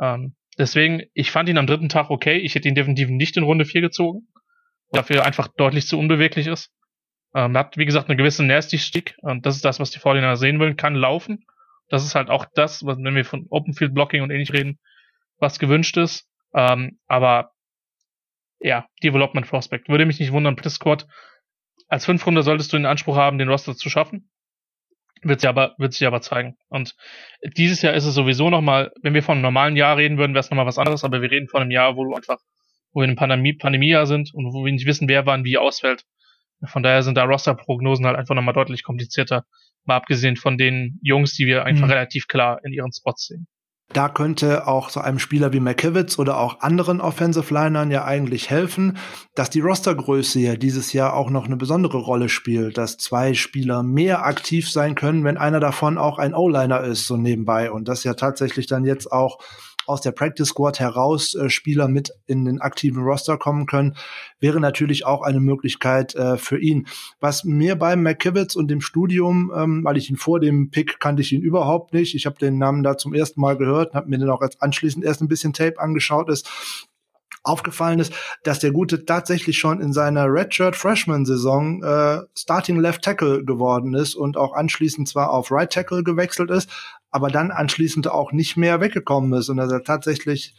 Ähm, 0.00 0.34
deswegen, 0.60 1.02
ich 1.14 1.30
fand 1.30 1.48
ihn 1.48 1.58
am 1.58 1.66
dritten 1.66 1.88
Tag 1.88 2.10
okay. 2.10 2.36
Ich 2.36 2.54
hätte 2.54 2.68
ihn 2.68 2.74
definitiv 2.74 3.08
nicht 3.08 3.36
in 3.36 3.42
Runde 3.42 3.64
4 3.64 3.80
gezogen. 3.80 4.28
Dafür 4.92 5.24
einfach 5.24 5.48
deutlich 5.48 5.86
zu 5.86 5.98
unbeweglich 5.98 6.46
ist. 6.46 6.70
Ähm, 7.34 7.56
hat, 7.56 7.76
wie 7.76 7.86
gesagt, 7.86 8.08
eine 8.08 8.16
gewisse 8.16 8.44
Nasty-Stick. 8.44 9.16
Und 9.22 9.46
das 9.46 9.56
ist 9.56 9.64
das, 9.64 9.80
was 9.80 9.90
die 9.90 9.98
Vorliner 9.98 10.36
sehen 10.36 10.58
wollen. 10.60 10.76
Kann 10.76 10.94
laufen. 10.94 11.44
Das 11.88 12.04
ist 12.04 12.14
halt 12.14 12.30
auch 12.30 12.46
das, 12.54 12.84
was, 12.84 12.98
wenn 12.98 13.14
wir 13.14 13.24
von 13.24 13.46
Open 13.50 13.74
Field 13.74 13.94
Blocking 13.94 14.22
und 14.22 14.30
ähnlich 14.30 14.52
reden, 14.52 14.78
was 15.38 15.58
gewünscht 15.58 15.96
ist. 15.96 16.28
Ähm, 16.54 16.98
aber 17.06 17.52
ja, 18.60 18.86
Development 19.02 19.46
Prospect. 19.46 19.88
Würde 19.88 20.06
mich 20.06 20.20
nicht 20.20 20.32
wundern, 20.32 20.56
Press 20.56 20.74
Squad. 20.74 21.06
Als 21.88 22.04
Fünfrunder 22.04 22.42
solltest 22.42 22.72
du 22.72 22.76
den 22.76 22.86
Anspruch 22.86 23.16
haben, 23.16 23.38
den 23.38 23.48
Roster 23.48 23.74
zu 23.74 23.90
schaffen. 23.90 24.30
Wird 25.22 25.40
sich 25.40 25.48
aber, 25.48 25.74
wird 25.76 25.92
sich 25.92 26.06
aber 26.06 26.22
zeigen. 26.22 26.56
Und 26.68 26.96
dieses 27.56 27.82
Jahr 27.82 27.94
ist 27.94 28.06
es 28.06 28.14
sowieso 28.14 28.48
nochmal, 28.48 28.90
wenn 29.02 29.12
wir 29.12 29.22
von 29.22 29.34
einem 29.34 29.42
normalen 29.42 29.76
Jahr 29.76 29.96
reden 29.96 30.16
würden, 30.16 30.32
wäre 30.32 30.40
es 30.40 30.50
nochmal 30.50 30.66
was 30.66 30.78
anderes, 30.78 31.04
aber 31.04 31.20
wir 31.20 31.30
reden 31.30 31.48
von 31.48 31.60
einem 31.60 31.70
Jahr, 31.70 31.96
wo 31.96 32.04
du 32.04 32.14
einfach, 32.14 32.38
wo 32.92 33.00
wir 33.00 33.04
in 33.04 33.10
einem 33.10 33.16
Pandemie, 33.16 33.52
Pandemiejahr 33.52 34.06
sind 34.06 34.32
und 34.32 34.52
wo 34.54 34.64
wir 34.64 34.72
nicht 34.72 34.86
wissen, 34.86 35.08
wer 35.08 35.26
wann 35.26 35.44
wie 35.44 35.58
ausfällt. 35.58 36.04
Von 36.64 36.82
daher 36.82 37.02
sind 37.02 37.16
da 37.16 37.24
Roster-Prognosen 37.24 38.06
halt 38.06 38.16
einfach 38.16 38.34
nochmal 38.34 38.54
deutlich 38.54 38.82
komplizierter. 38.82 39.44
Mal 39.84 39.96
abgesehen 39.96 40.36
von 40.36 40.58
den 40.58 40.98
Jungs, 41.02 41.34
die 41.34 41.46
wir 41.46 41.64
einfach 41.64 41.86
mhm. 41.86 41.92
relativ 41.92 42.26
klar 42.26 42.60
in 42.64 42.72
ihren 42.72 42.92
Spots 42.92 43.26
sehen. 43.26 43.46
Da 43.92 44.08
könnte 44.08 44.68
auch 44.68 44.88
so 44.90 45.00
einem 45.00 45.18
Spieler 45.18 45.52
wie 45.52 45.60
McKivitz 45.60 46.18
oder 46.18 46.38
auch 46.38 46.60
anderen 46.60 47.00
Offensive 47.00 47.52
Linern 47.52 47.90
ja 47.90 48.04
eigentlich 48.04 48.48
helfen, 48.48 48.98
dass 49.34 49.50
die 49.50 49.60
Rostergröße 49.60 50.38
ja 50.38 50.56
dieses 50.56 50.92
Jahr 50.92 51.14
auch 51.14 51.30
noch 51.30 51.46
eine 51.46 51.56
besondere 51.56 51.98
Rolle 51.98 52.28
spielt, 52.28 52.78
dass 52.78 52.98
zwei 52.98 53.34
Spieler 53.34 53.82
mehr 53.82 54.24
aktiv 54.24 54.70
sein 54.70 54.94
können, 54.94 55.24
wenn 55.24 55.36
einer 55.36 55.60
davon 55.60 55.98
auch 55.98 56.18
ein 56.18 56.34
O-Liner 56.34 56.82
ist, 56.82 57.06
so 57.06 57.16
nebenbei. 57.16 57.70
Und 57.72 57.88
das 57.88 58.04
ja 58.04 58.14
tatsächlich 58.14 58.66
dann 58.66 58.84
jetzt 58.84 59.10
auch 59.10 59.38
aus 59.90 60.00
der 60.00 60.12
Practice 60.12 60.48
Squad 60.48 60.78
heraus 60.78 61.34
äh, 61.34 61.50
Spieler 61.50 61.88
mit 61.88 62.12
in 62.26 62.44
den 62.44 62.60
aktiven 62.60 63.02
Roster 63.02 63.36
kommen 63.36 63.66
können, 63.66 63.96
wäre 64.38 64.60
natürlich 64.60 65.04
auch 65.04 65.22
eine 65.22 65.40
Möglichkeit 65.40 66.14
äh, 66.14 66.36
für 66.36 66.58
ihn. 66.58 66.86
Was 67.18 67.42
mir 67.44 67.74
beim 67.74 68.02
McKivitz 68.02 68.54
und 68.54 68.68
dem 68.68 68.80
Studium, 68.80 69.52
ähm, 69.54 69.84
weil 69.84 69.96
ich 69.96 70.08
ihn 70.08 70.16
vor 70.16 70.38
dem 70.38 70.70
Pick 70.70 71.00
kannte 71.00 71.22
ich 71.22 71.32
ihn 71.32 71.42
überhaupt 71.42 71.92
nicht, 71.92 72.14
ich 72.14 72.24
habe 72.24 72.38
den 72.38 72.56
Namen 72.56 72.84
da 72.84 72.96
zum 72.96 73.14
ersten 73.14 73.40
Mal 73.40 73.56
gehört, 73.56 73.94
habe 73.94 74.08
mir 74.08 74.18
den 74.18 74.30
auch 74.30 74.42
jetzt 74.42 74.62
anschließend 74.62 75.04
erst 75.04 75.22
ein 75.22 75.28
bisschen 75.28 75.52
Tape 75.52 75.80
angeschaut 75.80 76.28
ist, 76.28 76.48
aufgefallen 77.42 77.98
ist, 77.98 78.12
dass 78.44 78.58
der 78.58 78.70
Gute 78.70 79.04
tatsächlich 79.06 79.58
schon 79.58 79.80
in 79.80 79.92
seiner 79.92 80.26
Redshirt 80.26 80.76
Freshman 80.76 81.24
Saison 81.24 81.82
äh, 81.82 82.20
Starting 82.34 82.78
Left 82.78 83.02
Tackle 83.02 83.44
geworden 83.44 83.94
ist 83.94 84.14
und 84.14 84.36
auch 84.36 84.54
anschließend 84.54 85.08
zwar 85.08 85.30
auf 85.30 85.50
Right 85.50 85.72
Tackle 85.72 86.04
gewechselt 86.04 86.50
ist, 86.50 86.70
aber 87.10 87.28
dann 87.28 87.50
anschließend 87.50 88.08
auch 88.08 88.32
nicht 88.32 88.56
mehr 88.56 88.80
weggekommen 88.80 89.32
ist 89.38 89.48
und 89.48 89.56
dass 89.56 89.72
er 89.72 89.82
tatsächlich 89.82 90.54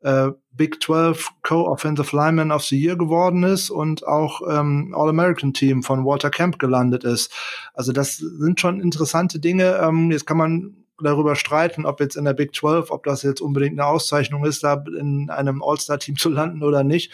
äh, 0.00 0.30
Big 0.52 0.82
12 0.82 1.28
Co-Offensive 1.42 2.16
Lineman 2.16 2.52
of 2.52 2.64
the 2.64 2.80
Year 2.80 2.96
geworden 2.96 3.42
ist 3.42 3.70
und 3.70 4.06
auch 4.06 4.40
ähm, 4.48 4.94
All-American 4.96 5.52
Team 5.52 5.82
von 5.82 6.04
Walter 6.04 6.30
Camp 6.30 6.58
gelandet 6.58 7.04
ist. 7.04 7.32
Also 7.74 7.92
das 7.92 8.16
sind 8.16 8.60
schon 8.60 8.80
interessante 8.80 9.40
Dinge. 9.40 9.78
Ähm, 9.82 10.10
jetzt 10.10 10.26
kann 10.26 10.38
man 10.38 10.76
darüber 11.02 11.36
streiten, 11.36 11.86
ob 11.86 12.00
jetzt 12.00 12.16
in 12.16 12.24
der 12.24 12.34
Big 12.34 12.54
12, 12.54 12.90
ob 12.90 13.04
das 13.04 13.22
jetzt 13.22 13.40
unbedingt 13.40 13.78
eine 13.78 13.86
Auszeichnung 13.86 14.44
ist, 14.44 14.64
da 14.64 14.82
in 14.98 15.30
einem 15.30 15.62
All-Star-Team 15.62 16.16
zu 16.16 16.28
landen 16.28 16.62
oder 16.62 16.84
nicht. 16.84 17.12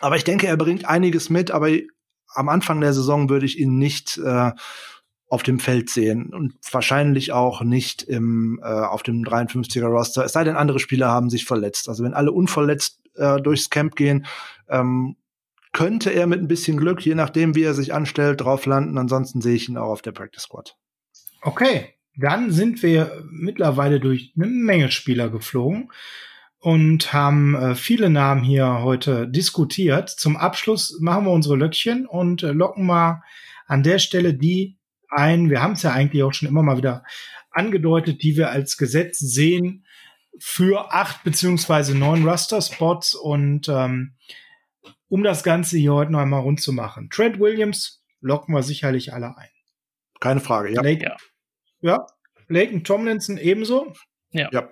Aber 0.00 0.16
ich 0.16 0.24
denke, 0.24 0.46
er 0.46 0.56
bringt 0.56 0.86
einiges 0.86 1.30
mit, 1.30 1.50
aber 1.50 1.70
am 2.34 2.48
Anfang 2.48 2.80
der 2.80 2.92
Saison 2.92 3.28
würde 3.28 3.46
ich 3.46 3.58
ihn 3.58 3.78
nicht 3.78 4.18
äh, 4.18 4.52
auf 5.32 5.42
dem 5.42 5.60
Feld 5.60 5.88
sehen 5.88 6.26
und 6.34 6.52
wahrscheinlich 6.70 7.32
auch 7.32 7.62
nicht 7.62 8.02
im, 8.02 8.60
äh, 8.62 8.66
auf 8.66 9.02
dem 9.02 9.22
53er 9.24 9.86
Roster. 9.86 10.26
Es 10.26 10.34
sei 10.34 10.44
denn, 10.44 10.56
andere 10.56 10.78
Spieler 10.78 11.08
haben 11.08 11.30
sich 11.30 11.46
verletzt. 11.46 11.88
Also 11.88 12.04
wenn 12.04 12.12
alle 12.12 12.32
unverletzt 12.32 13.00
äh, 13.14 13.40
durchs 13.40 13.70
Camp 13.70 13.96
gehen, 13.96 14.26
ähm, 14.68 15.16
könnte 15.72 16.10
er 16.10 16.26
mit 16.26 16.40
ein 16.40 16.48
bisschen 16.48 16.76
Glück, 16.76 17.00
je 17.00 17.14
nachdem, 17.14 17.54
wie 17.54 17.62
er 17.62 17.72
sich 17.72 17.94
anstellt, 17.94 18.42
drauf 18.42 18.66
landen. 18.66 18.98
Ansonsten 18.98 19.40
sehe 19.40 19.54
ich 19.54 19.70
ihn 19.70 19.78
auch 19.78 19.88
auf 19.88 20.02
der 20.02 20.12
Practice 20.12 20.42
Squad. 20.42 20.76
Okay, 21.40 21.94
dann 22.14 22.50
sind 22.50 22.82
wir 22.82 23.24
mittlerweile 23.30 24.00
durch 24.00 24.34
eine 24.36 24.48
Menge 24.48 24.90
Spieler 24.90 25.30
geflogen 25.30 25.90
und 26.58 27.14
haben 27.14 27.54
äh, 27.54 27.74
viele 27.74 28.10
Namen 28.10 28.42
hier 28.42 28.82
heute 28.82 29.26
diskutiert. 29.28 30.10
Zum 30.10 30.36
Abschluss 30.36 30.98
machen 31.00 31.24
wir 31.24 31.32
unsere 31.32 31.56
Löckchen 31.56 32.04
und 32.04 32.42
äh, 32.42 32.52
locken 32.52 32.84
mal 32.84 33.22
an 33.66 33.82
der 33.82 33.98
Stelle 33.98 34.34
die 34.34 34.76
ein, 35.12 35.50
wir 35.50 35.62
haben 35.62 35.72
es 35.72 35.82
ja 35.82 35.92
eigentlich 35.92 36.22
auch 36.22 36.32
schon 36.32 36.48
immer 36.48 36.62
mal 36.62 36.76
wieder 36.76 37.04
angedeutet, 37.50 38.22
die 38.22 38.36
wir 38.36 38.50
als 38.50 38.76
Gesetz 38.76 39.18
sehen 39.18 39.86
für 40.38 40.92
acht 40.92 41.24
beziehungsweise 41.24 41.96
neun 41.96 42.26
Raster-Spots 42.26 43.14
und 43.14 43.68
ähm, 43.68 44.16
um 45.08 45.22
das 45.22 45.42
Ganze 45.42 45.76
hier 45.76 45.92
heute 45.92 46.12
noch 46.12 46.20
einmal 46.20 46.40
rund 46.40 46.60
zu 46.60 46.72
machen. 46.72 47.10
Trent 47.10 47.38
Williams 47.38 48.02
locken 48.20 48.54
wir 48.54 48.62
sicherlich 48.62 49.12
alle 49.12 49.36
ein. 49.36 49.50
Keine 50.20 50.40
Frage, 50.40 50.72
ja. 50.72 50.82
Lake, 50.82 51.04
ja. 51.04 51.16
ja. 51.80 52.06
Laken 52.48 52.84
Tomlinson 52.84 53.36
ebenso. 53.38 53.92
Ja. 54.30 54.48
ja. 54.52 54.68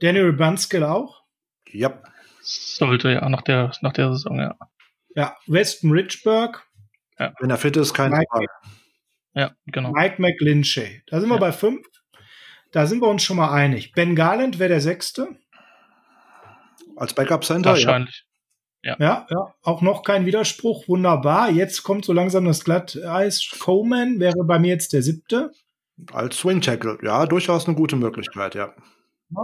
Daniel 0.00 0.32
Bunskill 0.32 0.84
auch. 0.84 1.22
Ja. 1.68 2.00
Sollte 2.42 3.10
ja 3.10 3.28
nach 3.28 3.42
der, 3.42 3.72
nach 3.80 3.92
der 3.92 4.12
Saison, 4.12 4.38
ja. 4.38 4.56
Ja, 5.14 5.36
Weston 5.46 5.90
Richburg. 5.90 6.65
Ja. 7.18 7.32
Wenn 7.40 7.50
er 7.50 7.58
fit 7.58 7.76
ist, 7.76 7.94
kein 7.94 8.10
Frage. 8.10 8.46
Ja, 9.34 9.52
genau. 9.66 9.92
Mike 9.92 10.20
McGlinchey. 10.20 11.02
Da 11.06 11.20
sind 11.20 11.28
wir 11.28 11.38
bei 11.38 11.52
fünf. 11.52 11.86
Da 12.72 12.86
sind 12.86 13.00
wir 13.00 13.08
uns 13.08 13.22
schon 13.22 13.36
mal 13.36 13.52
einig. 13.52 13.92
Ben 13.92 14.16
Garland 14.16 14.58
wäre 14.58 14.70
der 14.70 14.80
sechste. 14.80 15.28
Als 16.96 17.14
Backup 17.14 17.44
Center? 17.44 17.70
Wahrscheinlich. 17.70 18.24
Ja. 18.82 18.96
ja. 18.98 19.26
ja, 19.30 19.54
Auch 19.62 19.82
noch 19.82 20.04
kein 20.04 20.26
Widerspruch. 20.26 20.88
Wunderbar. 20.88 21.50
Jetzt 21.50 21.82
kommt 21.82 22.04
so 22.04 22.12
langsam 22.12 22.44
das 22.44 22.64
Glatteis. 22.64 23.50
Coleman 23.58 24.20
wäre 24.20 24.44
bei 24.44 24.58
mir 24.58 24.68
jetzt 24.68 24.92
der 24.92 25.02
siebte. 25.02 25.50
Als 26.12 26.38
Swing 26.38 26.60
Tackle. 26.60 26.98
Ja, 27.02 27.26
durchaus 27.26 27.66
eine 27.66 27.76
gute 27.76 27.96
Möglichkeit, 27.96 28.54
ja. 28.54 28.74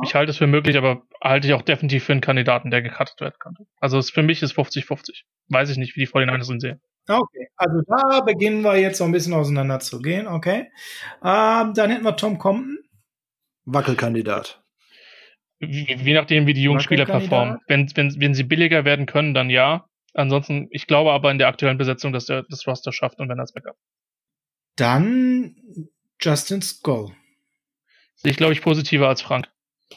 Ich 0.05 0.15
halte 0.15 0.31
es 0.31 0.37
für 0.37 0.47
möglich, 0.47 0.77
aber 0.77 1.03
halte 1.21 1.49
ich 1.49 1.55
auch 1.55 1.63
definitiv 1.63 2.05
für 2.05 2.13
einen 2.13 2.21
Kandidaten, 2.21 2.71
der 2.71 2.83
gecuttet 2.83 3.21
werden 3.21 3.35
könnte. 3.41 3.65
Also 3.81 4.01
für 4.01 4.23
mich 4.23 4.43
ist 4.43 4.55
50-50. 4.55 5.23
Weiß 5.49 5.71
ich 5.71 5.77
nicht, 5.77 5.97
wie 5.97 6.01
die 6.01 6.07
vor 6.07 6.21
den 6.21 6.31
anderen 6.31 6.61
sehen. 6.61 6.81
Okay, 7.09 7.49
also 7.57 7.83
da 7.87 8.21
beginnen 8.21 8.63
wir 8.63 8.77
jetzt 8.77 8.99
so 8.99 9.05
ein 9.05 9.13
bisschen 9.13 9.35
auseinander 9.35 9.81
zu 9.81 10.01
gehen, 10.01 10.27
okay. 10.27 10.71
Ähm, 11.23 11.75
dann 11.75 11.91
hätten 11.91 12.05
wir 12.05 12.17
Tom 12.17 12.39
Compton. 12.39 12.79
Wackelkandidat. 13.65 14.63
Wie, 15.59 15.87
wie 16.05 16.15
nachdem, 16.15 16.47
wie 16.47 16.55
die 16.55 16.63
jungen 16.63 16.81
Spieler 16.81 17.07
performen. 17.07 17.59
Wenn, 17.69 17.89
wenn, 17.95 18.21
wenn 18.21 18.35
sie 18.35 18.43
billiger 18.43 18.85
werden 18.85 19.07
können, 19.07 19.33
dann 19.35 19.49
ja. 19.49 19.89
Ansonsten, 20.15 20.69
ich 20.71 20.87
glaube 20.87 21.13
aber 21.13 21.31
in 21.31 21.39
der 21.39 21.49
aktuellen 21.49 21.79
Besetzung, 21.79 22.13
dass 22.13 22.29
er 22.29 22.43
das 22.49 22.67
Roster 22.67 22.93
schafft 22.93 23.21
und 23.21 23.29
wenn 23.29 23.39
er 23.39 23.45
es 23.45 23.53
Backup. 23.53 23.77
Dann 24.77 25.55
Justin 26.21 26.63
Skull. 26.63 27.13
Sehe 28.17 28.31
ich, 28.31 28.37
glaube 28.37 28.53
ich, 28.53 28.63
positiver 28.63 29.09
als 29.09 29.23
Frank. 29.23 29.49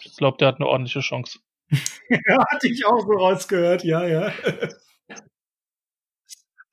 Ich 0.04 0.16
glaube, 0.18 0.38
der 0.38 0.50
hat 0.50 0.56
eine 0.56 0.68
ordentliche 0.68 1.00
Chance. 1.00 1.40
ja, 2.10 2.46
hatte 2.50 2.68
ich 2.68 2.86
auch 2.86 3.00
so 3.00 3.14
rausgehört, 3.14 3.84
ja, 3.84 4.06
ja. 4.06 4.32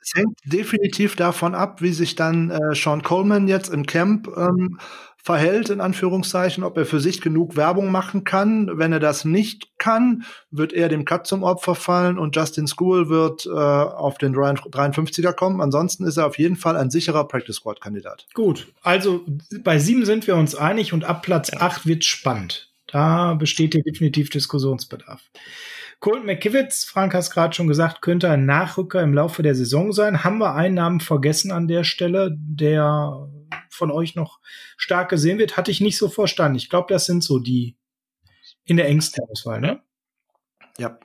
Es 0.03 0.13
hängt 0.15 0.37
definitiv 0.45 1.17
davon 1.17 1.55
ab, 1.55 1.81
wie 1.81 1.93
sich 1.93 2.17
dann 2.17 2.51
äh, 2.51 2.75
Sean 2.75 3.03
Coleman 3.03 3.47
jetzt 3.47 3.73
im 3.73 3.87
Camp 3.87 4.29
ähm, 4.37 4.79
verhält, 5.23 5.71
in 5.71 5.81
Anführungszeichen, 5.81 6.65
ob 6.65 6.77
er 6.77 6.85
für 6.85 6.99
sich 6.99 7.21
genug 7.21 7.57
Werbung 7.57 7.93
machen 7.93 8.25
kann. 8.25 8.69
Wenn 8.77 8.93
er 8.93 8.99
das 8.99 9.25
nicht 9.25 9.79
kann, 9.79 10.25
wird 10.51 10.73
er 10.73 10.89
dem 10.89 11.05
Cut 11.05 11.29
zum 11.29 11.45
Opfer 11.45 11.77
fallen 11.77 12.19
und 12.19 12.35
Justin 12.35 12.67
School 12.67 13.09
wird 13.09 13.47
äh, 13.47 13.51
auf 13.51 14.19
den 14.19 14.35
53er 14.35 15.33
kommen. 15.33 15.61
Ansonsten 15.61 16.05
ist 16.05 16.17
er 16.17 16.27
auf 16.27 16.39
jeden 16.39 16.57
Fall 16.57 16.77
ein 16.77 16.91
sicherer 16.91 17.29
Practice 17.29 17.57
Squad 17.57 17.81
Kandidat. 17.81 18.27
Gut, 18.35 18.73
also 18.83 19.25
bei 19.63 19.79
sieben 19.79 20.05
sind 20.05 20.27
wir 20.27 20.35
uns 20.35 20.57
einig 20.57 20.93
und 20.93 21.05
ab 21.05 21.23
Platz 21.23 21.53
acht 21.53 21.87
wird 21.87 22.05
spannend. 22.05 22.73
Da 22.89 23.35
besteht 23.35 23.75
hier 23.75 23.83
definitiv 23.85 24.29
Diskussionsbedarf. 24.29 25.23
Colton 26.03 26.27
McKivitz, 26.27 26.83
Frank 26.83 27.15
hast 27.15 27.31
gerade 27.31 27.55
schon 27.55 27.69
gesagt, 27.69 28.03
könnte 28.03 28.29
ein 28.29 28.45
Nachrücker 28.45 29.01
im 29.01 29.15
Laufe 29.15 29.45
der 29.45 29.55
Saison 29.55 29.93
sein. 29.93 30.25
Haben 30.25 30.39
wir 30.39 30.57
einen 30.57 30.75
Namen 30.75 30.99
vergessen 30.99 31.53
an 31.53 31.69
der 31.69 31.85
Stelle, 31.85 32.37
der 32.37 33.29
von 33.71 33.93
euch 33.93 34.17
noch 34.17 34.41
stark 34.77 35.11
gesehen 35.11 35.39
wird? 35.39 35.57
Hatte 35.57 35.71
ich 35.71 35.81
nicht 35.81 35.97
so 35.97 36.09
verstanden. 36.09 36.57
Ich 36.57 36.69
glaube, 36.69 36.93
das 36.93 37.07
sind 37.07 37.23
so 37.23 37.39
die 37.39 37.77
in 38.65 38.79
der 38.79 38.89
engsten 38.89 39.25
Auswahl, 39.31 39.61
ne? 39.61 39.81
Ja. 40.77 40.99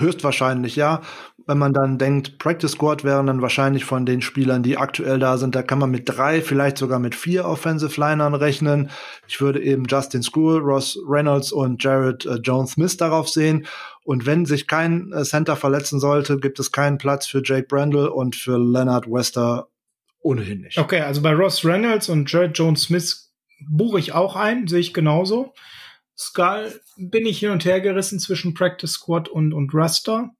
Höchstwahrscheinlich, 0.00 0.76
ja. 0.76 1.02
Wenn 1.46 1.58
man 1.58 1.72
dann 1.72 1.96
denkt, 1.96 2.38
Practice 2.38 2.72
Squad 2.72 3.04
wären 3.04 3.26
dann 3.26 3.40
wahrscheinlich 3.40 3.84
von 3.84 4.04
den 4.04 4.20
Spielern, 4.20 4.62
die 4.62 4.76
aktuell 4.76 5.18
da 5.18 5.38
sind, 5.38 5.54
da 5.54 5.62
kann 5.62 5.78
man 5.78 5.90
mit 5.90 6.08
drei, 6.08 6.42
vielleicht 6.42 6.76
sogar 6.78 6.98
mit 6.98 7.14
vier 7.14 7.46
Offensive 7.46 7.98
Linern 7.98 8.34
rechnen. 8.34 8.90
Ich 9.26 9.40
würde 9.40 9.62
eben 9.62 9.84
Justin 9.88 10.22
School, 10.22 10.58
Ross 10.58 10.98
Reynolds 11.06 11.52
und 11.52 11.82
Jared 11.82 12.26
äh, 12.26 12.34
Jones 12.34 12.72
Smith 12.72 12.96
darauf 12.96 13.28
sehen. 13.28 13.66
Und 14.04 14.26
wenn 14.26 14.46
sich 14.46 14.66
kein 14.66 15.12
äh, 15.12 15.24
Center 15.24 15.56
verletzen 15.56 16.00
sollte, 16.00 16.38
gibt 16.38 16.58
es 16.58 16.72
keinen 16.72 16.98
Platz 16.98 17.26
für 17.26 17.42
Jake 17.44 17.66
Brandle 17.68 18.12
und 18.12 18.36
für 18.36 18.58
Leonard 18.58 19.06
Wester 19.06 19.68
ohnehin 20.20 20.60
nicht. 20.62 20.78
Okay, 20.78 21.00
also 21.00 21.22
bei 21.22 21.32
Ross 21.32 21.64
Reynolds 21.64 22.08
und 22.08 22.30
Jared 22.30 22.56
Jones 22.58 22.82
Smith 22.82 23.32
buche 23.68 23.98
ich 23.98 24.12
auch 24.12 24.36
ein, 24.36 24.66
sehe 24.66 24.80
ich 24.80 24.94
genauso. 24.94 25.54
Skull 26.18 26.80
bin 26.96 27.26
ich 27.26 27.38
hin 27.38 27.50
und 27.50 27.64
her 27.64 27.80
gerissen 27.80 28.18
zwischen 28.18 28.54
Practice 28.54 28.92
Squad 28.92 29.28
und, 29.28 29.52
und 29.54 29.72
Raster. 29.72 30.30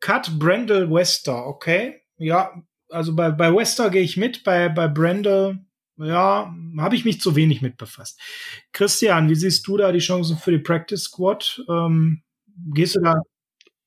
Cut 0.00 0.38
Brendel 0.38 0.90
Wester, 0.90 1.46
okay. 1.46 2.02
Ja, 2.18 2.62
also 2.90 3.16
bei, 3.16 3.30
bei 3.30 3.54
Wester 3.54 3.90
gehe 3.90 4.02
ich 4.02 4.16
mit, 4.16 4.44
bei, 4.44 4.68
bei 4.68 4.86
Brendel, 4.86 5.60
ja, 5.96 6.54
habe 6.78 6.94
ich 6.94 7.04
mich 7.04 7.20
zu 7.20 7.34
wenig 7.34 7.62
mit 7.62 7.76
befasst. 7.76 8.20
Christian, 8.72 9.28
wie 9.28 9.34
siehst 9.34 9.66
du 9.66 9.76
da 9.76 9.92
die 9.92 9.98
Chancen 9.98 10.36
für 10.36 10.52
die 10.52 10.58
Practice 10.58 11.04
Squad? 11.04 11.62
Ähm, 11.68 12.22
gehst 12.72 12.96
du 12.96 13.00
da? 13.00 13.22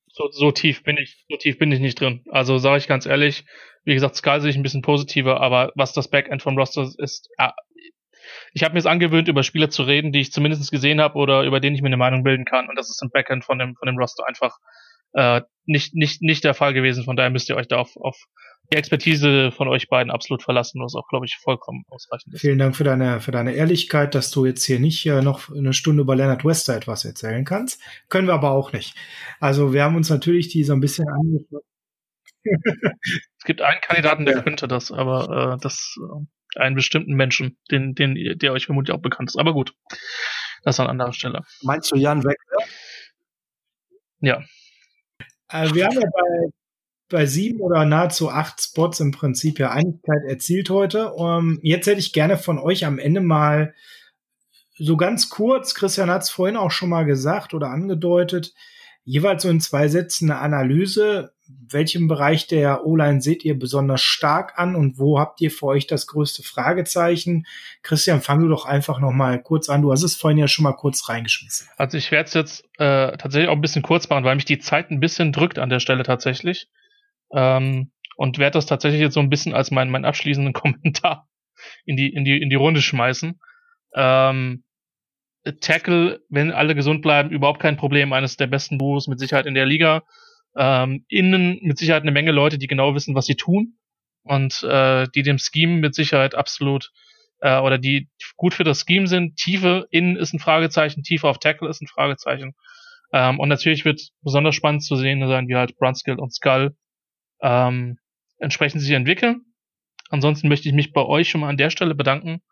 So, 0.08 0.28
so 0.30 0.50
tief 0.50 0.82
bin 0.82 0.98
ich, 0.98 1.24
so 1.30 1.36
tief 1.36 1.56
bin 1.58 1.72
ich 1.72 1.80
nicht 1.80 1.98
drin. 1.98 2.22
Also 2.30 2.58
sage 2.58 2.78
ich 2.78 2.88
ganz 2.88 3.06
ehrlich, 3.06 3.44
wie 3.84 3.94
gesagt, 3.94 4.16
Sky 4.16 4.40
sehe 4.40 4.50
ich 4.50 4.56
ein 4.56 4.62
bisschen 4.62 4.82
positiver, 4.82 5.40
aber 5.40 5.72
was 5.74 5.94
das 5.94 6.10
Backend 6.10 6.42
vom 6.42 6.58
Roster 6.58 6.90
ist, 6.98 7.30
ja, 7.38 7.54
ich 8.54 8.62
habe 8.64 8.74
mir 8.74 8.80
es 8.80 8.86
angewöhnt, 8.86 9.28
über 9.28 9.42
Spieler 9.42 9.70
zu 9.70 9.82
reden, 9.82 10.12
die 10.12 10.20
ich 10.20 10.32
zumindest 10.32 10.70
gesehen 10.70 11.00
habe 11.00 11.18
oder 11.18 11.42
über 11.44 11.60
denen 11.60 11.74
ich 11.74 11.82
mir 11.82 11.88
eine 11.88 11.96
Meinung 11.96 12.22
bilden 12.22 12.44
kann. 12.44 12.68
Und 12.68 12.76
das 12.76 12.90
ist 12.90 13.02
im 13.02 13.10
Backend 13.10 13.44
von 13.44 13.58
dem, 13.58 13.74
von 13.76 13.86
dem 13.86 13.96
Roster 13.96 14.26
einfach 14.26 14.58
äh, 15.14 15.42
nicht, 15.64 15.94
nicht, 15.94 16.22
nicht 16.22 16.44
der 16.44 16.54
Fall 16.54 16.74
gewesen. 16.74 17.04
Von 17.04 17.16
daher 17.16 17.30
müsst 17.30 17.48
ihr 17.48 17.56
euch 17.56 17.68
da 17.68 17.78
auf, 17.78 17.96
auf 17.96 18.16
die 18.72 18.76
Expertise 18.76 19.50
von 19.52 19.68
euch 19.68 19.88
beiden 19.88 20.10
absolut 20.10 20.42
verlassen, 20.42 20.82
was 20.82 20.94
auch, 20.94 21.06
glaube 21.08 21.26
ich, 21.26 21.36
vollkommen 21.36 21.84
ausreichend 21.88 22.34
ist. 22.34 22.40
Vielen 22.40 22.58
Dank 22.58 22.76
für 22.76 22.84
deine, 22.84 23.20
für 23.20 23.32
deine 23.32 23.52
Ehrlichkeit, 23.52 24.14
dass 24.14 24.30
du 24.30 24.46
jetzt 24.46 24.64
hier 24.64 24.80
nicht 24.80 25.04
äh, 25.06 25.22
noch 25.22 25.50
eine 25.54 25.72
Stunde 25.72 26.02
über 26.02 26.16
Leonard 26.16 26.44
Wester 26.44 26.76
etwas 26.76 27.04
erzählen 27.04 27.44
kannst. 27.44 27.80
Können 28.08 28.26
wir 28.26 28.34
aber 28.34 28.50
auch 28.50 28.72
nicht. 28.72 28.94
Also 29.40 29.72
wir 29.72 29.82
haben 29.84 29.96
uns 29.96 30.10
natürlich 30.10 30.48
die 30.48 30.64
so 30.64 30.72
ein 30.72 30.80
bisschen 30.80 31.08
angeschaut. 31.08 31.64
es 32.44 33.44
gibt 33.44 33.62
einen 33.62 33.80
Kandidaten, 33.80 34.24
der 34.24 34.36
ja. 34.36 34.42
könnte 34.42 34.66
das, 34.66 34.90
aber 34.90 35.54
äh, 35.54 35.60
das 35.62 35.96
äh, 36.00 36.24
einen 36.56 36.74
bestimmten 36.74 37.14
Menschen, 37.14 37.56
den, 37.70 37.94
den, 37.94 38.38
der 38.38 38.52
euch 38.52 38.66
vermutlich 38.66 38.94
auch 38.94 39.02
bekannt 39.02 39.30
ist. 39.30 39.36
Aber 39.36 39.52
gut, 39.52 39.74
das 40.62 40.80
an 40.80 40.86
anderer 40.86 41.12
Stelle. 41.12 41.42
Meinst 41.62 41.90
du 41.92 41.96
Jan 41.96 42.24
Wegner? 42.24 42.66
Ja. 44.20 44.42
Also 45.48 45.74
wir 45.74 45.86
haben 45.86 45.94
ja 45.94 46.08
bei, 46.12 46.52
bei 47.08 47.26
sieben 47.26 47.60
oder 47.60 47.84
nahezu 47.84 48.30
acht 48.30 48.62
Spots 48.62 49.00
im 49.00 49.10
Prinzip 49.12 49.58
ja 49.58 49.70
Einigkeit 49.70 50.22
erzielt 50.28 50.70
heute. 50.70 51.12
Um, 51.12 51.58
jetzt 51.62 51.86
hätte 51.86 52.00
ich 52.00 52.12
gerne 52.12 52.38
von 52.38 52.58
euch 52.58 52.86
am 52.86 52.98
Ende 52.98 53.20
mal 53.20 53.74
so 54.78 54.96
ganz 54.96 55.28
kurz, 55.28 55.74
Christian 55.74 56.10
hat 56.10 56.22
es 56.22 56.30
vorhin 56.30 56.56
auch 56.56 56.70
schon 56.70 56.88
mal 56.88 57.04
gesagt 57.04 57.54
oder 57.54 57.68
angedeutet, 57.68 58.54
jeweils 59.04 59.42
so 59.42 59.48
in 59.48 59.60
zwei 59.60 59.88
Sätzen 59.88 60.30
eine 60.30 60.40
Analyse, 60.40 61.34
welchem 61.68 62.08
Bereich 62.08 62.46
der 62.46 62.86
O-Line 62.86 63.20
seht 63.20 63.44
ihr 63.44 63.58
besonders 63.58 64.02
stark 64.02 64.58
an 64.58 64.74
und 64.74 64.98
wo 64.98 65.18
habt 65.18 65.40
ihr 65.40 65.50
für 65.50 65.66
euch 65.66 65.86
das 65.86 66.06
größte 66.06 66.42
Fragezeichen? 66.42 67.46
Christian, 67.82 68.20
fang 68.20 68.40
du 68.40 68.48
doch 68.48 68.64
einfach 68.64 69.00
noch 69.00 69.12
mal 69.12 69.42
kurz 69.42 69.68
an. 69.68 69.82
Du 69.82 69.92
hast 69.92 70.02
es 70.02 70.16
vorhin 70.16 70.38
ja 70.38 70.48
schon 70.48 70.64
mal 70.64 70.72
kurz 70.72 71.08
reingeschmissen. 71.08 71.68
Also 71.76 71.98
ich 71.98 72.10
werde 72.10 72.28
es 72.28 72.34
jetzt 72.34 72.64
äh, 72.78 73.16
tatsächlich 73.16 73.48
auch 73.48 73.56
ein 73.56 73.60
bisschen 73.60 73.82
kurz 73.82 74.08
machen, 74.08 74.24
weil 74.24 74.34
mich 74.34 74.44
die 74.44 74.58
Zeit 74.58 74.90
ein 74.90 75.00
bisschen 75.00 75.32
drückt 75.32 75.58
an 75.58 75.70
der 75.70 75.80
Stelle 75.80 76.02
tatsächlich. 76.02 76.68
Ähm, 77.32 77.90
und 78.16 78.38
werde 78.38 78.54
das 78.54 78.66
tatsächlich 78.66 79.00
jetzt 79.00 79.14
so 79.14 79.20
ein 79.20 79.30
bisschen 79.30 79.54
als 79.54 79.70
mein, 79.70 79.90
mein 79.90 80.04
abschließenden 80.04 80.52
Kommentar 80.52 81.28
in 81.84 81.96
die, 81.96 82.08
in 82.08 82.24
die, 82.24 82.40
in 82.40 82.50
die 82.50 82.56
Runde 82.56 82.82
schmeißen. 82.82 83.40
Ähm, 83.94 84.64
Tackle, 85.60 86.20
wenn 86.28 86.52
alle 86.52 86.74
gesund 86.74 87.02
bleiben, 87.02 87.30
überhaupt 87.30 87.60
kein 87.60 87.76
Problem. 87.76 88.12
Eines 88.12 88.36
der 88.36 88.46
besten 88.46 88.78
Duos 88.78 89.08
mit 89.08 89.18
Sicherheit 89.18 89.46
in 89.46 89.54
der 89.54 89.66
Liga. 89.66 90.04
Ähm, 90.56 91.04
innen 91.08 91.58
mit 91.62 91.78
Sicherheit 91.78 92.02
eine 92.02 92.12
Menge 92.12 92.32
Leute, 92.32 92.58
die 92.58 92.66
genau 92.66 92.94
wissen, 92.94 93.14
was 93.14 93.26
sie 93.26 93.36
tun 93.36 93.78
und 94.24 94.62
äh, 94.62 95.08
die 95.14 95.22
dem 95.22 95.38
Scheme 95.38 95.78
mit 95.78 95.94
Sicherheit 95.94 96.34
absolut 96.34 96.90
äh, 97.40 97.58
oder 97.58 97.78
die 97.78 98.08
gut 98.36 98.54
für 98.54 98.64
das 98.64 98.84
Scheme 98.86 99.06
sind. 99.06 99.36
Tiefe 99.36 99.86
innen 99.90 100.16
ist 100.16 100.32
ein 100.32 100.38
Fragezeichen, 100.38 101.02
Tiefe 101.02 101.28
auf 101.28 101.38
Tackle 101.38 101.68
ist 101.68 101.82
ein 101.82 101.88
Fragezeichen. 101.88 102.54
Ähm, 103.12 103.40
und 103.40 103.48
natürlich 103.48 103.84
wird 103.84 104.00
besonders 104.22 104.54
spannend 104.54 104.84
zu 104.84 104.96
sehen 104.96 105.26
sein, 105.26 105.48
wie 105.48 105.56
halt 105.56 105.76
Brunskill 105.76 106.18
und 106.18 106.34
Skull 106.34 106.76
ähm, 107.42 107.98
entsprechend 108.38 108.80
sich 108.80 108.92
entwickeln. 108.92 109.42
Ansonsten 110.10 110.48
möchte 110.48 110.68
ich 110.68 110.74
mich 110.74 110.92
bei 110.92 111.02
euch 111.02 111.28
schon 111.28 111.40
mal 111.40 111.48
an 111.48 111.56
der 111.56 111.70
Stelle 111.70 111.94
bedanken, 111.94 112.42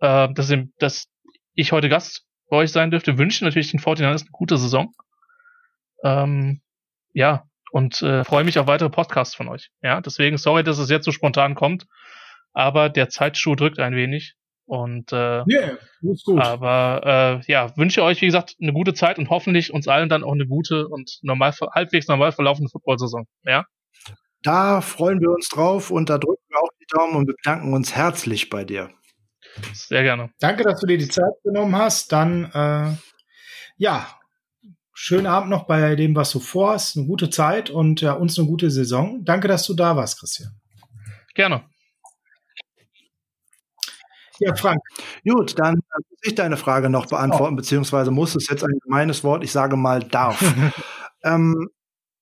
äh, 0.00 0.32
dass, 0.32 0.50
ihr, 0.50 0.68
dass 0.78 1.08
ich 1.54 1.72
heute 1.72 1.88
Gast 1.88 2.26
bei 2.48 2.58
euch 2.58 2.72
sein 2.72 2.90
dürfte. 2.90 3.18
Wünsche 3.18 3.44
natürlich 3.44 3.70
den 3.70 3.80
49 3.80 4.06
eine 4.06 4.30
gute 4.32 4.58
Saison. 4.58 4.92
Ähm, 6.04 6.62
ja, 7.12 7.44
und 7.72 8.02
äh, 8.02 8.24
freue 8.24 8.44
mich 8.44 8.58
auf 8.58 8.66
weitere 8.66 8.90
Podcasts 8.90 9.34
von 9.34 9.48
euch. 9.48 9.70
Ja, 9.82 10.00
deswegen 10.00 10.38
sorry, 10.38 10.64
dass 10.64 10.78
es 10.78 10.90
jetzt 10.90 11.04
so 11.04 11.12
spontan 11.12 11.54
kommt, 11.54 11.86
aber 12.52 12.88
der 12.88 13.08
Zeitschuh 13.08 13.54
drückt 13.54 13.78
ein 13.78 13.94
wenig. 13.94 14.34
Und 14.66 15.12
äh, 15.12 15.42
yeah, 15.50 15.78
aber 16.36 17.40
äh, 17.44 17.52
ja, 17.52 17.76
wünsche 17.76 18.04
euch, 18.04 18.20
wie 18.22 18.26
gesagt, 18.26 18.54
eine 18.62 18.72
gute 18.72 18.94
Zeit 18.94 19.18
und 19.18 19.28
hoffentlich 19.28 19.72
uns 19.74 19.88
allen 19.88 20.08
dann 20.08 20.22
auch 20.22 20.32
eine 20.32 20.46
gute 20.46 20.86
und 20.86 21.18
normal 21.22 21.52
halbwegs 21.74 22.06
normal 22.06 22.30
verlaufende 22.30 22.70
Football-Saison. 22.70 23.26
Ja. 23.42 23.64
Da 24.42 24.80
freuen 24.80 25.20
wir 25.20 25.30
uns 25.30 25.48
drauf 25.48 25.90
und 25.90 26.08
da 26.08 26.18
drücken 26.18 26.44
wir 26.48 26.60
auch 26.60 26.70
die 26.80 26.86
Daumen 26.86 27.16
und 27.16 27.26
bedanken 27.26 27.74
uns 27.74 27.96
herzlich 27.96 28.48
bei 28.48 28.64
dir. 28.64 28.90
Sehr 29.72 30.04
gerne. 30.04 30.30
Danke, 30.38 30.62
dass 30.62 30.80
du 30.80 30.86
dir 30.86 30.98
die 30.98 31.08
Zeit 31.08 31.32
genommen 31.42 31.74
hast. 31.74 32.12
Dann 32.12 32.44
äh, 32.52 32.96
ja, 33.76 34.06
schönen 35.02 35.26
Abend 35.26 35.48
noch 35.48 35.64
bei 35.64 35.96
dem, 35.96 36.14
was 36.14 36.30
du 36.30 36.40
vorhast. 36.40 36.96
Eine 36.96 37.06
gute 37.06 37.30
Zeit 37.30 37.70
und 37.70 38.02
ja, 38.02 38.12
uns 38.12 38.38
eine 38.38 38.46
gute 38.46 38.70
Saison. 38.70 39.24
Danke, 39.24 39.48
dass 39.48 39.66
du 39.66 39.72
da 39.72 39.96
warst, 39.96 40.20
Christian. 40.20 40.50
Gerne. 41.34 41.62
Ja, 44.38 44.54
Frank. 44.54 44.80
Gut, 45.26 45.58
dann 45.58 45.76
muss 45.76 46.20
ich 46.22 46.34
deine 46.34 46.58
Frage 46.58 46.90
noch 46.90 47.06
beantworten, 47.06 47.54
oh. 47.54 47.56
beziehungsweise 47.56 48.10
muss 48.10 48.34
es 48.34 48.48
jetzt 48.48 48.62
ein 48.62 48.78
gemeines 48.84 49.24
Wort, 49.24 49.42
ich 49.42 49.52
sage 49.52 49.76
mal 49.76 50.00
darf. 50.00 50.42
ähm, 51.24 51.68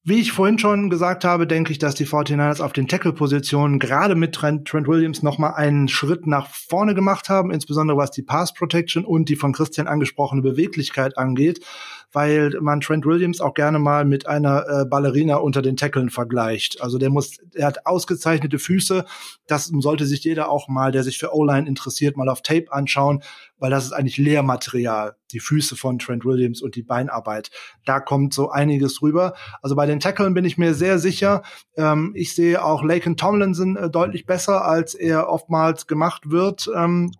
wie 0.04 0.20
ich 0.20 0.32
vorhin 0.32 0.58
schon 0.58 0.88
gesagt 0.88 1.24
habe, 1.24 1.46
denke 1.46 1.72
ich, 1.72 1.78
dass 1.78 1.96
die 1.96 2.06
49ers 2.06 2.62
auf 2.62 2.72
den 2.72 2.86
Tackle-Positionen 2.86 3.78
gerade 3.78 4.14
mit 4.14 4.34
Trent, 4.34 4.68
Trent 4.68 4.86
Williams 4.86 5.22
nochmal 5.22 5.54
einen 5.54 5.88
Schritt 5.88 6.26
nach 6.26 6.48
vorne 6.48 6.94
gemacht 6.94 7.28
haben, 7.28 7.50
insbesondere 7.50 7.98
was 7.98 8.12
die 8.12 8.22
Pass 8.22 8.54
Protection 8.54 9.04
und 9.04 9.28
die 9.28 9.36
von 9.36 9.52
Christian 9.52 9.88
angesprochene 9.88 10.42
Beweglichkeit 10.42 11.18
angeht 11.18 11.64
weil 12.12 12.52
man 12.60 12.80
Trent 12.80 13.04
Williams 13.04 13.40
auch 13.40 13.54
gerne 13.54 13.78
mal 13.78 14.04
mit 14.04 14.26
einer 14.26 14.66
äh, 14.66 14.84
Ballerina 14.84 15.36
unter 15.36 15.62
den 15.62 15.76
Tackeln 15.76 16.10
vergleicht. 16.10 16.80
Also 16.80 16.98
der 16.98 17.10
muss, 17.10 17.38
er 17.54 17.66
hat 17.66 17.86
ausgezeichnete 17.86 18.58
Füße. 18.58 19.04
Das 19.46 19.66
sollte 19.66 20.06
sich 20.06 20.24
jeder 20.24 20.50
auch 20.50 20.68
mal, 20.68 20.92
der 20.92 21.04
sich 21.04 21.18
für 21.18 21.34
O-Line 21.34 21.68
interessiert, 21.68 22.16
mal 22.16 22.28
auf 22.28 22.42
Tape 22.42 22.72
anschauen, 22.72 23.22
weil 23.58 23.70
das 23.70 23.84
ist 23.84 23.92
eigentlich 23.92 24.16
Lehrmaterial. 24.16 25.16
Die 25.32 25.40
Füße 25.40 25.76
von 25.76 25.98
Trent 25.98 26.24
Williams 26.24 26.62
und 26.62 26.74
die 26.74 26.82
Beinarbeit. 26.82 27.50
Da 27.84 28.00
kommt 28.00 28.32
so 28.32 28.50
einiges 28.50 29.02
rüber. 29.02 29.34
Also 29.60 29.76
bei 29.76 29.84
den 29.84 30.00
Tackeln 30.00 30.32
bin 30.32 30.46
ich 30.46 30.56
mir 30.56 30.72
sehr 30.72 30.98
sicher. 30.98 31.42
Ähm, 31.76 32.12
ich 32.14 32.34
sehe 32.34 32.64
auch 32.64 32.82
Laken 32.82 33.16
Tomlinson 33.18 33.76
äh, 33.76 33.90
deutlich 33.90 34.24
besser, 34.24 34.64
als 34.64 34.94
er 34.94 35.28
oftmals 35.28 35.86
gemacht 35.86 36.30
wird. 36.30 36.70
Ähm, 36.74 37.12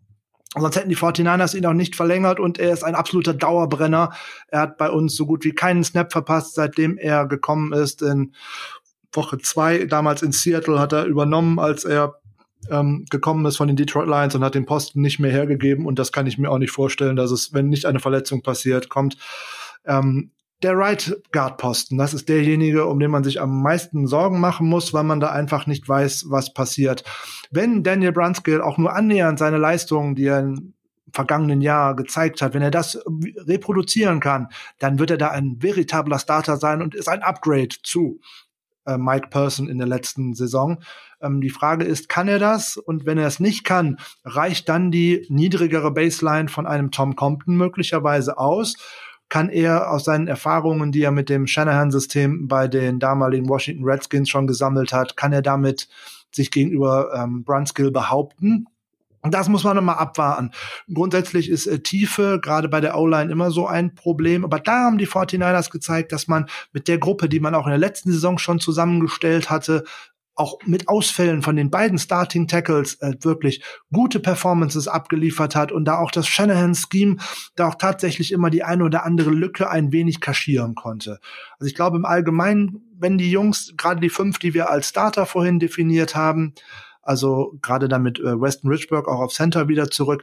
Sonst 0.57 0.77
hätten 0.77 0.89
die 0.89 0.97
49ers 0.97 1.55
ihn 1.55 1.67
auch 1.67 1.75
nicht 1.75 1.95
verlängert 1.95 2.41
und 2.41 2.59
er 2.59 2.73
ist 2.73 2.83
ein 2.83 2.95
absoluter 2.95 3.35
Dauerbrenner. 3.35 4.13
Er 4.49 4.61
hat 4.61 4.79
bei 4.79 4.91
uns 4.91 5.15
so 5.15 5.27
gut 5.27 5.45
wie 5.45 5.53
keinen 5.53 5.85
Snap 5.85 6.11
verpasst, 6.11 6.55
seitdem 6.55 6.97
er 6.97 7.27
gekommen 7.27 7.73
ist. 7.73 8.01
In 8.01 8.33
Woche 9.13 9.39
zwei, 9.39 9.85
damals 9.85 10.23
in 10.23 10.33
Seattle, 10.33 10.79
hat 10.79 10.93
er 10.93 11.05
übernommen, 11.05 11.59
als 11.59 11.85
er 11.85 12.15
ähm, 12.71 13.05
gekommen 13.11 13.45
ist 13.47 13.57
von 13.57 13.69
den 13.69 13.77
Detroit 13.77 14.09
Lions 14.09 14.35
und 14.35 14.45
hat 14.45 14.55
den 14.55 14.67
Posten 14.67 15.03
nicht 15.03 15.19
mehr 15.19 15.31
hergegeben. 15.31 15.87
Und 15.87 15.99
das 15.99 16.13
kann 16.13 16.27
ich 16.27 16.39
mir 16.39 16.51
auch 16.51 16.59
nicht 16.59 16.73
vorstellen, 16.73 17.17
dass 17.17 17.31
es, 17.31 17.53
wenn 17.53 17.69
nicht 17.69 17.85
eine 17.85 18.01
Verletzung 18.01 18.43
passiert, 18.43 18.89
kommt. 18.89 19.17
Ähm, 19.85 20.31
der 20.63 20.77
Right 20.77 21.17
Guard 21.33 21.59
Posten, 21.59 21.99
das 21.99 22.15
ist 22.15 22.29
derjenige, 22.29 22.87
um 22.87 22.99
den 22.99 23.11
man 23.11 23.25
sich 23.25 23.41
am 23.41 23.63
meisten 23.63 24.07
Sorgen 24.07 24.41
machen 24.41 24.69
muss, 24.69 24.93
weil 24.93 25.05
man 25.05 25.21
da 25.21 25.31
einfach 25.31 25.67
nicht 25.67 25.89
weiß, 25.89 26.27
was 26.29 26.53
passiert. 26.53 27.05
Wenn 27.51 27.83
Daniel 27.83 28.13
Brunskill 28.13 28.61
auch 28.61 28.79
nur 28.79 28.95
annähernd 28.95 29.39
seine 29.39 29.59
Leistungen, 29.59 30.15
die 30.15 30.27
er 30.27 30.41
im 30.41 30.75
vergangenen 31.13 31.61
Jahr 31.61 31.97
gezeigt 31.97 32.43
hat, 32.43 32.55
wenn 32.55 32.63
er 32.63 32.71
das 32.71 33.01
reproduzieren 33.47 34.21
kann, 34.21 34.49
dann 34.79 34.99
wird 34.99 35.11
er 35.11 35.17
da 35.17 35.31
ein 35.31 35.57
veritabler 35.61 36.19
Starter 36.19 36.57
sein 36.57 36.83
und 36.83 36.95
ist 36.95 37.09
ein 37.09 37.23
Upgrade 37.23 37.77
zu 37.83 38.21
äh, 38.85 38.99
Mike 38.99 39.29
Person 39.29 39.69
in 39.69 39.79
der 39.79 39.87
letzten 39.87 40.35
Saison. 40.35 40.79
Ähm, 41.21 41.41
die 41.41 41.51
Frage 41.51 41.85
ist, 41.85 42.09
kann 42.09 42.29
er 42.29 42.39
das? 42.39 42.77
Und 42.77 43.07
wenn 43.07 43.19
er 43.19 43.27
es 43.27 43.41
nicht 43.41 43.65
kann, 43.65 43.99
reicht 44.25 44.69
dann 44.69 44.91
die 44.91 45.27
niedrigere 45.29 45.93
Baseline 45.93 46.49
von 46.49 46.67
einem 46.67 46.91
Tom 46.91 47.17
Compton 47.17 47.57
möglicherweise 47.57 48.39
aus? 48.39 48.77
Kann 49.29 49.49
er 49.51 49.91
aus 49.91 50.05
seinen 50.05 50.29
Erfahrungen, 50.29 50.93
die 50.93 51.03
er 51.03 51.11
mit 51.11 51.29
dem 51.29 51.47
Shanahan-System 51.47 52.49
bei 52.49 52.69
den 52.69 52.99
damaligen 52.99 53.49
Washington 53.49 53.85
Redskins 53.85 54.29
schon 54.29 54.47
gesammelt 54.47 54.93
hat, 54.93 55.17
kann 55.17 55.33
er 55.33 55.43
damit 55.43 55.89
sich 56.33 56.51
gegenüber 56.51 57.13
ähm, 57.15 57.45
Brunskill 57.45 57.91
behaupten? 57.91 58.67
Das 59.23 59.49
muss 59.49 59.65
man 59.65 59.77
nochmal 59.77 59.97
abwarten. 59.97 60.53
Grundsätzlich 60.93 61.51
ist 61.51 61.67
äh, 61.67 61.81
Tiefe 61.81 62.39
gerade 62.41 62.69
bei 62.69 62.81
der 62.81 62.97
O-Line 62.97 63.33
immer 63.33 63.51
so 63.51 63.67
ein 63.67 63.95
Problem. 63.95 64.45
Aber 64.45 64.61
da 64.61 64.85
haben 64.85 64.99
die 64.99 65.09
49ers 65.09 65.71
gezeigt, 65.71 66.13
dass 66.13 66.29
man 66.29 66.47
mit 66.73 66.89
der 66.89 66.99
Gruppe, 66.99 67.29
die 67.29 67.41
man 67.41 67.55
auch 67.55 67.67
in 67.67 67.71
der 67.71 67.79
letzten 67.79 68.13
Saison 68.13 68.39
schon 68.39 68.61
zusammengestellt 68.61 69.51
hatte, 69.51 69.85
auch 70.39 70.59
mit 70.65 70.89
Ausfällen 70.89 71.43
von 71.43 71.57
den 71.57 71.71
beiden 71.71 71.99
Starting 71.99 72.47
Tackles 72.47 72.95
äh, 73.01 73.15
wirklich 73.23 73.63
gute 73.93 74.21
Performances 74.21 74.89
abgeliefert 74.89 75.57
hat 75.57 75.73
und 75.73 75.85
da 75.85 75.99
auch 75.99 76.11
das 76.11 76.29
Shanahan-Scheme 76.29 77.17
da 77.57 77.69
auch 77.69 77.75
tatsächlich 77.75 78.33
immer 78.33 78.51
die 78.51 78.63
eine 78.63 78.85
oder 78.85 79.05
andere 79.05 79.31
Lücke 79.31 79.69
ein 79.69 79.93
wenig 79.93 80.21
kaschieren 80.21 80.75
konnte. 80.75 81.19
Also 81.59 81.69
ich 81.69 81.75
glaube 81.75 81.97
im 81.97 82.05
Allgemeinen, 82.05 82.83
wenn 82.99 83.19
die 83.19 83.31
Jungs, 83.31 83.75
gerade 83.77 84.01
die 84.01 84.11
fünf, 84.11 84.39
die 84.39 84.55
wir 84.55 84.71
als 84.71 84.89
Starter 84.89 85.27
vorhin 85.27 85.59
definiert 85.59 86.15
haben, 86.15 86.55
also 87.03 87.59
gerade 87.63 87.89
damit 87.89 88.19
äh, 88.21 88.41
Weston 88.41 88.71
Richburg 88.71 89.09
auch 89.09 89.21
auf 89.21 89.33
Center 89.33 89.69
wieder 89.69 89.91
zurück, 89.91 90.23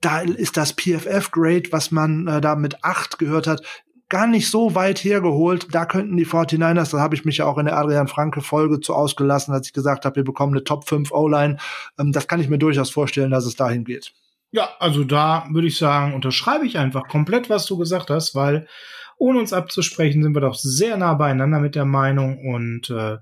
da 0.00 0.20
ist 0.20 0.58
das 0.58 0.74
PFF-Grade, 0.74 1.72
was 1.72 1.90
man 1.90 2.26
äh, 2.26 2.40
da 2.40 2.56
mit 2.56 2.84
acht 2.84 3.18
gehört 3.18 3.46
hat, 3.46 3.62
gar 4.08 4.26
nicht 4.26 4.50
so 4.50 4.74
weit 4.74 4.98
hergeholt. 4.98 5.68
Da 5.72 5.86
könnten 5.86 6.16
die 6.16 6.26
49ers, 6.26 6.92
da 6.92 6.98
habe 6.98 7.14
ich 7.14 7.24
mich 7.24 7.38
ja 7.38 7.46
auch 7.46 7.58
in 7.58 7.66
der 7.66 7.76
Adrian 7.76 8.08
Franke 8.08 8.40
Folge 8.40 8.80
zu 8.80 8.94
ausgelassen, 8.94 9.54
als 9.54 9.68
ich 9.68 9.72
gesagt 9.72 10.04
habe, 10.04 10.16
wir 10.16 10.24
bekommen 10.24 10.52
eine 10.52 10.64
Top 10.64 10.88
5 10.88 11.12
O-Line. 11.12 11.56
Ähm, 11.98 12.12
das 12.12 12.28
kann 12.28 12.40
ich 12.40 12.48
mir 12.48 12.58
durchaus 12.58 12.90
vorstellen, 12.90 13.30
dass 13.30 13.46
es 13.46 13.56
dahin 13.56 13.84
geht. 13.84 14.12
Ja, 14.50 14.68
also 14.78 15.02
da 15.02 15.46
würde 15.50 15.66
ich 15.66 15.78
sagen, 15.78 16.14
unterschreibe 16.14 16.64
ich 16.64 16.78
einfach 16.78 17.08
komplett, 17.08 17.50
was 17.50 17.66
du 17.66 17.76
gesagt 17.76 18.10
hast, 18.10 18.36
weil 18.36 18.68
ohne 19.16 19.40
uns 19.40 19.52
abzusprechen, 19.52 20.22
sind 20.22 20.34
wir 20.34 20.40
doch 20.40 20.54
sehr 20.54 20.96
nah 20.96 21.14
beieinander 21.14 21.58
mit 21.58 21.74
der 21.74 21.84
Meinung. 21.84 22.38
Und 22.46 22.90
äh, 22.90 23.18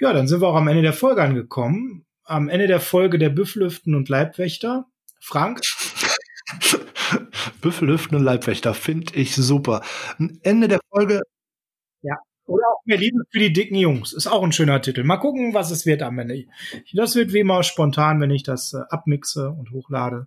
ja, 0.00 0.12
dann 0.12 0.28
sind 0.28 0.40
wir 0.40 0.48
auch 0.48 0.56
am 0.56 0.68
Ende 0.68 0.82
der 0.82 0.92
Folge 0.92 1.22
angekommen. 1.22 2.04
Am 2.24 2.48
Ende 2.48 2.66
der 2.66 2.80
Folge 2.80 3.18
der 3.18 3.30
Büffellüften 3.30 3.94
und 3.94 4.08
Leibwächter. 4.08 4.86
Frank? 5.20 5.60
Büffellüften 7.60 8.16
und 8.16 8.24
Leibwächter 8.24 8.74
finde 8.74 9.14
ich 9.14 9.34
super. 9.34 9.82
Ende 10.42 10.68
der 10.68 10.80
Folge. 10.90 11.22
Ja. 12.02 12.16
Oder 12.46 12.64
auch 12.68 12.80
mehr 12.84 12.98
Liebe 12.98 13.22
für 13.30 13.38
die 13.40 13.52
dicken 13.52 13.76
Jungs. 13.76 14.12
Ist 14.12 14.26
auch 14.26 14.42
ein 14.42 14.52
schöner 14.52 14.80
Titel. 14.80 15.04
Mal 15.04 15.18
gucken, 15.18 15.52
was 15.52 15.70
es 15.70 15.84
wird 15.84 16.02
am 16.02 16.18
Ende. 16.18 16.44
Das 16.94 17.14
wird 17.14 17.32
wie 17.32 17.40
immer 17.40 17.62
spontan, 17.62 18.20
wenn 18.20 18.30
ich 18.30 18.42
das 18.42 18.72
äh, 18.72 18.80
abmixe 18.88 19.50
und 19.50 19.70
hochlade. 19.70 20.26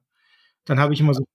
Dann 0.66 0.80
habe 0.80 0.94
ich 0.94 1.00
immer 1.00 1.14
so 1.14 1.26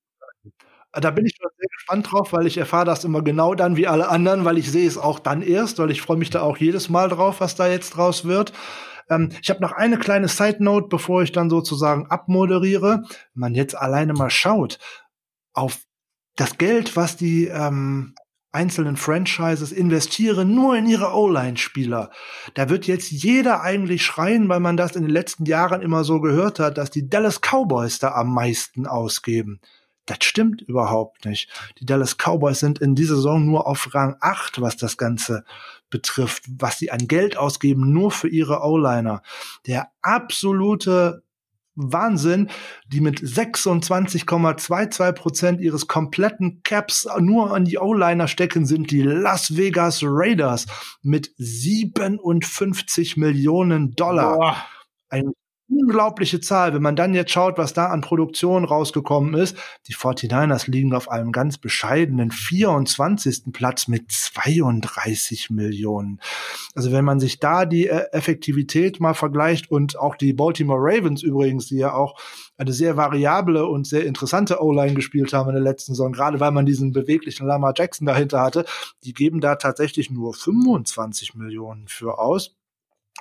da 1.01 1.11
bin 1.11 1.27
ich 1.27 1.35
schon 1.37 1.51
sehr 1.59 1.69
gespannt 1.69 2.11
drauf, 2.11 2.33
weil 2.33 2.47
ich 2.47 2.57
erfahre 2.57 2.87
das 2.87 3.05
immer 3.05 3.23
genau 3.23 3.55
dann 3.55 3.77
wie 3.77 3.87
alle 3.87 4.09
anderen, 4.09 4.45
weil 4.45 4.59
ich 4.59 4.71
sehe 4.71 4.89
es 4.89 4.97
auch 4.97 5.19
dann 5.19 5.43
erst, 5.43 5.79
weil 5.79 5.91
ich 5.91 6.01
freue 6.01 6.17
mich 6.17 6.31
da 6.31 6.41
auch 6.41 6.57
jedes 6.57 6.89
Mal 6.89 7.09
drauf, 7.09 7.41
was 7.41 7.55
da 7.55 7.69
jetzt 7.69 7.91
draus 7.91 8.25
wird. 8.25 8.53
Ähm, 9.11 9.31
ich 9.43 9.51
habe 9.51 9.61
noch 9.61 9.73
eine 9.73 9.99
kleine 9.99 10.29
Side 10.29 10.63
Note, 10.63 10.89
bevor 10.89 11.23
ich 11.23 11.33
dann 11.33 11.51
sozusagen 11.51 12.07
abmoderiere. 12.07 13.03
Wenn 13.35 13.41
man 13.41 13.55
jetzt 13.55 13.77
alleine 13.77 14.15
mal 14.15 14.31
schaut 14.31 14.79
auf 15.57 15.81
das 16.37 16.59
Geld, 16.59 16.97
was 16.97 17.17
die 17.17 17.47
ähm, 17.47 18.15
einzelnen 18.53 18.97
Franchises 18.97 19.73
investieren 19.73 20.55
nur 20.55 20.77
in 20.77 20.87
ihre 20.87 21.15
O-Line-Spieler. 21.15 22.11
Da 22.55 22.69
wird 22.69 22.87
jetzt 22.87 23.11
jeder 23.11 23.61
eigentlich 23.63 24.05
schreien, 24.05 24.49
weil 24.49 24.61
man 24.61 24.77
das 24.77 24.97
in 24.97 25.03
den 25.03 25.11
letzten 25.11 25.45
Jahren 25.45 25.83
immer 25.83 26.05
so 26.05 26.21
gehört 26.21 26.59
hat, 26.59 26.79
dass 26.79 26.91
die 26.91 27.09
Dallas 27.09 27.41
Cowboys 27.41 27.99
da 27.99 28.13
am 28.13 28.33
meisten 28.33 28.87
ausgeben. 28.87 29.61
Das 30.07 30.19
stimmt 30.23 30.63
überhaupt 30.63 31.25
nicht. 31.25 31.51
Die 31.81 31.85
Dallas 31.85 32.17
Cowboys 32.17 32.61
sind 32.61 32.79
in 32.79 32.95
dieser 32.95 33.17
Saison 33.17 33.45
nur 33.45 33.67
auf 33.67 33.93
Rang 33.93 34.17
8, 34.21 34.61
was 34.61 34.77
das 34.77 34.97
Ganze 34.97 35.45
betrifft, 35.91 36.45
was 36.49 36.79
sie 36.79 36.91
an 36.91 37.09
Geld 37.09 37.37
ausgeben, 37.37 37.93
nur 37.93 38.11
für 38.11 38.29
ihre 38.29 38.61
O-Liner. 38.61 39.23
Der 39.67 39.91
absolute 40.03 41.25
Wahnsinn, 41.77 42.51
die 42.89 43.01
mit 43.01 43.21
26,22 43.21 45.13
Prozent 45.13 45.61
ihres 45.61 45.87
kompletten 45.87 46.63
Caps 46.63 47.07
nur 47.21 47.55
an 47.55 47.65
die 47.65 47.79
O-Liner 47.79 48.27
stecken, 48.29 48.67
sind 48.67 48.91
die 48.91 49.03
Las 49.03 49.57
Vegas 49.57 50.01
Raiders 50.03 50.67
mit 51.03 51.33
57 51.37 53.17
Millionen 53.17 53.95
Dollar. 53.95 54.37
Boah. 54.37 54.57
Ein 55.09 55.33
unglaubliche 55.69 56.41
Zahl. 56.41 56.75
Wenn 56.75 56.83
man 56.83 56.97
dann 56.97 57.15
jetzt 57.15 57.33
schaut, 57.33 57.59
was 57.59 57.73
da 57.73 57.87
an 57.87 58.01
Produktion 58.01 58.65
rausgekommen 58.65 59.35
ist, 59.35 59.57
die 59.89 59.95
49ers 59.95 60.71
liegen 60.71 60.95
auf 60.95 61.11
einem 61.11 61.33
ganz 61.33 61.59
bescheidenen 61.59 62.31
24. 62.31 63.53
Platz 63.53 63.89
mit 63.89 64.11
32 64.11 65.51
Millionen. 65.51 66.21
Also 66.75 66.93
wenn 66.93 67.05
man 67.05 67.21
sich 67.21 67.41
da 67.41 67.67
die 67.67 67.89
äh, 67.89 68.07
Effektivität 68.13 69.01
mal 69.01 69.15
vergleicht 69.15 69.71
und 69.71 69.99
auch 69.99 70.17
die 70.17 70.33
Baltimore 70.33 70.81
Ravens 70.81 71.23
übrigens, 71.23 71.67
die 71.67 71.79
ja 71.79 71.93
auch 71.95 72.19
eine 72.57 72.73
sehr 72.73 72.97
variable 72.97 73.67
und 73.67 73.87
sehr 73.87 74.07
interessante 74.07 74.63
O-Line 74.63 74.95
gespielt 74.95 75.33
haben 75.33 75.49
in 75.49 75.57
der 75.57 75.65
letzten 75.65 75.93
Saison, 75.93 76.13
gerade 76.13 76.41
weil 76.41 76.53
man 76.53 76.67
diesen 76.67 76.93
beweglichen 76.93 77.47
Lamar 77.47 77.75
Jackson 77.77 78.07
dahinter 78.07 78.41
hatte, 78.41 78.65
die 79.05 79.13
geben 79.13 79.41
da 79.41 79.57
tatsächlich 79.57 80.11
nur 80.11 80.33
25 80.33 81.35
Millionen 81.35 81.89
für 81.89 82.19
aus. 82.19 82.57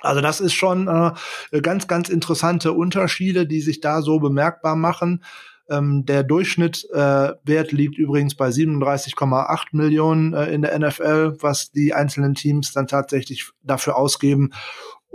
Also 0.02 0.20
das 0.20 0.40
ist 0.40 0.54
schon 0.54 0.88
äh, 0.88 1.60
ganz, 1.60 1.86
ganz 1.86 2.08
interessante 2.08 2.72
Unterschiede, 2.72 3.46
die 3.46 3.60
sich 3.60 3.80
da 3.80 4.02
so 4.02 4.18
bemerkbar 4.18 4.76
machen. 4.76 5.22
Ähm, 5.68 6.04
der 6.06 6.22
Durchschnittswert 6.22 7.48
äh, 7.48 7.74
liegt 7.74 7.98
übrigens 7.98 8.36
bei 8.36 8.48
37,8 8.48 9.64
Millionen 9.72 10.32
äh, 10.32 10.46
in 10.52 10.62
der 10.62 10.78
NFL, 10.78 11.38
was 11.40 11.72
die 11.72 11.92
einzelnen 11.92 12.34
Teams 12.34 12.72
dann 12.72 12.86
tatsächlich 12.86 13.50
dafür 13.64 13.96
ausgeben 13.96 14.52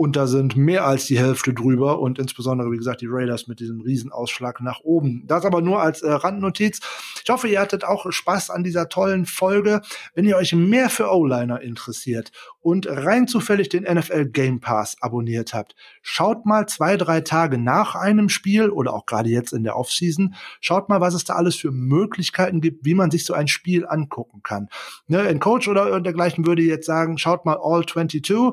und 0.02 0.16
da 0.16 0.26
sind 0.26 0.56
mehr 0.56 0.84
als 0.84 1.06
die 1.06 1.16
Hälfte 1.16 1.54
drüber 1.54 2.00
und 2.00 2.18
insbesondere, 2.18 2.72
wie 2.72 2.76
gesagt, 2.76 3.02
die 3.02 3.06
Raiders 3.08 3.46
mit 3.46 3.60
diesem 3.60 3.80
Riesenausschlag 3.82 4.60
nach 4.60 4.80
oben. 4.80 5.22
Das 5.28 5.44
aber 5.44 5.62
nur 5.62 5.80
als 5.80 6.02
äh, 6.02 6.10
Randnotiz. 6.10 6.80
Ich 7.22 7.30
hoffe, 7.30 7.46
ihr 7.46 7.60
hattet 7.60 7.84
auch 7.84 8.10
Spaß 8.10 8.50
an 8.50 8.64
dieser 8.64 8.88
tollen 8.88 9.26
Folge. 9.26 9.80
Wenn 10.12 10.24
ihr 10.24 10.36
euch 10.36 10.54
mehr 10.54 10.90
für 10.90 11.08
O-Liner 11.08 11.60
interessiert 11.60 12.32
und 12.58 12.88
rein 12.88 13.28
zufällig 13.28 13.68
den 13.68 13.84
NFL 13.84 14.24
Game 14.26 14.58
Pass 14.58 14.96
abonniert 15.00 15.54
habt, 15.54 15.76
schaut 16.02 16.46
mal 16.46 16.66
zwei, 16.66 16.96
drei 16.96 17.20
Tage 17.20 17.56
nach 17.56 17.94
einem 17.94 18.28
Spiel 18.28 18.70
oder 18.70 18.94
auch 18.94 19.06
gerade 19.06 19.28
jetzt 19.28 19.52
in 19.52 19.62
der 19.62 19.76
Offseason, 19.76 20.34
schaut 20.60 20.88
mal, 20.88 21.00
was 21.00 21.14
es 21.14 21.22
da 21.22 21.34
alles 21.34 21.54
für 21.54 21.70
Möglichkeiten 21.70 22.60
gibt, 22.60 22.84
wie 22.84 22.94
man 22.94 23.12
sich 23.12 23.24
so 23.24 23.34
ein 23.34 23.46
Spiel 23.46 23.86
angucken 23.86 24.42
kann. 24.42 24.68
Ne, 25.06 25.20
ein 25.20 25.38
Coach 25.38 25.68
oder 25.68 26.00
dergleichen 26.00 26.44
würde 26.44 26.62
jetzt 26.62 26.86
sagen, 26.86 27.18
schaut 27.18 27.44
mal 27.44 27.56
All 27.62 27.86
22, 27.86 28.52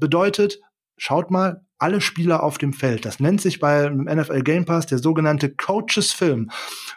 bedeutet, 0.00 0.60
schaut 0.98 1.30
mal 1.30 1.62
alle 1.78 2.00
Spieler 2.00 2.42
auf 2.42 2.58
dem 2.58 2.72
Feld. 2.72 3.04
Das 3.04 3.20
nennt 3.20 3.40
sich 3.40 3.60
beim 3.60 4.04
NFL 4.04 4.42
Game 4.42 4.64
Pass 4.64 4.86
der 4.86 4.98
sogenannte 4.98 5.48
Coaches 5.48 6.12
Film, 6.12 6.50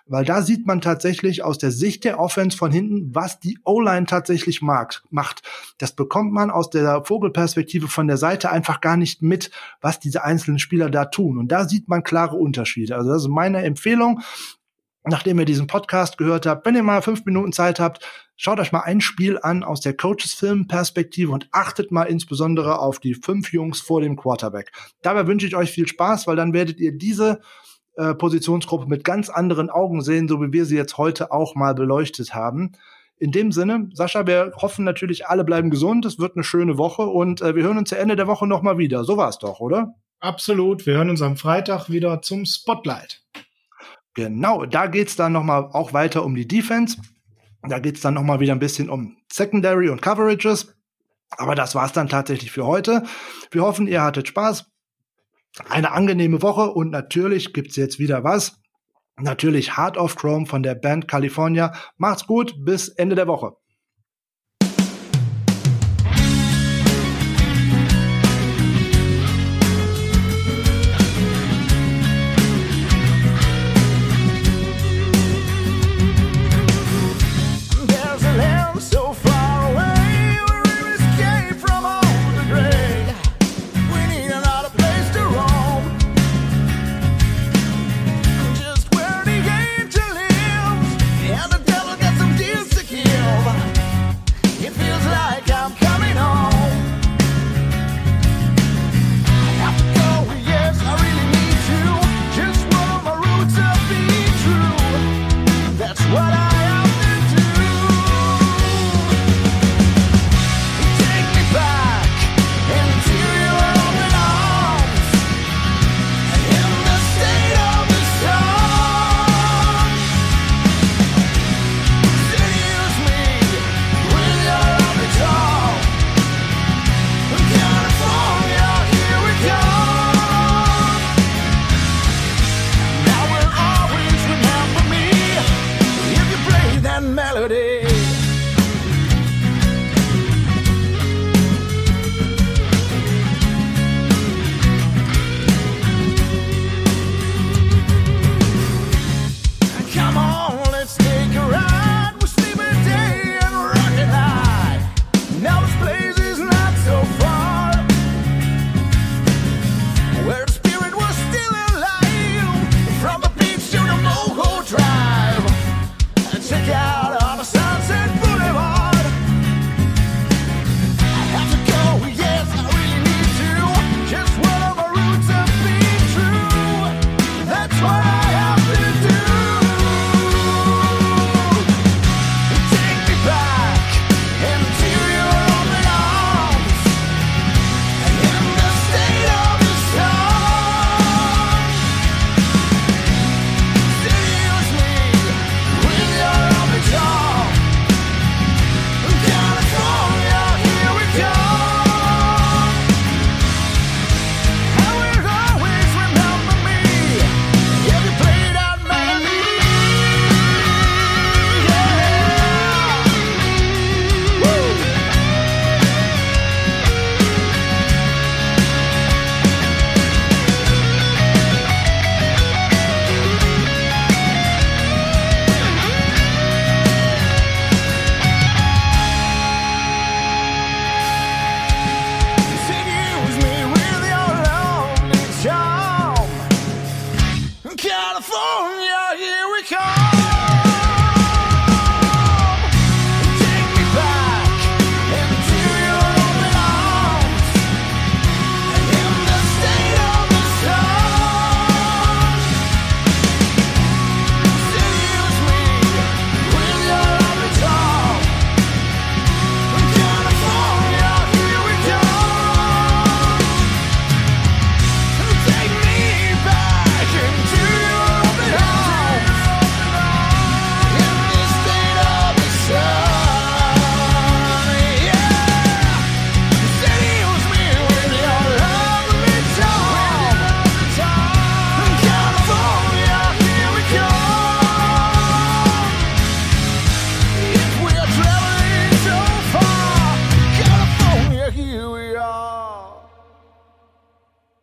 weil 0.08 0.26
da 0.26 0.42
sieht 0.42 0.66
man 0.66 0.82
tatsächlich 0.82 1.44
aus 1.44 1.60
der 1.60 1.72
Sicht 1.72 2.04
der 2.04 2.20
Offense 2.20 2.58
von 2.58 2.72
hinten, 2.72 3.14
was 3.14 3.40
die 3.40 3.60
O-Line 3.64 4.08
tatsächlich 4.08 4.62
mag, 4.62 5.04
macht. 5.12 5.44
Das 5.78 5.96
bekommt 5.96 6.34
man 6.34 6.50
aus 6.50 6.72
der 6.72 7.06
Vogelperspektive 7.06 7.88
von 7.88 8.08
der 8.08 8.18
Seite 8.18 8.52
einfach 8.52 8.82
gar 8.82 8.98
nicht 8.98 9.22
mit, 9.22 9.52
was 9.82 10.00
diese 10.00 10.24
einzelnen 10.24 10.60
Spieler 10.60 10.90
da 10.90 11.06
tun. 11.06 11.38
Und 11.38 11.52
da 11.52 11.68
sieht 11.68 11.88
man 11.88 12.04
klare 12.04 12.36
Unterschiede. 12.36 12.96
Also 12.96 13.12
das 13.12 13.24
ist 13.24 13.30
meine 13.30 13.64
Empfehlung 13.64 14.22
nachdem 15.04 15.40
ihr 15.40 15.46
diesen 15.46 15.68
Podcast 15.68 16.18
gehört 16.18 16.46
habt, 16.46 16.66
wenn 16.66 16.76
ihr 16.76 16.84
mal 16.84 17.02
fünf 17.02 17.26
Minuten 17.26 17.52
Zeit 17.52 17.80
habt, 17.80 18.06
schaut 18.36 18.60
euch 18.60 18.72
mal 18.72 18.82
ein 18.82 19.02
Spiel 19.02 19.40
an 19.42 19.64
aus 19.64 19.82
der 19.82 19.96
Coaches-Film-Perspektive 19.96 21.32
und 21.32 21.48
achtet 21.52 21.92
mal 21.92 22.04
insbesondere 22.04 22.80
auf 22.80 23.00
die 23.00 23.16
fünf 23.16 23.52
Jungs 23.54 23.82
vor 23.82 24.02
dem 24.02 24.16
Quarterback. 24.16 24.72
Dabei 25.02 25.28
wünsche 25.28 25.48
ich 25.48 25.56
euch 25.56 25.72
viel 25.72 25.88
Spaß, 25.88 26.28
weil 26.28 26.36
dann 26.36 26.54
werdet 26.54 26.80
ihr 26.80 26.98
diese 26.98 27.42
äh, 27.96 28.14
Positionsgruppe 28.14 28.88
mit 28.88 29.04
ganz 29.04 29.30
anderen 29.30 29.70
Augen 29.70 30.02
sehen, 30.02 30.28
so 30.28 30.42
wie 30.42 30.54
wir 30.54 30.66
sie 30.66 30.78
jetzt 30.78 30.98
heute 30.98 31.32
auch 31.32 31.56
mal 31.56 31.74
beleuchtet 31.74 32.34
haben. 32.34 32.74
In 33.18 33.32
dem 33.32 33.52
Sinne, 33.52 33.90
Sascha, 33.94 34.26
wir 34.26 34.54
hoffen 34.56 34.84
natürlich, 34.84 35.28
alle 35.28 35.44
bleiben 35.44 35.70
gesund. 35.70 36.06
Es 36.06 36.18
wird 36.18 36.36
eine 36.36 36.44
schöne 36.44 36.78
Woche 36.78 37.04
und 37.04 37.42
äh, 37.42 37.56
wir 37.56 37.64
hören 37.64 37.78
uns 37.78 37.90
zu 37.90 37.98
Ende 37.98 38.16
der 38.16 38.28
Woche 38.28 38.48
nochmal 38.48 38.78
wieder. 38.78 39.04
So 39.04 39.18
war's 39.18 39.38
doch, 39.38 39.60
oder? 39.60 39.94
Absolut. 40.20 40.86
Wir 40.86 40.96
hören 40.96 41.10
uns 41.10 41.22
am 41.22 41.38
Freitag 41.38 41.90
wieder 41.90 42.22
zum 42.22 42.46
Spotlight. 42.46 43.22
Genau, 44.14 44.66
da 44.66 44.88
geht's 44.88 45.16
dann 45.16 45.34
noch 45.34 45.44
mal 45.44 45.70
auch 45.72 45.94
weiter 45.94 46.26
um 46.26 46.36
die 46.36 46.48
Defense. 46.48 46.98
Da 47.64 47.80
geht's 47.80 48.02
dann 48.02 48.16
noch 48.16 48.24
mal 48.24 48.40
wieder 48.40 48.54
ein 48.54 48.60
bisschen 48.60 48.90
um 48.90 49.18
Secondary 49.32 49.90
und 49.90 50.02
Coverages. 50.02 50.76
Aber 51.30 51.56
das 51.56 51.76
war's 51.76 51.94
dann 51.94 52.10
tatsächlich 52.10 52.52
für 52.52 52.66
heute. 52.66 53.04
Wir 53.52 53.62
hoffen, 53.62 53.88
ihr 53.88 54.02
hattet 54.02 54.28
Spaß. 54.28 54.66
Eine 55.70 55.92
angenehme 55.92 56.42
Woche 56.42 56.72
und 56.72 56.90
natürlich 56.90 57.54
gibt's 57.54 57.76
jetzt 57.76 58.00
wieder 58.00 58.24
was. 58.24 58.60
Natürlich 59.18 59.78
Heart 59.78 59.98
of 59.98 60.16
Chrome 60.16 60.46
von 60.46 60.64
der 60.64 60.76
Band 60.76 61.08
California. 61.08 61.74
Macht's 61.98 62.26
gut, 62.26 62.56
bis 62.66 62.90
Ende 62.90 63.16
der 63.16 63.28
Woche. 63.28 63.54